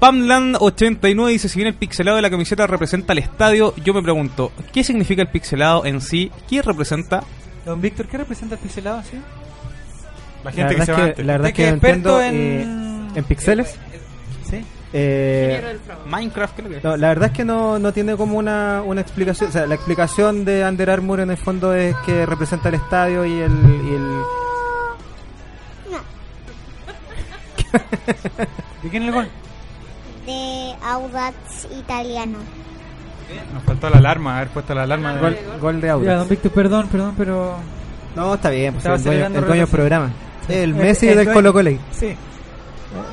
Pamland89 0.00 1.26
dice, 1.28 1.48
si 1.48 1.58
bien 1.58 1.68
el 1.68 1.74
pixelado 1.74 2.16
de 2.16 2.22
la 2.22 2.30
camiseta 2.30 2.66
representa 2.66 3.12
el 3.14 3.18
estadio, 3.20 3.74
yo 3.82 3.94
me 3.94 4.02
pregunto, 4.02 4.52
¿qué 4.72 4.84
significa 4.84 5.22
el 5.22 5.28
pixelado 5.28 5.86
en 5.86 6.00
sí? 6.00 6.30
¿Qué 6.48 6.60
representa? 6.62 7.24
Don 7.64 7.80
Víctor, 7.80 8.06
¿qué 8.06 8.18
representa 8.18 8.54
el 8.56 8.60
pixelado? 8.60 9.02
¿sí? 9.02 9.16
La 10.44 10.50
La 10.50 10.52
gente 10.52 10.76
que 10.76 10.84
se 10.84 10.92
va 10.92 10.96
que, 10.98 11.02
antes. 11.04 11.26
la 11.26 11.32
verdad 11.32 11.48
que 11.48 11.54
que 11.54 11.62
no 11.62 11.68
experto 11.76 12.20
entiendo 12.20 12.22
en- 12.22 13.08
eh, 13.08 13.18
en 13.18 13.24
pixeles. 13.24 13.74
Sí. 14.48 14.64
Eh, 14.92 15.76
Minecraft, 16.06 16.56
creo 16.56 16.68
que. 16.70 16.80
no, 16.82 16.96
la 16.96 17.08
verdad 17.08 17.26
es 17.30 17.36
que 17.36 17.44
no, 17.44 17.78
no 17.78 17.92
tiene 17.92 18.16
como 18.16 18.38
una, 18.38 18.82
una 18.84 19.00
explicación. 19.00 19.50
O 19.50 19.52
sea, 19.52 19.66
la 19.66 19.74
explicación 19.74 20.44
de 20.44 20.64
Under 20.66 20.88
Armour 20.90 21.20
en 21.20 21.30
el 21.30 21.36
fondo 21.36 21.74
es 21.74 21.94
que 22.06 22.24
representa 22.24 22.68
el 22.68 22.76
estadio 22.76 23.24
y 23.26 23.32
el. 23.40 23.52
Y 23.52 23.94
el 23.94 24.22
¿De 28.82 28.88
quién 28.90 29.02
es 29.02 29.08
el 29.08 29.14
gol? 29.14 29.28
De 30.26 30.74
Audax 30.82 31.68
Italiano. 31.78 32.38
Nos 33.52 33.62
faltó 33.64 33.90
la 33.90 33.98
alarma, 33.98 34.36
haber 34.36 34.48
puesto 34.48 34.74
la 34.74 34.84
alarma. 34.84 35.14
de- 35.14 35.20
gol, 35.20 35.36
gol 35.60 35.80
de 35.80 35.86
Ya, 35.88 35.92
Audax. 35.94 36.18
don 36.20 36.28
Víctor, 36.28 36.52
perdón, 36.52 36.88
perdón, 36.88 37.14
pero... 37.18 37.56
No, 38.14 38.34
está 38.34 38.50
bien, 38.50 38.72
pues, 38.74 38.78
Estaba 38.84 38.96
el, 38.96 39.02
dueño, 39.02 39.12
celebrando 39.18 39.38
el 39.40 39.44
dueño 39.46 39.66
programa. 39.66 40.10
El 40.48 40.54
El- 40.56 40.74
Messi 40.74 41.08
el 41.08 41.16
del 41.18 41.32
Colo 41.32 41.52
Colo. 41.52 41.70
Sí, 41.90 42.16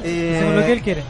Eh, 0.04 0.38
según 0.40 0.56
lo 0.56 0.66
que 0.66 0.72
él 0.72 0.82
quiere. 0.82 1.04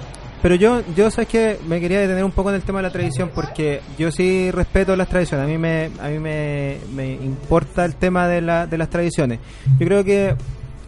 Pero 0.44 0.56
yo, 0.56 0.84
yo 0.96 1.10
sabes 1.10 1.28
que 1.30 1.58
me 1.68 1.80
quería 1.80 2.00
detener 2.02 2.24
un 2.24 2.32
poco 2.32 2.50
en 2.50 2.56
el 2.56 2.62
tema 2.62 2.80
de 2.80 2.84
la 2.84 2.92
tradición 2.92 3.32
porque 3.34 3.80
yo 3.98 4.12
sí 4.12 4.52
respeto 4.52 4.96
las 4.96 5.08
tradiciones. 5.08 5.46
A 5.46 5.48
mí 5.50 5.58
me, 5.58 5.90
a 6.02 6.10
mí 6.10 6.20
me, 6.20 6.78
me 6.94 7.14
importa 7.14 7.86
el 7.86 7.96
tema 7.96 8.28
de, 8.28 8.42
la, 8.42 8.68
de 8.68 8.78
las 8.78 8.90
tradiciones. 8.90 9.40
Yo 9.80 9.88
creo 9.88 10.04
que 10.04 10.36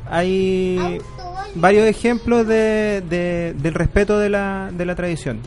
hay 0.10 1.00
varios 1.56 1.88
ejemplos 1.88 2.46
de, 2.48 3.02
de- 3.10 3.54
del 3.58 3.74
respeto 3.74 4.20
de 4.20 4.30
la, 4.30 4.70
de 4.74 4.86
la 4.86 4.94
tradición. 4.96 5.40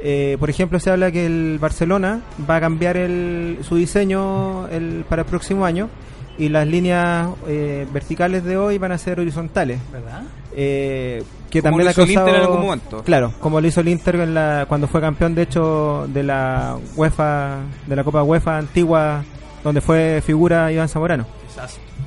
Eh, 0.00 0.36
por 0.38 0.50
ejemplo, 0.50 0.78
se 0.80 0.90
habla 0.90 1.10
que 1.12 1.24
el 1.24 1.58
Barcelona 1.60 2.20
va 2.50 2.56
a 2.56 2.60
cambiar 2.60 2.96
el, 2.96 3.58
su 3.62 3.76
diseño 3.76 4.66
el, 4.68 5.04
para 5.08 5.22
el 5.22 5.28
próximo 5.28 5.64
año 5.64 5.88
y 6.36 6.48
las 6.50 6.66
líneas 6.66 7.28
eh, 7.48 7.86
verticales 7.92 8.44
de 8.44 8.56
hoy 8.58 8.76
van 8.76 8.92
a 8.92 8.98
ser 8.98 9.20
horizontales. 9.20 9.78
¿Verdad? 9.92 10.22
Eh, 10.58 11.22
que 11.50 11.60
Como 11.60 11.70
también 11.72 11.84
lo 11.84 11.88
ha 11.90 11.92
hizo 11.92 12.02
el 12.02 12.08
Inter 12.10 12.22
en 12.28 12.32
causado- 12.32 12.44
algún 12.52 12.66
momento. 12.66 13.02
Claro, 13.04 13.32
como 13.40 13.60
lo 13.60 13.66
hizo 13.68 13.80
el 13.82 13.88
Inter 13.88 14.16
en 14.16 14.34
la, 14.34 14.64
cuando 14.68 14.88
fue 14.88 15.00
campeón, 15.00 15.34
de 15.34 15.42
hecho, 15.42 16.06
de 16.08 16.22
la 16.22 16.76
UEFA, 16.96 17.58
de 17.86 17.94
la 17.96 18.02
Copa 18.04 18.22
UEFA 18.22 18.58
antigua, 18.58 19.22
donde 19.62 19.80
fue 19.80 20.22
figura 20.24 20.72
Iván 20.72 20.88
Zamorano. 20.88 21.26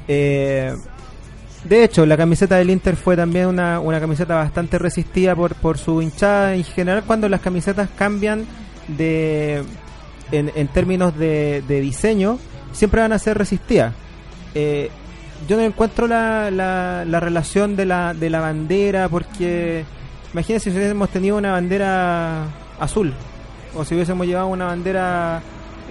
Eh, 0.08 0.74
de 1.64 1.84
hecho, 1.84 2.06
la 2.06 2.18
camiseta 2.18 2.56
del 2.56 2.70
Inter 2.70 2.96
fue 2.96 3.16
también 3.16 3.48
una, 3.48 3.80
una 3.80 4.00
camiseta 4.00 4.36
bastante 4.36 4.78
resistida 4.80 5.36
por, 5.36 5.56
por 5.56 5.78
su 5.78 6.02
hinchada. 6.02 6.56
En 6.56 6.64
general, 6.64 7.04
cuando 7.06 7.28
las 7.30 7.42
camisetas 7.42 7.90
cambian 7.98 8.46
de 8.88 9.64
en, 10.32 10.52
en 10.56 10.68
términos 10.70 11.18
de, 11.18 11.64
de 11.68 11.82
diseño, 11.82 12.40
siempre 12.72 13.02
van 13.02 13.12
a 13.14 13.20
ser 13.20 13.38
resistidas. 13.38 13.94
Eh, 14.56 14.90
yo 15.48 15.58
no 15.58 15.64
encuentro 15.64 16.08
la, 16.08 16.52
la, 16.52 17.04
la 17.06 17.20
relación 17.20 17.76
de 17.76 17.86
la, 17.86 18.14
de 18.14 18.30
la 18.30 18.40
bandera, 18.40 19.08
porque 19.10 19.84
imagínense 20.34 20.70
si 20.72 20.78
hubiésemos 20.78 21.10
tenido 21.10 21.38
una 21.38 21.54
bandera 21.54 22.44
azul, 22.80 23.14
o 23.76 23.84
si 23.86 23.96
hubiésemos 23.96 24.26
llevado 24.28 24.48
una 24.48 24.66
bandera 24.66 25.42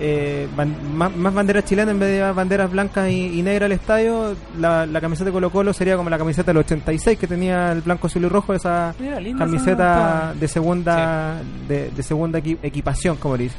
eh, 0.00 0.46
ban- 0.56 0.76
más, 0.94 1.14
más 1.16 1.34
bandera 1.34 1.64
chilena 1.64 1.90
en 1.90 1.98
vez 1.98 2.08
de 2.10 2.14
llevar 2.16 2.34
banderas 2.34 2.70
blancas 2.70 3.10
y, 3.10 3.38
y 3.38 3.42
negras 3.42 3.66
al 3.66 3.72
estadio, 3.72 4.36
la, 4.58 4.86
la 4.86 5.00
camiseta 5.00 5.26
de 5.26 5.32
Colo 5.32 5.50
Colo 5.50 5.72
sería 5.72 5.96
como 5.96 6.08
la 6.10 6.18
camiseta 6.18 6.52
del 6.52 6.58
86 6.58 7.18
que 7.18 7.26
tenía 7.26 7.72
el 7.72 7.80
blanco, 7.82 8.06
azul 8.06 8.24
y 8.24 8.28
rojo, 8.28 8.54
esa 8.54 8.94
Mira, 9.00 9.18
linda 9.20 9.44
esa 9.44 9.52
camiseta 9.52 10.34
de 10.38 10.48
segunda 10.48 11.40
de, 11.66 11.90
de 11.90 12.02
segunda 12.02 12.38
equi- 12.38 12.58
equipación, 12.62 13.16
como 13.16 13.36
le 13.36 13.44
dice. 13.44 13.56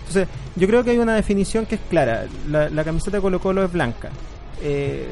Entonces, 0.00 0.28
yo 0.54 0.66
creo 0.68 0.84
que 0.84 0.90
hay 0.90 0.98
una 0.98 1.14
definición 1.14 1.64
que 1.66 1.76
es 1.76 1.80
clara. 1.88 2.24
La, 2.48 2.68
la 2.68 2.84
camiseta 2.84 3.16
de 3.16 3.22
Colo 3.22 3.40
Colo 3.40 3.64
es 3.64 3.72
blanca. 3.72 4.10
Eh, 4.62 5.06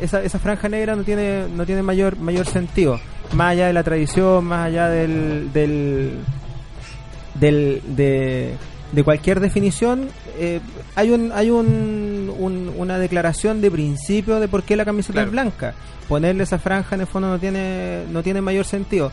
esa, 0.00 0.22
esa 0.22 0.38
franja 0.38 0.68
negra 0.68 0.94
no 0.96 1.02
tiene 1.04 1.46
no 1.54 1.64
tiene 1.66 1.82
mayor 1.82 2.16
mayor 2.18 2.46
sentido. 2.46 3.00
Más 3.32 3.52
allá 3.52 3.66
de 3.66 3.72
la 3.72 3.82
tradición, 3.82 4.44
más 4.44 4.66
allá 4.66 4.88
del, 4.88 5.52
del, 5.52 6.12
del 7.34 7.82
de, 7.96 8.54
de 8.92 9.04
cualquier 9.04 9.40
definición, 9.40 10.08
eh, 10.38 10.60
hay 10.94 11.10
un 11.10 11.32
hay 11.32 11.50
un, 11.50 12.32
un- 12.38 12.72
una 12.76 12.98
declaración 12.98 13.60
de 13.60 13.70
principio 13.70 14.40
de 14.40 14.48
por 14.48 14.62
qué 14.62 14.76
la 14.76 14.84
camiseta 14.84 15.14
Claro. 15.14 15.26
es 15.28 15.32
blanca. 15.32 15.74
Ponerle 16.08 16.44
esa 16.44 16.58
franja 16.58 16.94
en 16.94 17.02
el 17.02 17.06
fondo 17.06 17.28
no 17.28 17.38
tiene 17.38 18.04
no 18.10 18.22
tiene 18.22 18.40
mayor 18.40 18.64
sentido 18.64 19.12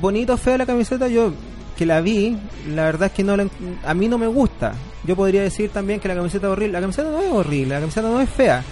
bonito 0.00 0.32
o 0.34 0.36
fea 0.38 0.56
la 0.56 0.64
camiseta, 0.64 1.08
yo 1.08 1.32
que 1.80 1.86
la 1.86 2.02
vi, 2.02 2.36
la 2.68 2.84
verdad 2.84 3.06
es 3.06 3.12
que 3.12 3.24
no 3.24 3.38
la 3.38 3.46
a 3.86 3.94
mí 3.94 4.06
no 4.06 4.18
me 4.18 4.26
gusta. 4.26 4.74
Yo 5.04 5.16
podría 5.16 5.40
decir 5.40 5.70
también 5.70 5.98
que 5.98 6.08
la 6.08 6.14
camiseta 6.14 6.46
es 6.46 6.52
horrible. 6.52 6.72
La 6.74 6.80
camiseta 6.82 7.08
no 7.10 7.20
es 7.22 7.32
horrible, 7.32 7.72
la 7.74 7.80
camiseta 7.80 8.08
no 8.10 8.20
es 8.20 8.28
fea. 8.28 8.62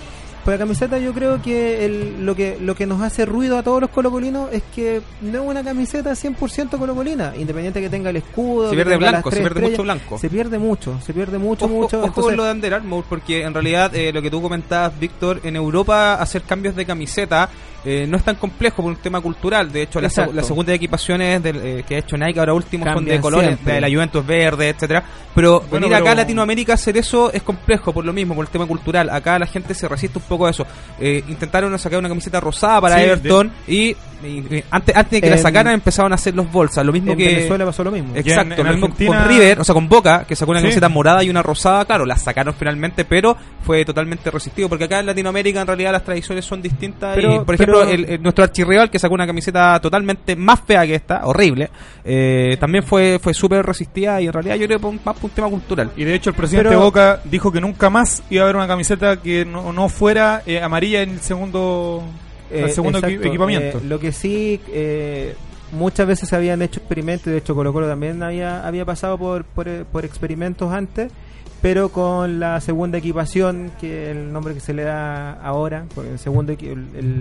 Pero 0.44 0.56
la 0.56 0.58
camiseta 0.64 0.98
yo 0.98 1.14
creo 1.14 1.40
que 1.42 1.84
el- 1.86 2.24
lo 2.26 2.34
que 2.34 2.58
lo 2.60 2.74
que 2.74 2.86
nos 2.86 3.00
hace 3.02 3.24
ruido 3.24 3.56
a 3.58 3.62
todos 3.62 3.80
los 3.80 3.88
colocolinos 3.90 4.50
es 4.52 4.62
que 4.74 5.00
no 5.22 5.42
es 5.42 5.46
una 5.48 5.64
camiseta 5.64 6.14
100% 6.14 6.78
colocolina, 6.78 7.32
independiente 7.36 7.80
que 7.80 7.88
tenga 7.88 8.10
el 8.10 8.16
escudo. 8.18 8.68
Se 8.68 8.76
pierde 8.76 8.96
blanco, 8.98 9.30
se 9.30 9.40
pierde 9.40 9.60
mucho 9.62 9.82
blanco. 9.82 10.18
Se 10.18 10.28
pierde 10.28 10.58
mucho, 10.58 11.00
se 11.04 11.14
pierde 11.14 11.38
mucho, 11.38 11.64
Ojo, 11.64 11.74
mucho. 11.74 11.98
ojo 11.98 12.06
entonces- 12.08 12.36
lo 12.36 12.44
de 12.44 12.52
Under 12.52 12.74
Armour, 12.74 13.04
porque 13.08 13.42
en 13.42 13.54
realidad 13.54 13.94
eh, 13.96 14.12
lo 14.12 14.20
que 14.20 14.30
tú 14.30 14.42
comentabas, 14.42 14.98
Víctor, 15.00 15.40
en 15.44 15.56
Europa 15.56 16.14
hacer 16.14 16.42
cambios 16.42 16.76
de 16.76 16.84
camiseta 16.86 17.48
eh, 17.84 18.06
no 18.08 18.16
es 18.16 18.24
tan 18.24 18.36
complejo 18.36 18.82
por 18.82 18.86
un 18.92 18.96
tema 18.96 19.20
cultural. 19.20 19.70
De 19.72 19.82
hecho, 19.82 20.00
la, 20.00 20.08
Exacto. 20.08 20.32
la 20.32 20.42
segunda 20.42 20.70
de 20.72 20.76
equipaciones 20.76 21.42
del, 21.42 21.56
eh, 21.56 21.84
que 21.86 21.96
ha 21.96 21.98
hecho 21.98 22.16
Nike 22.16 22.40
ahora 22.40 22.54
último 22.54 22.84
son 22.92 23.04
de 23.04 23.20
colores, 23.20 23.48
siempre. 23.50 23.74
de 23.74 23.80
la 23.80 23.88
Juventus 23.88 24.26
verde, 24.26 24.68
etcétera 24.70 25.02
Pero 25.34 25.60
Bueno, 25.70 25.86
venir 25.88 25.94
acá 26.02 26.12
a 26.12 26.14
Latinoamérica 26.16 26.72
a 26.72 26.74
hacer 26.74 26.96
eso 26.96 27.32
es 27.32 27.42
complejo 27.42 27.92
por 27.92 28.04
lo 28.04 28.12
mismo, 28.12 28.34
por 28.34 28.44
el 28.44 28.50
tema 28.50 28.66
cultural. 28.66 29.08
Acá 29.10 29.38
la 29.38 29.46
gente 29.46 29.72
se 29.74 29.86
resiste 29.88 30.18
un 30.18 30.24
poco 30.24 30.46
a 30.46 30.50
eso. 30.50 30.66
Eh, 31.00 31.22
intentaron 31.28 31.78
sacar 31.78 31.98
una 32.00 32.08
camiseta 32.08 32.40
rosada 32.40 32.80
para 32.80 32.96
Sí, 32.96 33.02
Everton 33.04 33.52
y, 33.68 33.74
y- 33.84 33.96
y 34.24 34.64
antes, 34.70 34.96
antes 34.96 35.10
de 35.12 35.20
que 35.20 35.30
la 35.30 35.38
sacaran 35.38 35.72
empezaron 35.74 36.10
a 36.10 36.16
hacer 36.16 36.34
los 36.34 36.50
bolsas. 36.50 36.84
Lo 36.84 36.92
mismo 36.92 37.12
en 37.12 37.18
que 37.18 37.26
Venezuela 37.26 37.64
pasó 37.64 37.84
lo 37.84 37.92
mismo. 37.92 38.16
Exacto, 38.16 38.48
Y 38.50 38.52
en- 38.54 38.60
en 38.60 38.66
lo 38.66 38.72
mismo 38.72 38.86
Argentina- 38.86 39.18
con 39.20 39.28
River, 39.28 39.60
o 39.60 39.64
sea, 39.64 39.72
con 39.74 39.88
Boca, 39.88 40.24
que 40.26 40.34
sacó 40.34 40.50
una 40.50 40.60
Sí. 40.60 40.64
camiseta 40.64 40.88
morada 40.88 41.22
y 41.22 41.30
una 41.30 41.42
rosada, 41.42 41.84
claro, 41.84 42.04
la 42.04 42.16
sacaron 42.16 42.54
finalmente, 42.58 43.04
pero 43.04 43.36
fue 43.62 43.84
totalmente 43.84 44.30
resistido, 44.32 44.68
porque 44.68 44.84
acá 44.84 44.98
en 44.98 45.06
Latinoamérica 45.06 45.60
en 45.60 45.66
realidad 45.68 45.92
las 45.92 46.02
tradiciones 46.04 46.44
son 46.44 46.60
distintas 46.60 47.14
Pero- 47.14 47.34
y, 47.36 47.38
por 47.44 47.54
ejemplo, 47.54 47.67
pero- 47.74 47.90
el, 47.90 48.04
el- 48.04 48.22
nuestro 48.22 48.44
archirrival 48.44 48.90
que 48.90 48.98
sacó 48.98 49.14
una 49.14 49.26
camiseta 49.26 49.80
totalmente 49.80 50.36
más 50.36 50.60
fea 50.60 50.86
que 50.86 50.94
esta, 50.94 51.26
horrible, 51.26 51.70
eh, 52.04 52.56
también 52.60 52.84
fue 52.84 53.18
fue 53.20 53.34
súper 53.34 53.64
resistida 53.64 54.20
y 54.20 54.26
en 54.26 54.32
realidad 54.32 54.56
yo 54.56 54.66
creo 54.66 54.78
que 54.78 54.82
fue 54.86 54.92
más 55.04 55.14
por 55.16 55.24
un 55.24 55.30
tema 55.30 55.48
cultural. 55.48 55.90
Y 55.96 56.04
de 56.04 56.14
hecho 56.14 56.30
el 56.30 56.36
presidente 56.36 56.68
Pero- 56.70 56.80
Boca 56.80 57.20
dijo 57.24 57.50
que 57.52 57.60
nunca 57.60 57.90
más 57.90 58.22
iba 58.30 58.42
a 58.42 58.44
haber 58.44 58.56
una 58.56 58.66
camiseta 58.68 59.16
que 59.20 59.44
no, 59.44 59.72
no 59.72 59.88
fuera 59.88 60.42
eh, 60.46 60.60
amarilla 60.60 61.02
en 61.02 61.10
el 61.10 61.20
segundo, 61.20 62.02
el 62.50 62.64
Eh, 62.64 62.68
segundo 62.70 63.00
equi- 63.00 63.26
equipamiento. 63.26 63.78
Eh, 63.78 63.82
lo 63.84 63.98
que 64.00 64.12
sí, 64.12 64.60
eh, 64.72 65.34
muchas 65.72 66.06
veces 66.06 66.28
se 66.28 66.34
habían 66.36 66.62
hecho 66.62 66.80
experimentos, 66.80 67.26
de 67.26 67.38
hecho 67.38 67.54
Colo 67.54 67.72
Colo 67.72 67.86
también 67.86 68.22
había, 68.22 68.66
había 68.66 68.84
pasado 68.86 69.18
por, 69.18 69.44
por, 69.44 69.68
por 69.86 70.04
experimentos 70.04 70.72
antes, 70.72 71.12
pero 71.60 71.88
con 71.88 72.38
la 72.38 72.60
segunda 72.60 72.98
equipación, 72.98 73.72
que 73.80 74.10
el 74.10 74.32
nombre 74.32 74.54
que 74.54 74.60
se 74.60 74.72
le 74.72 74.84
da 74.84 75.32
ahora, 75.42 75.86
el 75.96 76.18
segundo 76.18 76.54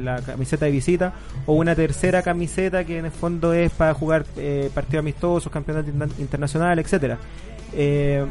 la 0.04 0.22
camiseta 0.22 0.66
de 0.66 0.72
visita, 0.72 1.14
o 1.46 1.54
una 1.54 1.74
tercera 1.76 2.22
camiseta 2.22 2.84
que 2.84 3.00
en 3.00 3.06
el 3.06 3.12
fondo 3.12 3.54
es 3.54 3.72
para 3.72 3.94
jugar 3.94 4.26
eh, 4.38 4.70
partidos 4.74 5.00
amistosos, 5.02 5.52
campeonatos 5.52 5.92
interna- 5.92 6.20
internacionales, 6.20 6.86
etcétera. 6.86 7.18
Eh, 7.74 8.26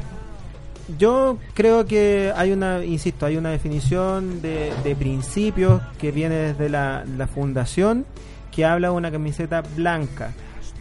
yo 0.97 1.39
creo 1.55 1.85
que 1.85 2.33
hay 2.37 2.53
una, 2.53 2.85
insisto, 2.85 3.27
hay 3.27 3.37
una 3.37 3.51
definición 3.51 4.41
de, 4.41 4.73
de 4.85 4.95
principios 4.95 5.83
que 5.99 6.13
viene 6.13 6.37
desde 6.37 6.69
la, 6.69 7.05
la 7.19 7.27
fundación 7.27 8.07
que 8.55 8.65
habla 8.65 8.89
de 8.89 8.95
una 8.95 9.11
camiseta 9.11 9.63
blanca. 9.75 10.31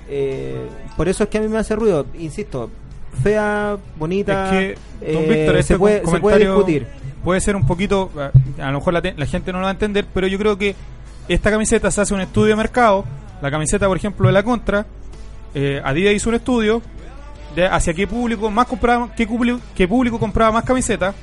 Eh, 0.08 0.68
por 0.96 1.10
eso 1.10 1.24
es 1.24 1.30
que 1.30 1.40
a 1.40 1.42
mí 1.42 1.48
me 1.48 1.58
hace 1.58 1.76
ruido, 1.76 2.06
insisto, 2.20 2.70
fea, 3.16 3.78
bonita, 3.98 4.46
Es 4.46 4.76
que, 5.02 5.12
don 5.14 5.24
eh, 5.24 5.28
Víctor, 5.30 5.56
este 5.58 5.74
se, 5.74 5.80
puede, 5.80 6.02
se 6.06 6.20
discutir. 6.40 6.88
Puede 7.24 7.40
ser 7.42 7.56
un 7.56 7.66
poquito, 7.66 8.12
a 8.18 8.64
a 8.68 8.72
lo 8.72 8.80
mejor 8.80 8.94
la, 8.94 9.02
te- 9.02 9.14
la 9.18 9.26
gente 9.26 9.52
no 9.52 9.60
lo 9.60 9.64
va 9.64 9.70
a 9.70 9.74
entender, 9.74 10.06
pero 10.14 10.28
yo 10.28 10.38
creo 10.38 10.58
que 10.58 10.76
esta 11.28 11.50
camiseta 11.50 11.90
se 11.90 12.02
hace 12.02 12.14
un 12.14 12.22
estudio 12.22 12.50
de 12.50 12.56
mercado. 12.56 13.04
La 13.42 13.50
camiseta, 13.52 13.88
por 13.88 13.98
ejemplo, 13.98 14.28
de 14.28 14.34
la 14.34 14.44
Contra, 14.44 14.86
eh, 15.54 15.82
Adidas 15.84 16.14
hizo 16.14 16.30
un 16.30 16.36
estudio 16.36 16.82
de 17.56 17.66
hacia 17.66 17.94
qué 17.94 18.06
público 18.08 18.52
más 18.52 18.68
compraba, 18.68 19.10
qué 19.16 19.26
público, 19.26 19.60
qué 19.76 19.88
público 19.88 20.20
compraba 20.20 20.52
más 20.52 20.64
camisetas. 20.64 21.16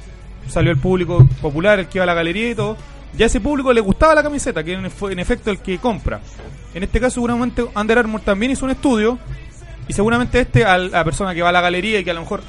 Salió 0.48 0.72
el 0.72 0.78
público 0.78 1.26
popular, 1.40 1.78
el 1.78 1.86
que 1.86 1.98
iba 1.98 2.02
a 2.02 2.06
la 2.06 2.14
galería 2.14 2.50
y 2.50 2.54
todo. 2.54 2.76
ya 3.16 3.26
a 3.26 3.28
ese 3.28 3.40
público 3.40 3.72
le 3.72 3.80
gustaba 3.80 4.14
la 4.14 4.22
camiseta, 4.24 4.64
que 4.64 4.72
en, 4.72 4.84
en 4.86 5.18
efecto 5.20 5.50
el 5.50 5.58
que 5.58 5.78
compra. 5.78 6.20
En 6.74 6.82
este 6.82 6.98
caso, 6.98 7.14
seguramente 7.14 7.64
Under 7.76 7.98
Armour 7.98 8.22
también 8.22 8.50
hizo 8.52 8.64
un 8.64 8.70
estudio 8.72 9.18
y 9.88 9.92
seguramente 9.92 10.40
este, 10.40 10.64
a 10.64 10.78
la 10.78 11.04
persona 11.04 11.34
que 11.34 11.42
va 11.42 11.48
a 11.50 11.52
la 11.52 11.60
galería 11.60 12.00
y 12.00 12.04
que 12.04 12.10
a 12.10 12.14
lo 12.14 12.20
mejor 12.20 12.42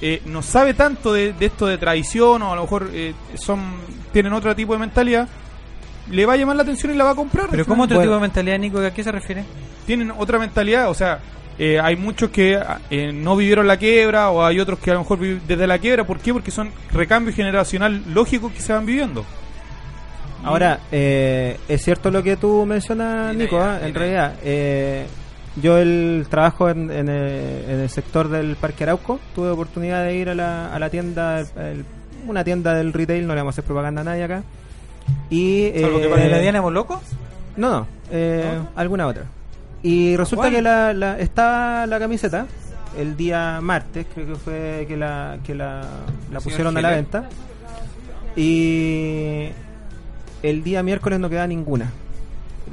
eh, 0.00 0.22
no 0.26 0.42
sabe 0.42 0.74
tanto 0.74 1.12
de, 1.12 1.32
de 1.32 1.46
esto 1.46 1.66
de 1.66 1.78
tradición 1.78 2.42
o 2.42 2.52
a 2.52 2.56
lo 2.56 2.62
mejor 2.62 2.90
eh, 2.92 3.14
son 3.34 3.60
tienen 4.12 4.32
otro 4.32 4.56
tipo 4.56 4.72
de 4.72 4.78
mentalidad, 4.78 5.28
le 6.10 6.24
va 6.24 6.32
a 6.32 6.36
llamar 6.36 6.56
la 6.56 6.62
atención 6.62 6.90
y 6.90 6.96
la 6.96 7.04
va 7.04 7.10
a 7.10 7.14
comprar. 7.14 7.48
Pero 7.50 7.66
¿cómo 7.66 7.82
otro 7.82 8.00
tipo 8.00 8.14
de 8.14 8.20
mentalidad, 8.20 8.58
Nico? 8.58 8.78
¿A 8.78 8.90
qué 8.90 9.04
se 9.04 9.12
refiere? 9.12 9.44
Tienen 9.84 10.10
otra 10.10 10.38
mentalidad, 10.38 10.88
o 10.88 10.94
sea, 10.94 11.20
eh, 11.58 11.78
hay 11.78 11.96
muchos 11.96 12.30
que 12.30 12.58
eh, 12.90 13.12
no 13.12 13.36
vivieron 13.36 13.66
la 13.66 13.76
quiebra 13.76 14.30
o 14.30 14.44
hay 14.44 14.58
otros 14.58 14.78
que 14.78 14.90
a 14.90 14.94
lo 14.94 15.00
mejor 15.00 15.18
viven 15.18 15.42
desde 15.46 15.66
la 15.66 15.78
quiebra. 15.78 16.04
¿Por 16.04 16.18
qué? 16.18 16.32
Porque 16.32 16.50
son 16.50 16.70
recambios 16.92 17.36
generacional 17.36 18.02
lógicos 18.12 18.52
que 18.52 18.60
se 18.60 18.72
van 18.72 18.86
viviendo. 18.86 19.24
Ahora, 20.42 20.80
eh, 20.92 21.58
es 21.68 21.82
cierto 21.82 22.10
lo 22.10 22.22
que 22.22 22.36
tú 22.36 22.64
mencionas, 22.64 23.34
Nico, 23.34 23.58
¿ah? 23.58 23.80
en 23.82 23.94
realidad. 23.94 24.34
Eh, 25.56 25.60
yo 25.62 25.78
el 25.78 26.26
trabajo 26.28 26.68
en, 26.70 26.90
en 26.90 27.08
el, 27.08 27.64
en 27.68 27.80
el 27.80 27.90
sector 27.90 28.28
del 28.28 28.56
Parque 28.56 28.84
Arauco, 28.84 29.18
tuve 29.34 29.50
oportunidad 29.50 30.04
de 30.04 30.16
ir 30.16 30.28
a 30.28 30.34
la, 30.34 30.74
a 30.74 30.78
la 30.78 30.90
tienda, 30.90 31.40
el- 31.40 31.84
una 32.28 32.42
tienda 32.44 32.74
del 32.74 32.92
retail, 32.92 33.26
no 33.26 33.34
le 33.34 33.40
vamos 33.40 33.52
a 33.52 33.54
hacer 33.54 33.64
propaganda 33.64 34.00
a 34.00 34.04
nadie 34.04 34.24
acá. 34.24 34.42
Y, 35.30 35.70
¿Salvo 35.80 35.98
que 35.98 36.06
eh, 36.06 36.08
para 36.08 36.26
la 36.26 36.38
Diana 36.38 36.60
Moloco? 36.62 37.00
No, 37.56 37.70
no, 37.70 37.86
eh, 38.10 38.58
alguna 38.74 39.06
otra. 39.06 39.24
Y 39.82 40.16
resulta 40.16 40.42
¿Cuál? 40.44 40.54
que 40.54 40.62
la, 40.62 40.92
la- 40.92 41.18
estaba 41.20 41.86
la 41.86 41.98
camiseta 41.98 42.46
el 42.98 43.16
día 43.16 43.60
martes, 43.62 44.06
creo 44.12 44.26
que 44.26 44.34
fue 44.36 44.84
que 44.88 44.96
la, 44.96 45.38
que 45.44 45.54
la, 45.54 45.82
pusieron 46.42 46.76
a 46.76 46.80
la 46.80 46.90
venta. 46.90 47.28
Y 48.34 49.48
el 50.42 50.62
día 50.64 50.82
miércoles 50.82 51.18
no 51.20 51.28
quedaba 51.28 51.46
ninguna. 51.46 51.90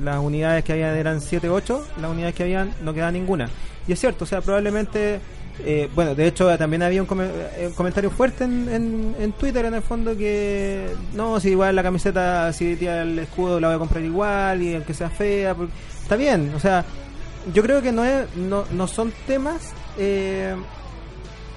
Las 0.01 0.17
unidades 0.19 0.63
que 0.63 0.73
habían 0.73 0.95
eran 0.95 1.21
7, 1.21 1.49
8, 1.49 1.87
las 2.01 2.09
unidades 2.11 2.35
que 2.35 2.43
habían 2.43 2.73
no 2.83 2.93
quedaba 2.93 3.11
ninguna. 3.11 3.49
Y 3.87 3.91
es 3.93 3.99
cierto, 3.99 4.23
o 4.23 4.27
sea, 4.27 4.41
probablemente, 4.41 5.19
eh, 5.63 5.89
bueno, 5.93 6.15
de 6.15 6.25
hecho 6.27 6.57
también 6.57 6.81
había 6.83 7.01
un, 7.01 7.07
come- 7.07 7.27
eh, 7.57 7.67
un 7.67 7.73
comentario 7.73 8.09
fuerte 8.09 8.43
en, 8.45 8.67
en, 8.69 9.15
en 9.19 9.31
Twitter 9.33 9.65
en 9.65 9.73
el 9.75 9.81
fondo 9.81 10.15
que 10.17 10.87
no, 11.13 11.39
si 11.39 11.49
igual 11.49 11.75
la 11.75 11.83
camiseta, 11.83 12.51
si 12.53 12.75
tiene 12.75 13.01
el 13.01 13.19
escudo 13.19 13.59
la 13.59 13.67
voy 13.67 13.75
a 13.75 13.79
comprar 13.79 14.03
igual 14.03 14.61
y 14.61 14.75
aunque 14.75 14.93
sea 14.93 15.09
fea, 15.09 15.53
porque- 15.53 15.73
está 16.01 16.15
bien, 16.15 16.51
o 16.55 16.59
sea, 16.59 16.83
yo 17.53 17.61
creo 17.61 17.81
que 17.81 17.91
no, 17.91 18.03
es, 18.05 18.25
no, 18.37 18.63
no 18.71 18.87
son 18.87 19.11
temas 19.27 19.73
eh, 19.97 20.55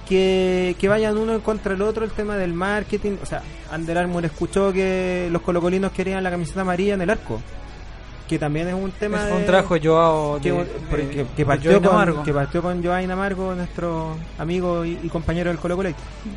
que, 0.07 0.75
que 0.79 0.87
vayan 0.89 1.17
uno 1.17 1.33
en 1.33 1.41
contra 1.41 1.73
del 1.73 1.81
otro 1.81 2.05
el 2.05 2.11
tema 2.11 2.35
del 2.37 2.53
marketing. 2.53 3.17
O 3.21 3.25
sea, 3.25 3.41
Under 3.73 3.97
Armour 3.97 4.25
escuchó 4.25 4.71
que 4.71 5.27
los 5.31 5.41
colocolinos 5.41 5.91
querían 5.91 6.23
la 6.23 6.29
camiseta 6.31 6.61
amarilla 6.61 6.93
en 6.93 7.01
el 7.01 7.09
arco. 7.09 7.41
Que 8.27 8.37
también 8.37 8.67
es 8.67 8.73
un 8.73 8.91
tema. 8.91 9.19
Fue 9.19 9.37
un 9.37 9.45
trabajo 9.45 9.75
de 9.75 9.87
Joao 9.87 10.39
que, 10.41 10.51
de- 10.51 10.65
que- 10.89 10.97
de- 10.97 11.25
que- 11.35 11.45
partió 11.45 11.81
con, 11.81 12.23
que 12.23 12.33
partió 12.33 12.61
con 12.61 12.85
Amargo, 13.11 13.55
nuestro 13.55 14.17
amigo 14.37 14.83
y, 14.83 14.99
y 15.01 15.07
compañero 15.09 15.49
del 15.49 15.59
Colo 15.59 15.77
Colo. 15.77 15.89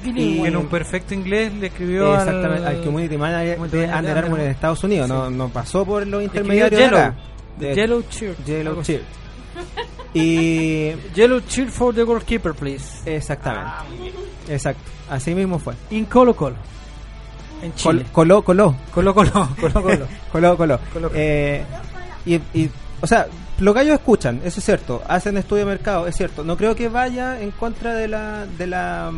Y 0.05 0.39
en 0.47 0.57
un 0.57 0.67
perfecto 0.69 1.15
inglés 1.15 1.53
le 1.55 1.67
escribió 1.67 2.13
al- 2.15 2.21
Exactamente, 2.29 2.67
al, 2.69 2.85
community 2.85 3.17
manager 3.17 3.57
community 3.57 3.77
de 3.79 3.85
Under 3.87 4.15
de 4.15 4.19
Armour 4.21 4.41
en 4.41 4.51
Estados 4.51 4.85
Unidos. 4.85 5.09
Sí. 5.09 5.13
No, 5.13 5.31
no 5.31 5.49
pasó 5.49 5.85
por 5.85 6.07
los 6.07 6.23
intermediarios 6.23 6.81
de 6.81 6.87
Yellow, 6.87 6.99
acá. 7.01 7.17
de 7.59 7.67
De- 7.69 7.75
Yellow 7.75 8.03
Shirt, 8.09 8.45
Yellow. 8.47 8.83
Shirt. 8.83 9.03
Y 10.15 10.93
Yellow 11.15 11.41
cheer 11.41 11.69
for 11.71 11.95
the 11.95 12.03
goalkeeper, 12.03 12.55
please. 12.55 13.01
Exactamente. 13.05 13.69
Exacto. 14.49 14.83
Así 15.09 15.35
mismo 15.35 15.59
fue. 15.59 15.75
In 15.91 16.05
Colo 16.07 16.35
Colo. 16.35 16.57
En 17.63 17.73
Col- 17.73 17.99
Chile. 17.99 18.07
coló, 18.13 18.43
coló. 18.43 18.75
Coló, 18.93 19.15
coló, 19.15 19.49
coló, 19.61 19.83
coló. 19.83 20.07
coló, 20.33 20.57
coló. 20.57 20.79
Coló. 20.93 21.11
Eh, 21.15 21.65
y, 22.27 22.35
y, 22.55 22.71
o 23.01 23.07
sea, 23.07 23.27
los 23.59 23.75
gallos 23.75 23.95
escuchan, 23.95 24.41
eso 24.45 24.61
es 24.61 24.65
cierto. 24.65 25.03
Hacen 25.09 25.37
estudio 25.37 25.65
de 25.67 25.71
mercado, 25.73 26.07
es 26.07 26.17
cierto. 26.17 26.45
No 26.45 26.57
creo 26.57 26.75
que 26.75 26.89
vaya 26.89 27.41
en 27.41 27.51
contra 27.51 27.95
de 27.95 28.09
la, 28.09 28.47
de 28.47 28.67
la, 28.67 29.11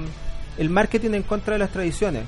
el 0.59 0.71
marketing 0.71 1.11
en 1.15 1.23
contra 1.23 1.55
de 1.55 1.59
las 1.61 1.71
tradiciones. 1.71 2.25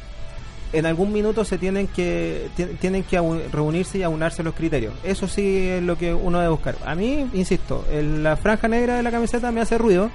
En 0.73 0.87
algún 0.87 1.12
minuto 1.12 1.45
se 1.45 1.57
tienen 1.57 1.87
que, 1.87 2.49
ti- 2.57 2.65
tienen 2.81 3.05
que 3.05 3.21
reunirse 3.53 3.99
y 3.99 4.03
aunarse 4.03 4.43
los 4.43 4.55
criterios. 4.55 4.93
Eso 5.05 5.29
sí 5.29 5.69
es 5.69 5.83
lo 5.83 5.97
que 5.97 6.12
uno 6.12 6.39
debe 6.39 6.51
buscar. 6.51 6.75
A 6.85 6.95
mí, 6.97 7.29
insisto, 7.33 7.85
el- 7.93 8.23
la 8.25 8.37
franja 8.37 8.67
negra 8.67 8.97
de 8.97 9.03
la 9.05 9.12
camiseta 9.12 9.53
me 9.53 9.61
hace 9.61 9.79
ruido. 9.79 10.11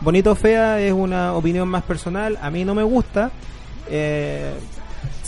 Bonito 0.00 0.32
o 0.32 0.34
fea 0.34 0.80
es 0.80 0.92
una 0.92 1.34
opinión 1.34 1.68
más 1.68 1.82
personal. 1.82 2.38
A 2.40 2.50
mí 2.50 2.64
no 2.64 2.74
me 2.74 2.82
gusta. 2.84 3.30
Eh, 3.90 4.52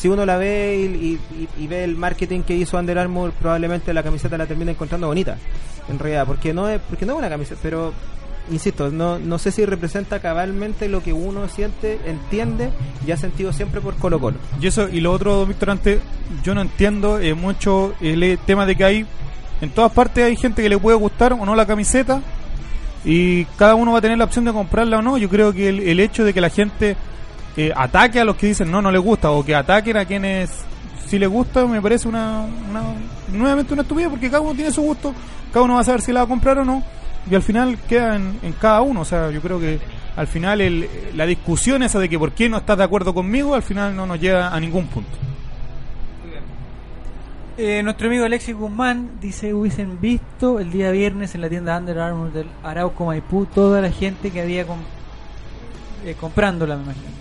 si 0.01 0.09
uno 0.09 0.25
la 0.25 0.39
ve 0.39 0.77
y, 0.81 1.19
y- 1.59 1.67
ve 1.67 1.85
el 1.85 1.95
marketing 1.95 2.41
que 2.41 2.55
hizo 2.57 2.79
Under 2.79 2.99
Armour, 2.99 3.33
probablemente 3.33 3.93
la 3.93 4.03
camiseta 4.03 4.39
la 4.39 4.47
termina 4.47 4.71
encontrando 4.71 5.09
bonita. 5.09 5.37
En 5.91 5.99
realidad, 5.99 6.27
porque 6.27 6.55
no 6.55 6.71
es, 6.71 6.81
porque 6.89 7.05
no 7.05 7.13
es 7.13 7.19
una 7.19 7.29
camiseta, 7.29 7.61
pero 7.63 7.93
insisto, 8.51 8.91
no, 8.91 9.19
no 9.19 9.39
sé 9.39 9.53
si 9.53 9.67
representa 9.67 10.19
cabalmente 10.21 10.89
lo 10.89 11.03
que 11.03 11.13
uno 11.13 11.49
siente, 11.49 11.99
entiende 12.07 12.71
y 13.07 13.11
ha 13.11 13.19
sentido 13.19 13.53
siempre 13.53 13.83
por 13.83 13.95
Colo 13.97 14.19
Colo. 14.19 14.39
Y 14.59 14.69
eso, 14.69 14.89
y 14.89 15.01
lo 15.01 15.13
otro, 15.13 15.45
Víctor, 15.45 15.69
antes, 15.69 16.01
yo 16.43 16.55
no 16.55 16.63
entiendo 16.63 17.19
eh, 17.21 17.35
mucho 17.35 17.93
el 18.01 18.23
eh, 18.23 18.39
tema 18.47 18.65
de 18.65 18.77
que 18.77 18.85
hay, 18.85 19.07
en 19.61 19.69
todas 19.69 19.93
partes 19.93 20.25
hay 20.25 20.37
gente 20.37 20.63
que 20.63 20.71
le 20.71 20.79
puede 20.79 20.97
gustar 20.97 21.35
o 21.35 21.45
no 21.45 21.55
la 21.55 21.67
camiseta, 21.67 22.23
y 23.05 23.45
cada 23.59 23.75
uno 23.75 23.93
va 23.93 23.99
a 23.99 24.01
tener 24.01 24.17
la 24.17 24.25
opción 24.25 24.47
de 24.47 24.53
comprarla 24.53 24.99
o 24.99 25.03
no. 25.03 25.19
Yo 25.19 25.29
creo 25.29 25.53
que 25.53 25.69
el 25.69 26.01
hecho 26.01 26.25
de 26.25 26.33
que 26.33 26.41
la 26.41 26.49
gente 26.51 26.97
eh, 27.57 27.73
ataque 27.75 28.21
a 28.21 28.25
los 28.25 28.37
que 28.37 28.47
dicen 28.49 28.71
no, 28.71 28.81
no 28.83 28.91
les 28.91 29.01
gusta, 29.03 29.31
o 29.31 29.45
que 29.45 29.55
ataquen 29.55 29.97
a 29.97 30.05
quienes 30.05 30.51
sí 31.07 31.19
les 31.19 31.29
gusta, 31.29 31.67
me 31.67 31.81
parece 31.83 32.07
una, 32.09 32.47
una 32.71 32.83
nuevamente 33.33 33.73
una 33.73 33.83
estupidez, 33.83 34.09
porque 34.11 34.29
cada 34.29 34.41
uno 34.43 34.55
tiene 34.55 34.71
su 34.71 34.83
gusto, 34.83 35.13
cada 35.53 35.65
uno 35.65 35.75
va 35.75 35.81
a 35.81 35.85
saber 35.85 36.01
si 36.03 36.13
la 36.13 36.21
va 36.21 36.25
a 36.25 36.29
comprar 36.29 36.59
o 36.59 36.65
no, 36.65 36.83
y 37.31 37.35
al 37.35 37.43
final 37.43 37.77
queda 37.89 38.17
en, 38.17 38.55
cada 38.61 38.81
uno. 38.83 39.01
O 39.01 39.05
sea, 39.05 39.31
yo 39.31 39.41
creo 39.41 39.59
que 39.61 39.79
al 40.17 40.27
final 40.27 40.61
el, 40.61 40.89
la 41.15 41.27
discusión 41.27 41.83
esa 41.83 41.99
de 41.99 42.09
que 42.09 42.19
por 42.19 42.33
qué 42.33 42.49
no 42.49 42.57
estás 42.59 42.79
de 42.79 42.85
acuerdo 42.85 43.13
conmigo, 43.13 43.55
al 43.55 43.63
final 43.63 43.95
no 43.97 44.07
nos 44.07 44.21
llega 44.21 44.49
a 44.55 44.59
ningún 44.61 44.87
punto. 44.87 45.11
Eh, 47.59 47.83
nuestro 47.83 48.07
amigo 48.09 48.25
Alexis 48.25 48.57
Guzmán 48.57 49.11
dice 49.21 49.53
hubiesen 49.53 50.01
visto 50.01 50.61
el 50.61 50.71
día 50.71 50.91
viernes 50.93 51.35
en 51.35 51.43
la 51.43 51.49
tienda 51.51 51.77
Under 51.77 51.99
Armour 51.99 52.33
del 52.33 52.47
Arauco 52.63 53.05
Maipú 53.05 53.45
toda 53.45 53.83
la 53.83 53.91
gente 53.91 54.31
que 54.31 54.41
había 54.41 54.67
com- 54.67 54.79
eh, 56.07 56.15
comprándola, 56.19 56.77
me 56.77 56.85
imagino. 56.85 57.20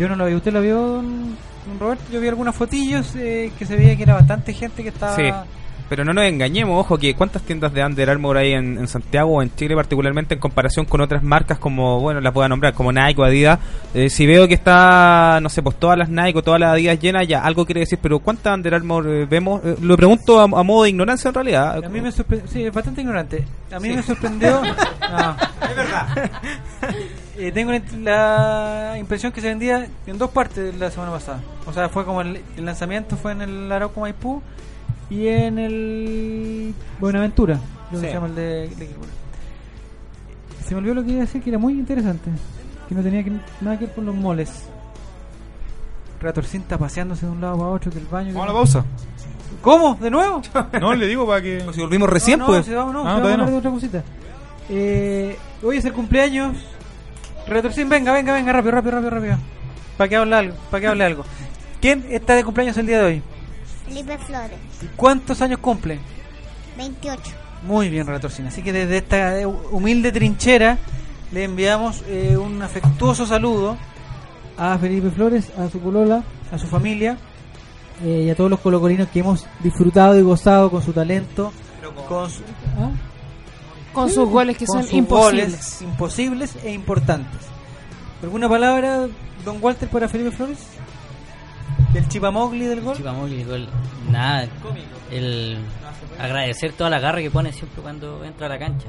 Yo 0.00 0.08
no 0.08 0.16
lo 0.16 0.24
vi, 0.24 0.34
¿usted 0.34 0.50
lo 0.50 0.62
vio, 0.62 1.04
Roberto? 1.78 2.04
Yo 2.10 2.22
vi 2.22 2.28
algunas 2.28 2.56
fotillos 2.56 3.14
eh, 3.16 3.52
que 3.58 3.66
se 3.66 3.76
veía 3.76 3.94
que 3.96 4.04
era 4.04 4.14
bastante 4.14 4.54
gente 4.54 4.82
que 4.82 4.88
estaba... 4.88 5.14
Sí. 5.14 5.30
Pero 5.90 6.06
no 6.06 6.14
nos 6.14 6.24
engañemos, 6.24 6.80
ojo, 6.80 6.96
que 6.96 7.14
cuántas 7.14 7.42
tiendas 7.42 7.74
de 7.74 7.84
Under 7.84 8.08
Armour 8.08 8.38
hay 8.38 8.52
en, 8.52 8.78
en 8.78 8.88
Santiago 8.88 9.32
o 9.32 9.42
en 9.42 9.54
Chile 9.56 9.74
particularmente 9.74 10.32
en 10.32 10.40
comparación 10.40 10.86
con 10.86 11.02
otras 11.02 11.22
marcas 11.22 11.58
como, 11.58 12.00
bueno, 12.00 12.22
las 12.22 12.32
puedo 12.32 12.48
nombrar, 12.48 12.72
como 12.72 12.92
Nike 12.92 13.20
o 13.20 13.24
Adidas. 13.24 13.58
Eh, 13.92 14.08
si 14.08 14.24
veo 14.24 14.48
que 14.48 14.54
está, 14.54 15.38
no 15.42 15.50
sé, 15.50 15.62
pues 15.62 15.76
todas 15.76 15.98
las 15.98 16.08
Nike 16.08 16.38
o 16.38 16.42
todas 16.42 16.60
las 16.60 16.72
Adidas 16.72 16.98
llenas, 16.98 17.28
ya 17.28 17.44
algo 17.44 17.66
quiere 17.66 17.80
decir, 17.80 17.98
pero 18.00 18.20
¿cuántas 18.20 18.54
Under 18.54 18.76
Armour 18.76 19.06
eh, 19.06 19.26
vemos? 19.26 19.60
Eh, 19.62 19.76
lo 19.82 19.98
pregunto 19.98 20.40
a, 20.40 20.44
a 20.44 20.62
modo 20.62 20.84
de 20.84 20.90
ignorancia 20.90 21.28
en 21.28 21.34
realidad. 21.34 21.84
A 21.84 21.88
mí 21.90 22.00
me 22.00 22.10
sorprendió, 22.10 22.48
sí, 22.50 22.64
es 22.64 22.72
bastante 22.72 23.02
ignorante. 23.02 23.44
A 23.70 23.78
mí 23.78 23.90
me 23.90 24.02
sorprendió. 24.02 24.62
No. 25.10 25.36
Es 25.68 25.76
verdad. 25.76 26.30
tengo 27.54 27.72
la, 28.02 28.96
impresión 28.98 29.32
que 29.32 29.40
se 29.40 29.48
vendía 29.48 29.86
en 30.06 30.18
dos 30.18 30.30
partes 30.30 30.76
la 30.78 30.90
semana 30.90 31.12
pasada. 31.12 31.40
O 31.66 31.72
sea, 31.72 31.88
fue 31.88 32.04
como 32.04 32.20
el, 32.22 32.40
el 32.56 32.64
lanzamiento 32.64 33.16
fue 33.16 33.32
en 33.32 33.42
el 33.42 33.72
Arauco 33.72 34.00
Maipú 34.00 34.42
y 35.08 35.26
en 35.28 35.58
el 35.58 36.74
Buenaventura, 37.00 37.58
creo 37.88 38.00
que 38.00 38.06
Sí. 38.06 38.12
se 38.12 38.14
llama 38.14 38.26
el 38.28 38.34
de. 38.34 38.70
Se 40.66 40.74
me 40.74 40.78
olvidó 40.80 40.94
lo 40.94 41.02
que 41.04 41.10
iba 41.10 41.18
a 41.22 41.24
decir, 41.26 41.42
que 41.42 41.50
era 41.50 41.58
muy 41.58 41.72
interesante. 41.72 42.30
Que 42.88 42.94
no 42.94 43.02
tenía 43.02 43.22
que- 43.24 43.32
nada 43.60 43.78
que 43.78 43.86
ver 43.86 43.94
con 43.94 44.06
los 44.06 44.14
moles. 44.14 44.64
Retorcinta 46.20 46.76
paseándose 46.76 47.26
de 47.26 47.32
un 47.32 47.40
lado 47.40 47.56
para 47.58 47.70
otro 47.70 47.90
del 47.90 48.04
baño. 48.06 48.28
Vamos 48.34 48.44
a 48.44 48.46
la 48.48 48.52
pausa. 48.52 48.84
¿Cómo? 49.62 49.94
¿De 50.00 50.10
nuevo? 50.10 50.42
No, 50.80 50.94
le 50.94 51.06
digo 51.06 51.26
para 51.26 51.40
que. 51.42 51.64
si 51.72 51.80
volvimos 51.80 52.08
recién, 52.08 52.38
no, 52.38 52.46
no, 52.46 52.52
pues. 52.52 52.66
si 52.66 52.74
vamos, 52.74 52.92
no, 52.92 53.00
Ah, 53.00 53.02
si 53.02 53.06
vamos 53.08 53.28
a 53.28 53.32
hablar 53.32 53.46
no. 53.46 53.52
de 53.52 53.58
otra 53.58 53.70
cosita. 53.70 54.02
Eh, 54.68 55.36
hoy 55.62 55.78
es 55.78 55.84
el 55.84 55.92
cumpleaños. 55.92 56.56
Retorcín, 57.50 57.88
venga, 57.88 58.12
venga, 58.12 58.32
venga, 58.32 58.52
rápido, 58.52 58.70
rápido, 58.70 58.92
rápido, 58.92 59.10
rápido. 59.10 59.38
Para 59.96 60.08
que 60.08 60.16
hable 60.16 60.36
algo, 60.36 60.56
para 60.70 60.80
que 60.80 60.86
hable 60.86 61.04
algo. 61.04 61.24
¿Quién 61.80 62.06
está 62.10 62.36
de 62.36 62.44
cumpleaños 62.44 62.76
el 62.78 62.86
día 62.86 62.98
de 63.00 63.04
hoy? 63.04 63.22
Felipe 63.86 64.16
Flores, 64.18 64.58
¿Y 64.80 64.86
¿Cuántos 64.94 65.42
años 65.42 65.58
cumple? 65.58 65.98
28. 66.76 67.22
Muy 67.64 67.88
bien, 67.88 68.06
Retorcín. 68.06 68.46
Así 68.46 68.62
que 68.62 68.72
desde 68.72 68.98
esta 68.98 69.40
eh, 69.40 69.46
humilde 69.46 70.12
trinchera 70.12 70.78
le 71.32 71.42
enviamos 71.42 72.04
eh, 72.06 72.36
un 72.36 72.62
afectuoso 72.62 73.26
saludo 73.26 73.76
a 74.56 74.78
Felipe 74.78 75.10
Flores, 75.10 75.50
a 75.58 75.68
su 75.68 75.80
colola, 75.80 76.22
a 76.52 76.58
su 76.58 76.68
familia 76.68 77.18
eh, 78.04 78.26
y 78.26 78.30
a 78.30 78.36
todos 78.36 78.48
los 78.48 78.60
colocolinos 78.60 79.08
que 79.08 79.20
hemos 79.20 79.44
disfrutado 79.58 80.16
y 80.16 80.22
gozado 80.22 80.70
con 80.70 80.82
su 80.82 80.92
talento, 80.92 81.52
con 82.08 82.30
su, 82.30 82.42
¿ah? 82.78 82.90
Con 83.92 84.08
sus 84.10 84.28
goles 84.28 84.56
que 84.56 84.66
con 84.66 84.78
son 84.78 84.82
sus 84.84 84.92
imposibles. 84.92 85.46
goles 85.50 85.82
imposibles 85.82 86.56
e 86.64 86.72
importantes. 86.72 87.40
¿Alguna 88.22 88.48
palabra, 88.48 89.06
don 89.44 89.58
Walter, 89.62 89.88
para 89.88 90.08
Felipe 90.08 90.30
Flores? 90.30 90.58
¿Del 91.92 92.06
Chipamogli 92.08 92.66
del 92.66 92.80
gol? 92.82 92.96
Chipamogli 92.96 93.38
del 93.38 93.46
gol. 93.46 93.68
Nada. 94.10 94.46
El 95.10 95.58
agradecer 96.18 96.72
toda 96.72 96.90
la 96.90 97.00
garra 97.00 97.20
que 97.20 97.30
pone 97.30 97.52
siempre 97.52 97.82
cuando 97.82 98.24
entra 98.24 98.46
a 98.46 98.50
la 98.50 98.58
cancha. 98.58 98.86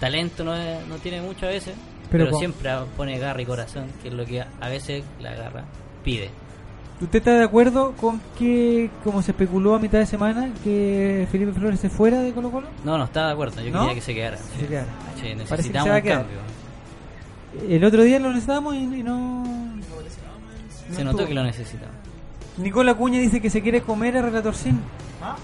Talento 0.00 0.42
no, 0.44 0.54
es- 0.54 0.86
no 0.86 0.96
tiene 0.96 1.20
mucho 1.20 1.46
a 1.46 1.50
veces, 1.50 1.74
Pero 2.10 2.26
pero, 2.26 2.38
siempre 2.38 2.70
pone 2.96 3.18
garra 3.18 3.42
y 3.42 3.46
corazón, 3.46 3.86
que 4.02 4.08
es 4.08 4.14
lo 4.14 4.24
que 4.24 4.40
a 4.40 4.68
veces 4.68 5.04
la 5.20 5.34
garra 5.34 5.64
pide. 6.02 6.30
¿Usted 7.02 7.18
está 7.18 7.32
de 7.32 7.42
acuerdo 7.44 7.92
con 8.00 8.20
que, 8.38 8.88
como 9.02 9.22
se 9.22 9.32
especuló 9.32 9.74
a 9.74 9.78
mitad 9.80 9.98
de 9.98 10.06
semana, 10.06 10.50
que 10.62 11.26
Felipe 11.32 11.52
Flores 11.52 11.80
se 11.80 11.88
fuera 11.90 12.20
de 12.20 12.32
Colo 12.32 12.50
Colo? 12.50 12.68
No, 12.84 12.96
no 12.96 13.04
estaba 13.04 13.26
de 13.28 13.32
acuerdo, 13.32 13.60
yo 13.60 13.72
¿No? 13.72 13.80
quería 13.80 13.94
que 13.96 14.00
se 14.00 14.14
quedara. 14.14 14.36
Se 14.36 14.60
Sí. 14.60 14.66
quedara. 14.66 14.86
Sí, 14.86 15.22
Parece 15.22 15.28
que 15.28 15.34
necesitamos 15.36 15.88
se 15.88 15.94
un 15.96 16.02
quedar. 16.02 16.18
cambio. 16.18 16.38
El 17.68 17.84
otro 17.84 18.02
día 18.02 18.18
lo 18.20 18.28
necesitábamos 18.28 18.74
y, 18.76 18.78
y 18.78 19.02
no... 19.02 19.44
Se 20.92 20.98
no 20.98 21.04
notó 21.06 21.10
estuvo. 21.22 21.26
que 21.28 21.34
lo 21.34 21.42
necesitaba. 21.44 21.90
Nicola 22.58 22.94
Cuña 22.94 23.18
dice 23.18 23.40
que 23.40 23.50
se 23.50 23.62
quiere 23.62 23.80
comer 23.82 24.16
a 24.18 24.22
Relator 24.22 24.54
Sin. 24.54 24.78
No, 25.20 25.36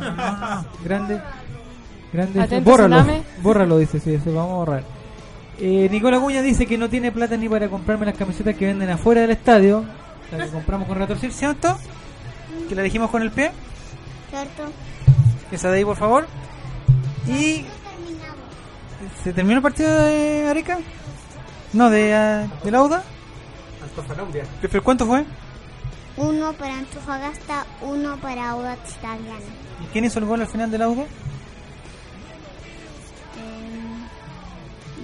no, 0.00 0.60
no. 0.60 0.64
Grande. 0.84 1.20
Grande. 2.12 2.40
Atento, 2.40 2.70
bórralo. 2.70 2.96
Tsunami. 2.96 3.22
Bórralo, 3.42 3.78
dice, 3.78 4.00
sí, 4.00 4.18
se 4.18 4.30
vamos 4.32 4.52
a 4.52 4.54
borrar. 4.56 4.84
Eh, 5.58 5.88
Nicola 5.90 6.18
Cuña 6.18 6.42
dice 6.42 6.66
que 6.66 6.76
no 6.76 6.88
tiene 6.88 7.12
plata 7.12 7.36
ni 7.36 7.48
para 7.48 7.68
comprarme 7.68 8.06
las 8.06 8.16
camisetas 8.16 8.56
que 8.56 8.66
venden 8.66 8.90
afuera 8.90 9.20
del 9.22 9.30
estadio. 9.30 9.84
La 10.32 10.44
que 10.44 10.50
compramos 10.50 10.88
con 10.88 10.96
Relator 10.96 11.18
Sin, 11.18 11.30
¿cierto? 11.30 11.78
Que 12.68 12.74
la 12.74 12.82
dijimos 12.82 13.10
con 13.10 13.22
el 13.22 13.30
pie. 13.30 13.52
¿Cierto? 14.30 14.72
Esa 15.52 15.70
de 15.70 15.78
ahí, 15.78 15.84
por 15.84 15.96
favor. 15.96 16.26
Y. 17.28 17.64
¿Se 19.22 19.32
terminó 19.32 19.58
el 19.58 19.62
partido 19.62 19.96
de 20.02 20.46
Arica? 20.48 20.78
No, 21.72 21.90
de, 21.90 22.14
ah, 22.14 22.46
de 22.62 22.70
Lauda. 22.70 23.02
¿Pero 24.60 24.82
cuánto 24.82 25.06
fue? 25.06 25.24
Uno 26.16 26.52
para 26.54 26.78
Antofagasta, 26.78 27.66
uno 27.82 28.16
para 28.18 28.50
Audax 28.50 28.96
Italiano. 28.96 29.44
¿Y 29.82 29.86
quién 29.92 30.04
hizo 30.04 30.18
el 30.18 30.24
gol 30.24 30.40
al 30.40 30.46
final 30.46 30.70
del 30.70 30.80
Lauda? 30.80 31.04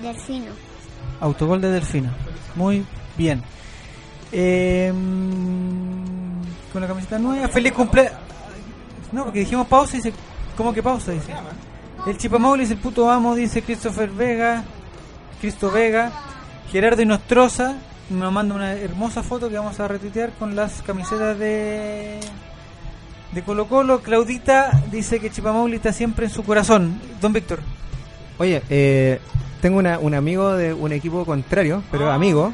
Delfino. 0.01 0.53
Autogol 1.21 1.61
de 1.61 1.71
Delfino. 1.71 2.11
Muy 2.57 2.85
bien. 3.17 3.43
Eh, 4.33 4.93
con 6.73 6.81
la 6.81 6.89
camiseta 6.89 7.19
nueva. 7.19 7.49
Feliz 7.49 7.73
cumpleaños. 7.73 8.15
No, 9.13 9.25
porque 9.25 9.41
dijimos 9.41 9.67
pausa 9.67 9.97
y 9.97 10.03
dice. 10.03 10.13
¿Cómo 10.57 10.73
que 10.73 10.83
pausa? 10.83 11.13
Dice. 11.13 11.33
El 12.07 12.17
Chipamaulis 12.17 12.69
dice 12.69 12.75
el 12.75 12.81
puto 12.81 13.11
amo, 13.11 13.35
dice 13.35 13.63
Christopher 13.63 14.11
Vega. 14.11 14.65
Cristo 15.41 15.71
Vega. 15.71 16.13
Gerardo 16.71 17.03
Inostroza. 17.03 17.77
Nos 18.11 18.33
manda 18.33 18.55
una 18.55 18.73
hermosa 18.73 19.23
foto 19.23 19.49
que 19.49 19.57
vamos 19.57 19.79
a 19.81 19.89
retuitear 19.89 20.33
con 20.33 20.57
las 20.57 20.83
camisetas 20.83 21.39
de. 21.39 22.21
De 23.33 23.43
Colo 23.43 23.69
Colo. 23.69 24.01
Claudita 24.01 24.83
dice 24.91 25.21
que 25.21 25.31
Chipamaulis 25.31 25.77
está 25.77 25.93
siempre 25.93 26.27
en 26.27 26.33
su 26.33 26.43
corazón. 26.45 27.01
Don 27.21 27.33
Víctor. 27.33 27.61
Oye, 28.39 28.63
eh, 28.71 29.21
tengo 29.61 29.79
una, 29.79 29.99
un 29.99 30.15
amigo 30.15 30.55
de 30.57 30.73
un 30.73 30.93
equipo 30.93 31.25
contrario, 31.25 31.83
pero 31.91 32.11
amigo, 32.11 32.53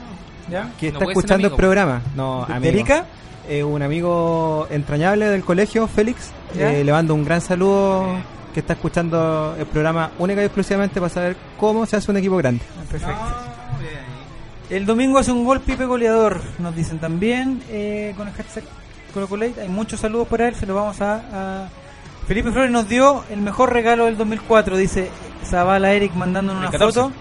¿Ya? 0.50 0.70
que 0.78 0.92
No 0.92 0.98
está 1.00 1.10
escuchando 1.10 1.48
el 1.48 1.54
programa. 1.54 2.02
No, 2.14 2.44
¿De 2.46 2.54
amigo. 2.54 2.86
Eh, 3.48 3.62
un 3.62 3.80
amigo 3.82 4.66
entrañable 4.70 5.28
del 5.28 5.44
colegio, 5.44 5.86
Félix. 5.86 6.30
Eh, 6.56 6.82
le 6.84 6.92
mando 6.92 7.14
un 7.14 7.24
gran 7.24 7.40
saludo 7.40 8.04
que 8.52 8.60
está 8.60 8.72
escuchando 8.72 9.54
el 9.58 9.66
programa 9.66 10.10
única 10.18 10.42
y 10.42 10.46
exclusivamente 10.46 10.98
para 11.00 11.12
saber 11.12 11.36
cómo 11.58 11.86
se 11.86 11.96
hace 11.96 12.10
un 12.10 12.16
equipo 12.16 12.36
grande. 12.38 12.62
Perfecto. 12.90 13.14
El 14.68 14.84
domingo 14.84 15.18
hace 15.18 15.30
un 15.30 15.44
gol 15.44 15.60
Pipe 15.60 15.84
goleador, 15.84 16.40
nos 16.58 16.74
dicen 16.74 16.98
también, 16.98 17.62
eh, 17.70 18.14
con 18.16 18.26
el 18.26 18.34
hashtag 18.34 18.64
Colocolate. 19.14 19.60
Hay 19.60 19.68
muchos 19.68 20.00
saludos 20.00 20.26
para 20.26 20.48
él, 20.48 20.54
se 20.56 20.66
los 20.66 20.74
vamos 20.74 21.00
a, 21.00 21.14
a- 21.32 21.68
Felipe 22.26 22.50
Flores 22.50 22.70
nos 22.70 22.88
dio 22.88 23.24
el 23.30 23.40
mejor 23.40 23.72
regalo 23.72 24.06
del 24.06 24.16
2004, 24.16 24.76
dice 24.76 25.10
Zavala 25.44 25.92
Eric 25.92 26.12
mandándonos 26.14 26.58
una 26.60 26.66
El 26.66 26.72
14. 26.72 27.00
foto. 27.00 27.12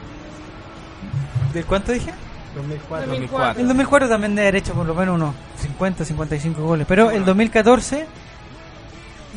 ¿Del 1.53 1.65
cuánto 1.65 1.91
dije? 1.91 2.11
2004. 2.55 3.07
2004. 3.07 3.61
El 3.61 3.67
2004 3.67 4.09
también 4.09 4.35
debe 4.35 4.47
haber 4.47 4.55
hecho 4.61 4.73
por 4.73 4.85
lo 4.85 4.95
menos 4.95 5.15
unos 5.15 5.35
50, 5.59 6.05
55 6.05 6.61
goles. 6.63 6.87
Pero 6.87 7.11
el 7.11 7.23
2014 7.23 8.07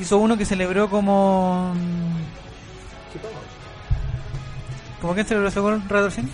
hizo 0.00 0.18
uno 0.18 0.36
que 0.38 0.44
celebró 0.46 0.88
como... 0.88 1.74
¿Cómo 5.00 5.14
quién 5.14 5.26
celebró 5.26 5.48
ese 5.48 5.60
gol, 5.60 5.80
Radorcín? 5.88 6.24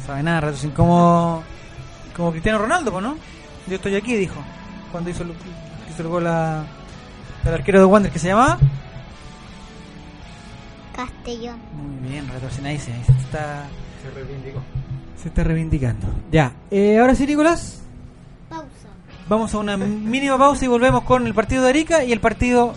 No 0.00 0.06
sabe 0.06 0.22
nada, 0.22 0.40
Radorcín. 0.42 0.70
Como, 0.70 1.42
como 2.16 2.30
Cristiano 2.30 2.58
Ronaldo, 2.58 2.92
pues, 2.92 3.02
¿no? 3.02 3.16
Yo 3.66 3.76
estoy 3.76 3.96
aquí, 3.96 4.14
dijo. 4.14 4.36
Cuando 4.92 5.10
hizo 5.10 5.22
el, 5.24 5.32
hizo 5.90 6.02
el 6.02 6.08
gol 6.08 6.26
a- 6.28 6.62
al 7.44 7.54
arquero 7.54 7.78
de 7.80 7.84
Wander, 7.86 8.12
que 8.12 8.18
se 8.18 8.28
llamaba... 8.28 8.58
Castellón. 10.94 11.56
Muy 11.74 12.10
bien, 12.10 12.26
ahí 12.64 12.78
se, 12.78 12.90
está... 13.20 13.66
Se 14.02 14.10
reivindicó. 14.14 14.60
Se 15.22 15.28
está 15.28 15.44
reivindicando. 15.44 16.06
Ya, 16.32 16.52
eh, 16.70 16.98
ahora 16.98 17.14
sí, 17.14 17.26
Nicolás. 17.26 17.82
Pausa. 18.48 18.66
Vamos 19.28 19.54
a 19.54 19.58
una 19.58 19.76
mínima 19.76 20.38
pausa 20.38 20.64
y 20.64 20.68
volvemos 20.68 21.02
con 21.04 21.26
el 21.26 21.34
partido 21.34 21.62
de 21.62 21.68
Arica 21.70 22.04
y 22.04 22.12
el 22.12 22.20
partido 22.20 22.74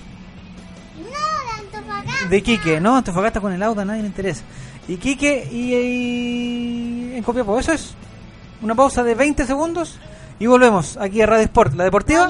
No, 0.98 1.04
de 1.04 1.78
Antofagasta. 1.78 2.28
de 2.30 2.44
Quique. 2.44 2.80
No, 2.80 2.96
Antofagasta 2.98 3.40
con 3.42 3.54
el 3.54 3.64
auto, 3.64 3.82
a 3.82 3.86
nadie 3.86 4.02
le 4.02 4.08
interesa. 4.08 4.44
Y 4.88 4.98
Quique 4.98 5.48
y, 5.52 5.74
y 5.76 7.14
en 7.16 7.24
Copiapó. 7.24 7.58
Eso 7.60 7.72
es 7.74 7.96
una 8.62 8.76
pausa 8.76 9.04
de 9.04 9.16
20 9.16 9.46
segundos 9.46 9.98
y 10.40 10.46
volvemos 10.48 10.98
aquí 10.98 11.22
a 11.22 11.26
Radio 11.28 11.46
Sport. 11.46 11.74
¿La 11.76 11.86
deportiva? 11.86 12.28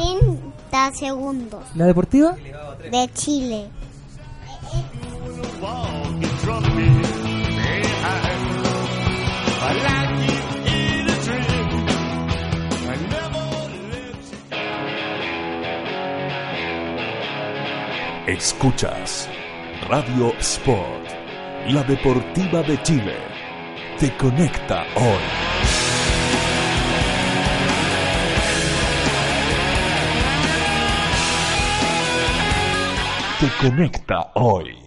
40 0.72 0.98
segundos. 0.98 1.64
¿La 1.76 1.86
deportiva? 1.86 2.36
De 2.90 3.10
Chile. 3.14 3.68
Escuchas 18.28 19.30
Radio 19.90 20.34
Sport, 20.40 20.88
la 21.68 21.84
deportiva 21.84 22.64
de 22.64 22.82
Chile. 22.82 23.16
Te 24.00 24.16
conecta 24.16 24.84
hoy. 24.96 25.61
Te 33.42 33.50
conecta 33.60 34.32
hoy. 34.36 34.78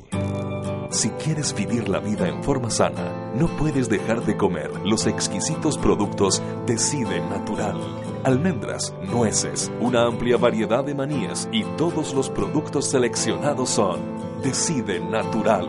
Si 0.88 1.10
quieres 1.10 1.52
vivir 1.56 1.88
la 1.88 1.98
vida 1.98 2.28
en 2.28 2.40
forma 2.44 2.70
sana, 2.70 3.32
no 3.34 3.48
puedes 3.48 3.88
dejar 3.88 4.24
de 4.24 4.36
comer 4.36 4.70
los 4.84 5.08
exquisitos 5.08 5.76
productos 5.76 6.40
Decide 6.64 7.18
Natural. 7.28 7.76
Almendras, 8.22 8.94
nueces, 9.10 9.72
una 9.80 10.06
amplia 10.06 10.36
variedad 10.36 10.84
de 10.84 10.94
manías 10.94 11.48
y 11.50 11.64
todos 11.76 12.14
los 12.14 12.30
productos 12.30 12.88
seleccionados 12.88 13.70
son 13.70 13.98
Decide 14.40 15.00
Natural. 15.00 15.68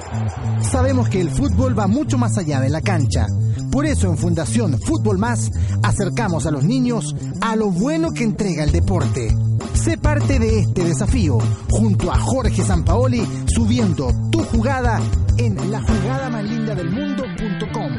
Sabemos 0.75 1.09
que 1.09 1.20
el 1.20 1.31
fútbol 1.31 1.79
va 1.79 1.87
mucho 1.87 2.18
más 2.18 2.37
allá 2.37 2.59
de 2.59 2.68
la 2.68 2.81
cancha. 2.81 3.29
Por 3.70 3.87
eso 3.87 4.09
en 4.09 4.18
Fundación 4.18 4.77
Fútbol 4.81 5.18
Más 5.18 5.53
acercamos 5.85 6.47
a 6.47 6.51
los 6.51 6.64
niños 6.64 7.14
a 7.41 7.55
lo 7.55 7.70
bueno 7.70 8.11
que 8.11 8.25
entrega 8.25 8.64
el 8.64 8.72
deporte. 8.72 9.33
Sé 9.75 9.99
parte 9.99 10.41
de 10.41 10.59
este 10.59 10.83
desafío 10.83 11.39
junto 11.70 12.11
a 12.11 12.18
Jorge 12.18 12.64
Sampaoli 12.64 13.25
subiendo 13.55 14.11
tu 14.33 14.43
jugada 14.43 15.01
en 15.39 15.70
la 15.70 15.81
jugada 15.81 16.29
más 16.29 16.43
linda 16.43 16.75
del 16.75 16.91
mundo.com. 16.91 17.93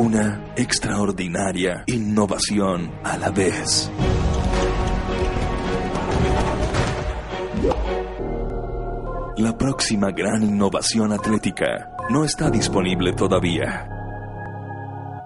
Una 0.00 0.54
extraordinaria 0.54 1.82
innovación 1.86 2.88
a 3.02 3.18
la 3.18 3.30
vez. 3.30 3.90
La 9.38 9.58
próxima 9.58 10.12
gran 10.12 10.44
innovación 10.44 11.12
atlética 11.12 11.90
no 12.10 12.24
está 12.24 12.48
disponible 12.48 13.12
todavía, 13.12 13.88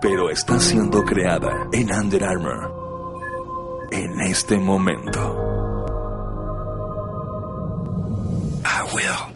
pero 0.01 0.31
está 0.31 0.59
siendo 0.59 1.05
creada 1.05 1.69
en 1.71 1.93
Under 1.93 2.25
Armour 2.25 3.91
en 3.93 4.21
este 4.23 4.57
momento. 4.57 5.21
I 8.65 8.95
will. 8.95 9.32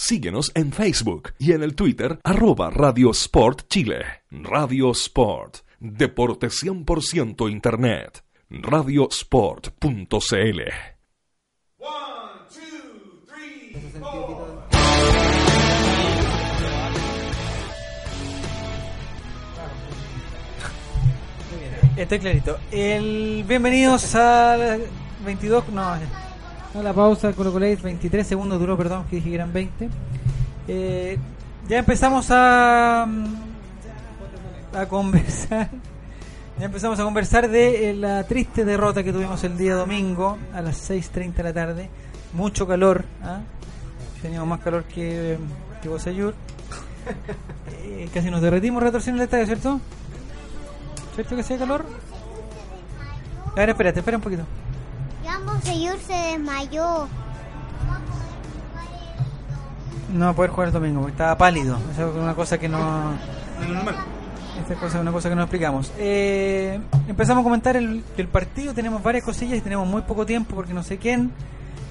Síguenos 0.00 0.50
en 0.54 0.72
Facebook 0.72 1.34
y 1.38 1.52
en 1.52 1.62
el 1.62 1.74
Twitter 1.74 2.18
arroba 2.24 2.70
Radio 2.70 3.10
Sport 3.10 3.68
Chile. 3.68 4.02
Radio 4.30 4.92
Sport, 4.92 5.58
deporte 5.78 6.48
100% 6.48 7.50
Internet. 7.50 8.24
Radiosport.cl 8.48 10.60
Estoy 21.96 22.18
clarito. 22.18 22.58
El, 22.72 23.44
bienvenidos 23.46 24.14
al 24.14 24.80
22. 25.26 25.68
No, 25.68 26.29
la 26.74 26.92
pausa. 26.92 27.32
Colo 27.32 27.52
Colo 27.52 27.66
23 27.66 28.26
segundos 28.26 28.58
duró, 28.58 28.76
perdón, 28.76 29.04
que 29.08 29.16
dije 29.16 29.30
que 29.30 29.34
eran 29.34 29.52
20. 29.52 29.88
Eh, 30.68 31.18
ya 31.68 31.78
empezamos 31.78 32.30
a. 32.30 33.06
a 34.74 34.86
conversar. 34.86 35.68
Ya 36.58 36.66
empezamos 36.66 37.00
a 37.00 37.04
conversar 37.04 37.48
de 37.48 37.88
eh, 37.88 37.94
la 37.94 38.22
triste 38.24 38.66
derrota 38.66 39.02
que 39.02 39.14
tuvimos 39.14 39.42
el 39.44 39.56
día 39.56 39.74
domingo 39.74 40.36
a 40.52 40.60
las 40.60 40.90
6.30 40.90 41.32
de 41.32 41.42
la 41.42 41.52
tarde. 41.54 41.88
Mucho 42.34 42.66
calor. 42.66 43.06
¿ah? 43.22 43.40
Teníamos 44.20 44.46
más 44.46 44.60
calor 44.60 44.84
que, 44.84 45.38
que 45.80 45.88
Bosayur. 45.88 46.34
Eh, 47.82 48.10
casi 48.12 48.30
nos 48.30 48.42
derretimos 48.42 48.82
retorciendo 48.82 49.22
el 49.22 49.24
estadio, 49.24 49.46
¿cierto? 49.46 49.80
¿Cierto 51.14 51.34
que 51.34 51.40
hacía 51.40 51.56
calor? 51.56 51.86
A 53.52 53.54
ver, 53.54 53.70
espérate, 53.70 54.00
espera 54.00 54.18
un 54.18 54.22
poquito. 54.22 54.42
Gambo 55.30 55.52
Señor 55.62 55.96
se 56.04 56.12
desmayó. 56.12 57.06
No 60.12 60.24
va 60.24 60.30
a 60.32 60.34
poder 60.34 60.50
jugar 60.50 60.68
el 60.68 60.72
domingo 60.74 61.00
porque 61.02 61.12
estaba 61.12 61.38
pálido. 61.38 61.78
Esa 61.92 62.08
es 62.08 62.16
una 62.16 62.34
cosa 62.34 62.58
que 62.58 62.68
no. 62.68 63.12
Esta 64.60 64.74
cosa 64.74 64.96
es 64.96 65.02
una 65.02 65.12
cosa 65.12 65.28
que 65.28 65.36
no 65.36 65.42
explicamos. 65.42 65.92
Eh, 65.98 66.80
empezamos 67.06 67.42
a 67.42 67.44
comentar 67.44 67.76
el, 67.76 68.02
el 68.16 68.26
partido. 68.26 68.74
Tenemos 68.74 69.04
varias 69.04 69.22
cosillas 69.24 69.58
y 69.58 69.60
tenemos 69.60 69.86
muy 69.86 70.02
poco 70.02 70.26
tiempo 70.26 70.56
porque 70.56 70.74
no 70.74 70.82
sé 70.82 70.98
quién 70.98 71.30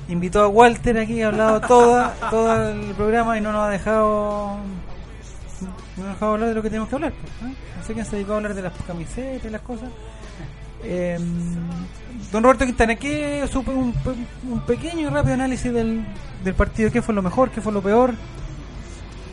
invitó 0.10 0.42
a 0.42 0.50
Walter 0.50 0.98
aquí, 0.98 1.22
ha 1.22 1.28
hablado 1.28 1.62
toda, 1.62 2.14
todo 2.30 2.72
el 2.72 2.94
programa 2.96 3.38
y 3.38 3.42
no 3.42 3.54
nos 3.54 3.68
ha 3.68 3.70
dejado. 3.70 4.58
No 5.96 6.04
nos 6.04 6.08
ha 6.08 6.14
dejado 6.14 6.34
hablar 6.34 6.50
de 6.50 6.56
lo 6.56 6.62
que 6.62 6.70
tenemos 6.70 6.90
que 6.90 6.96
hablar. 6.96 7.12
¿eh? 7.14 7.56
No 7.78 7.84
sé 7.86 7.94
quién 7.94 8.06
se 8.06 8.18
dedicó 8.18 8.34
a 8.34 8.38
hablar 8.38 8.54
de 8.54 8.64
las 8.64 8.74
camisetas 8.86 9.46
y 9.46 9.50
las 9.50 9.62
cosas. 9.62 9.90
Eh, 10.84 11.18
don 12.32 12.44
Roberto 12.44 12.66
Quintana, 12.66 12.96
¿qué 12.96 13.46
supe 13.52 13.72
un, 13.72 13.94
un 14.50 14.60
pequeño 14.62 15.08
y 15.08 15.10
rápido 15.10 15.34
análisis 15.34 15.72
del, 15.74 16.06
del 16.44 16.54
partido? 16.54 16.92
¿Qué 16.92 17.02
fue 17.02 17.14
lo 17.14 17.22
mejor? 17.22 17.50
¿Qué 17.52 17.62
fue 17.62 17.72
lo 17.74 17.82
peor? 17.82 18.14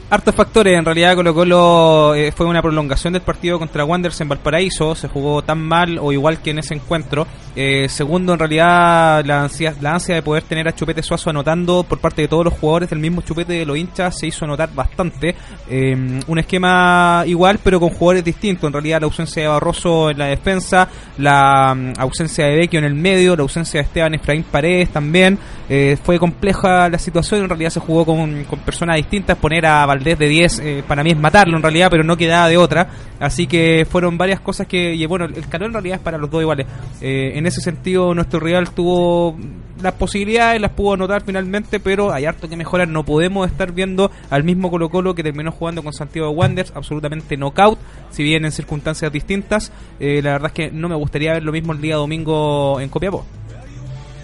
Hartos 0.08 0.36
factores, 0.36 0.78
en 0.78 0.84
realidad 0.84 1.16
Colo 1.16 1.34
Colo 1.34 2.14
eh, 2.14 2.30
fue 2.30 2.46
una 2.46 2.62
prolongación 2.62 3.12
del 3.12 3.22
partido 3.22 3.58
contra 3.58 3.84
Wanderers 3.84 4.20
en 4.20 4.28
Valparaíso, 4.28 4.94
se 4.94 5.08
jugó 5.08 5.42
tan 5.42 5.60
mal 5.60 5.98
o 6.00 6.12
igual 6.12 6.40
que 6.40 6.50
en 6.50 6.60
ese 6.60 6.74
encuentro. 6.74 7.26
Eh, 7.56 7.88
segundo, 7.88 8.32
en 8.32 8.38
realidad 8.38 9.24
la 9.24 9.42
ansia, 9.42 9.74
la 9.80 9.94
ansia 9.94 10.14
de 10.14 10.22
poder 10.22 10.44
tener 10.44 10.68
a 10.68 10.74
Chupete 10.76 11.02
Suazo 11.02 11.30
anotando 11.30 11.82
por 11.82 11.98
parte 11.98 12.22
de 12.22 12.28
todos 12.28 12.44
los 12.44 12.54
jugadores 12.54 12.90
del 12.90 13.00
mismo 13.00 13.22
Chupete 13.22 13.54
de 13.54 13.66
los 13.66 13.76
hinchas 13.76 14.16
se 14.16 14.28
hizo 14.28 14.46
notar 14.46 14.72
bastante. 14.72 15.34
Eh, 15.68 16.20
un 16.24 16.38
esquema 16.38 17.24
igual 17.26 17.58
pero 17.64 17.80
con 17.80 17.88
jugadores 17.88 18.22
distintos, 18.24 18.68
en 18.68 18.74
realidad 18.74 19.00
la 19.00 19.06
ausencia 19.06 19.42
de 19.42 19.48
Barroso 19.48 20.10
en 20.10 20.18
la 20.18 20.26
defensa, 20.26 20.88
la 21.18 21.74
mm, 21.74 21.94
ausencia 21.98 22.46
de 22.46 22.54
Vecchio 22.54 22.78
en 22.78 22.84
el 22.84 22.94
medio, 22.94 23.34
la 23.34 23.42
ausencia 23.42 23.80
de 23.80 23.86
Esteban 23.86 24.14
Efraín 24.14 24.44
Paredes 24.44 24.90
también. 24.90 25.36
Eh, 25.68 25.98
fue 26.00 26.16
compleja 26.20 26.88
la 26.88 26.98
situación, 27.00 27.42
en 27.42 27.48
realidad 27.48 27.70
se 27.70 27.80
jugó 27.80 28.06
con, 28.06 28.44
con 28.44 28.60
personas 28.60 28.98
distintas, 28.98 29.36
poner 29.36 29.66
a 29.66 29.95
Valdés 29.96 30.18
de 30.18 30.28
10 30.28 30.58
eh, 30.58 30.84
para 30.86 31.02
mí 31.02 31.10
es 31.10 31.18
matarlo 31.18 31.56
en 31.56 31.62
realidad, 31.62 31.88
pero 31.90 32.04
no 32.04 32.16
quedaba 32.16 32.48
de 32.48 32.56
otra. 32.56 32.88
Así 33.18 33.46
que 33.46 33.86
fueron 33.88 34.18
varias 34.18 34.40
cosas 34.40 34.66
que, 34.66 34.94
y 34.94 35.06
bueno, 35.06 35.24
el 35.24 35.48
calor 35.48 35.68
en 35.68 35.72
realidad 35.72 35.96
es 35.96 36.02
para 36.02 36.18
los 36.18 36.30
dos 36.30 36.42
iguales. 36.42 36.66
Eh, 37.00 37.32
en 37.34 37.46
ese 37.46 37.60
sentido, 37.60 38.14
nuestro 38.14 38.40
rival 38.40 38.70
tuvo 38.70 39.36
las 39.82 39.94
posibilidades, 39.94 40.60
las 40.60 40.72
pudo 40.72 40.94
anotar 40.94 41.22
finalmente, 41.24 41.80
pero 41.80 42.12
hay 42.12 42.26
harto 42.26 42.48
que 42.48 42.56
mejorar. 42.56 42.88
No 42.88 43.04
podemos 43.04 43.50
estar 43.50 43.72
viendo 43.72 44.10
al 44.28 44.44
mismo 44.44 44.70
Colo 44.70 44.90
Colo 44.90 45.14
que 45.14 45.22
terminó 45.22 45.50
jugando 45.50 45.82
con 45.82 45.92
Santiago 45.92 46.30
Wanderers, 46.30 46.72
absolutamente 46.76 47.36
knockout, 47.36 47.78
si 48.10 48.22
bien 48.22 48.44
en 48.44 48.52
circunstancias 48.52 49.10
distintas. 49.10 49.72
Eh, 49.98 50.20
la 50.22 50.32
verdad 50.32 50.48
es 50.48 50.52
que 50.52 50.70
no 50.70 50.88
me 50.88 50.94
gustaría 50.94 51.32
ver 51.32 51.42
lo 51.42 51.52
mismo 51.52 51.72
el 51.72 51.80
día 51.80 51.96
domingo 51.96 52.80
en 52.80 52.90
Copiapó. 52.90 53.24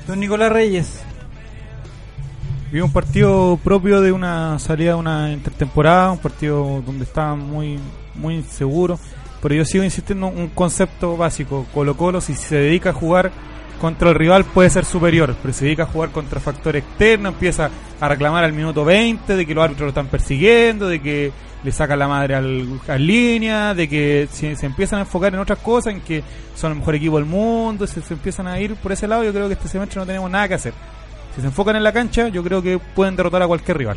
Don 0.06 0.20
Nicolás 0.20 0.52
Reyes. 0.52 1.02
Vi 2.72 2.80
un 2.80 2.90
partido 2.90 3.60
propio 3.62 4.00
de 4.00 4.12
una 4.12 4.58
salida 4.58 4.92
de 4.92 4.96
una 4.96 5.30
intertemporada, 5.30 6.10
un 6.10 6.16
partido 6.16 6.82
donde 6.86 7.04
estaba 7.04 7.34
muy 7.34 7.78
muy 8.14 8.36
inseguro, 8.36 8.98
pero 9.42 9.54
yo 9.54 9.66
sigo 9.66 9.84
insistiendo 9.84 10.28
en 10.28 10.38
un 10.38 10.48
concepto 10.48 11.18
básico, 11.18 11.66
Colo 11.74 11.98
Colo 11.98 12.22
si 12.22 12.34
se 12.34 12.56
dedica 12.56 12.88
a 12.88 12.92
jugar 12.94 13.30
contra 13.78 14.08
el 14.08 14.14
rival 14.14 14.46
puede 14.46 14.70
ser 14.70 14.86
superior, 14.86 15.36
pero 15.42 15.52
si 15.52 15.58
se 15.58 15.64
dedica 15.66 15.82
a 15.82 15.86
jugar 15.86 16.12
contra 16.12 16.40
factor 16.40 16.74
externo, 16.74 17.28
empieza 17.28 17.68
a 18.00 18.08
reclamar 18.08 18.42
al 18.42 18.54
minuto 18.54 18.86
20 18.86 19.36
de 19.36 19.44
que 19.44 19.54
los 19.54 19.64
árbitros 19.64 19.84
lo 19.84 19.88
están 19.88 20.06
persiguiendo, 20.06 20.88
de 20.88 21.02
que 21.02 21.30
le 21.62 21.72
sacan 21.72 21.98
la 21.98 22.08
madre 22.08 22.36
al, 22.36 22.80
al 22.88 23.06
línea, 23.06 23.74
de 23.74 23.86
que 23.86 24.28
si 24.32 24.56
se 24.56 24.64
empiezan 24.64 25.00
a 25.00 25.02
enfocar 25.02 25.34
en 25.34 25.40
otras 25.40 25.58
cosas, 25.58 25.92
en 25.92 26.00
que 26.00 26.24
son 26.54 26.72
el 26.72 26.78
mejor 26.78 26.94
equipo 26.94 27.16
del 27.16 27.26
mundo, 27.26 27.86
si 27.86 28.00
se 28.00 28.14
empiezan 28.14 28.46
a 28.46 28.58
ir 28.58 28.76
por 28.76 28.92
ese 28.92 29.06
lado, 29.06 29.24
yo 29.24 29.32
creo 29.34 29.46
que 29.48 29.54
este 29.54 29.68
semestre 29.68 30.00
no 30.00 30.06
tenemos 30.06 30.30
nada 30.30 30.48
que 30.48 30.54
hacer. 30.54 30.72
Si 31.34 31.40
se 31.40 31.46
enfocan 31.46 31.76
en 31.76 31.82
la 31.82 31.92
cancha, 31.92 32.28
yo 32.28 32.42
creo 32.42 32.62
que 32.62 32.78
pueden 32.78 33.16
derrotar 33.16 33.42
a 33.42 33.46
cualquier 33.46 33.78
rival. 33.78 33.96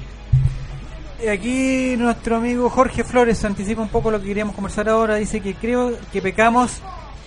Eh, 1.21 1.29
Aquí 1.29 1.95
nuestro 1.97 2.37
amigo 2.37 2.69
Jorge 2.69 3.03
Flores 3.03 3.43
anticipa 3.43 3.81
un 3.81 3.89
poco 3.89 4.11
lo 4.11 4.19
que 4.21 4.27
queríamos 4.27 4.55
conversar 4.55 4.89
ahora. 4.89 5.15
Dice 5.15 5.41
que 5.41 5.55
creo 5.55 5.93
que 6.11 6.21
pecamos 6.21 6.81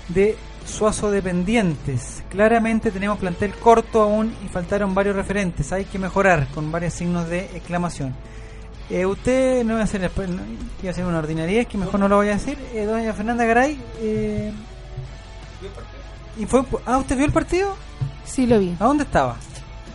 de 0.09 0.37
Suazo 0.67 1.11
dependientes. 1.11 2.23
Claramente 2.29 2.91
tenemos 2.91 3.19
plantel 3.19 3.55
corto 3.55 4.03
aún 4.03 4.35
y 4.45 4.49
faltaron 4.49 4.95
varios 4.95 5.17
referentes. 5.17 5.73
Hay 5.73 5.87
que 5.87 5.99
mejorar 5.99 6.47
con 6.49 6.71
varios 6.71 6.95
signos 6.95 7.29
de 7.29 7.41
exclamación. 7.55 8.15
Eh, 8.91 9.05
usted 9.05 9.65
no 9.65 9.75
va 9.75 9.81
a 9.81 9.85
hacer, 9.85 10.01
no, 10.01 10.43
iba 10.81 10.89
a 10.89 10.91
hacer 10.91 11.05
una 11.05 11.19
ordinaria, 11.19 11.61
es 11.61 11.67
que 11.67 11.77
mejor 11.77 12.01
no 12.01 12.09
lo 12.09 12.17
voy 12.17 12.29
a 12.29 12.33
decir. 12.33 12.57
Eh, 12.73 12.85
doña 12.85 13.13
Fernanda 13.13 13.45
Garay. 13.45 13.79
Eh, 14.01 14.53
¿y 16.39 16.47
fue, 16.47 16.65
ah, 16.87 16.99
¿usted 16.99 17.17
vio 17.17 17.27
el 17.27 17.33
partido? 17.33 17.77
Sí, 18.25 18.47
lo 18.47 18.59
vi. 18.59 18.75
¿A 18.79 18.85
dónde 18.85 19.05
estaba? 19.05 19.37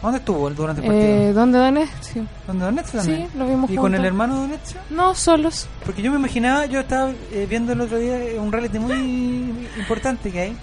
¿A 0.04 0.08
dónde 0.08 0.20
estuvo 0.20 0.50
durante 0.50 0.82
el 0.82 0.88
partido? 0.88 1.08
Eh, 1.08 1.34
¿Dónde 1.34 1.58
Donetsk? 1.60 2.16
¿Dónde 2.46 2.66
Donetsk 2.66 2.92
también? 2.98 3.28
Sí, 3.32 3.38
lo 3.38 3.48
vimos 3.48 3.72
¿Y 3.72 3.76
con 3.76 3.96
el 3.96 4.04
hermano 4.04 4.36
Donetsk? 4.42 4.76
No, 4.90 5.16
solos. 5.16 5.68
Porque 5.86 6.02
yo 6.02 6.12
me 6.12 6.18
imaginaba, 6.20 6.66
yo 6.66 6.82
estaba 6.82 7.12
eh, 7.32 7.48
viendo 7.50 7.72
el 7.72 7.80
otro 7.82 7.98
día 7.98 8.18
eh, 8.22 8.38
un 8.38 8.52
reality 8.52 8.80
muy 8.80 9.54
importante 9.78 10.30
que 10.30 10.40
hay, 10.42 10.58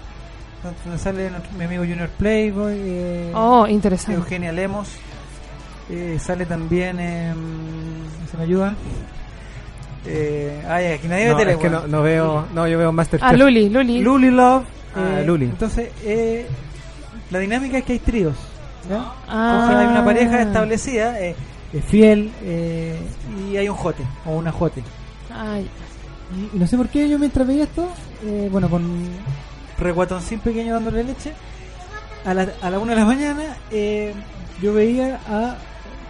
donde 0.85 0.99
sale 0.99 1.31
nuestro- 1.31 1.51
mi 1.57 1.63
amigo 1.65 1.81
Junior 1.83 2.07
Playboy, 2.09 2.75
eh, 2.77 3.31
Oh, 3.33 3.65
interesante. 3.67 4.13
Eugenia 4.21 4.51
Lemos, 4.51 4.89
eh, 5.89 6.17
sale 6.21 6.45
también, 6.45 6.99
eh, 6.99 7.33
¿se 8.29 8.37
me 8.37 8.43
ayudan? 8.43 8.75
Eh, 10.05 10.63
ay, 10.67 10.85
aquí 10.93 11.07
nadie 11.07 11.29
No, 11.29 11.35
ve 11.35 11.41
tele, 11.43 11.51
es 11.53 11.57
que 11.59 11.67
weón. 11.67 11.81
no, 11.83 11.97
no 11.97 12.03
veo, 12.03 12.45
no, 12.53 12.67
yo 12.67 12.77
veo 12.77 12.91
Masterchef. 12.91 13.27
Ah, 13.29 13.33
Luli, 13.33 13.69
Luli. 13.69 14.01
Luli 14.01 14.29
Love. 14.31 14.63
Ah, 14.95 15.19
eh, 15.19 15.25
Luli. 15.25 15.45
Entonces, 15.45 15.89
eh, 16.03 16.47
la 17.31 17.39
dinámica 17.39 17.77
es 17.79 17.83
que 17.85 17.93
hay 17.93 17.99
tríos. 17.99 18.35
¿Ya? 18.89 19.05
Ah. 19.27 19.51
Entonces 19.53 19.77
hay 19.77 19.87
una 19.87 20.05
pareja 20.05 20.41
establecida, 20.41 21.19
eh, 21.19 21.35
eh, 21.73 21.81
fiel, 21.81 22.31
eh, 22.43 22.99
y 23.49 23.57
hay 23.57 23.69
un 23.69 23.75
jote, 23.75 24.03
o 24.25 24.31
una 24.37 24.51
jote. 24.51 24.83
Ay, 25.33 25.69
Y, 26.35 26.55
y 26.55 26.59
no 26.59 26.67
sé 26.67 26.77
por 26.77 26.87
qué 26.89 27.07
yo 27.09 27.17
mientras 27.19 27.45
veía 27.47 27.63
esto, 27.63 27.87
eh, 28.25 28.49
bueno, 28.51 28.69
con 28.69 28.83
reguatoncín 29.77 30.39
pequeño 30.39 30.73
dándole 30.73 31.03
leche, 31.03 31.33
a 32.25 32.33
la, 32.33 32.47
a 32.61 32.69
la 32.69 32.79
una 32.79 32.93
de 32.93 32.99
la 32.99 33.05
mañana, 33.05 33.43
eh, 33.71 34.13
yo 34.61 34.73
veía 34.73 35.19
a, 35.27 35.55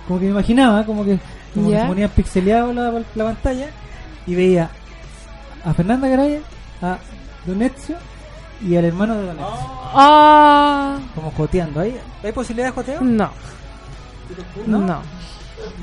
como 0.08 0.20
que 0.20 0.26
me 0.26 0.32
imaginaba, 0.32 0.86
como 0.86 1.06
que, 1.06 1.18
como 1.54 1.70
que 1.70 1.80
se 1.80 1.86
ponía 1.86 2.08
pixeleado 2.10 2.74
la, 2.74 2.92
la 3.16 3.24
pantalla, 3.24 3.68
y 4.28 4.36
veía 4.36 4.70
a 5.64 5.74
Fernanda 5.74 6.08
Garaya, 6.08 6.40
a 6.82 6.98
Don 7.46 7.62
Ezio 7.62 7.96
y 8.66 8.76
al 8.76 8.86
hermano 8.86 9.16
de 9.16 9.32
Ezio. 9.32 9.46
Ah, 9.94 10.98
Como 11.16 11.32
joteando. 11.32 11.80
¿Hay, 11.82 11.98
¿Hay 12.24 12.32
posibilidad 12.32 12.68
de 12.70 12.74
joteo? 12.74 13.02
no. 13.02 13.30
¿No? 14.66 14.80
No. 14.80 15.02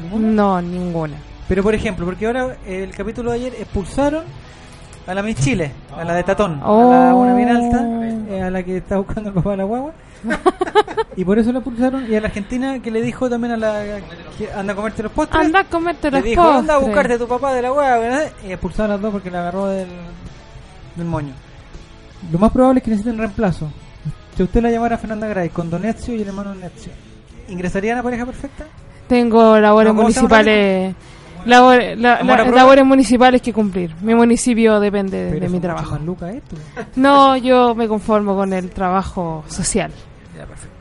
¿Ninguna? 0.03 0.29
No, 0.33 0.63
ninguna. 0.63 1.17
Pero 1.49 1.63
por 1.63 1.75
ejemplo, 1.75 2.05
porque 2.07 2.27
ahora 2.27 2.57
el 2.67 2.91
capítulo 2.95 3.31
de 3.31 3.37
ayer 3.37 3.55
expulsaron 3.59 4.25
a 5.07 5.15
la 5.15 5.23
Miss 5.23 5.37
Chile, 5.37 5.73
a 5.97 6.05
la 6.05 6.15
de 6.15 6.23
Tatón, 6.25 6.55
a 6.55 6.67
la 6.67 7.15
Oh. 7.15 7.17
una 7.23 7.35
bien 7.35 7.49
alta, 7.49 7.81
eh, 8.35 8.43
a 8.43 8.51
la 8.51 8.63
que 8.63 8.79
está 8.79 8.99
buscando 8.99 9.29
el 9.31 9.35
papá 9.35 9.51
de 9.53 9.57
la 9.59 9.65
guagua. 9.65 9.93
y 11.17 11.25
por 11.25 11.39
eso 11.39 11.53
la 11.53 11.59
expulsaron. 11.61 12.11
Y 12.11 12.17
a 12.17 12.21
la 12.21 12.27
Argentina 12.29 12.81
que 12.81 12.91
le 12.91 13.01
dijo 13.03 13.29
también 13.31 13.53
a 13.55 13.57
la 13.57 14.01
que 14.37 14.51
anda 14.53 14.73
a 14.73 14.77
comerte 14.77 15.03
los 15.03 15.13
postres. 15.13 15.47
Anda 15.47 15.61
a 15.61 15.65
comerte 15.65 16.11
le 16.11 16.19
los 16.19 16.25
dijo, 16.25 16.43
anda 16.43 16.75
a 16.75 16.77
postres. 16.79 16.87
buscarte 16.87 17.15
a 17.15 17.19
tu 17.19 17.29
papá 17.29 17.53
de 17.55 17.63
la 17.63 17.71
guagua. 17.71 17.99
¿verdad? 17.99 18.33
Y 18.47 18.53
expulsaron 18.53 18.91
a 18.91 18.95
las 18.95 19.03
dos 19.03 19.13
porque 19.13 19.31
la 19.31 19.41
agarró 19.41 19.67
del, 19.69 19.89
del 20.97 21.07
moño. 21.07 21.33
Lo 22.33 22.39
más 22.39 22.53
probable 22.53 22.79
es 22.79 22.85
que 22.85 22.91
necesiten 22.91 23.19
reemplazo. 23.19 23.71
Si 24.37 24.43
usted 24.43 24.63
la 24.63 24.71
llamara 24.71 24.99
Fernanda 24.99 25.27
Gray 25.27 25.49
con 25.49 25.71
Don 25.71 25.85
Ezio 25.85 26.15
y 26.15 26.23
el 26.23 26.29
hermano 26.29 26.55
Don 26.55 26.63
Ezio, 26.63 26.93
¿ingresaría 27.49 27.95
a 27.95 27.97
la 27.97 28.03
pareja 28.03 28.25
perfecta? 28.25 28.67
Tengo 29.09 29.59
labores 29.59 29.93
No, 29.93 29.97
¿cómo 29.97 30.11
se 30.11 30.21
llama 30.21 30.43
municipales. 31.45 32.55
labores 32.55 32.85
municipales 32.85 33.43
que 33.43 33.53
cumplir. 33.53 33.95
Mi 34.03 34.15
municipio 34.15 34.79
depende 34.79 35.41
de, 35.41 35.49
mi 35.49 35.61
trabajo. 35.61 35.99
lucas 35.99 36.35
esto. 36.35 36.57
No, 36.97 37.37
yo 37.37 37.75
me 37.75 37.89
conformo 37.89 38.37
con 38.37 38.53
el 38.53 38.71
trabajo 38.71 39.45
social. 39.49 39.91
Ya, 40.37 40.47
perfecto. 40.47 40.78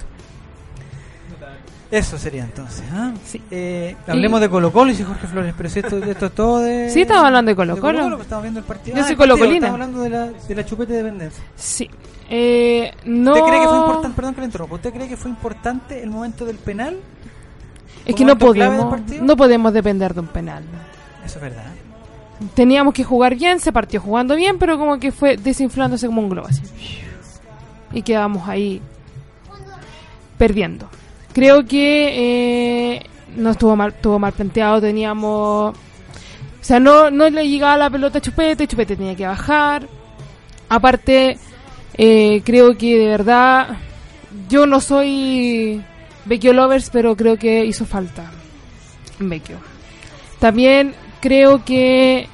Eso 1.89 2.17
sería 2.17 2.43
entonces. 2.43 2.83
¿ah? 2.93 3.13
Sí. 3.25 3.41
Eh, 3.49 3.95
hablemos 4.07 4.41
de 4.41 4.49
Colo 4.49 4.71
Colo, 4.73 4.91
dice 4.91 5.05
Jorge 5.05 5.25
Flores, 5.27 5.53
pero 5.55 5.69
si 5.69 5.79
esto, 5.79 5.97
esto 6.03 6.25
es 6.25 6.31
todo 6.33 6.59
de... 6.59 6.89
Sí, 6.89 7.01
estamos 7.01 7.23
hablando 7.23 7.49
de 7.49 7.55
Colo 7.55 7.79
Colo. 7.79 8.19
estamos 8.21 8.43
viendo 8.43 8.59
el 8.59 8.65
partido. 8.65 8.97
Yo 8.97 9.03
Ah, 9.03 9.05
soy 9.05 9.13
el 9.13 9.17
partido, 9.17 9.35
colocolina. 9.37 9.67
Estamos 9.67 9.73
hablando 9.87 10.01
de 10.03 10.09
la, 10.09 10.25
de 10.47 10.55
la 10.55 10.65
chupete 10.65 10.93
de 10.93 11.03
dependencia. 11.03 11.43
Sí. 11.55 11.89
Eh, 12.29 12.91
no. 13.05 13.31
¿Usted 13.33 13.45
cree 13.47 13.61
que 13.61 13.67
fue 13.67 13.77
importante, 13.77 14.15
perdón 14.15 14.33
que 14.35 14.41
le 14.41 14.45
interrumpa, 14.47 14.75
¿usted 14.75 14.93
cree 14.93 15.07
que 15.07 15.15
fue 15.17 15.31
importante 15.31 16.03
el 16.03 16.09
momento 16.09 16.43
del 16.45 16.57
penal? 16.57 16.97
Es 18.05 18.15
que 18.15 18.23
¿Un 18.23 18.27
no 18.27 18.37
podemos, 18.37 18.99
no 19.21 19.37
podemos 19.37 19.71
depender 19.73 20.13
de 20.13 20.19
un 20.19 20.27
penal. 20.27 20.63
Eso 21.25 21.35
es 21.37 21.41
verdad. 21.41 21.63
Teníamos 22.53 22.93
que 22.93 23.03
jugar 23.05 23.35
bien, 23.35 23.59
se 23.61 23.71
partió 23.71 23.99
jugando 24.01 24.35
bien, 24.35 24.59
pero 24.59 24.77
como 24.77 24.99
que 24.99 25.11
fue 25.13 25.37
desinflándose 25.37 26.05
como 26.07 26.21
un 26.21 26.29
globo 26.29 26.47
así. 26.49 26.61
Y 27.93 28.01
quedamos 28.01 28.47
ahí 28.47 28.81
perdiendo. 30.37 30.89
Creo 31.37 31.67
que 31.67 32.95
eh, 32.95 33.05
no 33.35 33.51
estuvo 33.51 33.75
mal, 33.75 33.89
estuvo 33.89 34.17
mal 34.17 34.33
planteado, 34.33 34.81
teníamos... 34.81 35.75
O 35.75 36.63
sea, 36.63 36.79
no, 36.79 37.11
no 37.11 37.29
le 37.29 37.47
llegaba 37.47 37.77
la 37.77 37.91
pelota 37.91 38.17
a 38.17 38.21
Chupete, 38.21 38.67
Chupete 38.67 38.95
tenía 38.95 39.15
que 39.15 39.27
bajar. 39.27 39.87
Aparte, 40.67 41.37
eh, 41.93 42.41
creo 42.43 42.75
que 42.75 42.97
de 42.97 43.05
verdad, 43.05 43.77
yo 44.49 44.65
no 44.65 44.81
soy 44.81 45.79
Vecchio 46.25 46.53
Lovers, 46.53 46.89
pero 46.89 47.15
creo 47.15 47.37
que 47.37 47.63
hizo 47.65 47.85
falta 47.85 48.31
Vecchio. 49.19 49.57
También 50.39 50.95
creo 51.21 51.63
que 51.63 52.27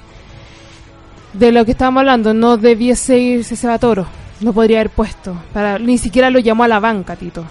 de 1.33 1.51
lo 1.51 1.65
que 1.65 1.71
estábamos 1.71 1.99
hablando, 1.99 2.33
no 2.33 2.55
debiese 2.55 3.17
irse 3.19 3.57
Seba 3.57 3.77
Toro. 3.79 4.07
No 4.39 4.53
podría 4.53 4.79
haber 4.79 4.91
puesto. 4.91 5.35
Para, 5.51 5.77
ni 5.77 5.97
siquiera 5.97 6.29
lo 6.29 6.39
llamó 6.39 6.63
a 6.63 6.69
la 6.69 6.79
banca, 6.79 7.17
Tito. 7.17 7.43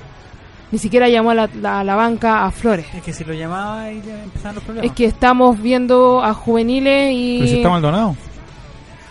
Ni 0.72 0.78
siquiera 0.78 1.08
llamó 1.08 1.30
a 1.30 1.34
la, 1.34 1.50
la- 1.60 1.80
a 1.80 1.84
la 1.84 1.94
banca 1.94 2.44
a 2.44 2.50
Flores. 2.50 2.86
Es 2.94 3.02
que 3.02 3.12
si 3.12 3.24
lo 3.24 3.32
llamaba 3.34 3.92
y 3.92 4.00
ya 4.02 4.22
empezaban 4.24 4.54
los 4.56 4.64
problemas. 4.64 4.90
Es 4.90 4.96
que 4.96 5.04
estamos 5.04 5.60
viendo 5.62 6.22
a 6.24 6.32
juveniles 6.34 7.12
y... 7.14 7.36
Pero 7.40 7.50
si 7.50 7.56
está 7.58 7.68
Maldonado. 7.68 8.16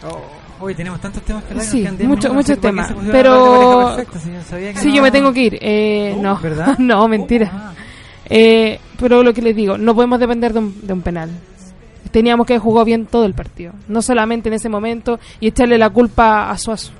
Oh, 0.04 0.66
hoy 0.66 0.74
tenemos 0.76 1.00
tantos 1.00 1.22
temas 1.24 1.44
que 1.44 1.52
hablar, 1.52 1.66
Sí, 1.68 1.78
nos 1.78 1.84
quedan 1.84 1.98
10 1.98 2.10
mucho- 2.10 2.30
minutos, 2.30 2.50
muchos 2.50 2.62
temas, 2.62 2.94
pero- 3.12 3.94
perfecta, 3.96 4.20
sabía 4.50 4.74
que 4.74 4.80
Sí, 4.80 4.90
no- 4.90 4.96
yo 4.96 5.02
me 5.04 5.12
tengo 5.12 5.32
que 5.34 5.42
ir. 5.44 5.58
Eh, 5.62 6.16
Oh, 6.18 6.22
no, 6.22 6.38
¿verdad? 6.40 6.76
no, 6.80 7.08
mentira. 7.08 7.52
Oh, 7.54 7.58
ah. 7.58 7.74
Eh, 8.34 8.80
pero 9.00 9.22
lo 9.24 9.34
que 9.34 9.42
les 9.42 9.56
digo, 9.56 9.78
no 9.78 9.94
podemos 9.94 10.20
depender 10.20 10.54
de 10.54 10.60
un, 10.60 10.76
de 10.88 10.94
un 10.94 11.02
penal. 11.02 11.30
teníamos 12.12 12.46
que 12.48 12.54
haber 12.54 12.62
jugado 12.64 12.86
bien 12.86 13.06
todo 13.06 13.26
el 13.26 13.34
partido, 13.34 13.74
no 13.88 14.02
solamente 14.02 14.50
en 14.50 14.54
ese 14.56 14.68
momento 14.68 15.20
y 15.40 15.48
echarle 15.48 15.78
la 15.78 15.90
culpa 15.92 16.50
a 16.50 16.58
Suazo. 16.58 16.92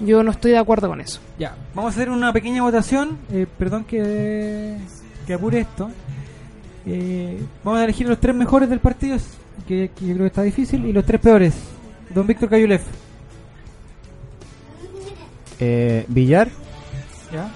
Yo 0.00 0.22
no 0.22 0.30
estoy 0.30 0.50
de 0.52 0.58
acuerdo 0.58 0.88
con 0.88 1.00
eso. 1.00 1.20
Ya, 1.38 1.54
vamos 1.74 1.92
a 1.92 1.94
hacer 1.96 2.10
una 2.10 2.32
pequeña 2.32 2.62
votación. 2.62 3.16
Eh, 3.32 3.46
perdón 3.58 3.84
que, 3.84 4.76
que 5.26 5.34
apure 5.34 5.60
esto. 5.60 5.90
Eh, 6.86 7.40
vamos 7.64 7.80
a 7.80 7.84
elegir 7.84 8.06
los 8.08 8.20
tres 8.20 8.34
mejores 8.36 8.68
del 8.68 8.78
partido, 8.80 9.16
que, 9.66 9.90
que 9.96 10.06
yo 10.06 10.12
creo 10.14 10.24
que 10.24 10.26
está 10.26 10.42
difícil, 10.42 10.84
y 10.84 10.92
los 10.92 11.04
tres 11.04 11.20
peores. 11.20 11.54
Don 12.14 12.26
Víctor 12.26 12.48
Cayulef. 12.50 12.82
Eh, 15.58 16.04
Villar. 16.08 16.48
¿Ya? 17.32 17.48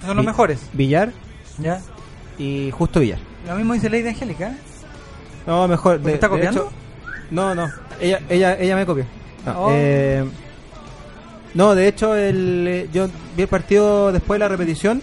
Son 0.00 0.16
los 0.16 0.24
Vi- 0.24 0.26
mejores. 0.26 0.60
Villar. 0.72 1.12
¿Ya? 1.58 1.80
Y 2.38 2.70
justo 2.70 3.00
Villar. 3.00 3.18
Lo 3.46 3.54
mismo 3.56 3.74
dice 3.74 3.90
Lady 3.90 4.08
Angélica. 4.08 4.52
No, 5.46 5.68
mejor. 5.68 5.98
¿Porque 6.00 6.14
está 6.14 6.28
copiando? 6.28 6.62
hecho- 6.62 6.72
no, 7.30 7.54
no. 7.54 7.68
Ella, 8.00 8.20
ella, 8.28 8.58
ella 8.58 8.76
me 8.76 8.86
copió. 8.86 9.04
No, 9.46 9.52
Oh. 9.66 9.68
eh, 9.72 10.24
no, 11.54 11.74
de 11.74 11.88
hecho, 11.88 12.14
el, 12.14 12.64
eh, 12.68 12.88
yo 12.92 13.08
vi 13.36 13.42
el 13.42 13.48
partido 13.48 14.12
después 14.12 14.36
de 14.36 14.44
la 14.44 14.48
repetición. 14.48 15.02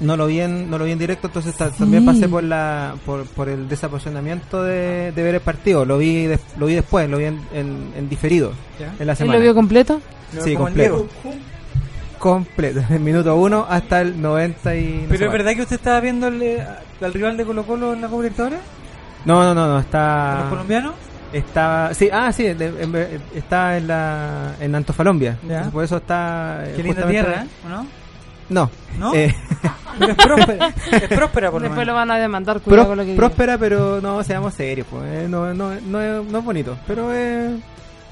No 0.00 0.16
lo 0.16 0.26
vi 0.26 0.40
en, 0.40 0.68
no 0.70 0.76
lo 0.76 0.84
vi 0.86 0.90
en 0.90 0.98
directo, 0.98 1.28
entonces 1.28 1.54
ta- 1.56 1.70
también 1.70 2.04
pasé 2.04 2.28
por 2.28 2.42
la 2.42 2.94
por, 3.06 3.26
por 3.26 3.48
el 3.48 3.68
desapasionamiento 3.68 4.62
de, 4.64 5.12
de 5.12 5.22
ver 5.22 5.36
el 5.36 5.40
partido. 5.40 5.84
Lo 5.84 5.98
vi 5.98 6.26
des- 6.26 6.40
lo 6.58 6.66
vi 6.66 6.74
después, 6.74 7.08
lo 7.08 7.18
vi 7.18 7.26
en, 7.26 7.40
en, 7.54 7.92
en 7.96 8.08
diferido 8.08 8.52
Ya. 8.80 8.92
en 8.98 9.06
la 9.06 9.12
¿Él 9.12 9.16
semana. 9.18 9.38
lo 9.38 9.42
vio 9.44 9.54
completo? 9.54 10.00
Sí, 10.42 10.50
el 10.50 10.56
completo. 10.58 11.06
Completo, 12.18 12.80
del 12.88 13.00
minuto 13.10 13.36
1 13.36 13.66
hasta 13.68 14.00
el 14.00 14.20
90 14.20 14.76
y 14.76 14.84
no 15.02 15.08
Pero 15.10 15.26
es 15.26 15.32
verdad 15.32 15.54
que 15.54 15.62
usted 15.62 15.76
estaba 15.76 16.00
viendo 16.00 16.26
el, 16.28 16.42
eh, 16.42 16.66
al 17.00 17.12
rival 17.14 17.36
de 17.36 17.44
Colo 17.44 17.64
Colo 17.64 17.92
en 17.92 18.00
la 18.00 18.08
Copa 18.08 18.22
Libertadores, 18.22 18.60
No, 19.24 19.42
no, 19.44 19.54
no, 19.54 19.68
no, 19.68 19.78
está 19.78 20.38
los 20.40 20.48
colombianos. 20.50 20.94
Está, 21.34 21.90
sí, 21.94 22.08
ah, 22.12 22.32
sí, 22.32 22.44
de- 22.44 22.82
en 22.82 22.92
ver- 22.92 23.20
está 23.34 23.76
en 23.76 23.88
la 23.88 24.54
en 24.60 24.74
Antofalombia. 24.74 25.36
Ya. 25.48 25.64
Por 25.70 25.84
eso 25.84 25.96
está. 25.98 26.62
eh, 26.64 26.72
Qué 26.76 26.82
linda 26.82 27.06
tierra, 27.08 27.42
¿eh? 27.42 27.46
¿O 27.66 27.68
no? 27.68 27.86
No. 28.50 28.70
¿No? 28.98 29.14
Eh, 29.14 29.34
Pero 29.98 30.10
es 30.12 30.16
próspera, 30.16 30.68
es 30.92 31.08
próspera 31.08 31.50
por 31.50 31.60
lo 31.62 31.68
Después 31.68 31.86
lo 31.86 31.94
van 31.94 32.10
a 32.10 32.18
demandar, 32.18 32.60
cuidado 32.60 32.84
pró- 32.84 32.88
con 32.88 32.96
lo 32.98 33.02
que 33.04 33.10
diga. 33.10 33.16
próspera, 33.20 33.58
pero 33.58 34.00
no 34.00 34.22
seamos 34.22 34.54
serios, 34.54 34.86
pues. 34.90 35.02
eh, 35.06 35.26
no, 35.28 35.52
no, 35.54 35.74
no, 35.80 36.00
es, 36.00 36.24
no 36.24 36.38
es 36.38 36.44
bonito, 36.44 36.76
pero 36.86 37.12
es, 37.12 37.52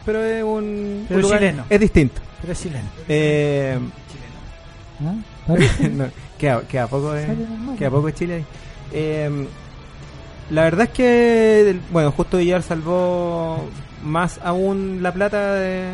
pero 0.05 0.23
es 0.25 0.43
un, 0.43 1.05
Pero 1.07 1.19
un 1.19 1.23
lugar- 1.23 1.39
chileno. 1.39 1.65
Es 1.71 1.81
distinto. 1.81 2.21
Pero 2.41 2.53
es 2.55 2.63
chileno. 2.63 2.89
Eh, 3.09 3.79
¿Ah? 5.05 5.15
Parece. 5.47 5.89
no, 5.91 6.07
queda, 6.39 6.63
queda 6.63 6.87
poco 6.89 7.15
normal. 7.15 7.77
queda 7.79 7.91
poco 7.91 8.11
Chile 8.11 8.35
ahí. 8.37 8.45
Eh, 8.93 9.47
la 10.51 10.63
verdad 10.65 10.87
es 10.89 10.91
que, 10.93 11.79
bueno, 11.91 12.11
justo 12.13 12.39
Villar 12.39 12.63
salvó 12.63 13.65
más 14.05 14.41
aún 14.43 14.99
la 15.03 15.13
plata 15.13 15.55
de- 15.55 15.91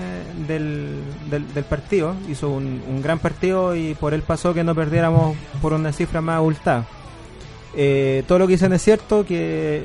del, 0.46 0.96
del, 1.30 1.52
del 1.54 1.64
partido. 1.64 2.14
Hizo 2.28 2.48
un, 2.50 2.82
un 2.88 3.02
gran 3.02 3.18
partido 3.18 3.76
y 3.76 3.94
por 3.94 4.14
él 4.14 4.22
pasó 4.22 4.54
que 4.54 4.64
no 4.64 4.74
perdiéramos 4.74 5.36
por 5.60 5.72
una 5.74 5.92
cifra 5.92 6.20
más 6.20 6.36
abultada. 6.36 6.86
Eh, 7.76 8.24
todo 8.26 8.38
lo 8.40 8.46
que 8.46 8.54
dicen 8.54 8.72
es 8.72 8.82
cierto, 8.82 9.24
que 9.26 9.36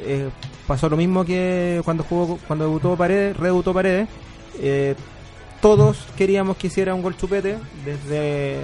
eh, 0.05 0.29
pasó 0.65 0.89
lo 0.89 0.97
mismo 0.97 1.25
que 1.25 1.81
cuando 1.83 2.03
jugó, 2.03 2.39
cuando 2.47 2.65
debutó 2.65 2.95
Paredes, 2.95 3.35
redebutó 3.37 3.73
Paredes. 3.73 4.07
Eh, 4.59 4.95
todos 5.61 6.05
queríamos 6.17 6.57
que 6.57 6.67
hiciera 6.67 6.93
un 6.93 7.01
gol 7.01 7.15
chupete 7.17 7.57
desde 7.85 8.57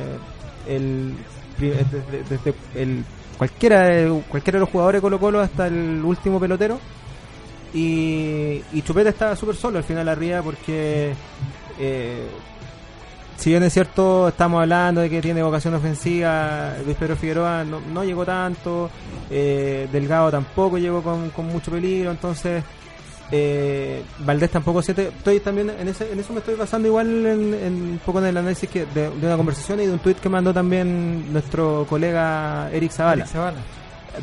el 0.67 1.13
desde, 1.59 2.23
desde 2.29 2.53
el 2.75 3.03
cualquiera 3.39 4.07
cualquiera 4.27 4.57
de 4.57 4.59
los 4.59 4.69
jugadores 4.69 4.99
de 4.99 5.01
Colo 5.01 5.19
Colo 5.19 5.39
hasta 5.39 5.67
el 5.67 6.03
último 6.03 6.39
pelotero. 6.39 6.79
Y, 7.73 8.61
y 8.73 8.81
Chupete 8.83 9.09
estaba 9.09 9.35
súper 9.35 9.55
solo 9.55 9.77
al 9.77 9.83
final 9.83 10.09
arriba 10.09 10.41
porque 10.41 11.13
eh, 11.79 12.27
si 13.37 13.51
bien 13.51 13.61
es 13.63 13.71
cierto 13.71 14.27
estamos 14.27 14.59
hablando 14.59 15.01
de 15.01 15.09
que 15.09 15.21
tiene 15.21 15.43
vocación 15.43 15.75
ofensiva 15.75 16.73
Luis 16.83 16.97
Pedro 16.97 17.15
Figueroa 17.15 17.63
no, 17.63 17.79
no 17.93 18.03
llegó 18.03 18.25
tanto 18.25 18.89
eh, 19.29 19.87
Delgado 19.91 20.31
tampoco 20.31 20.79
llegó 20.79 21.03
con, 21.03 21.29
con 21.29 21.45
mucho 21.45 21.69
peligro 21.69 22.09
entonces 22.09 22.63
eh, 23.31 24.01
Valdés 24.19 24.49
tampoco 24.49 24.81
siente 24.81 25.07
estoy 25.09 25.39
también 25.39 25.69
en, 25.69 25.87
ese, 25.87 26.11
en 26.11 26.19
eso 26.19 26.33
me 26.33 26.39
estoy 26.39 26.55
basando 26.55 26.87
igual 26.87 27.07
en, 27.25 27.53
en 27.53 27.73
un 27.73 27.99
poco 28.05 28.19
en 28.19 28.25
el 28.25 28.37
análisis 28.37 28.69
que 28.69 28.85
de, 28.87 29.09
de 29.09 29.25
una 29.27 29.37
conversación 29.37 29.79
y 29.81 29.85
de 29.85 29.93
un 29.93 29.99
tuit 29.99 30.17
que 30.19 30.29
mandó 30.29 30.53
también 30.53 31.31
nuestro 31.31 31.85
colega 31.89 32.69
Eric 32.71 32.91
Zavala. 32.91 33.21
Eric 33.23 33.27
Zavala. 33.31 33.57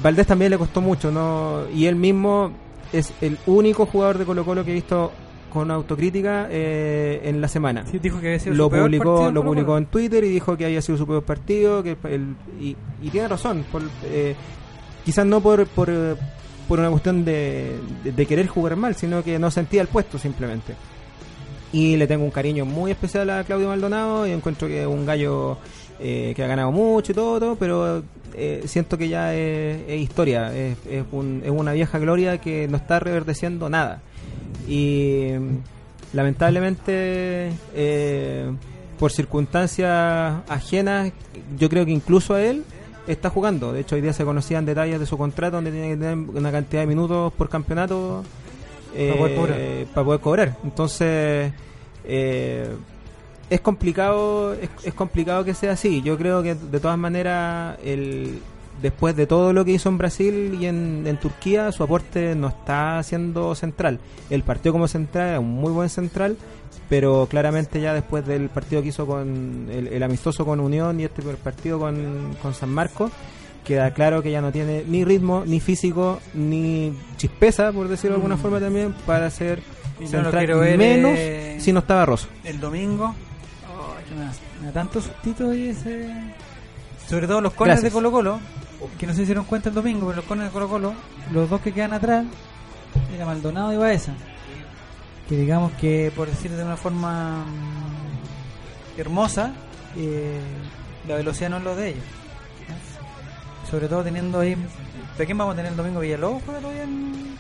Valdés 0.03 0.27
también 0.27 0.51
le 0.51 0.59
costó 0.59 0.81
mucho 0.81 1.11
no 1.11 1.63
y 1.73 1.87
él 1.87 1.97
mismo 1.97 2.51
es 2.93 3.13
el 3.21 3.39
único 3.47 3.87
jugador 3.87 4.19
de 4.19 4.25
Colo 4.25 4.45
Colo 4.45 4.65
que 4.65 4.73
he 4.73 4.75
visto 4.75 5.13
con 5.53 5.71
autocrítica 5.71 6.49
eh, 6.51 7.21
en 7.25 7.41
la 7.41 7.49
semana. 7.49 7.85
Sí, 7.91 7.99
dijo 7.99 8.21
que 8.21 8.27
había 8.27 8.39
sido 8.41 8.55
lo 8.57 8.65
su 8.65 8.71
peor 8.71 8.85
publicó 8.87 9.15
partido 9.15 9.33
lo 9.33 9.45
publicó 9.45 9.79
en 9.79 9.87
Twitter 9.87 10.25
y 10.25 10.29
dijo 10.29 10.57
que 10.57 10.67
había 10.67 10.83
sido 10.83 10.99
su 10.99 11.07
peor 11.07 11.23
partido 11.23 11.83
que 11.83 11.97
el- 12.05 12.37
y, 12.61 12.77
y 13.01 13.09
tiene 13.11 13.29
razón 13.29 13.65
por, 13.73 13.83
eh, 14.05 14.35
quizás 15.05 15.25
no 15.25 15.41
por, 15.41 15.67
por, 15.69 15.89
por 16.69 16.79
una 16.81 16.91
cuestión 16.91 17.25
de, 17.25 17.77
de- 18.05 18.27
querer 18.27 18.47
jugar 18.49 18.77
mal 18.77 18.95
sino 18.95 19.23
que 19.23 19.39
no 19.39 19.51
sentía 19.51 19.83
el 19.83 19.89
puesto 19.89 20.19
simplemente 20.19 20.75
y 21.73 21.97
le 21.97 22.07
tengo 22.07 22.25
un 22.25 22.31
cariño 22.31 22.65
muy 22.65 22.91
especial 22.91 23.29
a 23.31 23.45
Claudio 23.45 23.69
Maldonado 23.69 24.27
y 24.27 24.33
encuentro 24.33 24.67
que 24.69 24.83
es 24.83 24.87
un 24.87 25.05
gallo 25.07 25.59
eh, 26.01 26.33
que 26.37 26.43
ha 26.45 26.47
ganado 26.47 26.71
mucho 26.73 27.13
y 27.13 27.15
todo, 27.15 27.39
todo 27.41 27.57
pero 27.57 28.03
eh, 28.35 28.63
siento 28.67 28.97
que 28.99 29.09
ya 29.09 29.35
es, 29.35 30.01
historia, 30.01 30.55
es, 30.57 30.77
es 30.89 31.05
un- 31.13 31.43
es 31.45 31.51
una 31.51 31.73
vieja 31.73 31.99
gloria 31.99 32.39
que 32.39 32.69
no 32.69 32.77
está 32.77 33.01
reverdeciendo 33.01 33.69
nada. 33.71 34.01
Y 34.69 35.31
lamentablemente, 36.13 37.51
eh, 37.75 38.51
por 38.99 39.13
circunstancias 39.13 40.37
ajenas, 40.49 41.13
yo 41.59 41.69
creo 41.69 41.85
que 41.87 41.93
incluso 41.93 42.35
a 42.35 42.43
él 42.43 42.65
está 43.07 43.31
jugando. 43.31 43.73
De 43.73 43.81
hecho, 43.81 43.97
hoy 43.97 44.01
día 44.01 44.13
se 44.13 44.25
conocían 44.25 44.65
detalles 44.65 45.01
de 45.01 45.07
su 45.07 45.17
contrato 45.17 45.57
donde 45.57 45.71
tiene 45.71 45.91
que 45.91 45.97
tener 45.97 46.17
una 46.17 46.53
cantidad 46.53 46.83
de 46.83 46.87
minutos 46.87 47.33
por 47.33 47.49
campeonato 47.49 48.25
eh, 48.95 49.09
Para 49.09 49.21
poder 49.21 49.37
cobrar. 49.37 49.87
para 49.95 50.05
poder 50.05 50.21
cobrar. 50.21 50.57
Entonces, 50.65 51.53
eh, 52.05 52.69
es 53.49 53.61
complicado 53.61 54.55
es, 54.55 54.71
es 54.85 54.95
complicado 54.95 55.45
que 55.45 55.55
sea 55.55 55.73
así. 55.73 56.03
Yo 56.03 56.17
creo 56.17 56.43
que 56.43 56.55
de 56.55 56.81
todas 56.81 56.99
maneras, 56.99 57.79
el, 57.85 58.41
después 58.83 59.17
de 59.17 59.27
todo 59.27 59.53
lo 59.53 59.65
que 59.65 59.73
hizo 59.73 59.89
en 59.89 59.99
Brasil 59.99 60.59
y 60.61 60.67
en, 60.67 61.05
en 61.07 61.17
Turquía, 61.19 61.73
su 61.73 61.83
aporte 61.83 62.35
no 62.35 62.49
está 62.49 63.03
siendo 63.03 63.55
central. 63.55 64.01
El 64.31 64.43
partido 64.43 64.73
como 64.73 64.89
central 64.89 65.35
es 65.35 65.39
un 65.39 65.51
muy 65.51 65.73
buen 65.73 65.89
central, 65.89 66.37
pero 66.89 67.27
claramente 67.29 67.81
ya 67.81 67.93
después 67.95 68.27
del 68.27 68.49
partido 68.49 68.83
que 68.83 68.89
hizo 68.89 69.07
con 69.07 69.69
el, 69.71 69.89
el 69.89 70.03
amistoso 70.03 70.45
con 70.45 70.61
Unión 70.61 71.01
y 71.01 71.05
este 71.05 71.23
partido 71.23 71.79
con, 71.79 72.37
con 72.41 72.55
San 72.55 72.71
Marcos, 72.71 73.11
queda 73.65 73.91
claro 73.93 74.23
que 74.23 74.31
ya 74.31 74.41
no 74.41 74.53
tiene 74.53 74.85
ni 74.87 75.05
ritmo, 75.05 75.43
ni 75.47 75.59
físico, 75.61 76.21
ni 76.35 76.93
chispeza, 77.17 77.73
por 77.73 77.89
decirlo 77.89 78.17
de 78.17 78.23
alguna 78.23 78.37
Mm. 78.37 78.41
forma 78.43 78.61
también, 78.61 78.95
para 79.07 79.29
ser 79.31 79.61
Y 79.99 80.05
no 80.05 80.09
central, 80.09 80.47
menos 80.79 81.13
eh, 81.17 81.57
si 81.59 81.73
no 81.73 81.81
está 81.81 81.97
Barroso. 81.97 82.29
El 82.45 82.61
domingo. 82.61 83.15
Que 84.09 84.15
me, 84.15 84.21
da, 84.25 84.33
me 84.61 84.67
da 84.69 84.73
tanto 84.73 85.01
sustito 85.01 85.51
ahí 85.51 85.71
ese. 85.71 86.09
Sobre 87.09 87.27
todo 87.27 87.41
los 87.41 87.53
corners 87.55 87.83
de. 87.83 87.91
Colo 87.91 88.13
Colo. 88.13 88.39
Que 88.99 89.07
no 89.07 89.15
se 89.15 89.25
dieron 89.25 89.45
cuenta 89.47 89.71
el 89.71 89.75
domingo, 89.75 90.07
pero 90.07 90.17
los 90.17 90.25
corners 90.27 90.51
de 90.51 90.53
Colo 90.53 90.69
Colo. 90.69 90.95
Los 91.33 91.51
dos 91.51 91.61
que 91.61 91.73
quedan 91.73 91.93
atrás. 91.93 92.25
Era 93.15 93.27
Maldonado 93.27 93.73
y 93.73 93.77
Baeza. 93.79 94.13
Que 95.29 95.37
digamos 95.37 95.73
que, 95.73 96.13
por 96.15 96.29
decir 96.29 96.53
de 96.53 96.63
una 96.63 96.77
forma 96.77 97.45
mm, 97.45 99.01
hermosa, 99.01 99.53
eh, 99.97 100.41
la 101.09 101.17
velocidad 101.17 101.51
no 101.51 101.59
es 101.59 101.65
lo 101.65 101.77
de 101.77 101.89
ellos. 101.89 102.05
¿no? 102.69 103.71
Sobre 103.71 103.89
todo 103.89 104.05
teniendo 104.05 104.41
ahí. 104.41 104.57
¿De 105.19 105.27
quién 105.27 105.39
vamos 105.39 105.55
a 105.55 105.57
tener 105.57 105.73
el 105.73 105.77
domingo? 105.77 106.01
Villalobos 106.01 106.43
juega 106.45 106.61
todavía 106.61 106.85
en, 106.85 107.37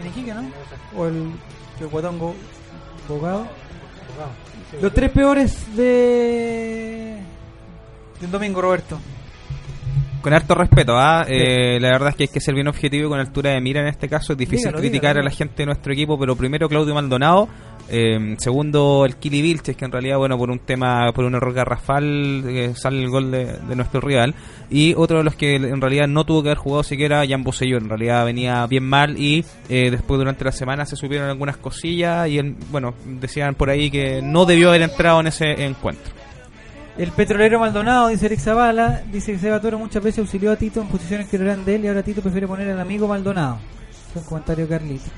en 0.00 0.08
Iquique, 0.08 0.34
¿no? 0.34 0.50
O 0.96 1.06
el 1.06 1.32
Guatongo 1.90 2.34
Bogado. 3.08 3.46
Los 4.80 4.92
tres 4.92 5.10
peores 5.10 5.76
de 5.76 7.20
del 8.20 8.30
domingo, 8.30 8.60
Roberto. 8.62 8.98
Con 10.22 10.32
harto 10.32 10.54
respeto, 10.54 10.96
¿ah? 10.96 11.24
Eh, 11.28 11.78
la 11.80 11.90
verdad 11.90 12.08
es 12.10 12.16
que 12.16 12.22
hay 12.24 12.28
que 12.28 12.40
ser 12.40 12.54
bien 12.54 12.68
objetivo 12.68 13.06
y 13.06 13.10
con 13.10 13.20
altura 13.20 13.50
de 13.50 13.60
mira 13.60 13.80
en 13.80 13.88
este 13.88 14.08
caso. 14.08 14.32
Es 14.32 14.38
difícil 14.38 14.66
Dígalo, 14.66 14.78
criticar 14.78 15.10
dígalo. 15.10 15.20
a 15.20 15.30
la 15.30 15.36
gente 15.36 15.54
de 15.58 15.66
nuestro 15.66 15.92
equipo, 15.92 16.18
pero 16.18 16.34
primero 16.34 16.68
Claudio 16.68 16.94
Maldonado, 16.94 17.48
eh, 17.88 18.34
segundo 18.38 19.04
el 19.04 19.16
Kili 19.16 19.42
Vilches, 19.42 19.76
que 19.76 19.84
en 19.84 19.92
realidad, 19.92 20.18
bueno, 20.18 20.36
por 20.36 20.50
un 20.50 20.58
tema, 20.58 21.12
por 21.12 21.24
un 21.24 21.34
error 21.34 21.52
garrafal, 21.52 22.44
eh, 22.48 22.72
sale 22.74 23.02
el 23.02 23.08
gol 23.08 23.30
de, 23.30 23.58
de 23.58 23.76
nuestro 23.76 24.00
rival. 24.00 24.34
Y 24.68 24.94
otro 24.94 25.18
de 25.18 25.24
los 25.24 25.36
que 25.36 25.54
en 25.54 25.80
realidad 25.80 26.08
no 26.08 26.24
tuvo 26.24 26.42
que 26.42 26.48
haber 26.48 26.58
jugado 26.58 26.82
siquiera, 26.82 27.24
Jan 27.26 27.44
Boselló. 27.44 27.78
En 27.78 27.88
realidad 27.88 28.24
venía 28.24 28.66
bien 28.66 28.84
mal 28.84 29.18
y 29.18 29.44
eh, 29.68 29.90
después 29.90 30.18
durante 30.18 30.44
la 30.44 30.52
semana 30.52 30.84
se 30.86 30.96
supieron 30.96 31.28
algunas 31.28 31.56
cosillas 31.56 32.28
y, 32.28 32.38
él, 32.38 32.56
bueno, 32.70 32.94
decían 33.04 33.54
por 33.54 33.70
ahí 33.70 33.90
que 33.90 34.20
no 34.22 34.44
debió 34.44 34.70
haber 34.70 34.82
entrado 34.82 35.20
en 35.20 35.28
ese 35.28 35.64
encuentro. 35.64 36.12
El 36.98 37.12
petrolero 37.12 37.60
Maldonado, 37.60 38.08
dice 38.08 38.24
Eric 38.24 38.40
Zavala, 38.40 39.02
dice 39.12 39.32
que 39.32 39.38
Seba 39.38 39.60
Toro 39.60 39.78
muchas 39.78 40.02
veces 40.02 40.20
auxilió 40.20 40.52
a 40.52 40.56
Tito 40.56 40.80
en 40.80 40.88
posiciones 40.88 41.28
que 41.28 41.36
no 41.36 41.44
eran 41.44 41.62
de 41.62 41.74
él 41.74 41.84
y 41.84 41.88
ahora 41.88 42.02
Tito 42.02 42.22
prefiere 42.22 42.46
poner 42.46 42.70
al 42.70 42.80
amigo 42.80 43.06
Maldonado. 43.06 43.58
Fue 44.12 44.22
un 44.22 44.28
comentario 44.28 44.66
de 44.66 44.70
Carlito. 44.70 45.10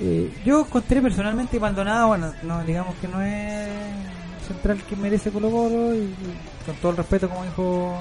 Eh, 0.00 0.32
yo 0.44 0.60
encontré 0.60 1.02
personalmente 1.02 1.60
Maldonado, 1.60 2.08
bueno, 2.08 2.32
no, 2.42 2.64
digamos 2.64 2.94
que 2.96 3.08
no 3.08 3.20
es 3.20 3.68
central 4.46 4.78
que 4.88 4.96
merece 4.96 5.30
Colo 5.30 5.50
Colo 5.50 5.94
y, 5.94 5.98
y 5.98 6.36
con 6.64 6.76
todo 6.76 6.92
el 6.92 6.96
respeto 6.96 7.28
como 7.28 7.44
dijo, 7.44 7.98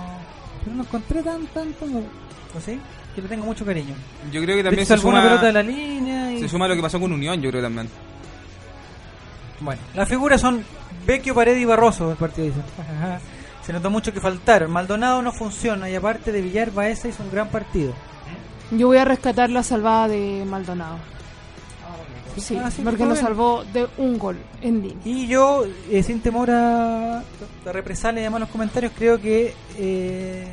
pero 0.63 0.75
no 0.77 0.83
encontré 0.83 1.21
tan, 1.21 1.45
tan, 1.47 1.73
tan, 1.73 1.95
¿o 1.97 2.61
sí? 2.65 2.79
Que 3.13 3.21
le 3.21 3.27
tengo 3.27 3.45
mucho 3.45 3.65
cariño. 3.65 3.93
Yo 4.31 4.41
creo 4.41 4.55
que 4.55 4.63
también 4.63 4.83
hecho, 4.83 4.95
se 4.95 5.01
suma, 5.01 5.21
pelota 5.21 5.47
de 5.47 5.53
la 5.53 5.63
línea 5.63 6.31
y... 6.31 6.39
se 6.39 6.47
suma 6.47 6.67
lo 6.67 6.75
que 6.75 6.81
pasó 6.81 6.97
con 6.97 7.11
Unión, 7.11 7.41
yo 7.41 7.49
creo 7.49 7.61
también. 7.61 7.89
Bueno, 9.59 9.81
las 9.93 10.07
figuras 10.07 10.39
son 10.39 10.63
Vecchio, 11.05 11.35
Paredes 11.35 11.61
y 11.61 11.65
Barroso 11.65 12.07
del 12.09 12.17
partido, 12.17 12.47
dicen. 12.47 12.63
Se 13.65 13.73
notó 13.73 13.89
mucho 13.89 14.13
que 14.13 14.19
faltaron. 14.21 14.71
Maldonado 14.71 15.21
no 15.21 15.31
funciona 15.31 15.89
y 15.89 15.95
aparte 15.95 16.31
de 16.31 16.41
Villar, 16.41 16.71
Baeza 16.71 17.07
hizo 17.07 17.23
un 17.23 17.31
gran 17.31 17.49
partido. 17.49 17.93
Yo 18.71 18.87
voy 18.87 18.97
a 18.97 19.05
rescatar 19.05 19.49
la 19.49 19.63
salvada 19.63 20.07
de 20.07 20.43
Maldonado. 20.47 20.97
Sí, 22.37 22.57
Ah, 22.61 22.69
sí, 22.69 22.81
porque 22.83 23.05
lo 23.05 23.15
salvó 23.15 23.63
de 23.71 23.87
un 23.97 24.19
gol 24.19 24.37
en 24.61 24.81
línea. 24.81 24.97
Y 25.05 25.25
yo, 25.27 25.63
eh, 25.89 26.03
sin 26.03 26.19
temor 26.19 26.51
a, 26.51 27.19
a 27.19 27.23
represalia 27.71 28.23
y 28.23 28.25
a 28.25 28.29
malos 28.29 28.49
comentarios, 28.49 28.91
creo 28.97 29.21
que 29.21 29.53
eh, 29.77 30.45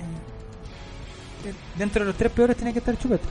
dentro 1.77 2.05
de 2.05 2.07
los 2.11 2.17
tres 2.17 2.31
peores 2.31 2.57
tiene 2.57 2.73
que 2.73 2.79
estar 2.79 2.97
Chupete. 2.97 3.25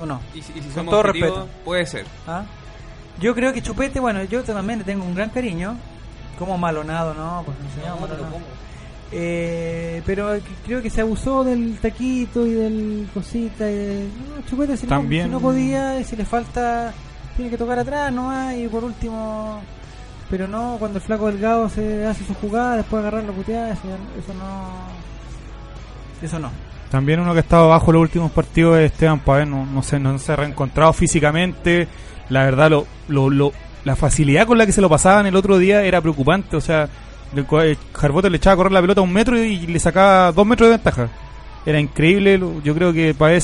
¿O 0.00 0.06
no? 0.06 0.20
Y 0.32 0.42
si, 0.42 0.52
y 0.56 0.62
si 0.62 0.68
Con 0.70 0.86
todo 0.86 1.02
respeto. 1.02 1.48
puede 1.64 1.86
ser. 1.86 2.06
¿Ah? 2.26 2.44
Yo 3.20 3.34
creo 3.34 3.52
que 3.52 3.62
Chupete, 3.62 4.00
bueno, 4.00 4.22
yo 4.24 4.42
también 4.42 4.80
le 4.80 4.84
tengo 4.84 5.04
un 5.04 5.14
gran 5.14 5.30
cariño. 5.30 5.76
Como 6.38 6.58
malonado, 6.58 7.14
¿no? 7.14 7.42
Pues 7.44 7.56
no 7.60 7.70
se 7.74 7.80
llama 7.86 8.00
Malonado. 8.02 8.38
Eh, 9.12 10.02
pero 10.04 10.30
creo 10.66 10.82
que 10.82 10.90
se 10.90 11.00
abusó 11.02 11.44
del 11.44 11.78
taquito 11.78 12.44
y 12.46 12.52
del 12.54 13.08
cosita. 13.14 13.70
Y 13.70 13.74
de, 13.74 14.08
no, 14.36 14.44
Chupete, 14.48 14.76
si, 14.76 14.86
También- 14.86 15.30
No, 15.30 15.38
si 15.38 15.44
no 15.44 15.48
podía, 15.48 16.00
y 16.00 16.04
si 16.04 16.16
le 16.16 16.24
falta, 16.24 16.92
tiene 17.36 17.50
que 17.50 17.56
tocar 17.58 17.78
atrás, 17.78 18.12
no 18.12 18.52
Y 18.52 18.66
por 18.66 18.82
último, 18.82 19.60
pero 20.28 20.48
no, 20.48 20.76
cuando 20.80 20.98
el 20.98 21.04
flaco 21.04 21.28
delgado 21.28 21.68
se 21.68 22.04
hace 22.06 22.24
su 22.24 22.34
jugada, 22.34 22.76
después 22.78 23.00
agarrarlo 23.00 23.32
puteada, 23.32 23.70
eso, 23.72 23.82
ya- 23.84 24.20
eso 24.20 24.34
no. 24.34 24.94
Eso 26.20 26.38
no. 26.40 26.50
También 26.90 27.20
uno 27.20 27.32
que 27.32 27.38
ha 27.38 27.42
estado 27.42 27.68
bajo 27.68 27.92
los 27.92 28.02
últimos 28.02 28.32
partidos 28.32 28.78
es 28.78 28.90
Esteban 28.92 29.20
Pavel, 29.20 29.50
no, 29.50 29.66
no 29.66 29.82
sé, 29.82 29.98
no 30.00 30.18
se 30.18 30.32
ha 30.32 30.36
reencontrado 30.36 30.92
físicamente. 30.92 31.86
La 32.28 32.44
verdad, 32.44 32.70
lo, 32.70 32.86
lo, 33.08 33.30
lo- 33.30 33.52
la 33.84 33.96
facilidad 33.96 34.46
con 34.46 34.56
la 34.56 34.64
que 34.66 34.72
se 34.72 34.80
lo 34.80 34.88
pasaban 34.88 35.26
el 35.26 35.36
otro 35.36 35.58
día 35.58 35.82
era 35.82 36.00
preocupante. 36.00 36.56
O 36.56 36.60
sea, 36.60 36.88
eh, 37.36 37.76
Jarbote 37.92 38.30
le 38.30 38.36
echaba 38.38 38.54
a 38.54 38.56
correr 38.56 38.72
la 38.72 38.80
pelota 38.80 39.00
un 39.02 39.12
metro 39.12 39.38
y, 39.38 39.66
le 39.66 39.78
sacaba 39.78 40.32
dos 40.32 40.46
metros 40.46 40.68
de 40.70 40.76
ventaja. 40.76 41.08
Era 41.66 41.78
increíble. 41.80 42.40
Yo 42.62 42.74
creo 42.74 42.92
que 42.92 43.12
Pavel, 43.14 43.42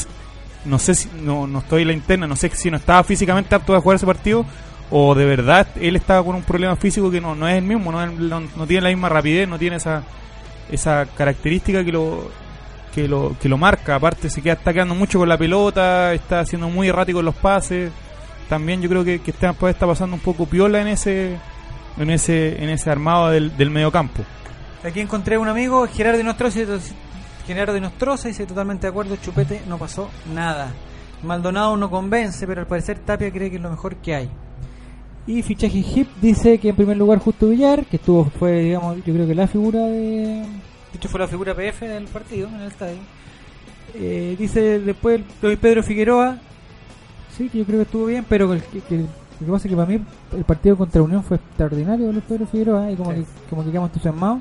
no 0.64 0.78
sé 0.78 0.94
si, 0.94 1.08
no, 1.22 1.46
no 1.46 1.58
estoy 1.60 1.82
en 1.82 1.88
la 1.88 1.94
interna, 1.94 2.26
no 2.26 2.36
sé 2.36 2.50
si 2.54 2.70
no 2.70 2.76
estaba 2.78 3.02
físicamente 3.04 3.54
apto 3.54 3.74
a 3.74 3.80
jugar 3.80 3.96
ese 3.96 4.06
partido 4.06 4.44
o 4.92 5.14
de 5.14 5.24
verdad 5.24 5.68
él 5.80 5.94
estaba 5.94 6.24
con 6.24 6.34
un 6.34 6.42
problema 6.42 6.74
físico 6.74 7.10
que 7.12 7.20
no, 7.20 7.34
no 7.36 7.46
es 7.46 7.56
el 7.56 7.62
mismo, 7.64 7.92
no, 7.92 8.04
no, 8.06 8.40
no 8.40 8.66
tiene 8.66 8.82
la 8.82 8.88
misma 8.88 9.08
rapidez, 9.08 9.48
no 9.48 9.56
tiene 9.58 9.76
esa, 9.76 10.02
esa 10.70 11.06
característica 11.16 11.84
que 11.84 11.92
lo, 11.92 12.28
que 12.94 13.06
lo, 13.08 13.36
que 13.40 13.48
lo 13.48 13.56
marca. 13.56 13.94
Aparte, 13.94 14.28
se 14.28 14.42
queda, 14.42 14.54
está 14.54 14.72
quedando 14.72 14.94
mucho 14.94 15.18
con 15.18 15.28
la 15.28 15.38
pelota, 15.38 16.12
está 16.12 16.44
siendo 16.44 16.68
muy 16.68 16.88
errático 16.88 17.20
en 17.20 17.26
los 17.26 17.34
pases. 17.36 17.90
También 18.50 18.82
yo 18.82 18.88
creo 18.90 19.02
que, 19.04 19.20
que 19.20 19.30
Esteban 19.30 19.54
Paez 19.54 19.76
está 19.76 19.86
pasando 19.86 20.14
un 20.16 20.20
poco 20.20 20.44
piola 20.44 20.82
en 20.82 20.88
ese 20.88 21.38
en 21.96 22.10
ese 22.10 22.62
en 22.62 22.68
ese 22.68 22.90
armado 22.90 23.30
del, 23.30 23.56
del 23.56 23.70
mediocampo. 23.70 24.22
Aquí 24.84 25.00
encontré 25.00 25.38
un 25.38 25.48
amigo, 25.48 25.86
Gerardo 25.86 26.20
to- 26.34 26.78
Gerardo 27.46 27.76
Inostroza 27.76 28.28
dice 28.28 28.44
totalmente 28.46 28.82
de 28.86 28.90
acuerdo, 28.90 29.16
Chupete 29.16 29.62
no 29.66 29.78
pasó 29.78 30.10
nada. 30.34 30.72
Maldonado 31.22 31.76
no 31.76 31.90
convence, 31.90 32.46
pero 32.46 32.60
al 32.62 32.66
parecer 32.66 32.98
Tapia 32.98 33.30
cree 33.30 33.50
que 33.50 33.56
es 33.56 33.62
lo 33.62 33.70
mejor 33.70 33.96
que 33.96 34.14
hay. 34.14 34.30
Y 35.26 35.42
fichaje 35.42 35.78
hip 35.78 36.08
dice 36.20 36.58
que 36.58 36.70
en 36.70 36.76
primer 36.76 36.96
lugar 36.96 37.18
Justo 37.18 37.48
Villar, 37.48 37.84
que 37.84 37.96
estuvo 37.96 38.24
fue 38.24 38.60
digamos, 38.62 38.96
yo 39.04 39.12
creo 39.14 39.26
que 39.26 39.34
la 39.34 39.46
figura 39.46 39.80
de 39.80 40.44
de 40.92 40.96
hecho 40.96 41.08
fue 41.08 41.20
la 41.20 41.28
figura 41.28 41.54
PF 41.54 41.86
del 41.86 42.04
partido 42.06 42.48
en 42.48 42.54
el 42.56 42.68
estadio. 42.68 42.98
Eh, 43.94 44.34
dice 44.38 44.80
después 44.80 45.20
Luis 45.42 45.58
Pedro 45.58 45.82
Figueroa, 45.82 46.38
sí, 47.44 47.48
que 47.48 47.58
yo 47.58 47.64
creo 47.64 47.78
que 47.78 47.82
estuvo 47.84 48.06
bien, 48.06 48.24
pero 48.28 48.52
el, 48.52 48.62
que, 48.62 48.80
que- 48.80 48.98
lo 49.40 49.46
que 49.46 49.52
pasa 49.52 49.66
es 49.68 49.70
que 49.70 49.76
para 49.76 49.88
mí 49.88 50.00
el 50.36 50.44
partido 50.44 50.76
contra 50.76 51.00
Unión 51.02 51.22
fue 51.24 51.38
extraordinario 51.38 52.06
de 52.08 52.12
Luis 52.12 52.24
Pedro 52.28 52.46
Figueroa 52.46 52.90
y 52.90 52.96
como, 52.96 53.12
Sí. 53.12 53.20
que, 53.20 53.26
como 53.50 53.64
que 53.64 53.70
quedamos 53.70 53.88
entusiasmados. 53.90 54.40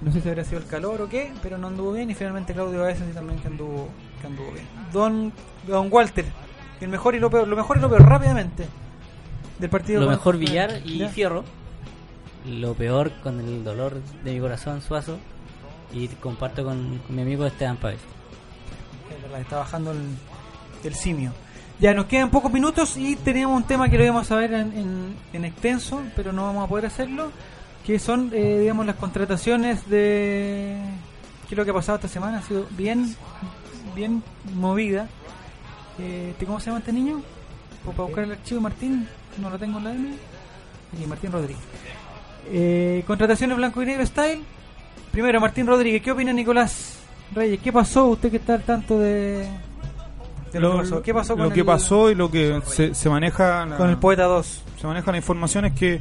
No 0.00 0.12
sé 0.12 0.20
si 0.22 0.28
habrá 0.28 0.44
sido 0.44 0.58
el 0.60 0.66
calor 0.66 1.00
o 1.02 1.08
qué, 1.08 1.32
pero 1.42 1.58
no 1.58 1.66
anduvo 1.66 1.92
bien 1.92 2.08
y 2.10 2.14
finalmente 2.14 2.52
Claudio 2.54 2.80
Baeza 2.80 3.04
sí 3.06 3.12
también 3.12 3.38
que 3.40 3.48
anduvo, 3.48 3.88
que 4.20 4.26
anduvo 4.26 4.52
bien. 4.52 4.66
Don, 4.92 5.32
Don 5.66 5.88
Walter, 5.90 6.24
el 6.80 6.88
mejor 6.88 7.14
y 7.14 7.18
lo 7.20 7.30
peor, 7.30 7.46
lo 7.48 7.56
mejor 7.56 7.76
y 7.76 7.80
lo 7.80 7.88
peor 7.90 8.02
rápidamente 8.08 8.66
del 9.58 9.70
partido. 9.70 10.00
Lo 10.00 10.06
con- 10.06 10.14
mejor 10.14 10.36
Villar 10.38 10.80
y 10.84 10.98
Ya. 10.98 11.08
Fierro. 11.08 11.44
Lo 12.46 12.74
peor 12.74 13.10
con 13.22 13.40
el 13.40 13.64
dolor 13.64 14.00
de 14.24 14.32
mi 14.32 14.40
corazón, 14.40 14.80
Suazo. 14.80 15.18
Y 15.92 16.08
comparto 16.08 16.64
con, 16.64 16.98
con 17.06 17.16
mi 17.16 17.22
amigo 17.22 17.44
Esteban 17.46 17.76
Páez. 17.76 17.98
Es 19.14 19.22
verdad, 19.22 19.40
está 19.40 19.56
bajando 19.58 19.92
el, 19.92 19.98
el 20.84 20.94
simio. 20.94 21.32
Ya 21.78 21.92
nos 21.92 22.06
quedan 22.06 22.30
pocos 22.30 22.50
minutos 22.52 22.96
y 22.96 23.16
tenemos 23.16 23.54
un 23.56 23.64
tema 23.64 23.88
que 23.90 23.98
lo 23.98 24.04
íbamos 24.04 24.30
a 24.30 24.36
ver 24.36 24.52
en, 24.54 24.72
en- 24.72 25.14
en 25.34 25.44
extenso, 25.44 26.02
pero 26.16 26.32
no 26.32 26.44
vamos 26.44 26.64
a 26.64 26.68
poder 26.68 26.86
hacerlo, 26.86 27.30
que 27.84 27.98
son, 27.98 28.30
eh, 28.32 28.58
digamos, 28.60 28.86
las 28.86 28.96
contrataciones 28.96 29.88
de... 29.88 30.78
¿Qué 31.48 31.54
es 31.54 31.58
lo 31.58 31.64
que 31.64 31.70
ha 31.70 31.74
pasado 31.74 31.96
esta 31.96 32.08
semana? 32.08 32.38
Ha 32.38 32.42
sido 32.42 32.66
bien, 32.70 33.14
bien 33.94 34.22
movida. 34.54 35.06
Eh, 35.98 36.34
¿te- 36.38 36.46
¿Cómo 36.46 36.60
se 36.60 36.66
llama 36.66 36.78
este 36.78 36.92
niño? 36.92 37.20
Para 37.84 38.02
buscar 38.04 38.24
el 38.24 38.32
archivo, 38.32 38.60
Martín, 38.62 39.06
no 39.40 39.50
lo 39.50 39.58
tengo 39.58 39.78
en 39.78 39.84
la 39.84 39.90
M. 39.92 40.08
Martín 41.06 41.30
Rodríguez. 41.30 41.62
Eh, 42.50 43.04
contrataciones 43.06 43.56
blanco 43.56 43.82
y 43.82 43.86
negro 43.86 44.04
style. 44.06 44.40
Primero, 45.12 45.40
Martín 45.40 45.66
Rodríguez, 45.66 46.02
¿qué 46.02 46.10
opina 46.10 46.32
Nicolás 46.32 46.98
Reyes? 47.34 47.60
¿Qué 47.62 47.72
pasó? 47.72 48.06
Usted 48.06 48.30
que 48.30 48.38
está 48.38 48.54
al 48.54 48.62
tanto 48.62 48.98
de, 48.98 49.46
de 50.52 50.60
lo, 50.60 50.72
que 50.72 50.78
pasó. 50.78 51.02
¿Qué 51.02 51.14
pasó 51.14 51.34
con 51.36 51.44
lo 51.44 51.50
que 51.52 51.64
pasó 51.64 52.10
y 52.10 52.14
lo 52.14 52.30
que 52.30 52.60
se, 52.66 52.94
se 52.94 53.08
maneja 53.10 53.66
la- 53.66 53.76
con 53.76 53.90
el 53.90 53.98
Poeta 53.98 54.24
2? 54.24 54.62
se 54.80 54.86
maneja 54.86 55.10
la 55.10 55.16
información 55.18 55.64
es 55.66 55.72
que 55.72 56.00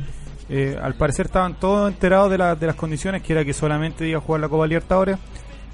eh, 0.50 0.78
al 0.82 0.94
parecer 0.96 1.26
estaban 1.28 1.56
todos 1.56 1.92
enterados 1.92 2.30
de, 2.30 2.38
la- 2.38 2.56
de 2.56 2.68
las 2.68 2.76
condiciones 2.76 3.22
que 3.24 3.34
era 3.34 3.44
que 3.44 3.54
solamente 3.54 4.08
iba 4.08 4.20
a 4.20 4.22
jugar 4.22 4.42
la 4.42 4.50
Copa 4.50 4.68
Libertadores 4.68 5.18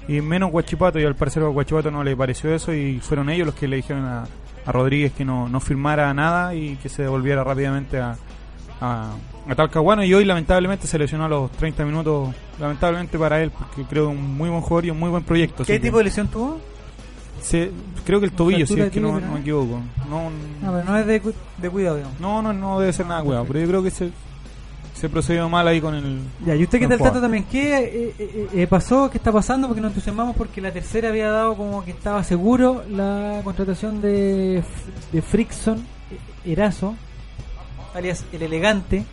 y 0.08 0.20
menos 0.20 0.50
Guachipato 0.50 0.98
y 0.98 1.04
al 1.04 1.14
parecer 1.14 1.42
a 1.42 1.46
Guachipato 1.48 1.90
no 1.90 2.02
le 2.02 2.16
pareció 2.16 2.54
eso 2.54 2.72
y 2.72 2.98
fueron 3.00 3.28
ellos 3.30 3.46
los 3.46 3.54
que 3.54 3.68
le 3.68 3.76
dijeron 3.76 4.04
a, 4.04 4.24
a 4.64 4.72
Rodríguez 4.72 5.12
que 5.12 5.24
no, 5.24 5.48
no 5.48 5.60
firmara 5.60 6.12
nada 6.14 6.54
y 6.54 6.76
que 6.76 6.88
se 6.88 7.02
devolviera 7.02 7.44
rápidamente 7.44 7.98
a, 8.00 8.16
a, 8.80 9.12
a 9.48 9.54
Talcahuano 9.54 10.02
y 10.04 10.12
hoy 10.14 10.24
lamentablemente 10.24 10.86
se 10.86 10.98
lesionó 10.98 11.26
a 11.26 11.28
los 11.28 11.50
30 11.52 11.84
minutos 11.84 12.34
lamentablemente 12.58 13.18
para 13.18 13.40
él 13.42 13.50
porque 13.50 13.82
creo 13.88 14.06
que 14.08 14.12
es 14.14 14.18
un 14.18 14.36
muy 14.36 14.48
buen 14.48 14.62
jugador 14.62 14.86
y 14.86 14.90
un 14.90 14.98
muy 14.98 15.10
buen 15.10 15.22
proyecto 15.22 15.64
¿Qué 15.64 15.74
que- 15.74 15.80
tipo 15.80 15.98
de 15.98 16.04
lesión 16.04 16.28
tuvo? 16.28 16.60
Se- 17.42 17.70
creo 18.04 18.20
que 18.20 18.26
el 18.26 18.32
tobillo, 18.32 18.66
si 18.66 18.80
es 18.80 18.90
que 18.90 19.00
no, 19.00 19.12
me 19.12 19.40
equivoco. 19.40 19.80
No, 20.08 20.30
No, 20.62 20.72
pero 20.72 20.84
no 20.84 20.96
es 20.98 21.06
de, 21.06 21.22
de 21.58 21.70
cuidado, 21.70 21.96
digamos. 21.96 22.20
no, 22.20 22.42
no, 22.42 22.52
no 22.52 22.80
debe 22.80 22.92
ser 22.92 23.06
nada 23.06 23.22
cuidado, 23.22 23.44
pero 23.46 23.60
yo 23.60 23.66
creo 23.68 23.82
que 23.82 23.90
se, 23.90 24.10
se 24.94 25.08
procedió 25.08 25.48
mal 25.48 25.66
ahí 25.68 25.80
con 25.80 25.94
el. 25.94 26.18
Ya, 26.46 26.54
y 26.54 26.62
usted 26.62 26.78
que 26.78 26.84
está 26.84 26.94
al 26.94 27.00
tanto 27.02 27.20
también, 27.20 27.44
¿qué 27.50 27.78
eh, 27.78 28.14
eh, 28.18 28.48
eh, 28.54 28.66
pasó? 28.66 29.10
¿Qué 29.10 29.18
está 29.18 29.32
pasando? 29.32 29.66
Porque 29.68 29.80
nos 29.80 29.90
entusiasmamos 29.90 30.36
porque 30.36 30.60
la 30.60 30.70
tercera 30.72 31.08
había 31.08 31.30
dado 31.30 31.56
como 31.56 31.84
que 31.84 31.90
estaba 31.90 32.22
seguro 32.24 32.84
la 32.90 33.40
contratación 33.44 34.00
de, 34.00 34.62
de 35.12 35.22
Frickson 35.22 35.84
Erazo, 36.44 36.94
alias 37.94 38.24
el 38.32 38.42
elegante. 38.42 39.04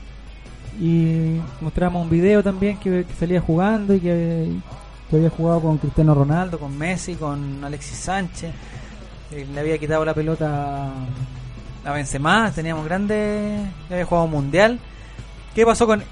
Y 0.82 1.38
mostramos 1.60 2.04
un 2.04 2.10
video 2.10 2.42
también 2.42 2.78
que, 2.78 3.04
que 3.04 3.14
salía 3.20 3.42
jugando 3.42 3.94
y 3.96 4.00
que, 4.00 4.48
que 5.10 5.16
había 5.16 5.30
jugado 5.30 5.62
con 5.62 5.78
Cristiano 5.78 6.14
Ronaldo, 6.14 6.60
con 6.60 6.78
Messi, 6.78 7.16
con 7.16 7.64
Alexis 7.64 7.98
Sánchez. 7.98 8.52
Eh, 9.32 9.48
le 9.54 9.60
había 9.60 9.78
quitado 9.78 10.06
la 10.06 10.14
pelota 10.14 10.92
a 11.86 11.92
Benzema, 11.92 12.52
teníamos 12.52 12.86
grandes, 12.86 13.68
había 13.90 14.06
jugado 14.06 14.26
un 14.26 14.32
mundial. 14.32 14.80
¿Qué 15.56 15.66
pasó 15.66 15.88
con 15.88 16.04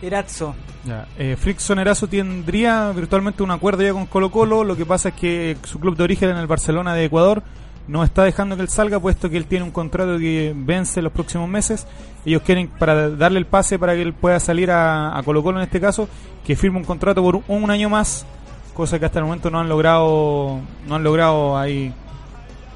Erazzo? 0.00 0.54
Ya, 0.84 1.06
eh, 1.18 1.36
Frickson 1.36 1.78
Erazo 1.78 2.06
tendría 2.06 2.92
virtualmente 2.92 3.42
un 3.42 3.50
acuerdo 3.50 3.82
ya 3.82 3.92
con 3.92 4.06
Colo 4.06 4.30
Colo. 4.30 4.64
Lo 4.64 4.76
que 4.76 4.86
pasa 4.86 5.10
es 5.10 5.14
que 5.16 5.56
su 5.64 5.80
club 5.80 5.96
de 5.96 6.04
origen 6.04 6.30
en 6.30 6.36
el 6.36 6.46
Barcelona 6.46 6.94
de 6.94 7.04
Ecuador 7.04 7.42
no 7.88 8.02
está 8.02 8.24
dejando 8.24 8.56
que 8.56 8.62
él 8.62 8.68
salga, 8.68 8.98
puesto 8.98 9.30
que 9.30 9.36
él 9.36 9.46
tiene 9.46 9.64
un 9.64 9.70
contrato 9.70 10.18
que 10.18 10.52
vence 10.56 11.00
los 11.02 11.12
próximos 11.12 11.48
meses. 11.48 11.86
Ellos 12.24 12.42
quieren, 12.42 12.68
para 12.68 13.10
darle 13.10 13.38
el 13.38 13.46
pase 13.46 13.78
para 13.78 13.94
que 13.94 14.02
él 14.02 14.12
pueda 14.12 14.40
salir 14.40 14.70
a, 14.70 15.16
a 15.16 15.22
Colo 15.22 15.42
Colo 15.42 15.58
en 15.58 15.64
este 15.64 15.80
caso, 15.80 16.08
que 16.44 16.56
firme 16.56 16.78
un 16.78 16.84
contrato 16.84 17.22
por 17.22 17.36
un, 17.36 17.44
un 17.46 17.70
año 17.70 17.88
más, 17.88 18.26
cosa 18.74 18.98
que 18.98 19.06
hasta 19.06 19.20
el 19.20 19.24
momento 19.24 19.50
no 19.50 19.60
han 19.60 19.68
logrado, 19.68 20.60
no 20.88 20.94
han 20.94 21.04
logrado 21.04 21.56
ahí 21.56 21.94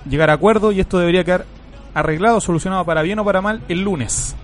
llegar 0.09 0.31
a 0.31 0.35
acuerdo 0.35 0.73
y 0.73 0.81
esto 0.81 0.99
debería 0.99 1.25
quedar 1.25 1.45
arreglado, 1.93 2.41
solucionado 2.41 2.85
para 2.85 3.03
bien 3.03 3.19
o 3.19 3.25
para 3.25 3.41
mal 3.41 3.63
el 3.69 3.83
lunes. 3.83 4.37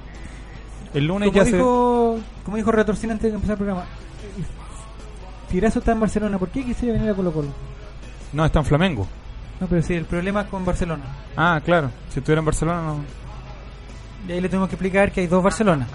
El 0.94 1.06
lunes 1.06 1.28
Como 1.28 1.38
ya 1.38 1.44
se... 1.44 1.56
dijo, 1.56 2.18
como 2.44 2.56
dijo 2.56 2.72
Retorcina 2.72 3.12
antes 3.12 3.30
de 3.30 3.36
empezar 3.36 3.54
el 3.54 3.58
programa, 3.58 3.84
Tirazo 5.48 5.78
está 5.78 5.92
en 5.92 6.00
Barcelona, 6.00 6.38
¿por 6.38 6.48
qué 6.48 6.64
quisiera 6.64 6.94
venir 6.94 7.10
a 7.10 7.14
Colo 7.14 7.32
Colo? 7.32 7.48
No, 8.32 8.44
está 8.44 8.58
en 8.58 8.64
Flamengo. 8.64 9.06
No, 9.60 9.66
pero 9.66 9.82
sí, 9.82 9.94
el 9.94 10.04
problema 10.04 10.42
es 10.42 10.46
con 10.48 10.64
Barcelona. 10.64 11.04
Ah, 11.36 11.60
claro. 11.64 11.90
Si 12.10 12.18
estuviera 12.18 12.40
en 12.40 12.44
Barcelona, 12.44 12.82
no. 12.82 13.04
Y 14.28 14.32
ahí 14.32 14.40
le 14.40 14.48
tuvimos 14.48 14.68
que 14.68 14.74
explicar 14.74 15.12
que 15.12 15.20
hay 15.20 15.26
dos 15.26 15.42
Barcelona. 15.42 15.86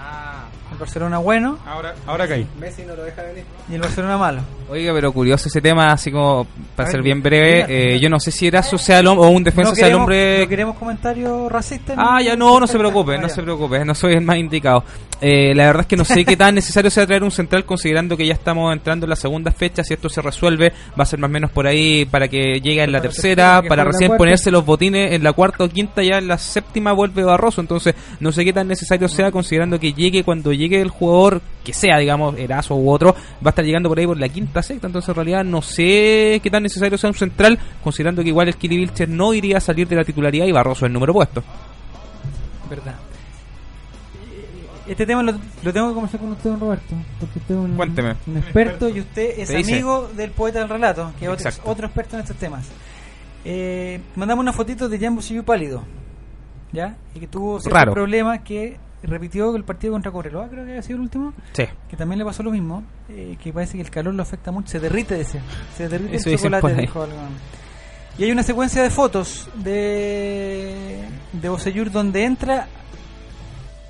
El 0.81 0.85
Barcelona 0.87 1.19
bueno 1.19 1.59
Ahora, 1.67 1.93
ahora 2.07 2.27
caí. 2.27 2.47
Messi 2.59 2.81
no 2.81 2.95
lo 2.95 3.03
deja 3.03 3.21
venir. 3.21 3.43
y 3.69 3.75
el 3.75 3.81
Barcelona 3.81 4.17
malo. 4.17 4.41
Oiga, 4.67 4.91
pero 4.93 5.11
curioso 5.11 5.47
ese 5.47 5.61
tema, 5.61 5.91
así 5.91 6.11
como 6.11 6.47
para 6.75 6.89
ser 6.89 7.03
bien 7.03 7.21
breve, 7.21 7.65
eh, 7.67 7.99
yo 7.99 8.09
no 8.09 8.19
sé 8.19 8.31
si 8.31 8.47
era 8.47 8.63
social 8.63 9.05
o 9.07 9.29
un 9.29 9.43
defensa 9.43 9.71
no 9.71 9.75
sea 9.75 9.87
el 9.87 9.91
queremos, 9.91 10.01
hombre... 10.03 10.39
no 10.39 10.47
queremos 10.47 10.77
comentarios 10.77 11.51
racistas. 11.51 11.97
Ah, 11.99 12.21
ya 12.23 12.35
no, 12.35 12.59
no 12.59 12.65
se 12.65 12.79
preocupe, 12.79 13.17
no 13.17 13.29
se 13.29 13.43
preocupe, 13.43 13.85
no 13.85 13.93
soy 13.93 14.13
el 14.13 14.21
más 14.21 14.37
indicado. 14.37 14.83
Eh, 15.19 15.53
la 15.53 15.67
verdad 15.67 15.81
es 15.81 15.87
que 15.87 15.97
no 15.97 16.05
sé 16.05 16.25
qué 16.25 16.35
tan 16.35 16.55
necesario 16.55 16.89
sea 16.89 17.05
traer 17.05 17.23
un 17.23 17.29
central 17.29 17.63
considerando 17.63 18.17
que 18.17 18.25
ya 18.25 18.33
estamos 18.33 18.73
entrando 18.73 19.05
en 19.05 19.11
la 19.11 19.15
segunda 19.15 19.51
fecha, 19.51 19.83
si 19.83 19.93
esto 19.93 20.09
se 20.09 20.21
resuelve 20.21 20.73
va 20.97 21.03
a 21.03 21.05
ser 21.05 21.19
más 21.19 21.29
o 21.29 21.31
menos 21.31 21.51
por 21.51 21.67
ahí 21.67 22.05
para 22.05 22.27
que 22.27 22.59
llegue 22.59 22.81
en 22.81 22.91
la 22.91 23.01
tercera, 23.01 23.61
para 23.67 23.83
recién 23.83 24.17
ponerse 24.17 24.49
los 24.49 24.65
botines 24.65 25.11
en 25.11 25.23
la 25.23 25.33
cuarta 25.33 25.65
o 25.65 25.69
quinta, 25.69 26.01
ya 26.01 26.17
en 26.17 26.27
la 26.27 26.39
séptima 26.39 26.93
vuelve 26.93 27.23
Barroso, 27.23 27.61
entonces 27.61 27.93
no 28.19 28.31
sé 28.31 28.43
qué 28.45 28.53
tan 28.53 28.67
necesario 28.67 29.07
sea 29.09 29.31
considerando 29.31 29.79
que 29.79 29.93
llegue 29.93 30.23
cuando 30.23 30.53
llegue 30.53 30.70
el 30.79 30.89
jugador 30.89 31.41
que 31.63 31.73
sea, 31.73 31.97
digamos, 31.97 32.37
Erazo 32.37 32.75
u 32.75 32.89
otro, 32.89 33.13
va 33.13 33.47
a 33.47 33.49
estar 33.49 33.65
llegando 33.65 33.89
por 33.89 33.99
ahí 33.99 34.07
por 34.07 34.19
la 34.19 34.29
quinta, 34.29 34.63
sexta, 34.63 34.87
entonces 34.87 35.09
en 35.09 35.15
realidad 35.15 35.43
no 35.43 35.61
sé 35.61 36.39
qué 36.41 36.49
tan 36.49 36.63
necesario 36.63 36.97
sea 36.97 37.09
un 37.09 37.15
central, 37.15 37.59
considerando 37.83 38.23
que 38.23 38.29
igual 38.29 38.47
el 38.47 38.55
Kili 38.55 38.77
Vilches 38.77 39.09
no 39.09 39.33
iría 39.33 39.57
a 39.57 39.61
salir 39.61 39.87
de 39.87 39.95
la 39.95 40.03
titularidad 40.03 40.45
y 40.45 40.51
Barroso 40.51 40.85
el 40.85 40.93
número 40.93 41.13
puesto. 41.13 41.43
Verdad. 42.69 42.95
Este 44.87 45.05
tema 45.05 45.21
lo, 45.23 45.33
lo 45.63 45.73
tengo 45.73 45.89
que 45.89 45.93
conversar 45.93 46.19
con 46.19 46.31
usted, 46.31 46.49
don 46.49 46.59
Roberto. 46.59 46.95
Porque 47.19 47.39
usted 47.39 47.55
es 47.55 47.61
un, 47.61 47.75
Cuénteme. 47.75 48.15
un 48.27 48.37
experto 48.37 48.89
y 48.89 48.99
usted 48.99 49.39
es 49.39 49.49
amigo 49.49 50.09
del 50.15 50.31
poeta 50.31 50.59
del 50.59 50.69
relato, 50.69 51.13
que 51.19 51.25
es 51.25 51.61
otro, 51.63 51.85
experto 51.85 52.15
en 52.15 52.23
estos 52.23 52.37
temas. 52.37 52.67
Eh, 53.45 54.01
mandamos 54.15 54.43
una 54.43 54.53
fotito 54.53 54.89
de 54.89 54.99
Jambo 54.99 55.21
pálido. 55.45 55.83
¿Ya? 56.73 56.95
Y 57.13 57.19
que 57.19 57.27
tuvo 57.27 57.59
ciertos 57.59 57.93
problemas 57.93 58.41
que 58.41 58.77
repitió 59.07 59.55
el 59.55 59.63
partido 59.63 59.93
contra 59.93 60.11
Cobreloa, 60.11 60.47
creo 60.49 60.63
que 60.65 60.71
había 60.71 60.81
sido 60.81 60.97
el 60.97 61.01
último. 61.03 61.33
Sí. 61.53 61.63
Que 61.89 61.97
también 61.97 62.19
le 62.19 62.25
pasó 62.25 62.43
lo 62.43 62.51
mismo. 62.51 62.83
eh, 63.09 63.37
que 63.41 63.51
parece 63.53 63.73
que 63.77 63.81
el 63.83 63.89
calor 63.89 64.13
lo 64.13 64.23
afecta 64.23 64.51
mucho. 64.51 64.69
Se 64.69 64.79
derrite, 64.79 65.15
decía. 65.15 65.41
Se 65.75 65.87
derrite 65.89 66.15
Eso 66.17 66.29
el 66.29 66.37
chocolate, 66.37 66.75
dijo 66.75 67.01
algo. 67.03 67.17
Y 68.17 68.23
hay 68.25 68.31
una 68.31 68.43
secuencia 68.43 68.83
de 68.83 68.89
fotos 68.89 69.49
de, 69.55 70.99
de 71.33 71.49
Bocellur 71.49 71.89
donde 71.91 72.25
entra. 72.25 72.67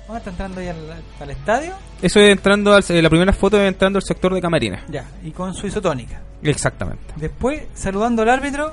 ¿Dónde 0.06 0.18
está 0.18 0.30
entrando 0.30 0.60
ahí 0.60 0.68
al, 0.68 0.76
al 1.20 1.30
estadio? 1.30 1.74
Eso 2.00 2.20
es 2.20 2.30
entrando 2.30 2.72
al, 2.74 2.84
eh, 2.88 3.02
la 3.02 3.08
primera 3.10 3.32
foto 3.32 3.60
es 3.60 3.68
entrando 3.68 3.98
al 3.98 4.02
sector 4.02 4.32
de 4.34 4.40
camarines. 4.40 4.80
Ya, 4.88 5.04
y 5.24 5.30
con 5.30 5.54
su 5.54 5.66
isotónica. 5.66 6.20
Exactamente. 6.42 7.04
Después, 7.16 7.62
saludando 7.74 8.22
al 8.22 8.28
árbitro 8.28 8.72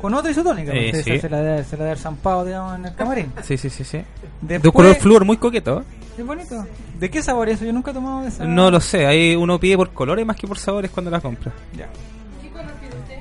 con 0.00 0.14
otra 0.14 0.30
isotónica. 0.30 0.72
Eh, 0.72 1.02
sí. 1.02 1.12
esa 1.12 1.22
se 1.22 1.28
la 1.28 1.38
debe, 1.40 1.64
se 1.64 1.72
la 1.76 1.78
debe 1.84 1.90
haber 1.90 1.98
zampado, 1.98 2.44
digamos, 2.44 2.76
en 2.76 2.86
el 2.86 2.94
camarín. 2.94 3.32
Sí, 3.42 3.56
sí, 3.56 3.68
sí, 3.70 3.84
sí. 3.84 4.02
de 4.40 4.56
un 4.56 4.70
color 4.72 4.94
flúor 4.96 5.24
muy 5.24 5.36
coqueto. 5.36 5.80
¿eh? 5.80 5.84
Es 6.18 6.26
bonito. 6.26 6.66
¿De 6.98 7.10
qué 7.10 7.22
sabor 7.22 7.48
es 7.48 7.56
eso? 7.56 7.64
Yo 7.64 7.72
nunca 7.72 7.90
he 7.90 7.94
tomado 7.94 8.22
de 8.22 8.28
esa. 8.28 8.44
No 8.44 8.70
lo 8.70 8.80
sé, 8.80 9.06
ahí 9.06 9.34
uno 9.36 9.58
pide 9.58 9.76
por 9.76 9.90
colores 9.92 10.24
más 10.26 10.36
que 10.36 10.46
por 10.46 10.58
sabores 10.58 10.90
cuando 10.90 11.10
la 11.10 11.20
compra. 11.20 11.52
Ya. 11.76 11.88
¿Qué 12.42 12.50
color 12.50 12.72
pide 12.80 12.98
usted? 12.98 13.18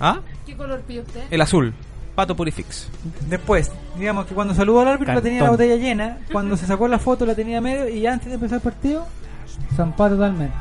¿Ah? 0.00 0.20
¿Qué 0.46 0.56
color 0.56 0.80
pide 0.82 1.00
usted? 1.00 1.22
El 1.30 1.40
azul. 1.40 1.72
Pato 2.14 2.34
Purifix. 2.34 2.88
Después, 3.28 3.70
digamos 3.96 4.26
que 4.26 4.34
cuando 4.34 4.52
saludó 4.52 4.80
al 4.80 4.88
árbitro 4.88 5.14
la 5.14 5.20
tenía 5.20 5.42
la 5.44 5.50
botella 5.50 5.76
llena, 5.76 6.18
cuando 6.32 6.56
se 6.56 6.66
sacó 6.66 6.88
la 6.88 6.98
foto 6.98 7.24
la 7.24 7.34
tenía 7.36 7.60
medio 7.60 7.88
y 7.88 8.06
antes 8.08 8.26
de 8.28 8.34
empezar 8.34 8.56
el 8.56 8.62
partido, 8.62 9.06
zampado 9.76 10.16
totalmente. 10.16 10.52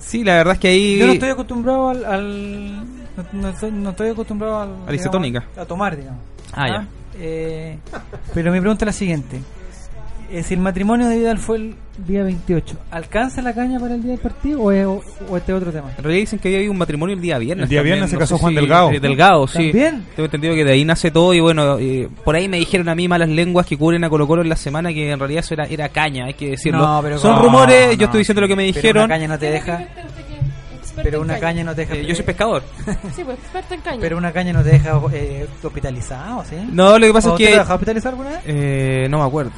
Sí, 0.00 0.24
la 0.24 0.34
verdad 0.34 0.54
es 0.54 0.60
que 0.60 0.68
ahí... 0.68 0.98
Yo 0.98 1.06
no 1.06 1.12
estoy 1.12 1.28
acostumbrado 1.30 1.90
al... 1.90 2.04
al- 2.04 2.84
no, 3.16 3.24
no 3.42 3.48
estoy, 3.50 3.70
no 3.72 3.90
estoy 3.90 4.10
acostumbrado 4.10 4.60
al, 4.60 4.68
A 4.88 4.92
digamos, 4.92 5.42
a 5.56 5.64
tomar, 5.66 5.96
digamos. 5.96 6.20
Ah, 6.52 6.66
ya. 6.68 6.86
Eh, 7.18 7.78
pero 8.34 8.52
mi 8.52 8.60
pregunta 8.60 8.84
es 8.84 8.86
la 8.86 8.92
siguiente. 8.92 9.40
Eh, 10.32 10.44
si 10.44 10.54
el 10.54 10.60
matrimonio 10.60 11.08
de 11.08 11.18
Vidal 11.18 11.38
fue 11.38 11.56
el 11.56 11.74
día 12.06 12.22
28, 12.22 12.76
¿alcanza 12.92 13.42
la 13.42 13.52
caña 13.52 13.80
para 13.80 13.96
el 13.96 14.02
día 14.02 14.12
del 14.12 14.20
partido 14.20 14.60
o, 14.60 14.70
es, 14.70 14.86
o, 14.86 15.02
o 15.28 15.36
este 15.36 15.52
otro 15.52 15.72
tema? 15.72 15.88
En 15.98 16.04
realidad 16.04 16.20
dicen 16.22 16.38
que 16.38 16.54
había 16.56 16.70
un 16.70 16.78
matrimonio 16.78 17.16
el 17.16 17.20
día 17.20 17.36
viernes. 17.38 17.64
El 17.64 17.68
día 17.68 17.80
también, 17.80 17.94
viernes 17.96 18.10
se 18.10 18.14
no 18.16 18.20
casó 18.20 18.38
Juan 18.38 18.52
si- 18.52 18.60
Delgado. 18.60 18.90
Delgado, 18.90 19.46
sí. 19.48 19.72
¿También? 19.72 20.04
Tengo 20.14 20.26
entendido 20.26 20.54
que 20.54 20.64
de 20.64 20.70
ahí 20.72 20.84
nace 20.84 21.10
todo 21.10 21.34
y 21.34 21.40
bueno, 21.40 21.78
eh, 21.80 22.08
por 22.24 22.36
ahí 22.36 22.48
me 22.48 22.58
dijeron 22.58 22.88
a 22.88 22.94
mí 22.94 23.08
malas 23.08 23.28
lenguas 23.28 23.66
que 23.66 23.76
cubren 23.76 24.04
a 24.04 24.08
Colo 24.08 24.28
Colo 24.28 24.42
en 24.42 24.48
la 24.50 24.54
semana 24.56 24.90
que 24.92 25.10
en 25.10 25.18
realidad 25.18 25.40
eso 25.40 25.54
era, 25.54 25.64
era 25.64 25.88
caña, 25.88 26.26
hay 26.26 26.34
que 26.34 26.50
decirlo. 26.50 26.78
No, 26.86 27.00
pero 27.02 27.18
Son 27.18 27.34
no, 27.34 27.42
rumores, 27.42 27.88
no. 27.88 27.92
yo 27.94 28.04
estoy 28.04 28.18
diciendo 28.18 28.40
lo 28.40 28.46
que 28.46 28.54
me 28.54 28.62
Pero 28.66 28.76
dijeron. 28.76 29.04
una 29.06 29.14
caña 29.16 29.26
no 29.26 29.38
te 29.38 29.50
deja... 29.50 29.84
Pero 31.02 31.20
una 31.20 31.38
caña 31.38 31.64
no 31.64 31.74
te 31.74 31.82
deja... 31.82 31.94
Eh, 31.94 32.06
yo 32.06 32.14
soy 32.14 32.24
pescador. 32.24 32.62
Sí, 33.14 33.24
pues 33.24 33.38
experto 33.38 33.74
en 33.74 33.80
caña. 33.80 33.98
Pero 34.00 34.16
una 34.18 34.32
caña 34.32 34.52
no 34.52 34.62
te 34.62 34.70
deja 34.70 35.00
eh, 35.12 35.46
hospitalizado, 35.62 36.44
¿sí? 36.44 36.56
No, 36.72 36.98
lo 36.98 37.06
que 37.06 37.12
pasa 37.12 37.30
¿O 37.30 37.32
es 37.34 37.38
te 37.38 37.44
que... 37.44 37.50
lo 37.52 37.58
dejó 37.58 37.74
hospitalizar 37.74 38.12
alguna 38.12 38.30
vez? 38.30 38.40
Eh, 38.46 39.06
no 39.10 39.18
me 39.18 39.24
acuerdo. 39.24 39.52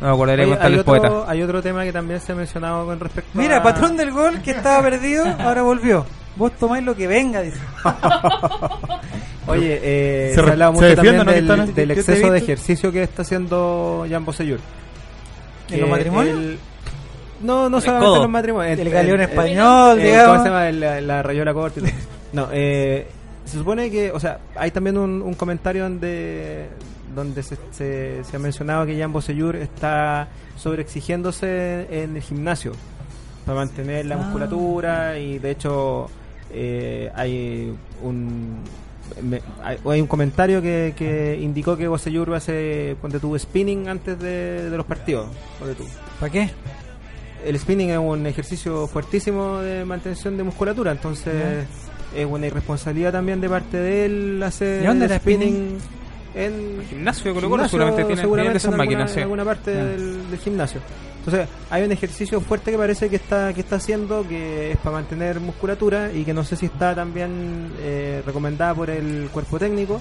No 0.00 0.06
me 0.08 0.12
acuerdo, 0.12 0.34
Oye, 0.34 0.42
hay, 0.60 0.72
el 0.74 0.84
poeta. 0.84 1.06
otro, 1.08 1.28
hay 1.28 1.42
otro 1.42 1.60
tema 1.62 1.82
que 1.84 1.92
también 1.92 2.20
se 2.20 2.30
ha 2.32 2.34
mencionado 2.36 2.86
con 2.86 3.00
respecto 3.00 3.30
Mira, 3.34 3.56
a... 3.58 3.62
patrón 3.62 3.96
del 3.96 4.12
gol 4.12 4.40
que 4.42 4.52
estaba 4.52 4.80
perdido, 4.82 5.24
ahora 5.40 5.62
volvió. 5.62 6.06
Vos 6.36 6.52
tomáis 6.52 6.84
lo 6.84 6.94
que 6.94 7.08
venga, 7.08 7.40
dice. 7.42 7.58
Oye, 9.46 9.80
eh, 9.82 10.28
Se 10.30 10.34
se, 10.36 10.42
re- 10.42 10.48
ha 10.48 10.52
hablado 10.52 10.72
se 10.72 10.76
mucho 10.76 10.86
defiende, 10.88 11.24
también 11.24 11.46
¿no, 11.46 11.56
del, 11.56 11.74
te 11.74 11.82
exceso 11.94 12.30
de 12.30 12.38
ejercicio 12.38 12.92
que 12.92 13.02
está 13.02 13.22
haciendo 13.22 14.06
Jan 14.08 14.24
Bosellur. 14.24 14.60
¿En 15.70 15.80
los 15.80 15.90
matrimonios? 15.90 16.38
No, 17.40 17.68
no 17.70 17.76
El 17.78 17.82
solamente 17.82 18.06
codo. 18.10 18.22
los 18.22 18.30
matrimonios. 18.30 18.78
El 18.78 18.90
galeón 18.90 19.20
español, 19.20 19.98
el- 20.00 20.06
digamos. 20.06 20.28
¿Cómo 20.32 20.42
se 20.42 20.48
llama? 20.48 20.68
El- 20.68 21.06
la 21.06 21.22
rayola 21.22 21.54
corta. 21.54 21.80
No, 22.32 22.48
eh, 22.52 23.06
se 23.44 23.56
supone 23.58 23.90
que, 23.90 24.10
o 24.12 24.20
sea, 24.20 24.38
hay 24.56 24.70
también 24.70 24.98
un, 24.98 25.22
un 25.22 25.34
comentario 25.34 25.84
donde 25.84 26.66
donde 27.14 27.42
se, 27.42 27.56
se, 27.72 28.22
se 28.22 28.36
ha 28.36 28.38
mencionado 28.38 28.84
que 28.86 28.98
Jan 28.98 29.12
Bosellur 29.12 29.56
está 29.56 30.28
sobreexigiéndose 30.56 31.86
en 32.02 32.16
el 32.16 32.22
gimnasio 32.22 32.72
para 33.46 33.58
mantener 33.60 34.06
la 34.06 34.16
Ah. 34.16 34.18
musculatura 34.18 35.18
y 35.18 35.38
de 35.38 35.50
hecho 35.50 36.08
eh, 36.52 37.10
hay 37.14 37.74
un 38.02 38.58
me- 39.22 39.40
hay, 39.64 39.78
hay 39.88 40.00
un 40.02 40.06
comentario 40.06 40.60
que, 40.60 40.92
que 40.96 41.38
indicó 41.40 41.76
que 41.76 41.88
Bosellur 41.88 42.34
hace 42.34 42.96
cuando 43.00 43.18
tuvo 43.18 43.38
spinning 43.38 43.88
antes 43.88 44.18
de, 44.20 44.68
de 44.70 44.76
los 44.76 44.84
partidos. 44.86 45.28
¿Para 46.20 46.30
qué? 46.32 46.50
El 47.44 47.58
spinning 47.58 47.90
es 47.90 47.98
un 47.98 48.26
ejercicio 48.26 48.86
fuertísimo 48.86 49.58
de 49.58 49.84
mantención 49.84 50.36
de 50.36 50.42
musculatura 50.42 50.92
entonces 50.92 51.66
es 52.14 52.26
una 52.26 52.46
irresponsabilidad 52.46 53.12
también 53.12 53.40
de 53.40 53.48
parte 53.48 53.76
de 53.76 54.06
él 54.06 54.42
hacer 54.42 54.82
¿Y 54.82 54.86
dónde 54.86 55.06
era 55.06 55.18
spinning 55.18 55.78
en 56.34 56.84
Gimnasio 56.88 57.32
de 57.32 57.34
Colo 57.34 57.48
Colo 57.48 57.68
gimnasio, 57.68 57.78
seguramente 57.78 58.04
tienen 58.04 58.22
seguramente 58.22 58.58
esas 58.58 58.74
en 58.74 58.80
alguna, 58.80 59.08
sí. 59.08 59.14
en 59.14 59.22
alguna 59.22 59.44
parte 59.44 59.74
del, 59.74 60.30
del 60.30 60.38
gimnasio. 60.38 60.80
Entonces, 61.18 61.48
hay 61.70 61.82
un 61.82 61.92
ejercicio 61.92 62.40
fuerte 62.40 62.70
que 62.70 62.78
parece 62.78 63.10
que 63.10 63.16
está 63.16 63.52
que 63.52 63.60
está 63.60 63.76
haciendo 63.76 64.26
que 64.26 64.72
es 64.72 64.76
para 64.78 64.96
mantener 64.96 65.40
musculatura 65.40 66.10
y 66.12 66.24
que 66.24 66.32
no 66.32 66.44
sé 66.44 66.56
si 66.56 66.66
está 66.66 66.94
también 66.94 67.72
eh, 67.80 68.22
recomendada 68.24 68.74
por 68.74 68.88
el 68.88 69.28
cuerpo 69.32 69.58
técnico 69.58 70.00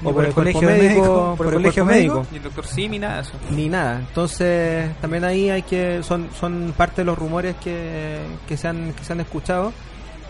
Ni 0.00 0.10
o 0.10 0.14
por 0.14 0.24
el 0.24 0.32
colegio 0.32 0.68
de 0.68 0.74
médicos, 0.74 0.96
médico, 0.98 1.34
por 1.36 1.46
el 1.46 1.52
el 1.52 1.58
colegio 1.58 1.84
médico. 1.84 2.26
Y 2.32 2.36
el 2.36 2.42
doctor 2.42 2.66
Simi, 2.66 2.98
nada 2.98 3.16
de 3.16 3.22
eso. 3.22 3.32
ni 3.50 3.68
nada. 3.68 3.98
Entonces, 4.00 4.90
también 5.00 5.24
ahí 5.24 5.50
hay 5.50 5.62
que 5.62 6.02
son 6.02 6.28
son 6.38 6.72
parte 6.76 7.00
de 7.00 7.04
los 7.06 7.18
rumores 7.18 7.56
que, 7.56 8.18
que 8.46 8.56
se 8.56 8.68
han 8.68 8.92
que 8.92 9.02
se 9.04 9.12
han 9.12 9.20
escuchado 9.20 9.72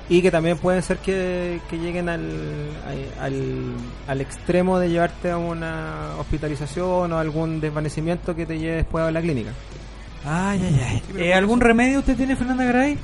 y 0.08 0.22
que 0.22 0.30
también 0.30 0.56
pueden 0.56 0.82
ser 0.82 0.96
que, 0.98 1.60
que 1.68 1.78
lleguen 1.78 2.08
al, 2.08 2.30
al, 3.20 3.74
al 4.06 4.20
extremo 4.22 4.78
de 4.78 4.88
llevarte 4.88 5.30
a 5.30 5.36
una 5.36 6.12
hospitalización 6.18 7.12
o 7.12 7.18
algún 7.18 7.60
desvanecimiento 7.60 8.34
que 8.34 8.46
te 8.46 8.58
lleve 8.58 8.76
después 8.76 9.04
a 9.04 9.10
la 9.10 9.20
clínica. 9.20 9.50
Ay, 10.24 10.60
ay, 10.64 10.80
ay. 10.86 11.02
Eh, 11.18 11.34
¿Algún 11.34 11.60
remedio 11.60 11.98
usted 11.98 12.16
tiene, 12.16 12.36
Fernanda 12.36 12.64
Gray? 12.64 12.96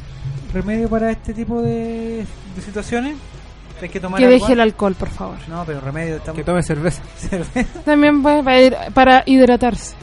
¿Remedio 0.55 0.89
para 0.89 1.11
este 1.11 1.35
tipo 1.35 1.61
de, 1.61 2.25
de 2.57 2.63
situaciones? 2.65 3.17
¿Hay 3.85 3.91
que 3.91 4.01
tomar 4.01 4.19
Que 4.19 4.25
algo 4.27 4.39
deje 4.39 4.53
el 4.55 4.61
alcohol, 4.61 4.95
por 4.95 5.11
favor. 5.11 5.37
No, 5.49 5.63
pero 5.67 5.81
remedio 5.81 6.17
estamos... 6.17 6.37
Que 6.39 6.45
tome 6.45 6.63
cerveza. 6.63 7.03
Cerveza. 7.17 7.81
También 7.85 8.23
pues, 8.23 8.43
para, 8.43 8.61
ir- 8.61 8.93
para 8.95 9.23
hidratarse. 9.27 9.95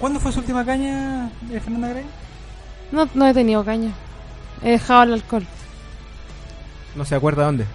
¿Cuándo 0.00 0.18
fue 0.20 0.32
su 0.32 0.38
última 0.40 0.64
caña, 0.64 1.28
eh, 1.50 1.60
Fernanda 1.60 1.88
Gray? 1.88 2.04
No, 2.90 3.08
no 3.14 3.26
he 3.26 3.34
tenido 3.34 3.62
caña. 3.64 3.90
He 4.62 4.70
dejado 4.70 5.02
el 5.02 5.12
alcohol. 5.14 5.46
No 6.96 7.04
se 7.04 7.14
acuerda 7.14 7.44
dónde. 7.44 7.66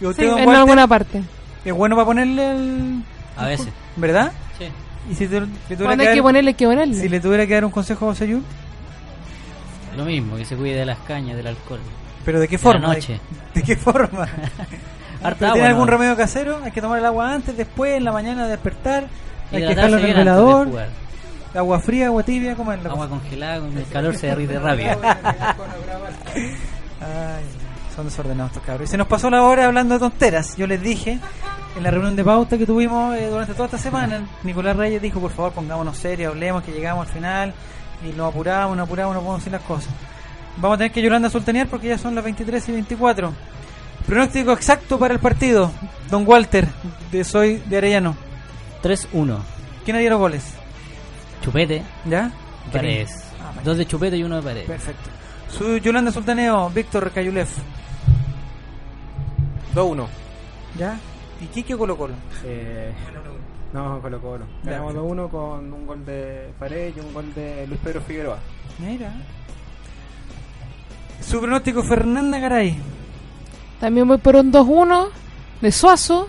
¿Y 0.00 0.06
usted, 0.06 0.22
Sí, 0.24 0.28
don 0.30 0.38
en 0.38 0.46
Walter, 0.46 0.60
alguna 0.62 0.86
parte. 0.86 1.22
¿Es 1.64 1.72
bueno 1.74 1.96
para 1.96 2.06
ponerle 2.06 2.50
el...? 2.52 3.02
A 3.36 3.46
veces. 3.46 3.68
¿Verdad? 3.96 4.32
Sí. 4.58 4.66
¿Y 5.10 5.14
si 5.14 5.26
te- 5.28 5.40
tuviera 5.40 5.84
Cuando 5.84 6.02
que 6.04 6.08
hay 6.08 6.14
que 6.14 6.20
dar- 6.20 6.22
ponerle, 6.22 6.50
hay 6.50 6.54
que 6.54 6.66
ponerle. 6.66 6.94
Si 6.94 7.08
le 7.08 7.20
tuviera 7.20 7.46
que 7.46 7.54
dar 7.54 7.64
un 7.66 7.70
consejo 7.70 8.10
a 8.10 8.14
Sayur, 8.14 8.40
Lo 9.96 10.04
mismo, 10.04 10.36
que 10.36 10.44
se 10.44 10.56
cuide 10.56 10.76
de 10.76 10.86
las 10.86 10.98
cañas, 11.00 11.36
del 11.36 11.46
alcohol. 11.48 11.80
¿Pero 12.26 12.40
de 12.40 12.48
qué 12.48 12.58
forma? 12.58 12.88
noche. 12.88 13.20
¿De, 13.54 13.60
de 13.60 13.66
qué 13.66 13.76
forma? 13.76 14.24
Harta 15.22 15.38
¿Pero 15.38 15.46
agua, 15.46 15.54
¿Tiene 15.54 15.68
algún 15.68 15.88
remedio 15.88 16.14
casero? 16.16 16.60
¿Hay 16.62 16.72
que 16.72 16.82
tomar 16.82 16.98
el 16.98 17.06
agua 17.06 17.32
antes, 17.32 17.56
después, 17.56 17.96
en 17.96 18.04
la 18.04 18.12
mañana 18.12 18.46
despertar? 18.46 19.06
¿Hay 19.50 19.62
que 19.62 19.68
dejarlo 19.74 19.96
en 19.96 20.04
el 20.04 20.10
de 20.10 20.18
velador? 20.18 20.68
¿Agua 21.54 21.80
fría, 21.80 22.06
agua 22.08 22.22
tibia? 22.22 22.54
¿Cómo 22.54 22.72
es 22.72 22.84
Agua 22.84 23.08
congelada, 23.08 23.60
con 23.60 23.78
el 23.78 23.86
calor 23.86 24.14
se 24.14 24.26
derrite 24.26 24.58
rápido. 24.58 25.00
Ay, 27.00 27.44
Son 27.94 28.04
desordenados 28.04 28.52
estos 28.52 28.66
cabros. 28.66 28.88
Y 28.88 28.90
se 28.90 28.98
nos 28.98 29.06
pasó 29.06 29.30
la 29.30 29.42
hora 29.42 29.64
hablando 29.66 29.94
de 29.94 30.00
tonteras. 30.00 30.54
Yo 30.56 30.66
les 30.66 30.82
dije 30.82 31.18
en 31.76 31.82
la 31.82 31.90
reunión 31.90 32.14
de 32.16 32.24
pauta 32.24 32.58
que 32.58 32.66
tuvimos 32.66 33.16
eh, 33.16 33.28
durante 33.28 33.52
toda 33.52 33.66
esta 33.66 33.78
semana, 33.78 34.26
Nicolás 34.42 34.76
Reyes 34.76 35.00
dijo, 35.00 35.20
por 35.20 35.30
favor, 35.30 35.52
pongámonos 35.52 35.96
serios, 35.96 36.32
hablemos, 36.32 36.62
que 36.62 36.72
llegamos 36.72 37.06
al 37.06 37.12
final 37.12 37.54
y 38.04 38.12
nos 38.16 38.30
apuramos, 38.32 38.76
nos 38.76 38.86
apuramos, 38.86 39.14
no 39.14 39.20
podemos 39.20 39.40
decir 39.40 39.52
las 39.52 39.62
cosas. 39.62 39.92
Vamos 40.58 40.76
a 40.76 40.78
tener 40.78 40.92
que 40.92 41.02
Yolanda 41.02 41.28
sultanear 41.28 41.68
porque 41.68 41.88
ya 41.88 41.98
son 41.98 42.14
las 42.14 42.24
23 42.24 42.68
y 42.68 42.72
24. 42.72 43.32
Pronóstico 44.06 44.52
exacto 44.52 44.98
para 44.98 45.14
el 45.14 45.20
partido. 45.20 45.70
Don 46.10 46.26
Walter, 46.26 46.68
de 47.10 47.24
Soy 47.24 47.56
de 47.66 47.76
Arellano. 47.76 48.16
3-1. 48.82 49.38
¿Quién 49.84 49.96
haría 49.96 50.10
los 50.10 50.18
goles? 50.20 50.54
Chupete. 51.42 51.82
¿Ya? 52.04 52.30
Paredes. 52.72 53.24
Ah, 53.40 53.48
vale. 53.48 53.62
Dos 53.64 53.78
de 53.78 53.86
Chupete 53.86 54.16
y 54.16 54.22
uno 54.22 54.36
de 54.36 54.42
Paredes. 54.42 54.66
Perfecto. 54.66 55.10
Su 55.50 55.78
Yolanda 55.78 56.10
Sultaneo, 56.10 56.70
Víctor 56.70 57.10
Cayulef. 57.10 57.50
2-1. 59.74 60.06
¿Ya? 60.78 60.98
¿Y 61.40 61.46
Kike 61.46 61.74
o 61.74 61.78
Colo 61.78 61.96
Colo? 61.96 62.14
Eh, 62.44 62.92
no, 63.72 64.00
Colo 64.00 64.20
Colo. 64.20 64.44
Ganamos 64.64 64.94
2-1 64.94 65.30
con 65.30 65.72
un 65.72 65.86
gol 65.86 66.04
de 66.04 66.50
Paredes 66.58 66.96
y 66.96 67.00
un 67.00 67.12
gol 67.12 67.34
de 67.34 67.66
Luis 67.66 67.80
Pedro 67.82 68.00
Figueroa. 68.00 68.38
Mira. 68.78 69.12
Su 71.20 71.40
pronóstico 71.40 71.82
Fernanda 71.82 72.38
Garay. 72.38 72.76
También 73.80 74.08
voy 74.08 74.18
por 74.18 74.36
un 74.36 74.52
2-1 74.52 75.08
de 75.60 75.72
Suazo 75.72 76.28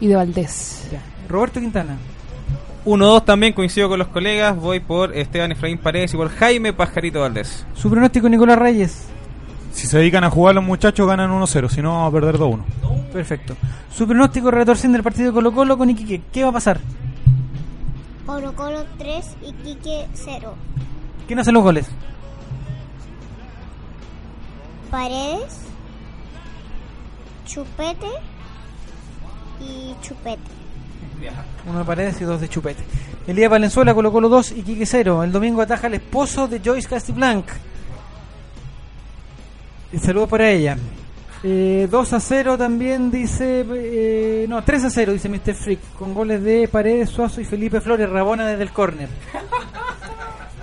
y 0.00 0.06
de 0.06 0.16
Valdés. 0.16 0.88
Roberto 1.28 1.60
Quintana. 1.60 1.96
1-2 2.84 3.24
también 3.24 3.52
coincido 3.52 3.88
con 3.88 3.98
los 3.98 4.08
colegas. 4.08 4.56
Voy 4.56 4.80
por 4.80 5.16
Esteban 5.16 5.52
Efraín 5.52 5.78
Paredes 5.78 6.14
y 6.14 6.16
por 6.16 6.30
Jaime 6.30 6.72
Pajarito 6.72 7.20
Valdés. 7.20 7.66
Su 7.74 7.90
pronóstico 7.90 8.28
Nicolás 8.28 8.58
Reyes. 8.58 9.06
Si 9.72 9.86
se 9.86 9.98
dedican 9.98 10.24
a 10.24 10.30
jugar 10.30 10.54
los 10.54 10.64
muchachos 10.64 11.06
ganan 11.06 11.30
1-0, 11.30 11.68
si 11.68 11.80
no 11.82 11.92
vamos 11.92 12.08
a 12.08 12.12
perder 12.12 12.38
2-1. 12.38 12.64
Perfecto. 13.12 13.56
Su 13.92 14.06
pronóstico 14.06 14.50
retorciendo 14.50 14.96
del 14.96 15.04
partido 15.04 15.28
de 15.28 15.34
Colo 15.34 15.52
Colo 15.52 15.78
con 15.78 15.90
Iquique. 15.90 16.22
¿Qué 16.32 16.42
va 16.42 16.50
a 16.50 16.52
pasar? 16.52 16.80
Colo 18.26 18.52
Colo 18.54 18.84
3 18.98 19.26
y 19.48 19.52
Quique 19.52 20.06
0. 20.14 20.54
¿Quién 21.26 21.38
hace 21.38 21.52
los 21.52 21.62
goles? 21.62 21.86
Paredes, 24.90 25.60
Chupete 27.46 28.06
y 29.60 29.94
Chupete. 30.02 30.40
Uno 31.66 31.80
de 31.80 31.84
Paredes 31.84 32.20
y 32.20 32.24
dos 32.24 32.40
de 32.40 32.48
Chupete. 32.48 32.82
Elías 33.26 33.50
Valenzuela 33.50 33.94
Colo 33.94 34.10
Colo 34.10 34.28
2 34.28 34.52
y 34.52 34.62
Quique 34.62 34.86
0. 34.86 35.22
El 35.22 35.32
domingo 35.32 35.60
ataja 35.60 35.86
el 35.86 35.94
esposo 35.94 36.48
de 36.48 36.60
Joyce 36.64 36.88
Castiblanc. 36.88 37.44
Y 39.92 39.98
saludo 39.98 40.26
para 40.26 40.48
ella. 40.50 40.76
Eh, 41.42 41.88
2 41.90 42.12
a 42.12 42.20
0 42.20 42.58
también 42.58 43.10
dice. 43.10 43.64
eh, 43.74 44.46
no, 44.48 44.62
3 44.64 44.84
a 44.84 44.90
0 44.90 45.12
dice 45.12 45.28
Mr. 45.28 45.54
Freak. 45.54 45.80
Con 45.98 46.14
goles 46.14 46.42
de 46.42 46.66
Paredes, 46.68 47.10
Suazo 47.10 47.40
y 47.40 47.44
Felipe 47.44 47.80
Flores. 47.80 48.08
Rabona 48.08 48.46
desde 48.46 48.62
el 48.62 48.72
córner. 48.72 49.08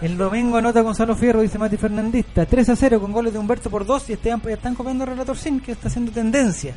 El 0.02 0.16
domingo 0.16 0.58
anota 0.58 0.82
Gonzalo 0.82 1.16
Fierro, 1.16 1.42
dice 1.42 1.58
Mati 1.58 1.76
Fernandista. 1.76 2.46
3 2.46 2.70
a 2.70 2.76
0 2.76 3.02
con 3.02 3.12
goles 3.12 3.34
de 3.34 3.40
Humberto 3.40 3.70
por 3.70 3.86
2 3.86 4.10
y 4.10 4.14
Esteban, 4.14 4.42
están 4.48 4.76
copiando 4.76 5.04
a 5.04 5.08
Relator 5.08 5.36
Sin, 5.36 5.60
que 5.60 5.72
está 5.72 5.88
haciendo 5.88 6.12
tendencia. 6.12 6.76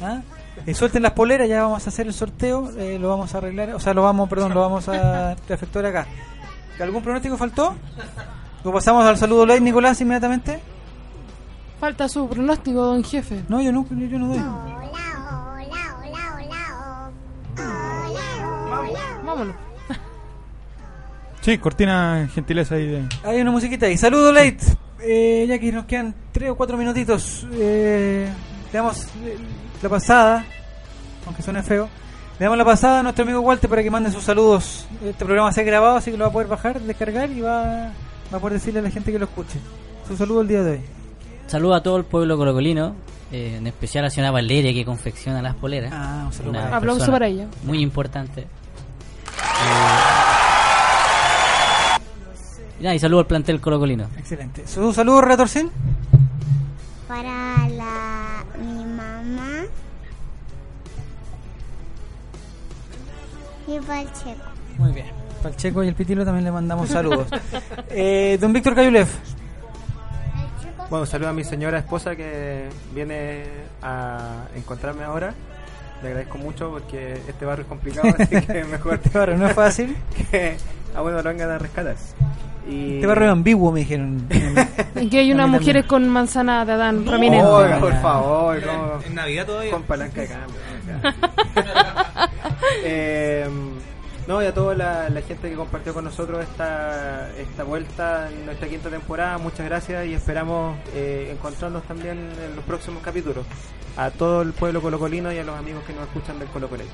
¿Ah? 0.00 0.20
Eh, 0.64 0.74
suelten 0.74 1.02
las 1.02 1.12
poleras, 1.12 1.48
ya 1.48 1.62
vamos 1.62 1.84
a 1.86 1.90
hacer 1.90 2.06
el 2.06 2.12
sorteo, 2.12 2.70
eh, 2.78 2.98
lo 3.00 3.08
vamos 3.08 3.34
a 3.34 3.38
arreglar, 3.38 3.74
o 3.74 3.80
sea, 3.80 3.94
lo 3.94 4.02
vamos, 4.02 4.28
perdón, 4.28 4.54
lo 4.54 4.60
vamos 4.60 4.88
a 4.88 5.32
efectuar 5.48 5.86
acá. 5.86 6.06
¿Algún 6.78 7.02
pronóstico 7.02 7.36
faltó? 7.36 7.74
¿Lo 8.64 8.72
pasamos 8.72 9.04
al 9.04 9.16
saludo 9.16 9.44
live, 9.46 9.60
Nicolás, 9.60 10.00
inmediatamente? 10.00 10.60
Falta 11.80 12.08
su 12.08 12.28
pronóstico, 12.28 12.80
don 12.80 13.02
jefe. 13.02 13.42
No, 13.48 13.60
yo 13.60 13.72
no, 13.72 13.86
yo, 13.90 14.06
yo 14.06 14.18
no 14.18 14.28
doy. 14.28 14.38
Vámonos. 19.24 19.71
Sí, 21.42 21.58
cortina 21.58 22.28
gentileza 22.32 22.76
ahí 22.76 22.86
de... 22.86 23.02
Hay 23.24 23.40
una 23.40 23.50
musiquita 23.50 23.86
ahí. 23.86 23.98
Saludo 23.98 24.32
late. 24.32 24.58
Eh, 25.00 25.44
ya 25.48 25.58
que 25.58 25.72
nos 25.72 25.86
quedan 25.86 26.14
3 26.30 26.50
o 26.50 26.54
4 26.54 26.76
minutitos. 26.76 27.46
Eh, 27.52 28.28
le 28.72 28.78
damos 28.78 29.04
eh, 29.24 29.36
la 29.82 29.88
pasada, 29.88 30.44
aunque 31.26 31.42
suene 31.42 31.64
feo. 31.64 31.88
Le 32.38 32.44
damos 32.44 32.56
la 32.56 32.64
pasada 32.64 33.00
a 33.00 33.02
nuestro 33.02 33.24
amigo 33.24 33.40
Walter 33.40 33.68
para 33.68 33.82
que 33.82 33.90
mande 33.90 34.12
sus 34.12 34.22
saludos. 34.22 34.86
Este 35.04 35.24
programa 35.24 35.52
se 35.52 35.62
ha 35.62 35.64
grabado, 35.64 35.96
así 35.96 36.12
que 36.12 36.16
lo 36.16 36.24
va 36.24 36.30
a 36.30 36.32
poder 36.32 36.46
bajar, 36.46 36.80
descargar 36.80 37.28
y 37.30 37.40
va, 37.40 37.92
va 38.32 38.38
a 38.38 38.40
poder 38.40 38.54
decirle 38.54 38.78
a 38.78 38.82
la 38.82 38.90
gente 38.90 39.10
que 39.10 39.18
lo 39.18 39.24
escuche. 39.24 39.58
Su 40.06 40.16
saludo 40.16 40.42
el 40.42 40.48
día 40.48 40.62
de 40.62 40.70
hoy. 40.70 40.80
Saludo 41.48 41.74
a 41.74 41.82
todo 41.82 41.96
el 41.96 42.04
pueblo 42.04 42.36
colocolino, 42.36 42.94
eh, 43.32 43.56
en 43.58 43.66
especial 43.66 44.04
a 44.04 44.06
la 44.06 44.10
señora 44.10 44.30
Valeria 44.30 44.72
que 44.72 44.84
confecciona 44.84 45.42
las 45.42 45.56
poleras. 45.56 45.92
Ah, 45.92 46.22
un 46.26 46.32
saludo 46.32 46.50
Una. 46.50 46.76
Aplauso 46.76 47.10
para 47.10 47.26
ella. 47.26 47.48
Muy 47.64 47.80
importante. 47.80 48.42
Y, 48.42 50.11
nada, 52.82 52.94
y 52.94 52.98
saludo 52.98 53.20
al 53.20 53.26
plantel 53.26 53.60
colocolino. 53.60 54.08
Excelente. 54.18 54.66
¿Su 54.66 54.92
saludo, 54.92 55.20
Retorcín? 55.20 55.70
Para 57.08 57.68
la 57.68 58.44
mi 58.58 58.84
mamá 58.84 59.64
y 63.66 63.78
para 63.80 64.02
el 64.02 64.12
checo. 64.12 64.42
Muy 64.78 64.92
bien. 64.92 65.06
Para 65.42 65.54
el 65.54 65.56
Checo 65.56 65.82
y 65.82 65.88
el 65.88 65.94
Pitilo 65.94 66.24
también 66.24 66.44
le 66.44 66.52
mandamos 66.52 66.88
saludos. 66.88 67.26
eh, 67.90 68.38
don 68.40 68.52
Víctor 68.52 68.74
Cayulev. 68.74 69.08
Bueno, 70.88 71.06
saludo 71.06 71.30
a 71.30 71.32
mi 71.32 71.42
señora 71.42 71.78
esposa 71.78 72.14
que 72.14 72.68
viene 72.94 73.44
a 73.82 74.44
encontrarme 74.54 75.04
ahora. 75.04 75.34
Le 76.02 76.08
agradezco 76.08 76.38
mucho 76.38 76.70
porque 76.70 77.14
este 77.26 77.44
barrio 77.44 77.62
es 77.62 77.68
complicado, 77.68 78.08
así 78.18 78.40
que 78.40 78.64
mejor. 78.64 78.94
Este 79.02 79.18
barrio 79.18 79.36
no 79.38 79.46
es 79.46 79.54
fácil. 79.54 79.96
que 80.30 80.56
a 80.94 81.00
bueno 81.00 81.22
lo 81.22 81.28
vengan 81.28 81.50
a 81.50 81.58
rescatar. 81.58 81.96
Y... 82.68 82.94
Este 82.94 83.06
barrio 83.06 83.30
ambiguo, 83.30 83.72
me 83.72 83.80
dijeron. 83.80 84.26
En 84.94 85.10
que 85.10 85.18
hay 85.18 85.32
unas 85.32 85.48
mujeres 85.48 85.86
con 85.86 86.08
manzana 86.08 86.64
de 86.64 86.72
Adán 86.72 87.04
prominente. 87.04 87.44
Oiga, 87.44 87.80
por 87.80 87.94
favor, 88.00 88.62
¿cómo? 88.62 88.92
En 89.04 89.14
Navidad 89.14 89.46
todavía. 89.46 89.72
Con 89.72 89.82
palanca 89.82 90.20
de 90.20 90.28
cambio. 90.28 90.56
eh, 92.84 93.48
no, 94.28 94.40
y 94.42 94.46
a 94.46 94.54
toda 94.54 94.74
la, 94.74 95.08
la 95.08 95.22
gente 95.22 95.50
que 95.50 95.56
compartió 95.56 95.92
con 95.92 96.04
nosotros 96.04 96.42
esta, 96.42 97.30
esta 97.36 97.64
vuelta 97.64 98.30
en 98.30 98.46
nuestra 98.46 98.68
quinta 98.68 98.88
temporada, 98.88 99.38
muchas 99.38 99.66
gracias 99.66 100.06
y 100.06 100.14
esperamos 100.14 100.76
eh, 100.94 101.30
encontrarnos 101.32 101.82
también 101.84 102.18
en 102.18 102.54
los 102.54 102.64
próximos 102.64 103.02
capítulos. 103.02 103.44
A 103.96 104.10
todo 104.10 104.42
el 104.42 104.52
pueblo 104.52 104.80
colocolino 104.80 105.32
y 105.32 105.38
a 105.38 105.44
los 105.44 105.58
amigos 105.58 105.82
que 105.84 105.92
nos 105.92 106.04
escuchan 106.04 106.38
del 106.38 106.48
Colo 106.48 106.68
Colo. 106.68 106.84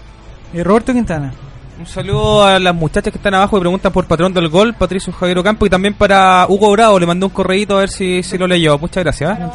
Y 0.53 0.63
Roberto 0.63 0.93
Quintana. 0.93 1.33
Un 1.79 1.87
saludo 1.87 2.45
a 2.45 2.59
las 2.59 2.75
muchachas 2.75 3.13
que 3.13 3.19
están 3.19 3.35
abajo 3.35 3.57
y 3.57 3.61
preguntan 3.61 3.93
por 3.93 4.07
patrón 4.07 4.35
del 4.35 4.49
gol, 4.49 4.75
Patricio 4.75 5.13
Javier 5.13 5.39
Ocampo, 5.39 5.65
y 5.65 5.71
también 5.71 5.95
para 5.95 6.45
Hugo 6.49 6.73
Bravo, 6.73 6.99
le 6.99 7.07
mandé 7.07 7.27
un 7.27 7.31
correíto 7.31 7.77
a 7.77 7.81
ver 7.81 7.89
si, 7.89 8.23
si 8.25 8.37
lo 8.37 8.49
leyó. 8.49 8.79
Muchas 8.79 9.05
gracias. 9.05 9.39
¿eh? 9.39 9.51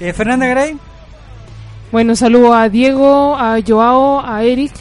Eh, 0.00 0.12
Fernanda 0.12 0.46
Garay. 0.46 0.76
Bueno, 1.90 2.14
saludo 2.14 2.52
a 2.52 2.68
Diego, 2.68 3.36
a 3.36 3.58
Joao, 3.66 4.20
a 4.20 4.44
Eric, 4.44 4.72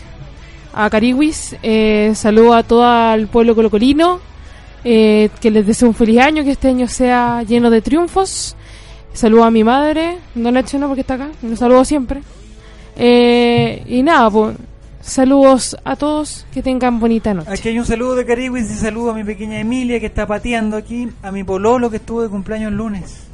a 0.73 0.89
Cariwis. 0.89 1.55
Eh, 1.63 2.11
saludo 2.13 2.53
a 2.53 2.63
todo 2.63 3.13
el 3.13 3.27
pueblo 3.27 3.55
colocolino. 3.55 4.19
Eh, 4.83 5.29
que 5.41 5.49
les 5.49 5.65
deseo 5.65 5.87
un 5.87 5.95
feliz 5.95 6.19
año, 6.19 6.43
que 6.43 6.51
este 6.51 6.67
año 6.67 6.87
sea 6.87 7.41
lleno 7.43 7.69
de 7.69 7.81
triunfos. 7.81 8.55
Saludo 9.13 9.45
a 9.45 9.51
mi 9.51 9.63
madre, 9.63 10.17
no 10.35 10.51
la 10.51 10.59
echo 10.59 10.77
no 10.77 10.87
porque 10.87 11.01
está 11.01 11.13
acá, 11.13 11.29
lo 11.41 11.55
saludo 11.55 11.85
siempre. 11.85 12.21
Eh, 12.97 13.83
y 13.87 14.03
nada, 14.03 14.29
pues, 14.29 14.55
saludos 15.05 15.77
a 15.83 15.95
todos, 15.95 16.45
que 16.51 16.61
tengan 16.63 16.99
bonita 16.99 17.33
noche. 17.33 17.51
Aquí 17.51 17.69
hay 17.69 17.79
un 17.79 17.85
saludo 17.85 18.15
de 18.15 18.25
Cariwis 18.25 18.69
y 18.71 18.75
saludo 18.75 19.11
a 19.11 19.13
mi 19.13 19.23
pequeña 19.23 19.59
Emilia 19.59 19.99
que 19.99 20.07
está 20.07 20.25
pateando 20.27 20.77
aquí. 20.77 21.09
A 21.21 21.31
mi 21.31 21.43
pololo 21.43 21.89
que 21.89 21.97
estuvo 21.97 22.21
de 22.21 22.29
cumpleaños 22.29 22.71
el 22.71 22.77
lunes. 22.77 23.27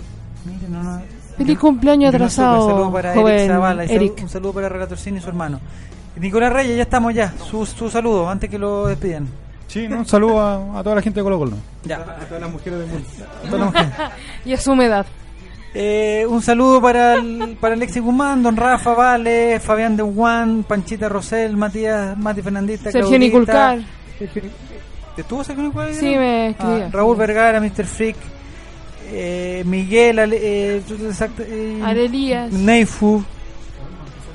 Miren, 0.46 0.72
no, 0.72 0.84
no. 0.84 1.02
Feliz 1.38 1.58
cumpleaños 1.58 2.12
no 2.12 2.18
atrasado, 2.18 2.70
saludo 2.70 2.92
para 2.92 3.14
joven 3.14 3.36
Eric 3.36 3.48
Zavala 3.52 3.84
Eric. 3.86 4.20
un 4.22 4.30
saludo 4.30 4.54
para 4.54 4.70
Relatorcín 4.70 5.18
y 5.18 5.22
su 5.22 5.30
hermano. 5.30 5.60
Nicolás 6.18 6.52
Reyes, 6.54 6.76
ya 6.76 6.84
estamos 6.84 7.14
ya. 7.14 7.34
Su, 7.50 7.66
su 7.66 7.90
saludo 7.90 8.30
antes 8.30 8.50
que 8.50 8.60
lo 8.60 8.86
despidan. 8.88 9.28
Sí, 9.68 9.88
¿no? 9.88 10.00
un 10.00 10.06
saludo 10.06 10.42
a, 10.42 10.80
a 10.80 10.84
toda 10.84 10.96
la 10.96 11.02
gente 11.02 11.22
de 11.22 11.24
Colo 11.24 11.40
Colo. 11.40 11.58
Ya. 11.86 11.98
A 11.98 12.26
todas 12.28 12.42
las 12.42 12.52
mujeres 12.52 12.80
del 12.80 12.88
mundo. 12.90 13.08
A 13.24 13.50
todas 13.50 13.60
las 13.60 13.66
mujeres. 13.74 14.12
y 14.46 14.54
a 14.54 14.58
su 14.58 14.72
humedad. 14.74 15.06
Eh, 15.74 16.26
un 16.28 16.42
saludo 16.42 16.82
para, 16.82 17.14
el, 17.16 17.56
para 17.60 17.76
Alexis 17.76 18.02
Guzmán, 18.02 18.44
Don 18.44 18.58
Rafa 18.58 18.94
Vale, 18.94 19.60
Fabián 19.62 19.96
de 19.96 20.04
Juan, 20.04 20.64
Panchita 20.64 21.08
Rosel, 21.08 21.56
Matías, 21.56 22.18
Mati 22.18 22.42
Fernandista, 22.42 22.92
Sergio 22.92 23.08
Claudita, 23.10 23.26
Niculcar. 23.26 23.80
Sergio 24.20 24.42
Nic- 24.44 24.52
¿Estuvo 25.18 25.44
Sergio 25.44 25.64
Niculcar? 25.64 25.94
Sí, 25.94 26.06
me 26.18 26.50
escribió. 26.50 26.86
Ah, 26.86 26.90
Raúl 26.92 27.16
Vergara, 27.16 27.62
Mr. 27.62 27.86
Freak, 27.86 28.18
eh, 29.14 29.64
Miguel, 29.66 30.20
eh, 30.34 30.82
eh, 31.40 31.82
Arelías. 31.84 32.52
Neifu 32.52 33.24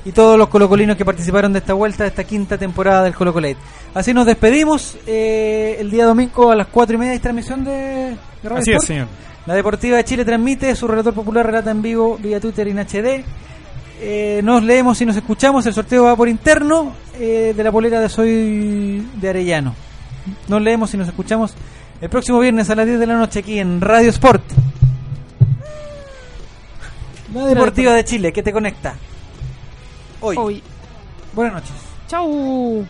y 0.05 0.11
todos 0.11 0.37
los 0.39 0.47
colocolinos 0.47 0.95
que 0.97 1.03
participaron 1.05 1.53
de 1.53 1.59
esta 1.59 1.73
vuelta, 1.73 2.03
de 2.03 2.09
esta 2.09 2.23
quinta 2.23 2.57
temporada 2.57 3.03
del 3.03 3.13
Colo 3.13 3.31
Colate. 3.33 3.57
Así 3.93 4.11
nos 4.13 4.25
despedimos. 4.25 4.97
eh, 5.05 5.77
el 5.79 5.91
día 5.91 6.05
domingo 6.05 6.49
a 6.51 6.55
las 6.55 6.67
cuatro 6.67 6.95
y 6.95 6.99
media 6.99 7.11
hay 7.13 7.19
transmisión 7.19 7.63
de, 7.63 7.71
de 7.71 8.17
Radio 8.43 8.57
Así 8.59 8.71
es, 8.71 8.83
señor. 8.83 9.07
La 9.47 9.55
Deportiva 9.55 9.95
de 9.95 10.03
Chile 10.03 10.25
transmite, 10.25 10.75
su 10.75 10.89
relator 10.89 11.13
popular 11.13 11.45
relata 11.45 11.71
en 11.71 11.81
vivo 11.81 12.17
vía 12.21 12.41
Twitter 12.41 12.67
y 12.67 12.71
en 12.71 12.79
HD. 12.79 13.23
Eh, 14.01 14.41
nos 14.43 14.61
leemos 14.61 15.01
y 15.01 15.05
nos 15.05 15.15
escuchamos. 15.15 15.65
El 15.65 15.73
sorteo 15.73 16.03
va 16.03 16.17
por 16.17 16.27
interno 16.27 16.93
eh, 17.17 17.53
de 17.55 17.63
la 17.63 17.71
polera 17.71 18.01
de 18.01 18.09
Soy 18.09 19.07
de 19.15 19.29
Arellano. 19.29 19.73
Nos 20.49 20.61
leemos 20.61 20.93
y 20.93 20.97
nos 20.97 21.07
escuchamos 21.07 21.53
el 22.01 22.09
próximo 22.09 22.39
viernes 22.39 22.69
a 22.69 22.75
las 22.75 22.85
10 22.85 22.99
de 22.99 23.07
la 23.07 23.15
noche 23.15 23.39
aquí 23.39 23.57
en 23.57 23.79
Radio 23.79 24.09
Sport. 24.09 24.43
La 27.33 27.45
Deportiva 27.45 27.93
de 27.93 28.03
Chile, 28.03 28.33
que 28.33 28.43
te 28.43 28.51
conecta. 28.51 28.95
Hoy. 30.19 30.35
Hoy. 30.37 30.63
Buenas 31.33 31.53
noches. 31.53 31.75
Chau. 32.09 32.85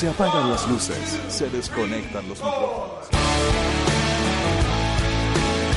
Se 0.00 0.08
apagan 0.08 0.48
las 0.48 0.66
luces, 0.66 1.20
se 1.28 1.50
desconectan 1.50 2.26
los 2.26 2.38
micrófonos. 2.38 3.06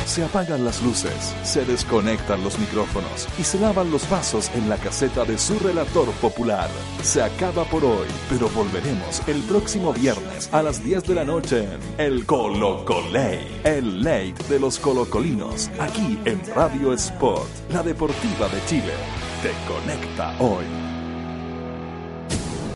Se 0.06 0.24
apagan 0.24 0.64
las 0.64 0.82
luces, 0.82 1.36
se 1.44 1.66
desconectan 1.66 2.42
los 2.42 2.58
micrófonos 2.58 3.28
y 3.38 3.44
se 3.44 3.60
lavan 3.60 3.92
los 3.92 4.10
vasos 4.10 4.50
en 4.56 4.70
la 4.70 4.78
caseta 4.78 5.26
de 5.26 5.38
su 5.38 5.60
relator 5.60 6.10
popular. 6.22 6.70
Se 7.02 7.22
acaba 7.22 7.66
por 7.66 7.84
hoy, 7.84 8.08
pero 8.30 8.48
volveremos 8.52 9.22
el 9.28 9.42
próximo 9.42 9.92
viernes 9.92 10.48
a 10.54 10.64
las 10.64 10.82
10 10.82 11.04
de 11.04 11.16
la 11.16 11.26
noche 11.26 11.66
en 11.66 11.82
El 11.98 12.26
Colocolate, 12.26 13.46
el 13.66 14.06
late 14.06 14.36
de 14.48 14.58
los 14.58 14.80
colocolinos, 14.80 15.70
aquí 15.82 16.18
en 16.24 16.42
Radio 16.56 16.94
Sport, 16.94 17.50
la 17.74 17.84
deportiva 17.84 18.48
de 18.48 18.66
Chile. 18.68 18.94
Te 19.42 19.52
conecta 19.68 20.38
hoy. 20.40 20.93